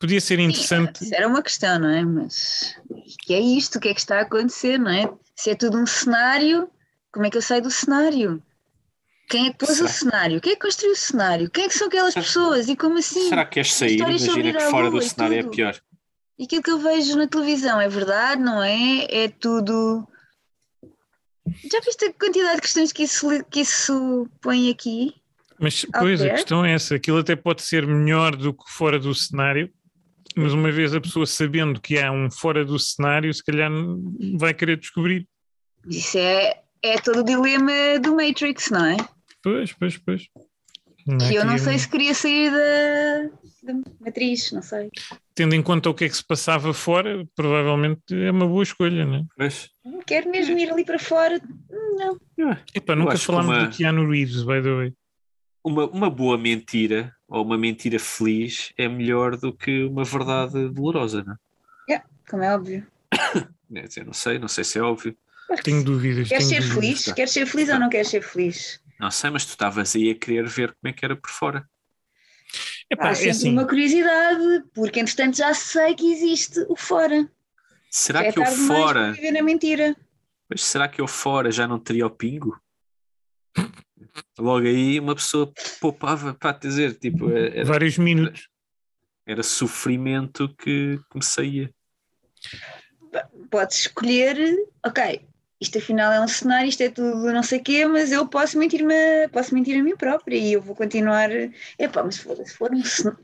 Podia 0.00 0.20
ser 0.20 0.38
interessante. 0.40 1.04
Isso 1.04 1.14
era 1.14 1.28
uma 1.28 1.42
questão, 1.42 1.78
não 1.78 1.88
é? 1.90 2.04
Mas 2.04 2.74
o 2.90 3.02
que 3.20 3.34
é 3.34 3.40
isto? 3.40 3.76
O 3.76 3.80
que 3.80 3.88
é 3.88 3.94
que 3.94 4.00
está 4.00 4.18
a 4.18 4.22
acontecer, 4.22 4.78
não 4.78 4.90
é? 4.90 5.08
Se 5.36 5.50
é 5.50 5.54
tudo 5.54 5.78
um 5.78 5.86
cenário, 5.86 6.68
como 7.12 7.26
é 7.26 7.30
que 7.30 7.36
eu 7.36 7.42
saio 7.42 7.62
do 7.62 7.70
cenário? 7.70 8.42
Quem 9.28 9.48
é 9.48 9.50
que 9.52 9.58
pôs 9.58 9.76
Será- 9.76 9.86
o 9.86 9.92
cenário? 9.92 10.40
Quem 10.40 10.52
é 10.52 10.54
que 10.56 10.62
construiu 10.62 10.92
o 10.92 10.96
cenário? 10.96 11.50
Quem 11.50 11.64
é 11.64 11.68
que 11.68 11.74
são 11.76 11.88
aquelas 11.88 12.14
pessoas? 12.14 12.68
E 12.68 12.74
como 12.76 12.98
assim? 12.98 13.28
Será 13.28 13.44
que 13.44 13.52
queres 13.54 13.74
sair? 13.74 13.98
Imagina 13.98 14.52
que 14.54 14.70
fora 14.70 14.90
do 14.90 15.02
cenário 15.02 15.38
é 15.38 15.42
tudo. 15.42 15.50
pior. 15.54 15.78
E 16.38 16.44
aquilo 16.44 16.62
que 16.62 16.70
eu 16.70 16.78
vejo 16.78 17.16
na 17.16 17.26
televisão 17.26 17.80
é 17.80 17.88
verdade, 17.88 18.40
não 18.40 18.62
é? 18.62 19.06
É 19.10 19.28
tudo. 19.28 20.06
Já 21.70 21.80
viste 21.80 22.04
a 22.04 22.12
quantidade 22.12 22.56
de 22.56 22.62
questões 22.62 22.92
que 22.92 23.02
isso, 23.02 23.44
que 23.50 23.60
isso 23.60 24.28
põe 24.40 24.70
aqui? 24.70 25.14
Mas, 25.58 25.84
pois, 25.98 26.22
a 26.22 26.30
questão 26.30 26.64
é 26.64 26.72
essa: 26.72 26.94
aquilo 26.94 27.18
até 27.18 27.34
pode 27.34 27.62
ser 27.62 27.86
melhor 27.86 28.36
do 28.36 28.54
que 28.54 28.70
fora 28.70 28.98
do 28.98 29.14
cenário, 29.14 29.70
mas 30.36 30.52
uma 30.52 30.70
vez 30.70 30.94
a 30.94 31.00
pessoa 31.00 31.26
sabendo 31.26 31.80
que 31.80 31.98
há 31.98 32.12
um 32.12 32.30
fora 32.30 32.64
do 32.64 32.78
cenário, 32.78 33.32
se 33.34 33.42
calhar 33.42 33.70
vai 34.38 34.54
querer 34.54 34.76
descobrir. 34.78 35.26
Isso 35.86 36.16
é, 36.18 36.62
é 36.82 36.96
todo 36.98 37.20
o 37.20 37.24
dilema 37.24 37.98
do 38.02 38.14
Matrix, 38.16 38.70
não 38.70 38.84
é? 38.84 38.96
Pois, 39.42 39.72
pois, 39.72 39.96
pois. 39.98 40.28
Que 41.26 41.36
eu 41.36 41.44
não 41.44 41.56
sei 41.56 41.78
se 41.78 41.88
queria 41.88 42.12
sair 42.12 42.50
da, 42.50 43.72
da 43.72 43.80
matriz, 44.00 44.52
não 44.52 44.60
sei. 44.60 44.90
Tendo 45.34 45.54
em 45.54 45.62
conta 45.62 45.88
o 45.88 45.94
que 45.94 46.04
é 46.04 46.08
que 46.08 46.16
se 46.16 46.24
passava 46.24 46.74
fora, 46.74 47.26
provavelmente 47.34 48.02
é 48.14 48.30
uma 48.30 48.46
boa 48.46 48.62
escolha, 48.62 49.06
não 49.06 49.14
é? 49.16 49.24
Mas, 49.38 49.70
Não 49.82 50.00
quero 50.02 50.30
mesmo 50.30 50.58
ir 50.58 50.70
ali 50.70 50.84
para 50.84 50.98
fora. 50.98 51.40
Não. 51.96 52.18
Epá, 52.74 52.92
Eu 52.92 52.96
nunca 52.96 53.16
falámos 53.16 53.56
uma- 53.56 53.66
do 53.68 53.74
Keanu 53.76 54.10
Reeves, 54.10 54.42
by 54.42 54.60
the 54.62 54.74
way. 54.74 54.92
uma, 55.64 55.86
uma 55.86 56.10
boa 56.10 56.36
mentira 56.36 57.14
ou 57.26 57.42
uma 57.42 57.56
mentira 57.56 57.98
feliz 57.98 58.72
é 58.76 58.86
melhor 58.86 59.36
do 59.38 59.50
que 59.52 59.84
uma 59.84 60.04
verdade 60.04 60.68
dolorosa, 60.68 61.24
não 61.24 61.36
Yeah, 61.88 62.06
como 62.28 62.42
é 62.42 62.54
óbvio. 62.54 62.86
é? 63.74 63.82
Dizer, 63.82 64.04
não 64.04 64.12
sei, 64.12 64.38
não 64.38 64.48
sei 64.48 64.62
se 64.64 64.78
é 64.78 64.82
óbvio. 64.82 65.16
Tenho 65.62 65.82
dúvidas. 65.82 66.28
Queres 66.28 66.48
tenho 66.48 66.62
ser 66.62 66.68
dúvidas. 66.68 67.02
feliz? 67.02 67.14
Queres 67.14 67.32
ser 67.32 67.46
feliz 67.46 67.68
ou 67.70 67.78
não 67.78 67.88
queres 67.88 68.08
ser 68.08 68.22
feliz? 68.22 68.80
Não 69.00 69.10
sei, 69.10 69.30
mas 69.30 69.44
tu 69.44 69.50
estavas 69.50 69.94
aí 69.94 70.10
a 70.10 70.14
querer 70.14 70.46
ver 70.46 70.74
como 70.74 70.90
é 70.90 70.92
que 70.92 71.04
era 71.04 71.16
por 71.16 71.30
fora. 71.30 71.68
Epá, 72.90 73.08
Há 73.08 73.10
é 73.10 73.14
sempre 73.14 73.30
assim, 73.30 73.52
uma 73.52 73.66
curiosidade, 73.66 74.64
porque 74.74 75.00
entretanto 75.00 75.36
já 75.36 75.54
sei 75.54 75.94
que 75.94 76.12
existe 76.12 76.60
o 76.68 76.76
fora. 76.76 77.30
Será 77.90 78.24
é 78.24 78.32
que 78.32 78.38
eu 78.38 78.42
tarde 78.42 78.58
demais 78.58 78.80
fora, 78.80 79.00
para 79.00 79.12
viver 79.12 79.32
na 79.32 79.42
mentira. 79.42 79.96
mas 80.48 80.62
será 80.62 80.88
que 80.88 81.00
eu 81.00 81.06
fora 81.06 81.50
já 81.50 81.66
não 81.66 81.78
teria 81.78 82.06
o 82.06 82.10
pingo? 82.10 82.60
Logo 84.38 84.66
aí 84.66 84.98
uma 84.98 85.14
pessoa 85.14 85.52
poupava, 85.80 86.34
para 86.34 86.58
dizer, 86.58 86.98
tipo, 86.98 87.30
era, 87.30 87.64
vários 87.64 87.98
minutos. 87.98 88.48
era 89.26 89.42
sofrimento 89.42 90.48
que, 90.56 90.98
que 91.10 91.16
me 91.16 91.24
saía. 91.24 91.72
Podes 93.50 93.80
escolher, 93.80 94.36
ok, 94.84 95.26
isto 95.60 95.78
afinal 95.78 96.12
é 96.12 96.20
um 96.20 96.28
cenário, 96.28 96.68
isto 96.68 96.82
é 96.82 96.88
tudo 96.88 97.32
não 97.32 97.42
sei 97.42 97.58
o 97.58 97.62
quê, 97.62 97.86
mas 97.86 98.12
eu 98.12 98.26
posso 98.26 98.58
mentir-me, 98.58 99.28
posso 99.32 99.54
mentir 99.54 99.78
a 99.78 99.82
mim 99.82 99.96
própria 99.96 100.36
e 100.36 100.52
eu 100.52 100.62
vou 100.62 100.74
continuar. 100.74 101.30
Epá, 101.78 102.02
mas 102.04 102.16
se 102.16 102.22
for, 102.22 102.72
um 102.72 102.84
cenário. 102.84 103.18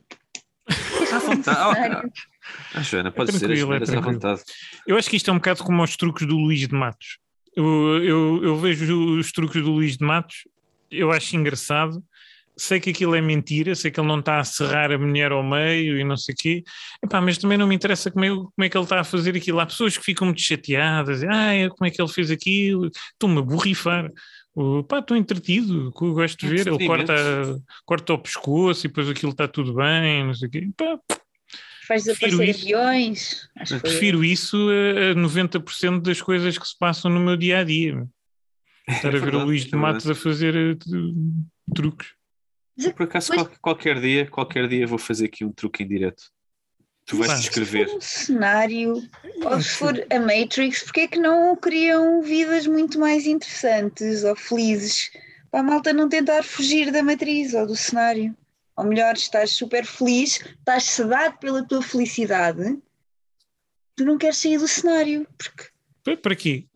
Ah, 2.74 2.82
Joana, 2.82 3.12
as 3.16 3.30
tranquilo, 3.30 3.74
é 3.74 3.96
à 3.96 4.00
vontade. 4.00 4.42
Eu 4.86 4.96
acho 4.96 5.08
que 5.08 5.16
isto 5.16 5.30
é 5.30 5.32
um 5.32 5.36
bocado 5.36 5.62
como 5.62 5.82
os 5.82 5.96
truques 5.96 6.26
do 6.26 6.36
Luís 6.36 6.60
de 6.60 6.74
Matos. 6.74 7.18
Eu, 7.56 8.04
eu, 8.04 8.44
eu 8.44 8.56
vejo 8.56 9.18
os 9.18 9.30
truques 9.30 9.62
do 9.62 9.70
Luís 9.70 9.96
de 9.96 10.04
Matos, 10.04 10.48
eu 10.90 11.10
acho 11.12 11.36
engraçado. 11.36 12.02
Sei 12.56 12.78
que 12.78 12.90
aquilo 12.90 13.14
é 13.14 13.20
mentira, 13.20 13.74
sei 13.74 13.90
que 13.90 13.98
ele 13.98 14.06
não 14.06 14.20
está 14.20 14.38
a 14.38 14.44
serrar 14.44 14.92
a 14.92 14.98
mulher 14.98 15.32
ao 15.32 15.42
meio 15.42 15.98
e 15.98 16.04
não 16.04 16.16
sei 16.16 16.32
o 16.34 16.36
quê, 16.38 16.62
Epá, 17.02 17.20
mas 17.20 17.36
também 17.38 17.58
não 17.58 17.66
me 17.66 17.74
interessa 17.74 18.10
como 18.10 18.24
é, 18.24 18.28
como 18.28 18.52
é 18.60 18.68
que 18.68 18.76
ele 18.76 18.84
está 18.84 19.00
a 19.00 19.04
fazer 19.04 19.36
aquilo. 19.36 19.58
Há 19.60 19.66
pessoas 19.66 19.96
que 19.98 20.04
ficam 20.04 20.26
muito 20.26 20.40
chateadas, 20.40 21.22
ah, 21.24 21.68
como 21.76 21.86
é 21.86 21.90
que 21.90 22.00
ele 22.00 22.08
fez 22.12 22.30
aquilo, 22.30 22.90
estou-me 23.12 23.38
a 23.38 23.42
borrifar. 23.42 24.08
Pá, 24.88 25.00
estou 25.00 25.16
entretido, 25.16 25.90
que 25.92 26.04
eu 26.04 26.14
gosto 26.14 26.38
de 26.38 26.46
ver. 26.48 26.68
Ele 26.68 26.86
corta, 26.86 27.14
corta 27.84 28.12
o 28.12 28.18
pescoço 28.18 28.86
e 28.86 28.88
depois 28.88 29.08
aquilo 29.08 29.32
está 29.32 29.48
tudo 29.48 29.74
bem, 29.74 30.24
não 30.24 30.32
sei 30.34 30.46
o 30.48 30.50
quê. 30.50 30.68
Pá, 30.76 30.98
Faz 31.86 32.04
Prefiro 32.04 32.38
desaparecer 32.38 32.48
isso. 32.48 32.64
aviões. 32.64 33.48
Acho 33.58 33.74
que 33.74 33.80
foi- 33.80 33.90
prefiro 33.90 34.24
isso 34.24 34.56
a, 34.56 35.10
a 35.10 35.14
90% 35.14 36.00
das 36.02 36.22
coisas 36.22 36.56
que 36.56 36.66
se 36.66 36.78
passam 36.78 37.10
no 37.10 37.20
meu 37.20 37.36
dia 37.36 37.58
a 37.58 37.64
dia. 37.64 38.06
Estar 38.88 39.08
a 39.08 39.10
ver 39.10 39.18
o 39.18 39.20
verdade, 39.24 39.44
Luís 39.44 39.64
de 39.66 39.74
é 39.74 39.76
Matos 39.76 40.08
a 40.08 40.14
fazer 40.14 40.54
eh, 40.56 40.76
truques. 41.74 42.08
Por 42.96 43.04
acaso, 43.04 43.32
qual- 43.32 43.50
qualquer 43.60 44.00
dia, 44.00 44.28
qualquer 44.28 44.68
dia 44.68 44.86
vou 44.86 44.98
fazer 44.98 45.26
aqui 45.26 45.44
um 45.44 45.52
truque 45.52 45.82
em 45.82 45.88
direto. 45.88 46.24
Tu 47.06 47.16
vais 47.16 47.40
descrever. 47.40 47.86
um 47.94 48.00
cenário, 48.00 48.94
ou 49.44 49.60
se 49.60 49.68
for 49.70 49.94
a 50.10 50.18
Matrix, 50.18 50.82
porque 50.84 51.00
é 51.00 51.08
que 51.08 51.18
não 51.18 51.54
criam 51.54 52.22
vidas 52.22 52.66
muito 52.66 52.98
mais 52.98 53.26
interessantes 53.26 54.24
ou 54.24 54.34
felizes 54.34 55.10
para 55.50 55.60
a 55.60 55.62
malta 55.62 55.92
não 55.92 56.08
tentar 56.08 56.42
fugir 56.42 56.90
da 56.90 57.02
matriz 57.02 57.52
ou 57.54 57.66
do 57.66 57.76
cenário? 57.76 58.34
Ou 58.76 58.84
melhor, 58.84 59.14
estás 59.14 59.52
super 59.52 59.84
feliz, 59.84 60.40
estás 60.40 60.84
sedado 60.84 61.38
pela 61.38 61.62
tua 61.64 61.82
felicidade, 61.82 62.76
tu 63.94 64.04
não 64.04 64.18
queres 64.18 64.38
sair 64.38 64.58
do 64.58 64.66
cenário, 64.66 65.28
porque 65.38 66.16
Para 66.16 66.34
quê? 66.34 66.66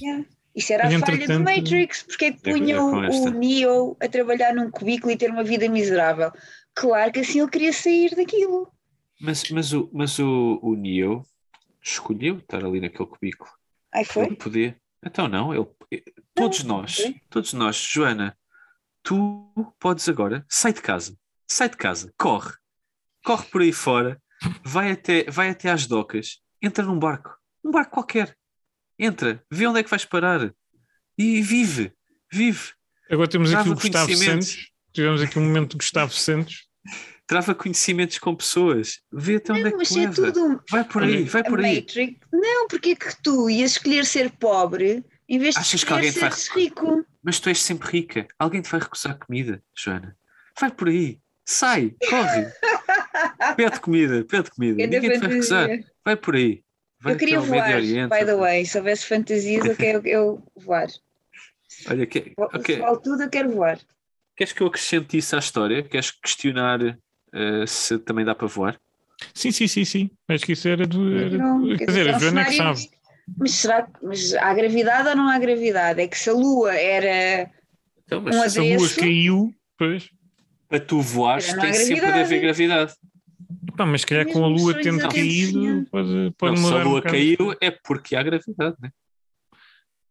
yeah, 0.00 0.24
isso 0.56 0.72
era 0.72 0.88
a 0.88 0.98
falha 0.98 1.26
do 1.26 1.40
Matrix, 1.40 2.02
porque 2.04 2.24
é 2.24 2.32
que 2.32 2.48
é 2.48 2.52
punham 2.52 2.88
o, 2.88 3.28
Neo 3.28 3.94
a 4.00 4.08
trabalhar 4.08 4.54
num 4.54 4.70
cubículo 4.70 5.12
e 5.12 5.16
ter 5.16 5.30
uma 5.30 5.44
vida 5.44 5.68
miserável? 5.68 6.32
Claro 6.74 7.12
que 7.12 7.20
assim 7.20 7.40
ele 7.40 7.50
queria 7.50 7.72
sair 7.74 8.16
daquilo. 8.16 8.72
Mas, 9.20 9.50
mas, 9.50 9.74
o, 9.74 9.90
mas 9.92 10.18
o, 10.18 10.58
o 10.62 10.74
Neo 10.74 11.22
escolheu 11.82 12.38
estar 12.38 12.64
ali 12.64 12.80
naquele 12.80 13.06
cubículo. 13.06 13.50
Aí 13.92 14.04
foi? 14.04 14.26
Ele 14.26 14.36
podia. 14.36 14.76
Então 15.04 15.28
não, 15.28 15.54
ele, 15.54 16.02
todos 16.34 16.64
nós, 16.64 17.02
todos 17.28 17.52
nós, 17.52 17.76
Joana, 17.76 18.36
tu 19.02 19.74
podes 19.78 20.08
agora, 20.08 20.44
sai 20.48 20.72
de 20.72 20.80
casa, 20.80 21.18
sai 21.46 21.68
de 21.68 21.76
casa, 21.76 22.12
corre, 22.18 22.54
corre 23.22 23.44
por 23.50 23.60
aí 23.60 23.72
fora, 23.72 24.20
vai 24.64 24.90
até, 24.90 25.30
vai 25.30 25.50
até 25.50 25.70
às 25.70 25.86
docas, 25.86 26.40
entra 26.62 26.82
num 26.82 26.98
barco, 26.98 27.36
um 27.62 27.70
barco 27.70 27.92
qualquer, 27.92 28.36
entra, 28.98 29.42
vê 29.50 29.66
onde 29.66 29.80
é 29.80 29.82
que 29.82 29.90
vais 29.90 30.04
parar 30.04 30.52
e 31.18 31.40
vive, 31.42 31.92
vive, 32.32 32.76
Agora 33.10 33.28
temos 33.28 33.52
aqui 33.52 33.62
Trava 33.62 33.70
o 33.70 33.80
Gustavo. 33.80 34.16
Santos. 34.16 34.70
Tivemos 34.92 35.22
aqui 35.22 35.38
um 35.38 35.44
momento 35.44 35.70
do 35.72 35.78
Gustavo 35.78 36.12
Santos. 36.12 36.66
trava 37.26 37.54
conhecimentos 37.54 38.18
com 38.18 38.34
pessoas, 38.34 39.00
vê 39.12 39.36
até 39.36 39.52
onde 39.52 39.68
é 39.68 39.72
que 39.72 39.84
te 39.84 39.98
é 39.98 40.00
leva. 40.02 40.14
tudo 40.14 40.62
Vai 40.70 40.84
por 40.84 41.02
aí, 41.02 41.24
vai 41.24 41.42
por 41.42 41.60
aí. 41.60 41.76
Matrix. 41.76 42.16
Não, 42.32 42.68
porque 42.68 42.90
é 42.90 42.94
que 42.96 43.22
tu 43.22 43.50
ias 43.50 43.72
escolher 43.72 44.06
ser 44.06 44.30
pobre 44.30 45.04
em 45.28 45.38
vez 45.38 45.54
de 45.54 45.60
Achas 45.60 45.70
que 45.70 45.76
escolher 45.76 45.98
alguém 45.98 46.12
te 46.12 46.20
vai 46.20 46.30
seres 46.30 46.48
rico? 46.48 47.06
Mas 47.22 47.40
tu 47.40 47.48
és 47.48 47.60
sempre 47.60 47.90
rica. 47.90 48.28
Alguém 48.38 48.62
te 48.62 48.70
vai 48.70 48.80
recusar 48.80 49.18
comida, 49.18 49.62
Joana. 49.76 50.16
Vai 50.58 50.70
por 50.70 50.88
aí. 50.88 51.20
Sai, 51.44 51.94
corre. 52.08 52.46
pede 53.56 53.80
comida, 53.80 54.24
pede 54.24 54.50
comida. 54.50 54.76
Grande 54.76 55.00
Ninguém 55.00 55.10
te 55.10 55.18
vai 55.18 55.28
recusar. 55.30 55.68
Vai 56.04 56.16
por 56.16 56.36
aí. 56.36 56.62
Vai 57.00 57.12
Eu 57.14 57.18
queria 57.18 57.40
voar, 57.40 57.74
Oriente. 57.76 58.08
by 58.10 58.24
the 58.24 58.34
way. 58.36 58.64
Se 58.64 58.78
houvesse 58.78 59.06
fantasias, 59.06 59.64
eu 59.66 59.76
quero 59.76 60.06
eu 60.06 60.42
voar. 60.56 60.88
Olha, 61.88 62.06
que, 62.06 62.32
ok. 62.38 62.74
Se 62.76 62.80
vale 62.80 63.00
tudo, 63.02 63.22
eu 63.22 63.30
quero 63.30 63.50
voar. 63.50 63.78
Queres 64.36 64.52
que 64.52 64.62
eu 64.62 64.66
acrescente 64.66 65.16
isso 65.16 65.36
à 65.36 65.38
história? 65.38 65.82
Queres 65.82 66.10
questionar 66.10 66.80
eh, 66.82 67.66
se 67.66 67.98
também 67.98 68.24
dá 68.24 68.34
para 68.34 68.46
voar? 68.46 68.78
Sim, 69.34 69.50
sim, 69.50 69.66
sim, 69.66 69.84
sim. 69.84 70.10
Acho 70.28 70.44
que 70.44 70.52
isso 70.52 70.68
era 70.68 70.86
do. 70.86 71.16
Era, 71.18 71.38
Não, 71.38 71.76
quer 71.76 71.86
dizer, 71.86 72.06
é 72.06 72.14
a 72.14 72.18
Joana 72.18 72.40
é 72.42 72.44
que 72.44 72.52
cenário- 72.52 72.76
sabe. 72.78 72.96
Mas 73.38 73.50
será 73.52 73.82
que 73.82 73.90
mas 74.02 74.34
há 74.34 74.54
gravidade 74.54 75.08
ou 75.08 75.16
não 75.16 75.28
há 75.28 75.38
gravidade? 75.38 76.00
É 76.00 76.06
que 76.06 76.16
se 76.18 76.30
a 76.30 76.32
Lua 76.32 76.74
era 76.74 77.50
Então, 78.04 78.24
um 78.24 78.48
Se 78.48 78.58
a 78.58 78.62
lua 78.62 78.88
caiu, 78.94 79.54
pois. 79.78 80.08
Para 80.68 80.80
tu 80.80 81.00
voares, 81.00 81.52
tem 81.54 81.72
sempre 81.74 82.12
de 82.12 82.18
haver 82.20 82.40
gravidade. 82.40 82.94
Pá, 83.76 83.84
mas 83.86 84.00
se 84.00 84.06
calhar 84.06 84.26
com 84.26 84.44
a 84.44 84.48
lua 84.48 84.74
tendo 84.80 85.04
a 85.04 85.08
caído, 85.08 85.86
pode, 85.90 86.34
pode 86.38 86.54
Não, 86.54 86.56
se 86.56 86.62
mudar 86.62 86.76
a 86.82 86.86
um 86.86 86.88
lua 86.90 87.00
bocado. 87.00 87.14
caiu, 87.14 87.54
é 87.60 87.70
porque 87.70 88.16
há 88.16 88.22
gravidade, 88.22 88.76
né? 88.80 88.90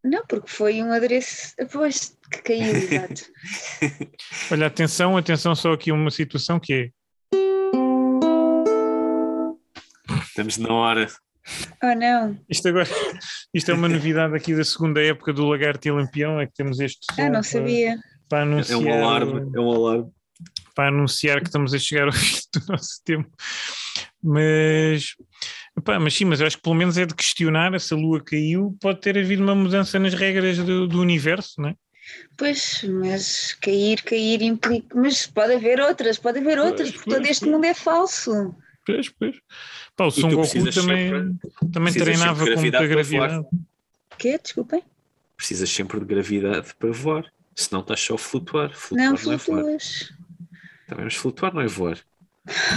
não, 0.04 0.24
porque 0.28 0.48
foi 0.50 0.84
um 0.84 0.92
adereço 0.94 1.56
depois 1.58 2.16
que 2.32 2.42
caiu, 2.44 2.76
exato. 2.76 3.24
Olha, 4.52 4.68
atenção, 4.68 5.18
atenção 5.18 5.56
só 5.56 5.74
aqui 5.74 5.90
a 5.90 5.94
uma 5.96 6.12
situação 6.12 6.60
que 6.60 6.74
é. 6.74 6.90
Estamos 10.28 10.58
na 10.58 10.72
hora. 10.74 11.08
Oh 11.84 11.96
não, 11.96 12.38
Isto 12.50 12.68
agora, 12.70 12.88
isto 13.54 13.70
é 13.72 13.74
uma 13.74 13.88
novidade 13.88 14.36
aqui 14.36 14.56
da 14.56 14.64
segunda 14.64 15.02
época 15.04 15.32
do 15.32 15.46
Lagarto 15.46 15.88
e 15.88 15.92
Lampião, 15.92 16.40
é 16.40 16.48
que 16.48 16.54
temos 16.54 16.80
este 16.80 17.00
som 17.14 17.22
ah, 17.22 17.26
não 17.26 17.32
para- 17.34 17.44
sabia. 17.44 17.98
para 18.28 18.40
É 18.40 18.42
anunciar, 18.42 18.80
um 18.80 18.94
alarme. 18.94 19.52
É 19.56 19.60
um 19.60 19.72
alarme. 19.72 20.12
Para 20.76 20.90
anunciar 20.90 21.40
que 21.40 21.48
estamos 21.48 21.74
a 21.74 21.80
chegar 21.80 22.08
ao 22.08 22.12
fim 22.14 22.38
do 22.54 22.66
nosso 22.68 23.02
tempo. 23.04 23.32
Mas, 24.22 25.16
epá, 25.78 26.00
mas 26.00 26.14
sim, 26.14 26.26
mas 26.26 26.42
eu 26.42 26.48
acho 26.48 26.58
que 26.58 26.64
pelo 26.64 26.76
menos 26.76 26.98
é 26.98 27.06
de 27.06 27.16
questionar 27.16 27.80
se 27.80 27.94
a 27.94 27.98
Lua 27.98 28.22
caiu, 28.24 28.78
pode 28.82 29.00
ter 29.02 29.18
havido 29.18 29.44
uma 29.44 29.56
mudança 29.56 29.98
nas 29.98 30.14
regras 30.14 30.58
do, 30.58 30.88
do 30.88 31.00
universo, 31.00 31.62
não 31.62 31.70
é? 31.70 31.76
Pois, 32.38 32.84
mas 32.84 33.54
cair, 33.54 34.02
cair 34.04 34.42
implica. 34.42 34.96
Mas 34.96 35.26
pode 35.26 35.54
haver 35.54 35.80
outras, 35.80 36.20
pode 36.20 36.40
haver 36.40 36.60
outras, 36.60 36.92
porque 36.92 37.10
todo 37.10 37.22
pois, 37.22 37.30
este 37.30 37.46
mundo 37.46 37.66
é 37.66 37.74
falso. 37.74 38.56
Pois, 38.86 39.10
pois. 39.10 39.36
Pá, 39.96 40.06
o 40.06 40.12
Son 40.12 40.30
Goku 40.30 40.72
também, 40.72 41.38
também 41.72 41.94
precisas 41.94 42.04
treinava 42.04 42.38
sempre 42.38 42.54
com 42.54 42.62
muita 42.62 42.88
gravidade. 42.88 43.36
O 43.36 44.18
quê? 44.18 44.40
Desculpem? 44.42 44.84
Precisas 45.36 45.70
sempre 45.70 46.00
de 46.00 46.06
gravidade 46.06 46.74
para 46.78 46.92
voar. 46.92 47.26
Senão 47.56 47.82
estás 47.82 48.02
só 48.02 48.16
a 48.16 48.18
flutuar. 48.18 48.72
Flutuar 48.74 49.14
Não, 49.14 49.24
não, 49.24 49.34
é 49.34 49.38
flutuas. 49.38 50.14
Também, 50.88 51.06
mas 51.06 51.16
flutuar 51.16 51.54
não 51.54 51.62
é 51.62 51.68
voar. 51.68 52.00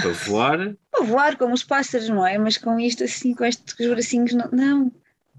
Para 0.01 0.13
voar, 0.13 0.77
Vou 0.97 1.05
voar 1.07 1.37
como 1.37 1.53
os 1.53 1.63
pássaros, 1.63 2.09
não 2.09 2.27
é? 2.27 2.39
Mas 2.39 2.57
com 2.57 2.81
isto 2.81 3.05
assim, 3.05 3.35
com 3.35 3.45
estes 3.45 3.75
bracinhos, 3.87 4.33
não. 4.33 4.49
não. 4.51 4.93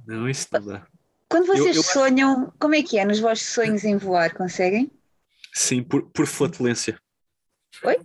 não, 0.06 0.30
isso 0.30 0.48
não 0.52 0.64
dá. 0.66 0.88
Quando 1.28 1.48
vocês 1.48 1.76
eu- 1.76 1.84
sonham, 1.84 2.54
como 2.60 2.76
é 2.76 2.84
que 2.84 3.00
é 3.00 3.06
nos 3.06 3.20
vossos 3.20 3.48
sonhos 3.48 3.84
em 3.84 3.98
voar? 3.98 4.34
Conseguem? 4.34 4.92
Sim, 5.54 5.82
por, 5.84 6.04
por 6.12 6.28
flatulência. 6.28 7.00
Oi? 7.84 7.98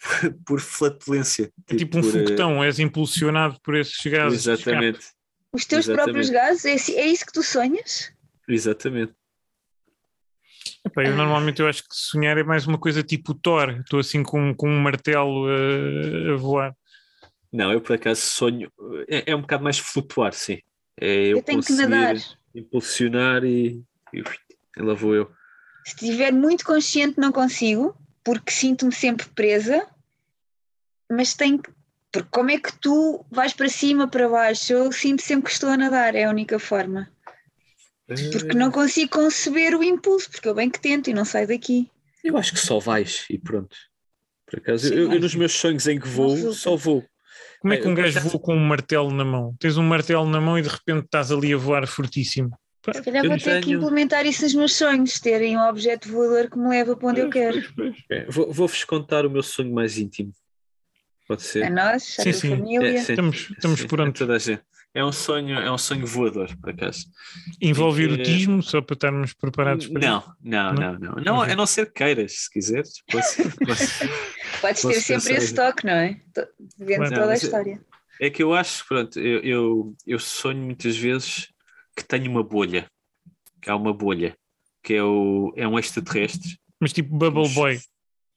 por 0.46 0.60
flatulência. 0.60 1.50
É 1.68 1.76
tipo 1.76 1.98
um 1.98 2.00
por, 2.02 2.08
eh, 2.08 2.12
foguetão, 2.12 2.62
és 2.64 2.78
impulsionado 2.78 3.58
por 3.62 3.74
esses 3.74 4.00
gases. 4.10 4.46
Exatamente. 4.46 5.00
Os 5.52 5.64
teus 5.64 5.86
Exatamente. 5.86 6.04
próprios 6.04 6.30
gases? 6.30 6.64
É, 6.66 6.74
assim- 6.74 6.94
é 6.96 7.06
isso 7.06 7.24
que 7.26 7.32
tu 7.32 7.42
sonhas? 7.42 8.12
Exatamente. 8.48 9.14
Epá, 10.86 11.04
eu 11.04 11.14
normalmente 11.14 11.60
eu 11.60 11.68
acho 11.68 11.82
que 11.82 11.94
sonhar 11.94 12.38
é 12.38 12.42
mais 12.42 12.66
uma 12.66 12.78
coisa 12.78 13.02
tipo 13.02 13.34
Thor, 13.34 13.80
estou 13.80 14.00
assim 14.00 14.22
com, 14.22 14.54
com 14.54 14.68
um 14.68 14.80
martelo 14.80 15.46
a, 15.48 16.32
a 16.32 16.36
voar. 16.36 16.74
Não, 17.52 17.72
eu 17.72 17.80
por 17.80 17.94
acaso 17.94 18.20
sonho. 18.20 18.70
É, 19.08 19.32
é 19.32 19.36
um 19.36 19.40
bocado 19.40 19.64
mais 19.64 19.78
flutuar, 19.78 20.32
sim. 20.32 20.60
É 21.00 21.26
eu, 21.26 21.38
Eu 21.38 21.42
tenho 21.42 21.62
que 21.62 21.72
nadar. 21.72 22.14
impulsionar 22.54 23.44
e, 23.44 23.82
e, 24.12 24.22
e 24.76 24.82
lá 24.82 24.94
vou 24.94 25.14
eu. 25.14 25.30
Se 25.84 25.94
estiver 25.94 26.32
muito 26.32 26.64
consciente, 26.64 27.18
não 27.18 27.32
consigo, 27.32 27.96
porque 28.22 28.52
sinto-me 28.52 28.92
sempre 28.92 29.26
presa, 29.30 29.86
mas 31.10 31.34
tenho 31.34 31.58
que. 31.60 31.70
Porque 32.12 32.28
como 32.32 32.50
é 32.50 32.58
que 32.58 32.76
tu 32.80 33.24
vais 33.30 33.52
para 33.52 33.68
cima, 33.68 34.08
para 34.08 34.28
baixo? 34.28 34.72
Eu 34.72 34.90
sinto 34.90 35.22
sempre 35.22 35.44
que 35.46 35.52
estou 35.52 35.70
a 35.70 35.76
nadar, 35.76 36.14
é 36.16 36.24
a 36.24 36.30
única 36.30 36.58
forma. 36.58 37.08
Porque 38.32 38.56
não 38.56 38.70
consigo 38.70 39.10
conceber 39.10 39.74
o 39.74 39.84
impulso, 39.84 40.30
porque 40.30 40.48
eu 40.48 40.54
bem 40.54 40.68
que 40.68 40.80
tento 40.80 41.08
e 41.08 41.14
não 41.14 41.24
saio 41.24 41.48
daqui. 41.48 41.88
Eu 42.24 42.36
acho 42.36 42.52
que 42.52 42.58
só 42.58 42.78
vais 42.78 43.24
e 43.30 43.38
pronto. 43.38 43.76
Por 44.46 44.58
acaso, 44.58 44.88
Sim, 44.88 44.94
eu, 44.94 45.12
eu, 45.12 45.20
nos 45.20 45.34
meus 45.34 45.52
sonhos 45.52 45.86
em 45.86 45.98
que 45.98 46.08
vou, 46.08 46.52
só 46.52 46.76
vou. 46.76 47.04
Como 47.60 47.72
é 47.72 47.76
que 47.76 47.86
um 47.86 47.94
gajo 47.94 48.20
voa 48.20 48.40
com 48.40 48.54
um 48.54 48.66
martelo 48.66 49.10
na 49.12 49.24
mão? 49.24 49.54
Tens 49.60 49.76
um 49.76 49.82
martelo 49.82 50.28
na 50.28 50.40
mão 50.40 50.58
e 50.58 50.62
de 50.62 50.68
repente 50.68 51.04
estás 51.04 51.30
ali 51.30 51.52
a 51.52 51.56
voar 51.56 51.86
fortíssimo. 51.86 52.50
Se 52.92 53.02
calhar 53.02 53.26
vou 53.26 53.36
ter 53.36 53.44
tenho... 53.44 53.62
que 53.62 53.72
implementar 53.72 54.24
isso 54.24 54.42
nos 54.42 54.54
meus 54.54 54.74
sonhos, 54.74 55.20
terem 55.20 55.56
um 55.56 55.68
objeto 55.68 56.08
voador 56.08 56.48
que 56.48 56.58
me 56.58 56.68
leva 56.68 56.96
para 56.96 57.08
onde 57.08 57.20
eu 57.20 57.30
quero. 57.30 57.62
É, 58.10 58.24
Vou-vos 58.30 58.84
contar 58.84 59.26
o 59.26 59.30
meu 59.30 59.42
sonho 59.42 59.72
mais 59.72 59.98
íntimo. 59.98 60.32
Pode 61.28 61.42
ser? 61.42 61.64
A 61.64 61.70
nós, 61.70 62.16
a 62.18 62.22
sim, 62.22 62.32
sim. 62.32 62.56
família. 62.56 62.88
É, 62.88 63.04
sim, 63.04 63.12
estamos 63.12 63.50
estamos 63.50 63.84
por 63.84 64.00
onde. 64.00 64.18
Toda 64.18 64.34
a 64.34 64.38
gente. 64.38 64.62
É 64.92 65.04
um 65.04 65.12
sonho, 65.12 65.56
é 65.56 65.70
um 65.70 65.78
sonho 65.78 66.04
voador, 66.04 66.54
por 66.56 66.70
acaso. 66.70 67.06
Envolve 67.60 68.06
que... 68.06 68.12
erotismo, 68.12 68.62
só 68.62 68.82
para 68.82 68.94
estarmos 68.94 69.32
preparados 69.32 69.86
para 69.86 70.00
não, 70.00 70.34
não, 70.42 70.72
não, 70.72 70.92
não, 70.92 70.98
não. 70.98 71.22
Não, 71.22 71.42
a 71.42 71.54
não 71.54 71.66
ser 71.66 71.92
queiras, 71.92 72.32
se 72.32 72.50
quiseres. 72.50 72.94
Pode 73.08 73.26
Podes 74.60 74.82
ter 74.82 75.00
sempre 75.00 75.34
esse 75.34 75.54
toque, 75.54 75.86
não 75.86 75.92
é? 75.92 76.20
Vendo 76.76 77.08
toda 77.08 77.30
a 77.30 77.32
é- 77.32 77.36
história. 77.36 77.80
É 78.20 78.28
que 78.28 78.42
eu 78.42 78.52
acho, 78.52 78.86
pronto, 78.86 79.18
eu, 79.18 79.40
eu, 79.40 79.96
eu 80.06 80.18
sonho 80.18 80.60
muitas 80.60 80.94
vezes 80.94 81.48
que 81.96 82.04
tenho 82.04 82.30
uma 82.30 82.42
bolha, 82.42 82.86
que 83.62 83.70
há 83.70 83.76
uma 83.76 83.94
bolha, 83.94 84.36
que 84.82 84.92
é, 84.94 85.02
o, 85.02 85.54
é 85.56 85.66
um 85.66 85.78
extraterrestre. 85.78 86.58
Mas 86.78 86.92
tipo 86.92 87.16
Bubble 87.16 87.48
Boy. 87.54 87.78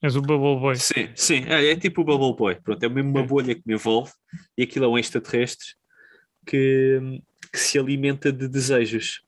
És 0.00 0.16
o 0.16 0.22
Bubble 0.22 0.58
Boy. 0.58 0.76
Sim, 0.76 1.10
sim, 1.14 1.44
é, 1.46 1.72
é 1.72 1.76
tipo 1.76 2.00
o 2.00 2.04
Bubble 2.04 2.34
Boy. 2.34 2.54
Pronto, 2.62 2.82
é 2.82 2.88
mesmo 2.88 3.10
uma 3.10 3.26
bolha 3.26 3.54
que 3.54 3.62
me 3.66 3.74
envolve 3.74 4.12
e 4.56 4.62
aquilo 4.62 4.86
é 4.86 4.88
um 4.88 4.98
extraterrestre 4.98 5.66
que, 6.46 7.20
que 7.52 7.58
se 7.58 7.78
alimenta 7.78 8.32
de 8.32 8.48
desejos. 8.48 9.22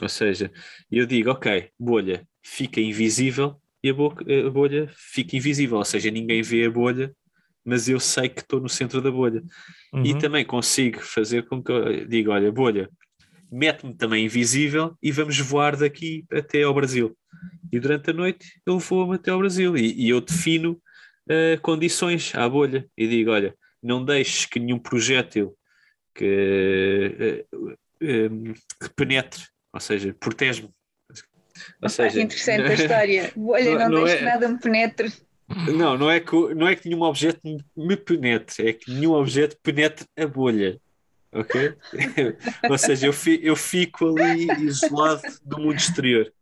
Ou 0.00 0.08
seja, 0.08 0.50
eu 0.90 1.06
digo, 1.06 1.30
ok, 1.30 1.70
bolha 1.78 2.26
fica 2.42 2.80
invisível 2.80 3.56
e 3.82 3.90
a, 3.90 3.94
boca, 3.94 4.24
a 4.24 4.50
bolha 4.50 4.90
fica 4.94 5.36
invisível, 5.36 5.78
ou 5.78 5.84
seja, 5.84 6.10
ninguém 6.10 6.42
vê 6.42 6.64
a 6.64 6.70
bolha, 6.70 7.14
mas 7.64 7.88
eu 7.88 8.00
sei 8.00 8.28
que 8.28 8.40
estou 8.40 8.60
no 8.60 8.68
centro 8.68 9.00
da 9.00 9.10
bolha. 9.10 9.42
Uhum. 9.92 10.04
E 10.04 10.18
também 10.18 10.44
consigo 10.44 11.00
fazer 11.00 11.46
com 11.46 11.62
que 11.62 11.70
eu 11.70 12.06
diga, 12.06 12.32
olha, 12.32 12.50
bolha, 12.50 12.90
mete-me 13.50 13.94
também 13.94 14.24
invisível 14.24 14.96
e 15.02 15.12
vamos 15.12 15.38
voar 15.38 15.76
daqui 15.76 16.24
até 16.32 16.62
ao 16.62 16.74
Brasil. 16.74 17.16
E 17.72 17.78
durante 17.78 18.10
a 18.10 18.12
noite 18.12 18.60
ele 18.66 18.78
voa 18.78 19.14
até 19.14 19.30
ao 19.30 19.38
Brasil 19.38 19.76
e, 19.76 19.92
e 19.94 20.08
eu 20.08 20.20
defino 20.20 20.72
uh, 21.28 21.60
condições 21.62 22.34
à 22.34 22.48
bolha 22.48 22.88
e 22.96 23.06
digo, 23.06 23.30
olha, 23.30 23.54
não 23.82 24.04
deixes 24.04 24.46
que 24.46 24.58
nenhum 24.58 24.78
projétil 24.78 25.56
que, 26.14 27.46
uh, 27.52 27.76
um, 28.00 28.52
que 28.52 28.94
penetre, 28.94 29.42
ou 29.72 29.80
seja, 29.80 30.14
protege-me. 30.18 30.70
Ou 31.82 31.88
seja, 31.88 32.20
interessante 32.20 32.62
a 32.62 32.74
história. 32.74 33.32
Olha, 33.36 33.72
não, 33.72 33.78
não, 33.78 33.88
não 33.88 34.04
deixe 34.04 34.16
é, 34.16 34.18
que 34.18 34.24
nada 34.24 34.48
me 34.48 34.58
penetre. 34.58 35.12
Não, 35.76 35.96
não 35.98 36.10
é, 36.10 36.20
que, 36.20 36.54
não 36.54 36.66
é 36.66 36.74
que 36.74 36.88
nenhum 36.88 37.02
objeto 37.02 37.40
me 37.76 37.96
penetre, 37.96 38.68
é 38.68 38.72
que 38.72 38.90
nenhum 38.90 39.12
objeto 39.12 39.56
penetre 39.62 40.06
a 40.16 40.26
bolha. 40.26 40.80
Ok? 41.32 41.74
ou 42.70 42.78
seja, 42.78 43.06
eu, 43.06 43.12
fi, 43.12 43.40
eu 43.42 43.56
fico 43.56 44.16
ali 44.16 44.46
isolado 44.64 45.22
do 45.44 45.58
mundo 45.58 45.76
exterior. 45.76 46.32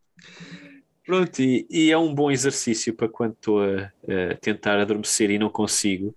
Pronto, 1.05 1.41
e, 1.41 1.67
e, 1.69 1.91
é 1.91 1.97
um 1.97 2.13
bom 2.13 2.31
exercício 2.31 2.93
para 2.93 3.09
quando 3.09 3.33
estou 3.33 3.61
a, 3.61 3.91
a, 4.31 4.35
tentar 4.39 4.79
adormecer 4.79 5.29
e 5.31 5.39
não 5.39 5.49
consigo. 5.49 6.15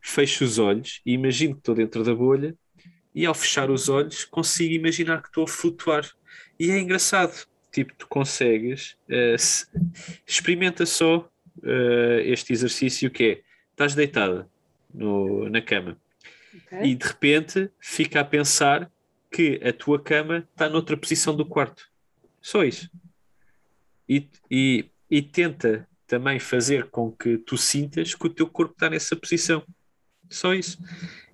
Fecho 0.00 0.44
os 0.44 0.58
olhos 0.58 1.00
e 1.04 1.12
imagino 1.12 1.54
que 1.54 1.60
estou 1.60 1.74
dentro 1.74 2.04
da 2.04 2.14
bolha 2.14 2.54
e 3.18 3.26
ao 3.26 3.34
fechar 3.34 3.68
os 3.68 3.88
olhos 3.88 4.24
consigo 4.24 4.72
imaginar 4.72 5.20
que 5.20 5.26
estou 5.26 5.42
a 5.42 5.48
flutuar. 5.48 6.08
E 6.56 6.70
é 6.70 6.78
engraçado, 6.78 7.48
tipo, 7.72 7.92
tu 7.98 8.06
consegues, 8.06 8.96
uh, 9.08 9.36
se, 9.36 9.66
experimenta 10.24 10.86
só 10.86 11.28
uh, 11.56 12.20
este 12.22 12.52
exercício 12.52 13.10
que 13.10 13.24
é, 13.24 13.42
estás 13.72 13.96
deitada 13.96 14.48
no, 14.94 15.48
na 15.50 15.60
cama 15.60 15.98
okay. 16.66 16.92
e 16.92 16.94
de 16.94 17.04
repente 17.04 17.68
fica 17.80 18.20
a 18.20 18.24
pensar 18.24 18.88
que 19.32 19.60
a 19.64 19.72
tua 19.72 20.00
cama 20.00 20.46
está 20.52 20.68
noutra 20.68 20.96
posição 20.96 21.34
do 21.34 21.44
quarto. 21.44 21.90
Só 22.40 22.62
isso. 22.62 22.88
E, 24.08 24.28
e, 24.48 24.88
e 25.10 25.20
tenta 25.22 25.88
também 26.06 26.38
fazer 26.38 26.84
com 26.84 27.10
que 27.10 27.36
tu 27.36 27.58
sintas 27.58 28.14
que 28.14 28.26
o 28.28 28.30
teu 28.30 28.46
corpo 28.46 28.74
está 28.74 28.88
nessa 28.88 29.16
posição. 29.16 29.64
Só 30.30 30.54
isso. 30.54 30.78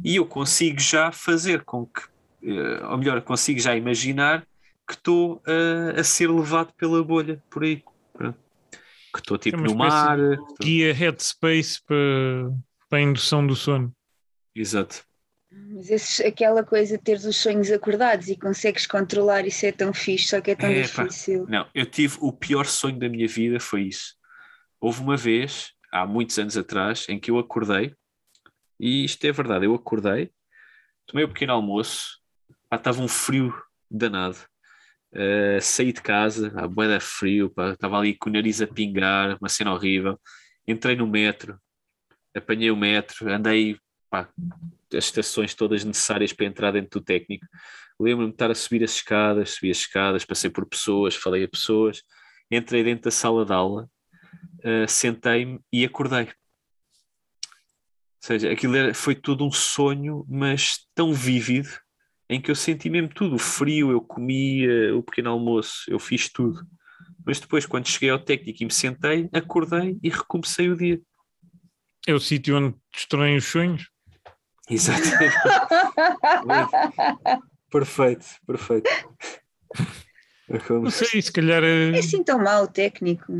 E 0.03 0.16
eu 0.16 0.27
consigo 0.27 0.81
já 0.81 1.11
fazer 1.11 1.65
com 1.65 1.87
que, 1.87 2.03
uh, 2.51 2.91
ou 2.91 2.99
melhor, 2.99 3.21
consigo 3.23 3.61
já 3.61 3.77
imaginar 3.77 4.47
que 4.87 4.95
estou 4.95 5.37
uh, 5.37 5.99
a 5.99 6.05
ser 6.05 6.31
levado 6.31 6.73
pela 6.75 7.03
bolha 7.03 7.43
por 7.51 7.65
aí. 7.65 7.83
Que 9.12 9.21
estou 9.21 9.39
tipo 9.39 9.59
no 9.59 9.75
mar. 9.75 10.19
Guia 10.61 10.93
headspace 10.93 11.81
para, 11.87 12.53
para 12.89 12.99
a 12.99 13.03
indução 13.03 13.47
do 13.47 13.55
sono. 13.55 13.95
Exato. 14.55 15.05
Mas 15.51 15.89
esses, 15.89 16.21
aquela 16.21 16.65
coisa 16.65 16.99
de 16.99 17.03
teres 17.05 17.25
os 17.25 17.37
sonhos 17.37 17.71
acordados 17.71 18.29
e 18.29 18.37
consegues 18.37 18.87
controlar 18.87 19.47
isso 19.47 19.65
é 19.65 19.71
tão 19.71 19.93
fixe, 19.93 20.29
só 20.29 20.41
que 20.41 20.51
é 20.51 20.57
tão 20.57 20.69
é, 20.69 20.83
difícil. 20.83 21.45
Pá, 21.45 21.51
não, 21.51 21.69
eu 21.73 21.87
tive 21.87 22.19
o 22.21 22.33
pior 22.33 22.66
sonho 22.66 22.99
da 22.99 23.09
minha 23.09 23.29
vida 23.29 23.61
foi 23.61 23.83
isso. 23.83 24.16
Houve 24.81 25.01
uma 25.01 25.16
vez, 25.16 25.73
há 25.93 26.05
muitos 26.05 26.39
anos 26.39 26.57
atrás, 26.57 27.07
em 27.09 27.19
que 27.19 27.31
eu 27.31 27.39
acordei 27.39 27.95
e 28.79 29.05
isto 29.05 29.25
é 29.25 29.33
verdade, 29.33 29.67
eu 29.67 29.75
acordei, 29.75 30.31
tomei 31.07 31.25
o 31.25 31.29
um 31.29 31.33
pequeno 31.33 31.53
almoço, 31.53 32.19
pá, 32.69 32.77
estava 32.77 33.01
um 33.01 33.09
frio 33.09 33.55
danado. 33.91 34.39
Uh, 35.13 35.61
saí 35.61 35.93
de 35.93 36.03
casa, 36.03 36.53
a 36.57 36.67
boeda 36.67 36.99
frio, 36.99 37.49
pá, 37.51 37.71
estava 37.71 37.99
ali 37.99 38.17
com 38.17 38.29
o 38.29 38.33
nariz 38.33 38.61
a 38.61 38.67
pingar, 38.67 39.39
uma 39.41 39.49
cena 39.49 39.73
horrível. 39.73 40.21
Entrei 40.67 40.97
no 40.97 41.07
metro, 41.07 41.59
apanhei 42.35 42.71
o 42.71 42.77
metro, 42.77 43.33
andei 43.33 43.79
pá, 44.11 44.29
as 44.93 45.05
estações 45.05 45.55
todas 45.55 45.85
necessárias 45.85 46.33
para 46.33 46.47
entrar 46.47 46.73
dentro 46.73 46.99
do 47.01 47.05
técnico. 47.05 47.47
Lembro-me 47.99 48.31
de 48.31 48.35
estar 48.35 48.51
a 48.51 48.55
subir 48.55 48.83
as 48.83 48.97
escadas, 48.97 49.51
subi 49.51 49.71
as 49.71 49.79
escadas, 49.79 50.25
passei 50.25 50.51
por 50.51 50.67
pessoas, 50.67 51.15
falei 51.15 51.45
a 51.45 51.49
pessoas, 51.49 52.03
entrei 52.51 52.83
dentro 52.83 53.05
da 53.05 53.11
sala 53.13 53.45
de 53.45 53.53
aula, 53.53 53.89
uh, 54.65 54.89
sentei-me 54.89 55.61
e 55.73 55.85
acordei 55.85 56.29
seja, 58.25 58.51
aquilo 58.51 58.75
era, 58.75 58.95
foi 58.95 59.15
todo 59.15 59.47
um 59.47 59.53
sonho, 59.53 60.25
mas 60.29 60.79
tão 60.95 61.13
vívido, 61.13 61.69
em 62.29 62.41
que 62.41 62.51
eu 62.51 62.55
senti 62.55 62.89
mesmo 62.89 63.09
tudo. 63.09 63.37
O 63.37 63.39
frio, 63.39 63.91
eu 63.91 64.01
comia, 64.01 64.97
o 64.97 65.03
pequeno 65.03 65.31
almoço, 65.31 65.85
eu 65.89 65.99
fiz 65.99 66.31
tudo. 66.31 66.67
Mas 67.27 67.39
depois, 67.39 67.67
quando 67.67 67.87
cheguei 67.87 68.09
ao 68.09 68.19
técnico 68.19 68.63
e 68.63 68.67
me 68.67 68.73
sentei, 68.73 69.29
acordei 69.33 69.99
e 70.03 70.09
recomecei 70.09 70.71
o 70.71 70.77
dia. 70.77 71.01
É 72.07 72.15
o 72.15 72.21
sítio 72.21 72.57
onde 72.57 72.75
destroem 72.93 73.37
os 73.37 73.45
sonhos? 73.45 73.91
Exatamente. 74.71 75.35
perfeito, 77.71 78.27
perfeito. 78.47 78.91
Não 80.71 80.91
sei, 80.91 81.21
se 81.21 81.33
calhar. 81.33 81.63
É, 81.63 81.91
é 81.91 81.99
assim 81.99 82.23
tão 82.23 82.39
mau 82.39 82.65
o 82.65 82.69
técnico. 82.69 83.35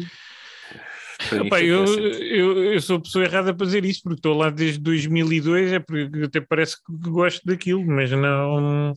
Opa, 1.47 1.61
eu, 1.63 1.85
eu, 1.85 2.65
eu, 2.75 2.81
sou 2.81 2.97
a 2.97 3.01
pessoa 3.01 3.25
errada 3.25 3.55
para 3.55 3.67
dizer 3.67 3.85
isso, 3.85 4.03
porque 4.03 4.19
estou 4.19 4.37
lá 4.37 4.51
desde 4.51 4.81
2002, 4.81 5.73
é 5.73 5.79
porque 5.79 6.25
até 6.25 6.41
parece 6.41 6.77
que 6.77 7.11
gosto 7.11 7.45
daquilo, 7.45 7.85
mas 7.85 8.11
não. 8.11 8.95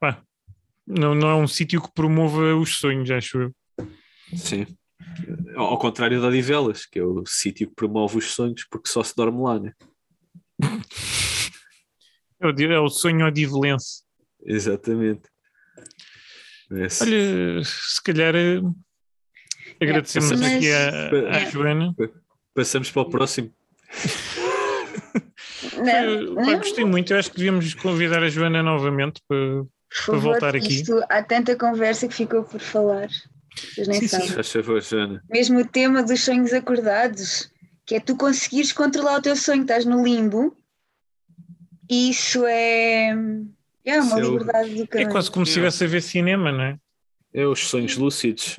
Pá, 0.00 0.22
não, 0.86 1.14
não 1.14 1.28
é 1.28 1.34
um 1.34 1.46
sítio 1.46 1.80
que 1.80 1.92
promova 1.92 2.54
os 2.54 2.78
sonhos, 2.78 3.10
acho 3.10 3.42
eu. 3.42 3.54
Sim. 4.34 4.66
Ao 5.56 5.78
contrário 5.78 6.20
da 6.20 6.28
Odivelas, 6.28 6.86
que 6.86 6.98
é 6.98 7.04
o 7.04 7.24
sítio 7.26 7.68
que 7.68 7.74
promove 7.74 8.18
os 8.18 8.32
sonhos 8.32 8.66
porque 8.70 8.88
só 8.88 9.02
se 9.02 9.14
dorme 9.14 9.42
lá, 9.42 9.58
né? 9.58 9.72
É 12.40 12.46
o, 12.46 12.72
é 12.72 12.80
o 12.80 12.88
sonho 12.88 13.26
odivelense. 13.26 14.02
Exatamente. 14.44 15.28
É 16.70 16.88
Olha, 17.02 17.64
se 17.64 18.02
calhar 18.02 18.34
eh, 18.34 18.60
Agradecemos 19.82 20.40
aqui 20.40 20.72
à, 20.72 21.36
à 21.36 21.50
Joana. 21.50 21.94
Passamos 22.54 22.90
para 22.90 23.02
o 23.02 23.10
próximo. 23.10 23.50
Não, 25.76 26.34
não. 26.34 26.58
gostei 26.58 26.84
muito, 26.84 27.12
eu 27.12 27.18
acho 27.18 27.30
que 27.30 27.36
devíamos 27.36 27.74
convidar 27.74 28.22
a 28.22 28.28
Joana 28.28 28.62
novamente 28.62 29.20
para, 29.26 29.64
para 30.06 30.18
voltar 30.18 30.56
aqui. 30.56 30.80
Isto, 30.80 31.02
há 31.08 31.22
tanta 31.22 31.56
conversa 31.56 32.06
que 32.08 32.14
ficou 32.14 32.42
por 32.44 32.60
falar. 32.60 33.08
Vocês 33.56 33.88
nem 33.88 34.00
sim, 34.00 34.08
sabem. 34.08 34.28
Sim. 34.28 34.34
Faz 34.34 34.52
favor, 34.52 34.80
Joana. 34.80 35.22
Mesmo 35.30 35.60
o 35.60 35.66
tema 35.66 36.02
dos 36.02 36.20
sonhos 36.24 36.52
acordados, 36.52 37.50
que 37.86 37.96
é 37.96 38.00
tu 38.00 38.16
conseguires 38.16 38.72
controlar 38.72 39.18
o 39.18 39.22
teu 39.22 39.36
sonho, 39.36 39.62
estás 39.62 39.84
no 39.84 40.04
limbo. 40.04 40.56
Isso 41.90 42.44
é, 42.46 43.10
é 43.84 44.00
uma 44.00 44.16
Seu... 44.16 44.32
liberdade 44.32 44.74
do 44.74 44.86
caralho. 44.86 45.08
É 45.08 45.12
quase 45.12 45.30
como 45.30 45.44
se 45.44 45.50
estivesse 45.50 45.84
a 45.84 45.86
ver 45.88 46.02
cinema, 46.02 46.52
não 46.52 46.62
é? 46.62 46.78
É 47.34 47.46
os 47.46 47.68
sonhos 47.68 47.96
lúcidos. 47.96 48.56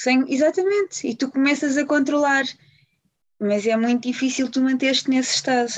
Sem, 0.00 0.24
exatamente, 0.32 1.08
e 1.08 1.14
tu 1.16 1.28
começas 1.28 1.76
a 1.76 1.84
controlar, 1.84 2.44
mas 3.40 3.66
é 3.66 3.76
muito 3.76 4.04
difícil 4.06 4.48
tu 4.48 4.60
manter-te 4.62 5.10
nesse 5.10 5.34
estado. 5.34 5.72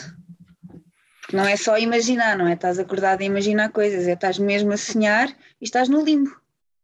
Porque 1.22 1.34
não 1.36 1.46
é 1.46 1.56
só 1.56 1.78
imaginar, 1.78 2.36
não 2.36 2.46
é? 2.46 2.52
Estás 2.52 2.78
acordado 2.78 3.22
a 3.22 3.24
imaginar 3.24 3.70
coisas, 3.70 4.06
é 4.06 4.12
estás 4.12 4.38
mesmo 4.38 4.72
a 4.72 4.76
sonhar 4.76 5.28
e 5.58 5.64
estás 5.64 5.88
no 5.88 6.04
limbo. 6.04 6.38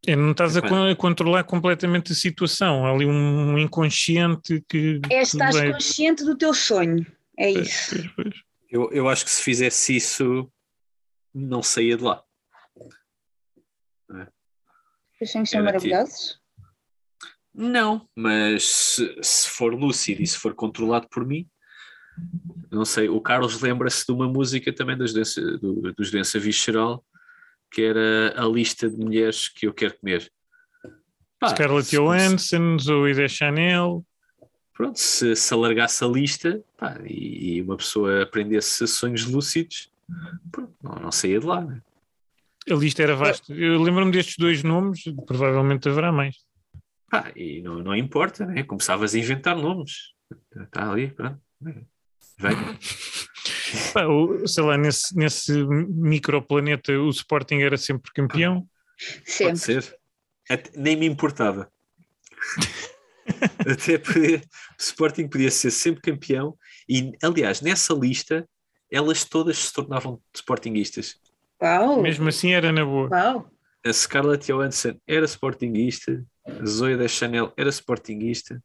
É, 0.07 0.15
não 0.15 0.31
estás 0.31 0.57
a, 0.57 0.61
a 0.61 0.95
controlar 0.95 1.43
completamente 1.43 2.11
a 2.11 2.15
situação. 2.15 2.85
Há 2.85 2.91
ali 2.91 3.05
um 3.05 3.57
inconsciente 3.59 4.63
que. 4.67 4.99
É 5.09 5.21
estás 5.21 5.55
vai- 5.55 5.71
consciente 5.73 6.23
do 6.23 6.35
teu 6.35 6.53
sonho. 6.55 7.05
É 7.37 7.51
isso. 7.51 7.95
Pois, 7.95 8.11
pois. 8.15 8.35
Eu, 8.69 8.91
eu 8.91 9.07
acho 9.07 9.23
que 9.25 9.31
se 9.31 9.43
fizesse 9.43 9.95
isso, 9.95 10.51
não 11.33 11.61
saía 11.61 11.95
de 11.97 12.03
lá. 12.03 12.23
Os 15.21 15.31
sonhos 15.31 15.49
são 15.49 15.59
Era 15.61 15.77
tipo- 15.77 15.89
maravilhosos. 15.89 16.36
Não, 17.57 18.07
mas 18.15 18.63
se, 18.63 19.17
se 19.19 19.49
for 19.49 19.73
lúcido 19.73 20.21
e 20.21 20.27
se 20.27 20.37
for 20.37 20.53
controlado 20.53 21.07
por 21.09 21.25
mim, 21.25 21.47
não 22.71 22.85
sei. 22.85 23.09
O 23.09 23.19
Carlos 23.19 23.59
lembra-se 23.59 24.05
de 24.05 24.11
uma 24.11 24.27
música 24.27 24.71
também 24.71 24.95
das 24.95 25.11
doença, 25.11 25.41
do, 25.57 25.91
dos 25.93 26.11
doença 26.11 26.39
visceral, 26.39 27.03
que 27.71 27.81
era 27.81 28.39
a 28.39 28.45
lista 28.47 28.87
de 28.87 28.95
mulheres 28.95 29.49
que 29.49 29.65
eu 29.65 29.73
quero 29.73 29.97
comer. 29.97 30.31
Pá, 31.39 31.49
Scarlett 31.49 31.89
Johansson, 31.89 32.77
Zoe 32.77 33.15
Deschanel. 33.15 34.05
Pronto, 34.75 34.99
se, 34.99 35.35
se 35.35 35.51
alargasse 35.51 36.03
a 36.03 36.07
lista 36.07 36.63
pá, 36.77 36.99
e, 37.03 37.55
e 37.55 37.61
uma 37.63 37.77
pessoa 37.77 38.21
aprendesse 38.21 38.87
sonhos 38.87 39.25
lúcidos, 39.25 39.91
pronto, 40.51 40.75
não, 40.83 40.95
não 40.95 41.11
saía 41.11 41.39
de 41.39 41.45
lá. 41.47 41.61
Né? 41.61 41.81
A 42.69 42.75
lista 42.75 43.01
era 43.01 43.15
vasta. 43.15 43.51
Eu 43.51 43.81
lembro-me 43.81 44.11
destes 44.11 44.35
dois 44.37 44.61
nomes, 44.61 45.03
provavelmente 45.25 45.89
haverá 45.89 46.11
mais. 46.11 46.46
Pá, 47.09 47.31
e 47.35 47.61
não, 47.61 47.79
não 47.79 47.95
importa, 47.95 48.45
né? 48.45 48.63
começavas 48.63 49.15
a 49.15 49.19
inventar 49.19 49.55
nomes. 49.55 50.13
Está 50.55 50.91
ali, 50.91 51.09
pronto. 51.09 51.39
Vem. 51.61 51.87
Pá, 53.93 54.05
o- 54.05 54.47
sei 54.47 54.63
lá, 54.63 54.77
nesse, 54.77 55.15
nesse 55.15 55.53
microplaneta 55.65 56.91
o 56.93 57.09
Sporting 57.09 57.59
era 57.61 57.77
sempre 57.77 58.11
campeão. 58.13 58.67
Sempre. 59.25 59.53
Pode 59.53 59.59
ser. 59.59 59.97
Até- 60.49 60.71
nem 60.75 60.95
me 60.95 61.05
importava. 61.05 61.71
Até 63.59 63.97
podia, 63.97 64.37
o 64.37 64.81
Sporting 64.81 65.27
podia 65.27 65.51
ser 65.51 65.71
sempre 65.71 66.01
campeão 66.01 66.57
e, 66.87 67.11
aliás, 67.21 67.61
nessa 67.61 67.93
lista 67.93 68.47
elas 68.89 69.25
todas 69.25 69.57
se 69.57 69.73
tornavam 69.73 70.21
Sportinguistas. 70.33 71.15
Uau! 71.61 72.01
Mesmo 72.01 72.29
assim 72.29 72.53
era 72.53 72.71
na 72.71 72.85
boa. 72.85 73.09
Uau! 73.09 73.51
A 73.85 73.91
Scarlett 73.93 74.47
Johansson 74.47 74.97
era 75.05 75.25
Sportinguista, 75.25 76.23
a 76.36 76.36
Zoe 76.65 76.97
da 76.97 77.07
Chanel 77.07 77.53
era 77.57 77.69
Sportinguista. 77.69 78.61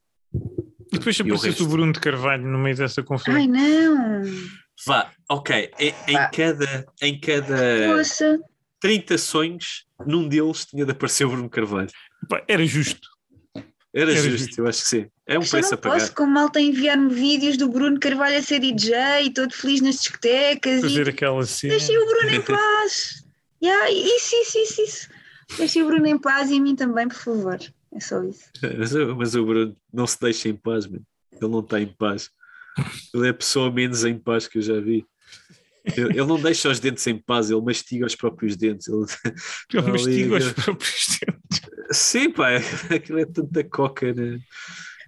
E 0.93 0.99
depois 0.99 1.19
o 1.19 1.23
apareceu 1.23 1.67
o 1.67 1.69
Bruno 1.69 1.93
de 1.93 2.01
Carvalho 2.01 2.45
no 2.47 2.59
meio 2.59 2.77
dessa 2.77 3.03
confusão. 3.03 3.35
Ai 3.35 3.47
não! 3.47 4.23
Vá, 4.87 5.11
ok. 5.29 5.71
Em, 5.79 5.95
em 6.09 6.13
Vá. 6.15 6.29
cada, 6.29 6.87
em 7.01 7.19
cada 7.21 7.57
Poxa! 7.97 8.39
30 8.81 9.17
sonhos, 9.19 9.85
num 10.07 10.27
deles 10.29 10.65
tinha 10.67 10.85
de 10.85 10.91
aparecer 10.93 11.25
o 11.25 11.31
Bruno 11.31 11.49
Carvalho. 11.49 11.91
Pá, 12.29 12.43
era 12.49 12.65
justo. 12.67 13.09
Era, 13.95 14.11
Era 14.11 14.15
justo, 14.23 14.39
justo. 14.47 14.61
eu 14.61 14.67
acho 14.67 14.83
que 14.83 14.89
sim. 14.89 15.07
É 15.27 15.39
um 15.39 15.43
eu 15.43 15.49
preço 15.49 15.71
não 15.71 15.75
a 15.75 15.77
pagar. 15.81 15.99
posso, 16.01 16.15
como 16.15 16.33
malta 16.33 16.59
a 16.59 16.63
enviar-me 16.63 17.13
vídeos 17.15 17.57
do 17.59 17.69
Bruno 17.69 18.01
Carvalho 18.01 18.39
a 18.39 18.43
ser 18.43 18.59
DJ 18.59 18.95
e 19.25 19.31
todo 19.33 19.53
feliz 19.53 19.81
nas 19.83 19.97
discotecas 19.97 20.81
Fazer 20.81 21.07
e 21.07 21.11
aquela 21.11 21.45
cena. 21.45 21.75
deixem 21.77 21.99
o 21.99 22.07
Bruno 22.07 22.31
em 22.31 22.41
paz. 22.43 23.23
yeah, 23.63 23.91
isso, 23.91 24.35
isso, 24.43 24.59
isso, 24.59 24.83
isso. 24.83 25.09
Deixem 25.59 25.83
o 25.83 25.87
Bruno 25.87 26.07
em 26.07 26.19
paz 26.19 26.51
e 26.51 26.57
a 26.57 26.61
mim 26.61 26.75
também, 26.75 27.09
por 27.09 27.17
favor. 27.17 27.59
É 27.95 28.01
só 28.01 28.23
isso. 28.25 28.45
Mas, 29.17 29.35
o- 29.35 29.45
Bruno 29.45 29.77
não 29.93 30.07
se 30.07 30.19
deixa 30.21 30.49
em 30.49 30.57
paz, 30.57 30.87
mano. 30.87 31.05
Ele 31.33 31.51
não 31.51 31.61
está 31.61 31.81
em 31.81 31.87
paz. 31.87 32.31
Ele 33.15 33.27
é 33.27 33.31
a 33.31 33.35
pessoa 33.35 33.71
menos 33.71 34.05
em 34.05 34.19
paz 34.19 34.47
que 34.49 34.59
eu 34.59 34.63
já 34.63 34.81
vi. 34.81 35.05
Ele, 35.85 36.11
ele 36.19 36.25
não 36.27 36.41
deixa 36.41 36.71
os 36.71 36.79
dentes 36.81 37.07
em 37.07 37.19
paz, 37.19 37.51
ele 37.51 37.61
mastiga 37.61 38.07
os 38.07 38.15
próprios 38.15 38.57
dentes. 38.57 38.87
Ele, 38.89 39.05
Ele 39.75 39.79
Ali, 39.83 39.91
mastiga 39.93 40.37
os 40.37 40.53
próprios 40.53 41.07
dentes. 41.21 41.61
Sim, 41.91 42.31
pá, 42.31 42.49
aquilo 42.95 43.19
é 43.19 43.27
tanta 43.27 43.63
coca, 43.65 44.13
né? 44.15 44.39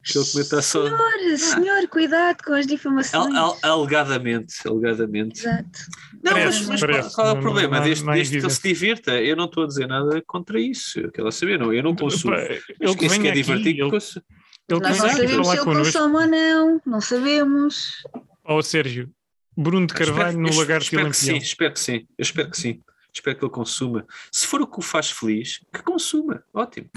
Que 0.05 0.19
ele 0.19 0.27
comenta 0.33 0.63
só. 0.63 0.87
Senhor, 0.87 1.39
senhor, 1.39 1.89
cuidado 1.89 2.43
com 2.45 2.53
as 2.53 2.67
difamações. 2.67 3.35
Al- 3.35 3.59
al- 3.63 3.81
alegadamente, 3.81 4.55
alegadamente. 4.67 5.41
Exato. 5.41 5.81
Não, 6.23 6.33
Parece, 6.33 6.59
mas, 6.61 6.69
mas 6.69 6.81
parece. 6.81 7.15
qual 7.15 7.27
é 7.27 7.31
o 7.31 7.35
Não- 7.35 7.43
problema? 7.43 7.77
não 7.79 7.85
desde 7.85 8.05
não 8.05 8.13
desde 8.13 8.39
que 8.39 8.45
ele 8.45 8.53
se 8.53 8.63
divirta, 8.63 9.13
eu 9.21 9.35
não 9.37 9.47
estou 9.47 9.65
a 9.65 9.67
dizer 9.67 9.87
nada 9.89 10.23
contra 10.27 10.61
isso. 10.61 11.01
Eu 11.01 11.11
quero 11.11 11.33
saber, 11.33 11.59
não, 11.59 11.73
eu 11.73 11.83
não 11.83 11.97
consumo. 11.97 12.35
Mas 12.35 12.63
Ele 12.81 12.97
quem 12.97 13.09
se 13.09 13.19
venha 13.19 13.23
quer 13.23 13.31
aqui, 13.31 13.43
divertir, 13.43 13.81
ele, 13.81 13.91
consu- 13.91 14.23
ele 14.69 14.81
Nós 14.81 14.99
não 14.99 15.09
sabemos 15.09 15.47
se 15.49 15.55
ele 15.55 15.65
connosco. 15.65 15.93
consome 15.99 16.17
ou 16.17 16.27
não. 16.27 16.83
Não 16.87 17.01
sabemos. 17.01 18.03
Ó 18.45 18.61
Sérgio, 18.63 19.11
Bruno 19.57 19.87
de 19.87 19.95
Carvalho 19.95 20.29
Espero- 20.39 20.43
no 20.53 20.59
Lagarto 20.59 20.85
espero 20.85 21.11
que 21.11 21.17
sim, 21.17 21.37
espero 21.37 21.73
que 21.73 21.81
sim, 21.81 21.95
eu 22.19 22.23
espero 22.23 22.51
que 22.51 22.59
sim. 22.59 22.83
Espero 23.17 23.39
que 23.39 23.45
ele 23.45 23.53
consuma. 23.53 24.05
Se 24.33 24.45
for 24.47 24.61
o 24.61 24.67
que 24.67 24.81
o 24.81 24.83
faz 24.83 25.11
feliz, 25.11 25.61
que 25.73 25.83
consuma. 25.83 26.43
Ótimo. 26.53 26.91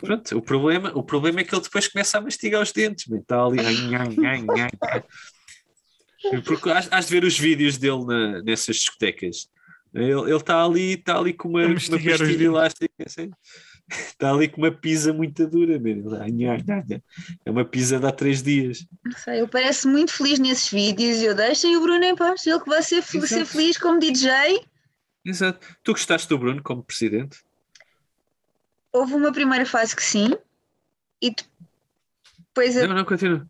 Pronto, 0.00 0.36
o 0.36 0.42
problema, 0.42 0.92
o 0.94 1.02
problema 1.02 1.40
é 1.40 1.44
que 1.44 1.54
ele 1.54 1.62
depois 1.62 1.88
começa 1.88 2.18
a 2.18 2.20
mastigar 2.20 2.62
os 2.62 2.72
dentes. 2.72 3.10
Está 3.10 3.44
ali. 3.44 3.58
Porque 6.44 6.70
has, 6.70 7.06
de 7.06 7.12
ver 7.12 7.24
os 7.24 7.38
vídeos 7.38 7.78
dele 7.78 8.04
na- 8.04 8.42
nessas 8.42 8.76
discotecas. 8.76 9.48
Ele 9.94 10.34
está 10.34 10.62
ali, 10.64 10.92
está 10.94 11.18
ali 11.18 11.32
com 11.32 11.48
uma, 11.48 11.64
uma 11.64 11.74
pastilha 11.74 12.44
elástica. 12.44 12.92
assim. 13.04 13.30
Está 13.88 14.32
ali 14.32 14.48
com 14.48 14.60
uma 14.60 14.72
pizza 14.72 15.12
muito 15.12 15.46
dura. 15.46 15.80
ai. 16.20 16.30
É 17.44 17.50
uma 17.50 17.64
pizza 17.64 17.98
de 18.00 18.06
há 18.06 18.10
três 18.12 18.42
dias. 18.42 18.84
Não 19.04 19.12
sei, 19.16 19.38
ele 19.38 19.46
parece 19.46 19.86
muito 19.86 20.12
feliz 20.12 20.38
nesses 20.40 20.68
vídeos. 20.70 21.22
Eu 21.22 21.34
deixei 21.34 21.76
o 21.76 21.80
Bruno 21.80 22.02
em 22.04 22.16
paz. 22.16 22.44
Ele 22.46 22.58
que 22.60 22.68
vai 22.68 22.82
ser, 22.82 23.02
ser 23.02 23.44
feliz 23.46 23.78
como 23.78 24.00
DJ. 24.00 24.30
Exato. 25.24 25.66
Tu 25.84 25.92
gostaste 25.92 26.28
do 26.28 26.36
Bruno 26.38 26.62
como 26.62 26.82
presidente? 26.82 27.38
Houve 28.96 29.14
uma 29.14 29.32
primeira 29.32 29.66
fase 29.66 29.94
que 29.94 30.02
sim. 30.02 30.34
E 31.22 31.34
depois 32.48 32.76
a, 32.76 32.86
Não, 32.86 32.94
não, 32.96 33.04
continua. 33.04 33.46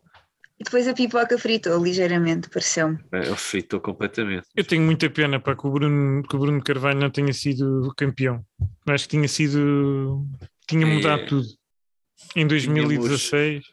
e 0.58 0.64
depois 0.64 0.86
a 0.88 0.94
pipoca 0.94 1.38
fritou 1.38 1.82
ligeiramente, 1.82 2.48
pareceu-me. 2.48 2.98
É, 3.12 3.18
Ele 3.26 3.36
fritou 3.36 3.80
completamente. 3.80 4.46
Eu 4.56 4.64
tenho 4.64 4.82
muita 4.82 5.08
pena 5.10 5.38
para 5.40 5.56
que 5.56 5.66
o 5.66 5.70
Bruno, 5.70 6.22
que 6.22 6.34
o 6.36 6.38
Bruno 6.38 6.62
Carvalho 6.62 6.98
não 6.98 7.10
tenha 7.10 7.32
sido 7.32 7.92
campeão. 7.96 8.44
Acho 8.88 9.04
que 9.04 9.10
tinha 9.16 9.28
sido. 9.28 10.24
tinha 10.66 10.84
É. 10.86 10.90
mudado 10.94 11.26
tudo. 11.26 11.46
Em 12.34 12.46
2016. 12.46 13.64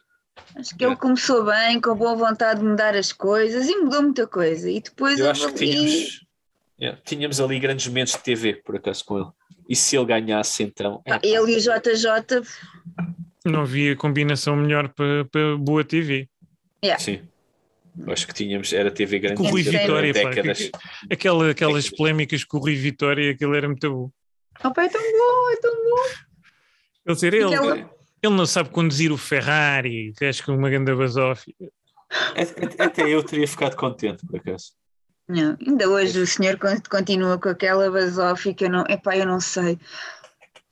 Acho 0.56 0.76
que 0.76 0.84
ele 0.84 0.96
começou 0.96 1.44
bem, 1.44 1.80
com 1.80 1.94
boa 1.96 2.14
vontade 2.14 2.60
de 2.60 2.66
mudar 2.66 2.94
as 2.94 3.12
coisas 3.12 3.68
e 3.68 3.76
mudou 3.76 4.02
muita 4.02 4.26
coisa. 4.26 4.70
E 4.70 4.80
depois 4.80 5.18
Eu 5.18 5.30
acho 5.30 5.52
que 5.54 5.64
ali- 5.64 5.72
tínhamos, 5.72 6.26
é, 6.80 6.92
tínhamos 7.04 7.40
ali 7.40 7.58
grandes 7.58 7.86
momentos 7.88 8.12
de 8.14 8.20
TV, 8.20 8.54
por 8.64 8.76
acaso, 8.76 9.04
com 9.04 9.18
ele. 9.18 9.28
E 9.68 9.74
se 9.76 9.96
ele 9.96 10.06
ganhasse, 10.06 10.62
então. 10.62 11.02
Pá, 11.06 11.18
ele 11.22 11.52
e 11.52 11.56
o 11.56 11.60
JJ, 11.60 12.42
Não 13.44 13.62
havia 13.62 13.96
combinação 13.96 14.56
melhor 14.56 14.88
para, 14.90 15.24
para 15.26 15.56
boa 15.56 15.84
TV. 15.84 16.28
yeah. 16.84 17.02
Sim. 17.02 17.22
Acho 18.08 18.26
que 18.26 18.34
tínhamos. 18.34 18.72
Era 18.72 18.90
TV 18.90 19.18
grande. 19.20 19.36
Com 19.36 19.44
o 19.44 19.50
Rui 19.50 19.62
Vitória, 19.62 20.12
décadas. 20.12 20.58
que- 20.58 20.70
aquela, 21.14 21.50
aquelas 21.50 21.88
polémicas 21.88 22.42
com 22.44 22.56
o 22.56 22.60
Rui 22.60 22.74
Vitória, 22.74 23.30
aquilo 23.30 23.54
era 23.54 23.68
muito 23.68 23.88
bom. 23.90 24.10
Opa, 24.68 24.84
é 24.84 24.88
tão 24.88 25.00
bom, 25.00 25.50
é 25.52 25.56
tão 25.60 25.72
bom. 25.72 26.02
Ele, 27.06 27.14
dizer, 27.14 27.34
ele, 27.34 27.44
Aquela- 27.54 27.76
ele 28.22 28.34
não 28.34 28.46
sabe 28.46 28.70
conduzir 28.70 29.12
o 29.12 29.16
Ferrari, 29.18 30.12
que 30.18 30.24
acho 30.24 30.42
que 30.44 30.50
é 30.50 30.54
uma 30.54 30.68
grande 30.68 30.92
basófia. 30.94 31.54
Até- 32.36 32.82
Até 32.82 33.08
eu 33.08 33.22
teria 33.22 33.46
ficado 33.46 33.76
contente, 33.76 34.26
por 34.26 34.38
acaso. 34.40 34.72
Não, 35.28 35.56
ainda 35.66 35.88
hoje 35.88 36.20
o 36.20 36.26
senhor 36.26 36.58
con- 36.58 36.76
continua 36.90 37.38
com 37.38 37.48
aquela 37.48 37.90
basófia 37.90 38.52
que 38.54 38.64
eu 38.66 38.70
não, 38.70 38.84
epá, 38.88 39.16
eu 39.16 39.26
não 39.26 39.40
sei. 39.40 39.78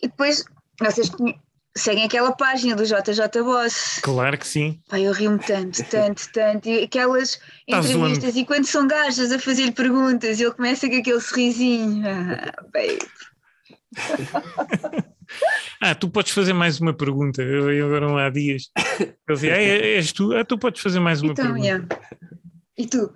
E 0.03 0.09
depois, 0.09 0.45
vocês 0.81 1.11
seguem 1.75 2.05
aquela 2.05 2.33
página 2.33 2.77
do 2.77 2.85
JJ 2.85 3.43
Boss. 3.43 4.01
Claro 4.03 4.37
que 4.37 4.47
sim. 4.47 4.79
Pá, 4.91 5.01
eu 5.01 5.13
rio-me 5.13 5.39
tanto, 5.39 5.83
tanto, 5.85 6.31
tanto. 6.33 6.69
E 6.69 6.85
aquelas 6.85 7.37
Tá 7.37 7.79
entrevistas, 7.79 8.37
e 8.37 8.45
quando 8.45 8.67
são 8.67 8.87
gajas 8.87 9.33
a 9.33 9.39
fazer-lhe 9.39 9.73
perguntas, 9.73 10.39
ele 10.39 10.51
começa 10.53 10.87
com 10.89 10.97
aquele 10.97 11.21
sorrisinho. 11.21 12.03
Ah, 12.07 12.53
babe. 12.73 12.99
Ah, 15.81 15.95
tu 15.95 16.11
podes 16.11 16.31
fazer 16.33 16.53
mais 16.53 16.79
uma 16.79 16.93
pergunta. 16.93 17.43
Eu, 17.43 17.73
eu 17.73 17.87
agora 17.87 18.07
não 18.07 18.19
há 18.19 18.29
dias. 18.29 18.71
Ele 19.01 19.15
dizia, 19.31 19.55
ah, 19.55 19.59
és 19.59 20.13
tu? 20.13 20.33
Ah, 20.37 20.45
tu 20.45 20.59
podes 20.59 20.81
fazer 20.83 21.01
mais 21.01 21.23
uma 21.23 21.33
Então, 21.33 21.55
pergunta. 21.55 21.99
E 22.77 22.87
tu? 22.87 23.13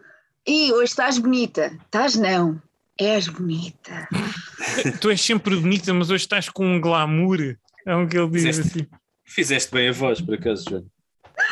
E 0.46 0.72
hoje 0.72 0.84
estás 0.90 1.18
bonita? 1.18 1.76
Estás 1.84 2.14
não. 2.16 2.60
És 2.98 3.28
bonita. 3.28 4.08
Tu 5.00 5.10
és 5.10 5.20
sempre 5.20 5.56
bonita, 5.56 5.92
mas 5.92 6.10
hoje 6.10 6.24
estás 6.24 6.48
com 6.48 6.66
um 6.66 6.80
glamour. 6.80 7.56
É 7.86 7.94
o 7.94 8.06
que 8.08 8.16
ele 8.18 8.30
diz 8.30 8.42
Fizeste- 8.42 8.78
assim. 8.78 8.86
Fizeste 9.24 9.72
bem 9.72 9.88
a 9.88 9.92
voz, 9.92 10.20
por 10.20 10.34
acaso, 10.34 10.64
João. 10.68 10.86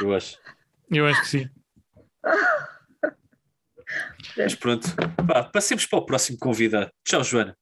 Eu 0.01 0.15
acho. 0.15 0.39
Eu 0.91 1.07
acho 1.07 1.21
que 1.23 1.29
sim. 1.29 1.49
Mas 4.37 4.55
pronto. 4.55 4.89
Pá, 5.27 5.45
passemos 5.45 5.87
para 5.87 5.99
o 5.99 6.07
próximo 6.07 6.39
convidado. 6.39 6.91
Tchau, 7.05 7.23
Joana. 7.25 7.57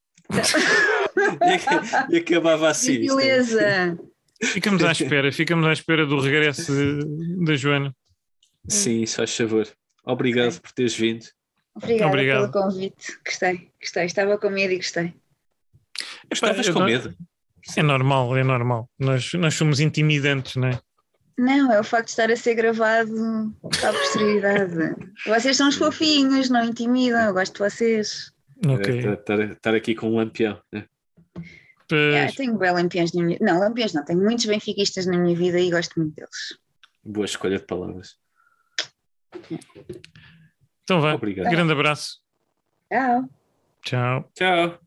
e, 2.10 2.14
e 2.14 2.18
acabava 2.18 2.68
assim. 2.68 2.96
Que 2.96 3.06
isto 3.06 3.18
é- 3.20 3.22
beleza. 3.24 3.98
Ficamos 4.44 4.82
à 4.84 4.92
espera, 4.92 5.30
ficamos 5.32 5.66
à 5.66 5.72
espera 5.72 6.04
do 6.04 6.20
regresso 6.20 6.72
da 7.44 7.54
Joana. 7.54 7.94
Sim, 8.68 9.04
se 9.06 9.16
faz 9.16 9.36
favor. 9.36 9.68
Obrigado 10.04 10.60
por 10.60 10.72
teres 10.72 10.94
vindo. 10.96 11.24
Obrigada 11.74 12.10
Obrigado. 12.10 12.50
pelo 12.52 12.64
convite. 12.64 13.18
Gostei, 13.24 13.70
gostei. 13.80 14.04
Estava 14.04 14.36
com 14.38 14.50
medo 14.50 14.72
e 14.72 14.76
gostei. 14.76 15.14
Estavas 16.30 16.68
com 16.68 16.84
medo. 16.84 17.14
É 17.76 17.82
normal, 17.82 18.36
é 18.36 18.42
normal. 18.44 18.90
Nós, 18.98 19.32
nós 19.34 19.54
somos 19.54 19.78
intimidantes, 19.80 20.56
não 20.56 20.68
é? 20.68 20.80
Não, 21.38 21.72
é 21.72 21.80
o 21.80 21.84
facto 21.84 22.06
de 22.06 22.10
estar 22.10 22.30
a 22.30 22.36
ser 22.36 22.54
gravado 22.54 23.54
para 23.80 23.90
a 23.90 23.92
posteridade. 23.92 24.74
vocês 25.26 25.56
são 25.56 25.68
os 25.68 25.76
fofinhos, 25.76 26.50
não 26.50 26.64
intimidam, 26.64 27.20
eu 27.26 27.32
gosto 27.32 27.54
de 27.54 27.58
vocês. 27.70 28.32
Ok. 28.66 28.98
Estar- 28.98 29.12
Estar, 29.14 29.40
estar 29.52 29.74
aqui 29.74 29.94
com 29.94 30.10
um 30.10 30.16
lampião. 30.16 30.60
né? 30.72 30.84
Yeah, 31.90 32.30
eu 32.30 32.34
tenho 32.36 32.56
bem 32.56 32.72
lampiões 32.72 33.12
na 33.12 33.22
minha 33.22 33.38
Não, 33.40 33.58
lampiões 33.58 33.92
não, 33.92 34.02
tenho 34.04 34.20
muitos 34.20 34.46
benfiquistas 34.46 35.04
na 35.04 35.18
minha 35.18 35.36
vida 35.36 35.60
e 35.60 35.70
gosto 35.70 35.98
muito 36.00 36.14
deles. 36.14 36.58
Boa 37.04 37.26
escolha 37.26 37.58
de 37.58 37.64
palavras. 37.66 38.16
Então 40.82 41.00
vá. 41.00 41.14
Obrigado. 41.14 41.50
Grande 41.50 41.72
abraço. 41.72 42.20
Tchau. 42.90 43.28
Tchau. 43.82 44.30
Tchau. 44.34 44.78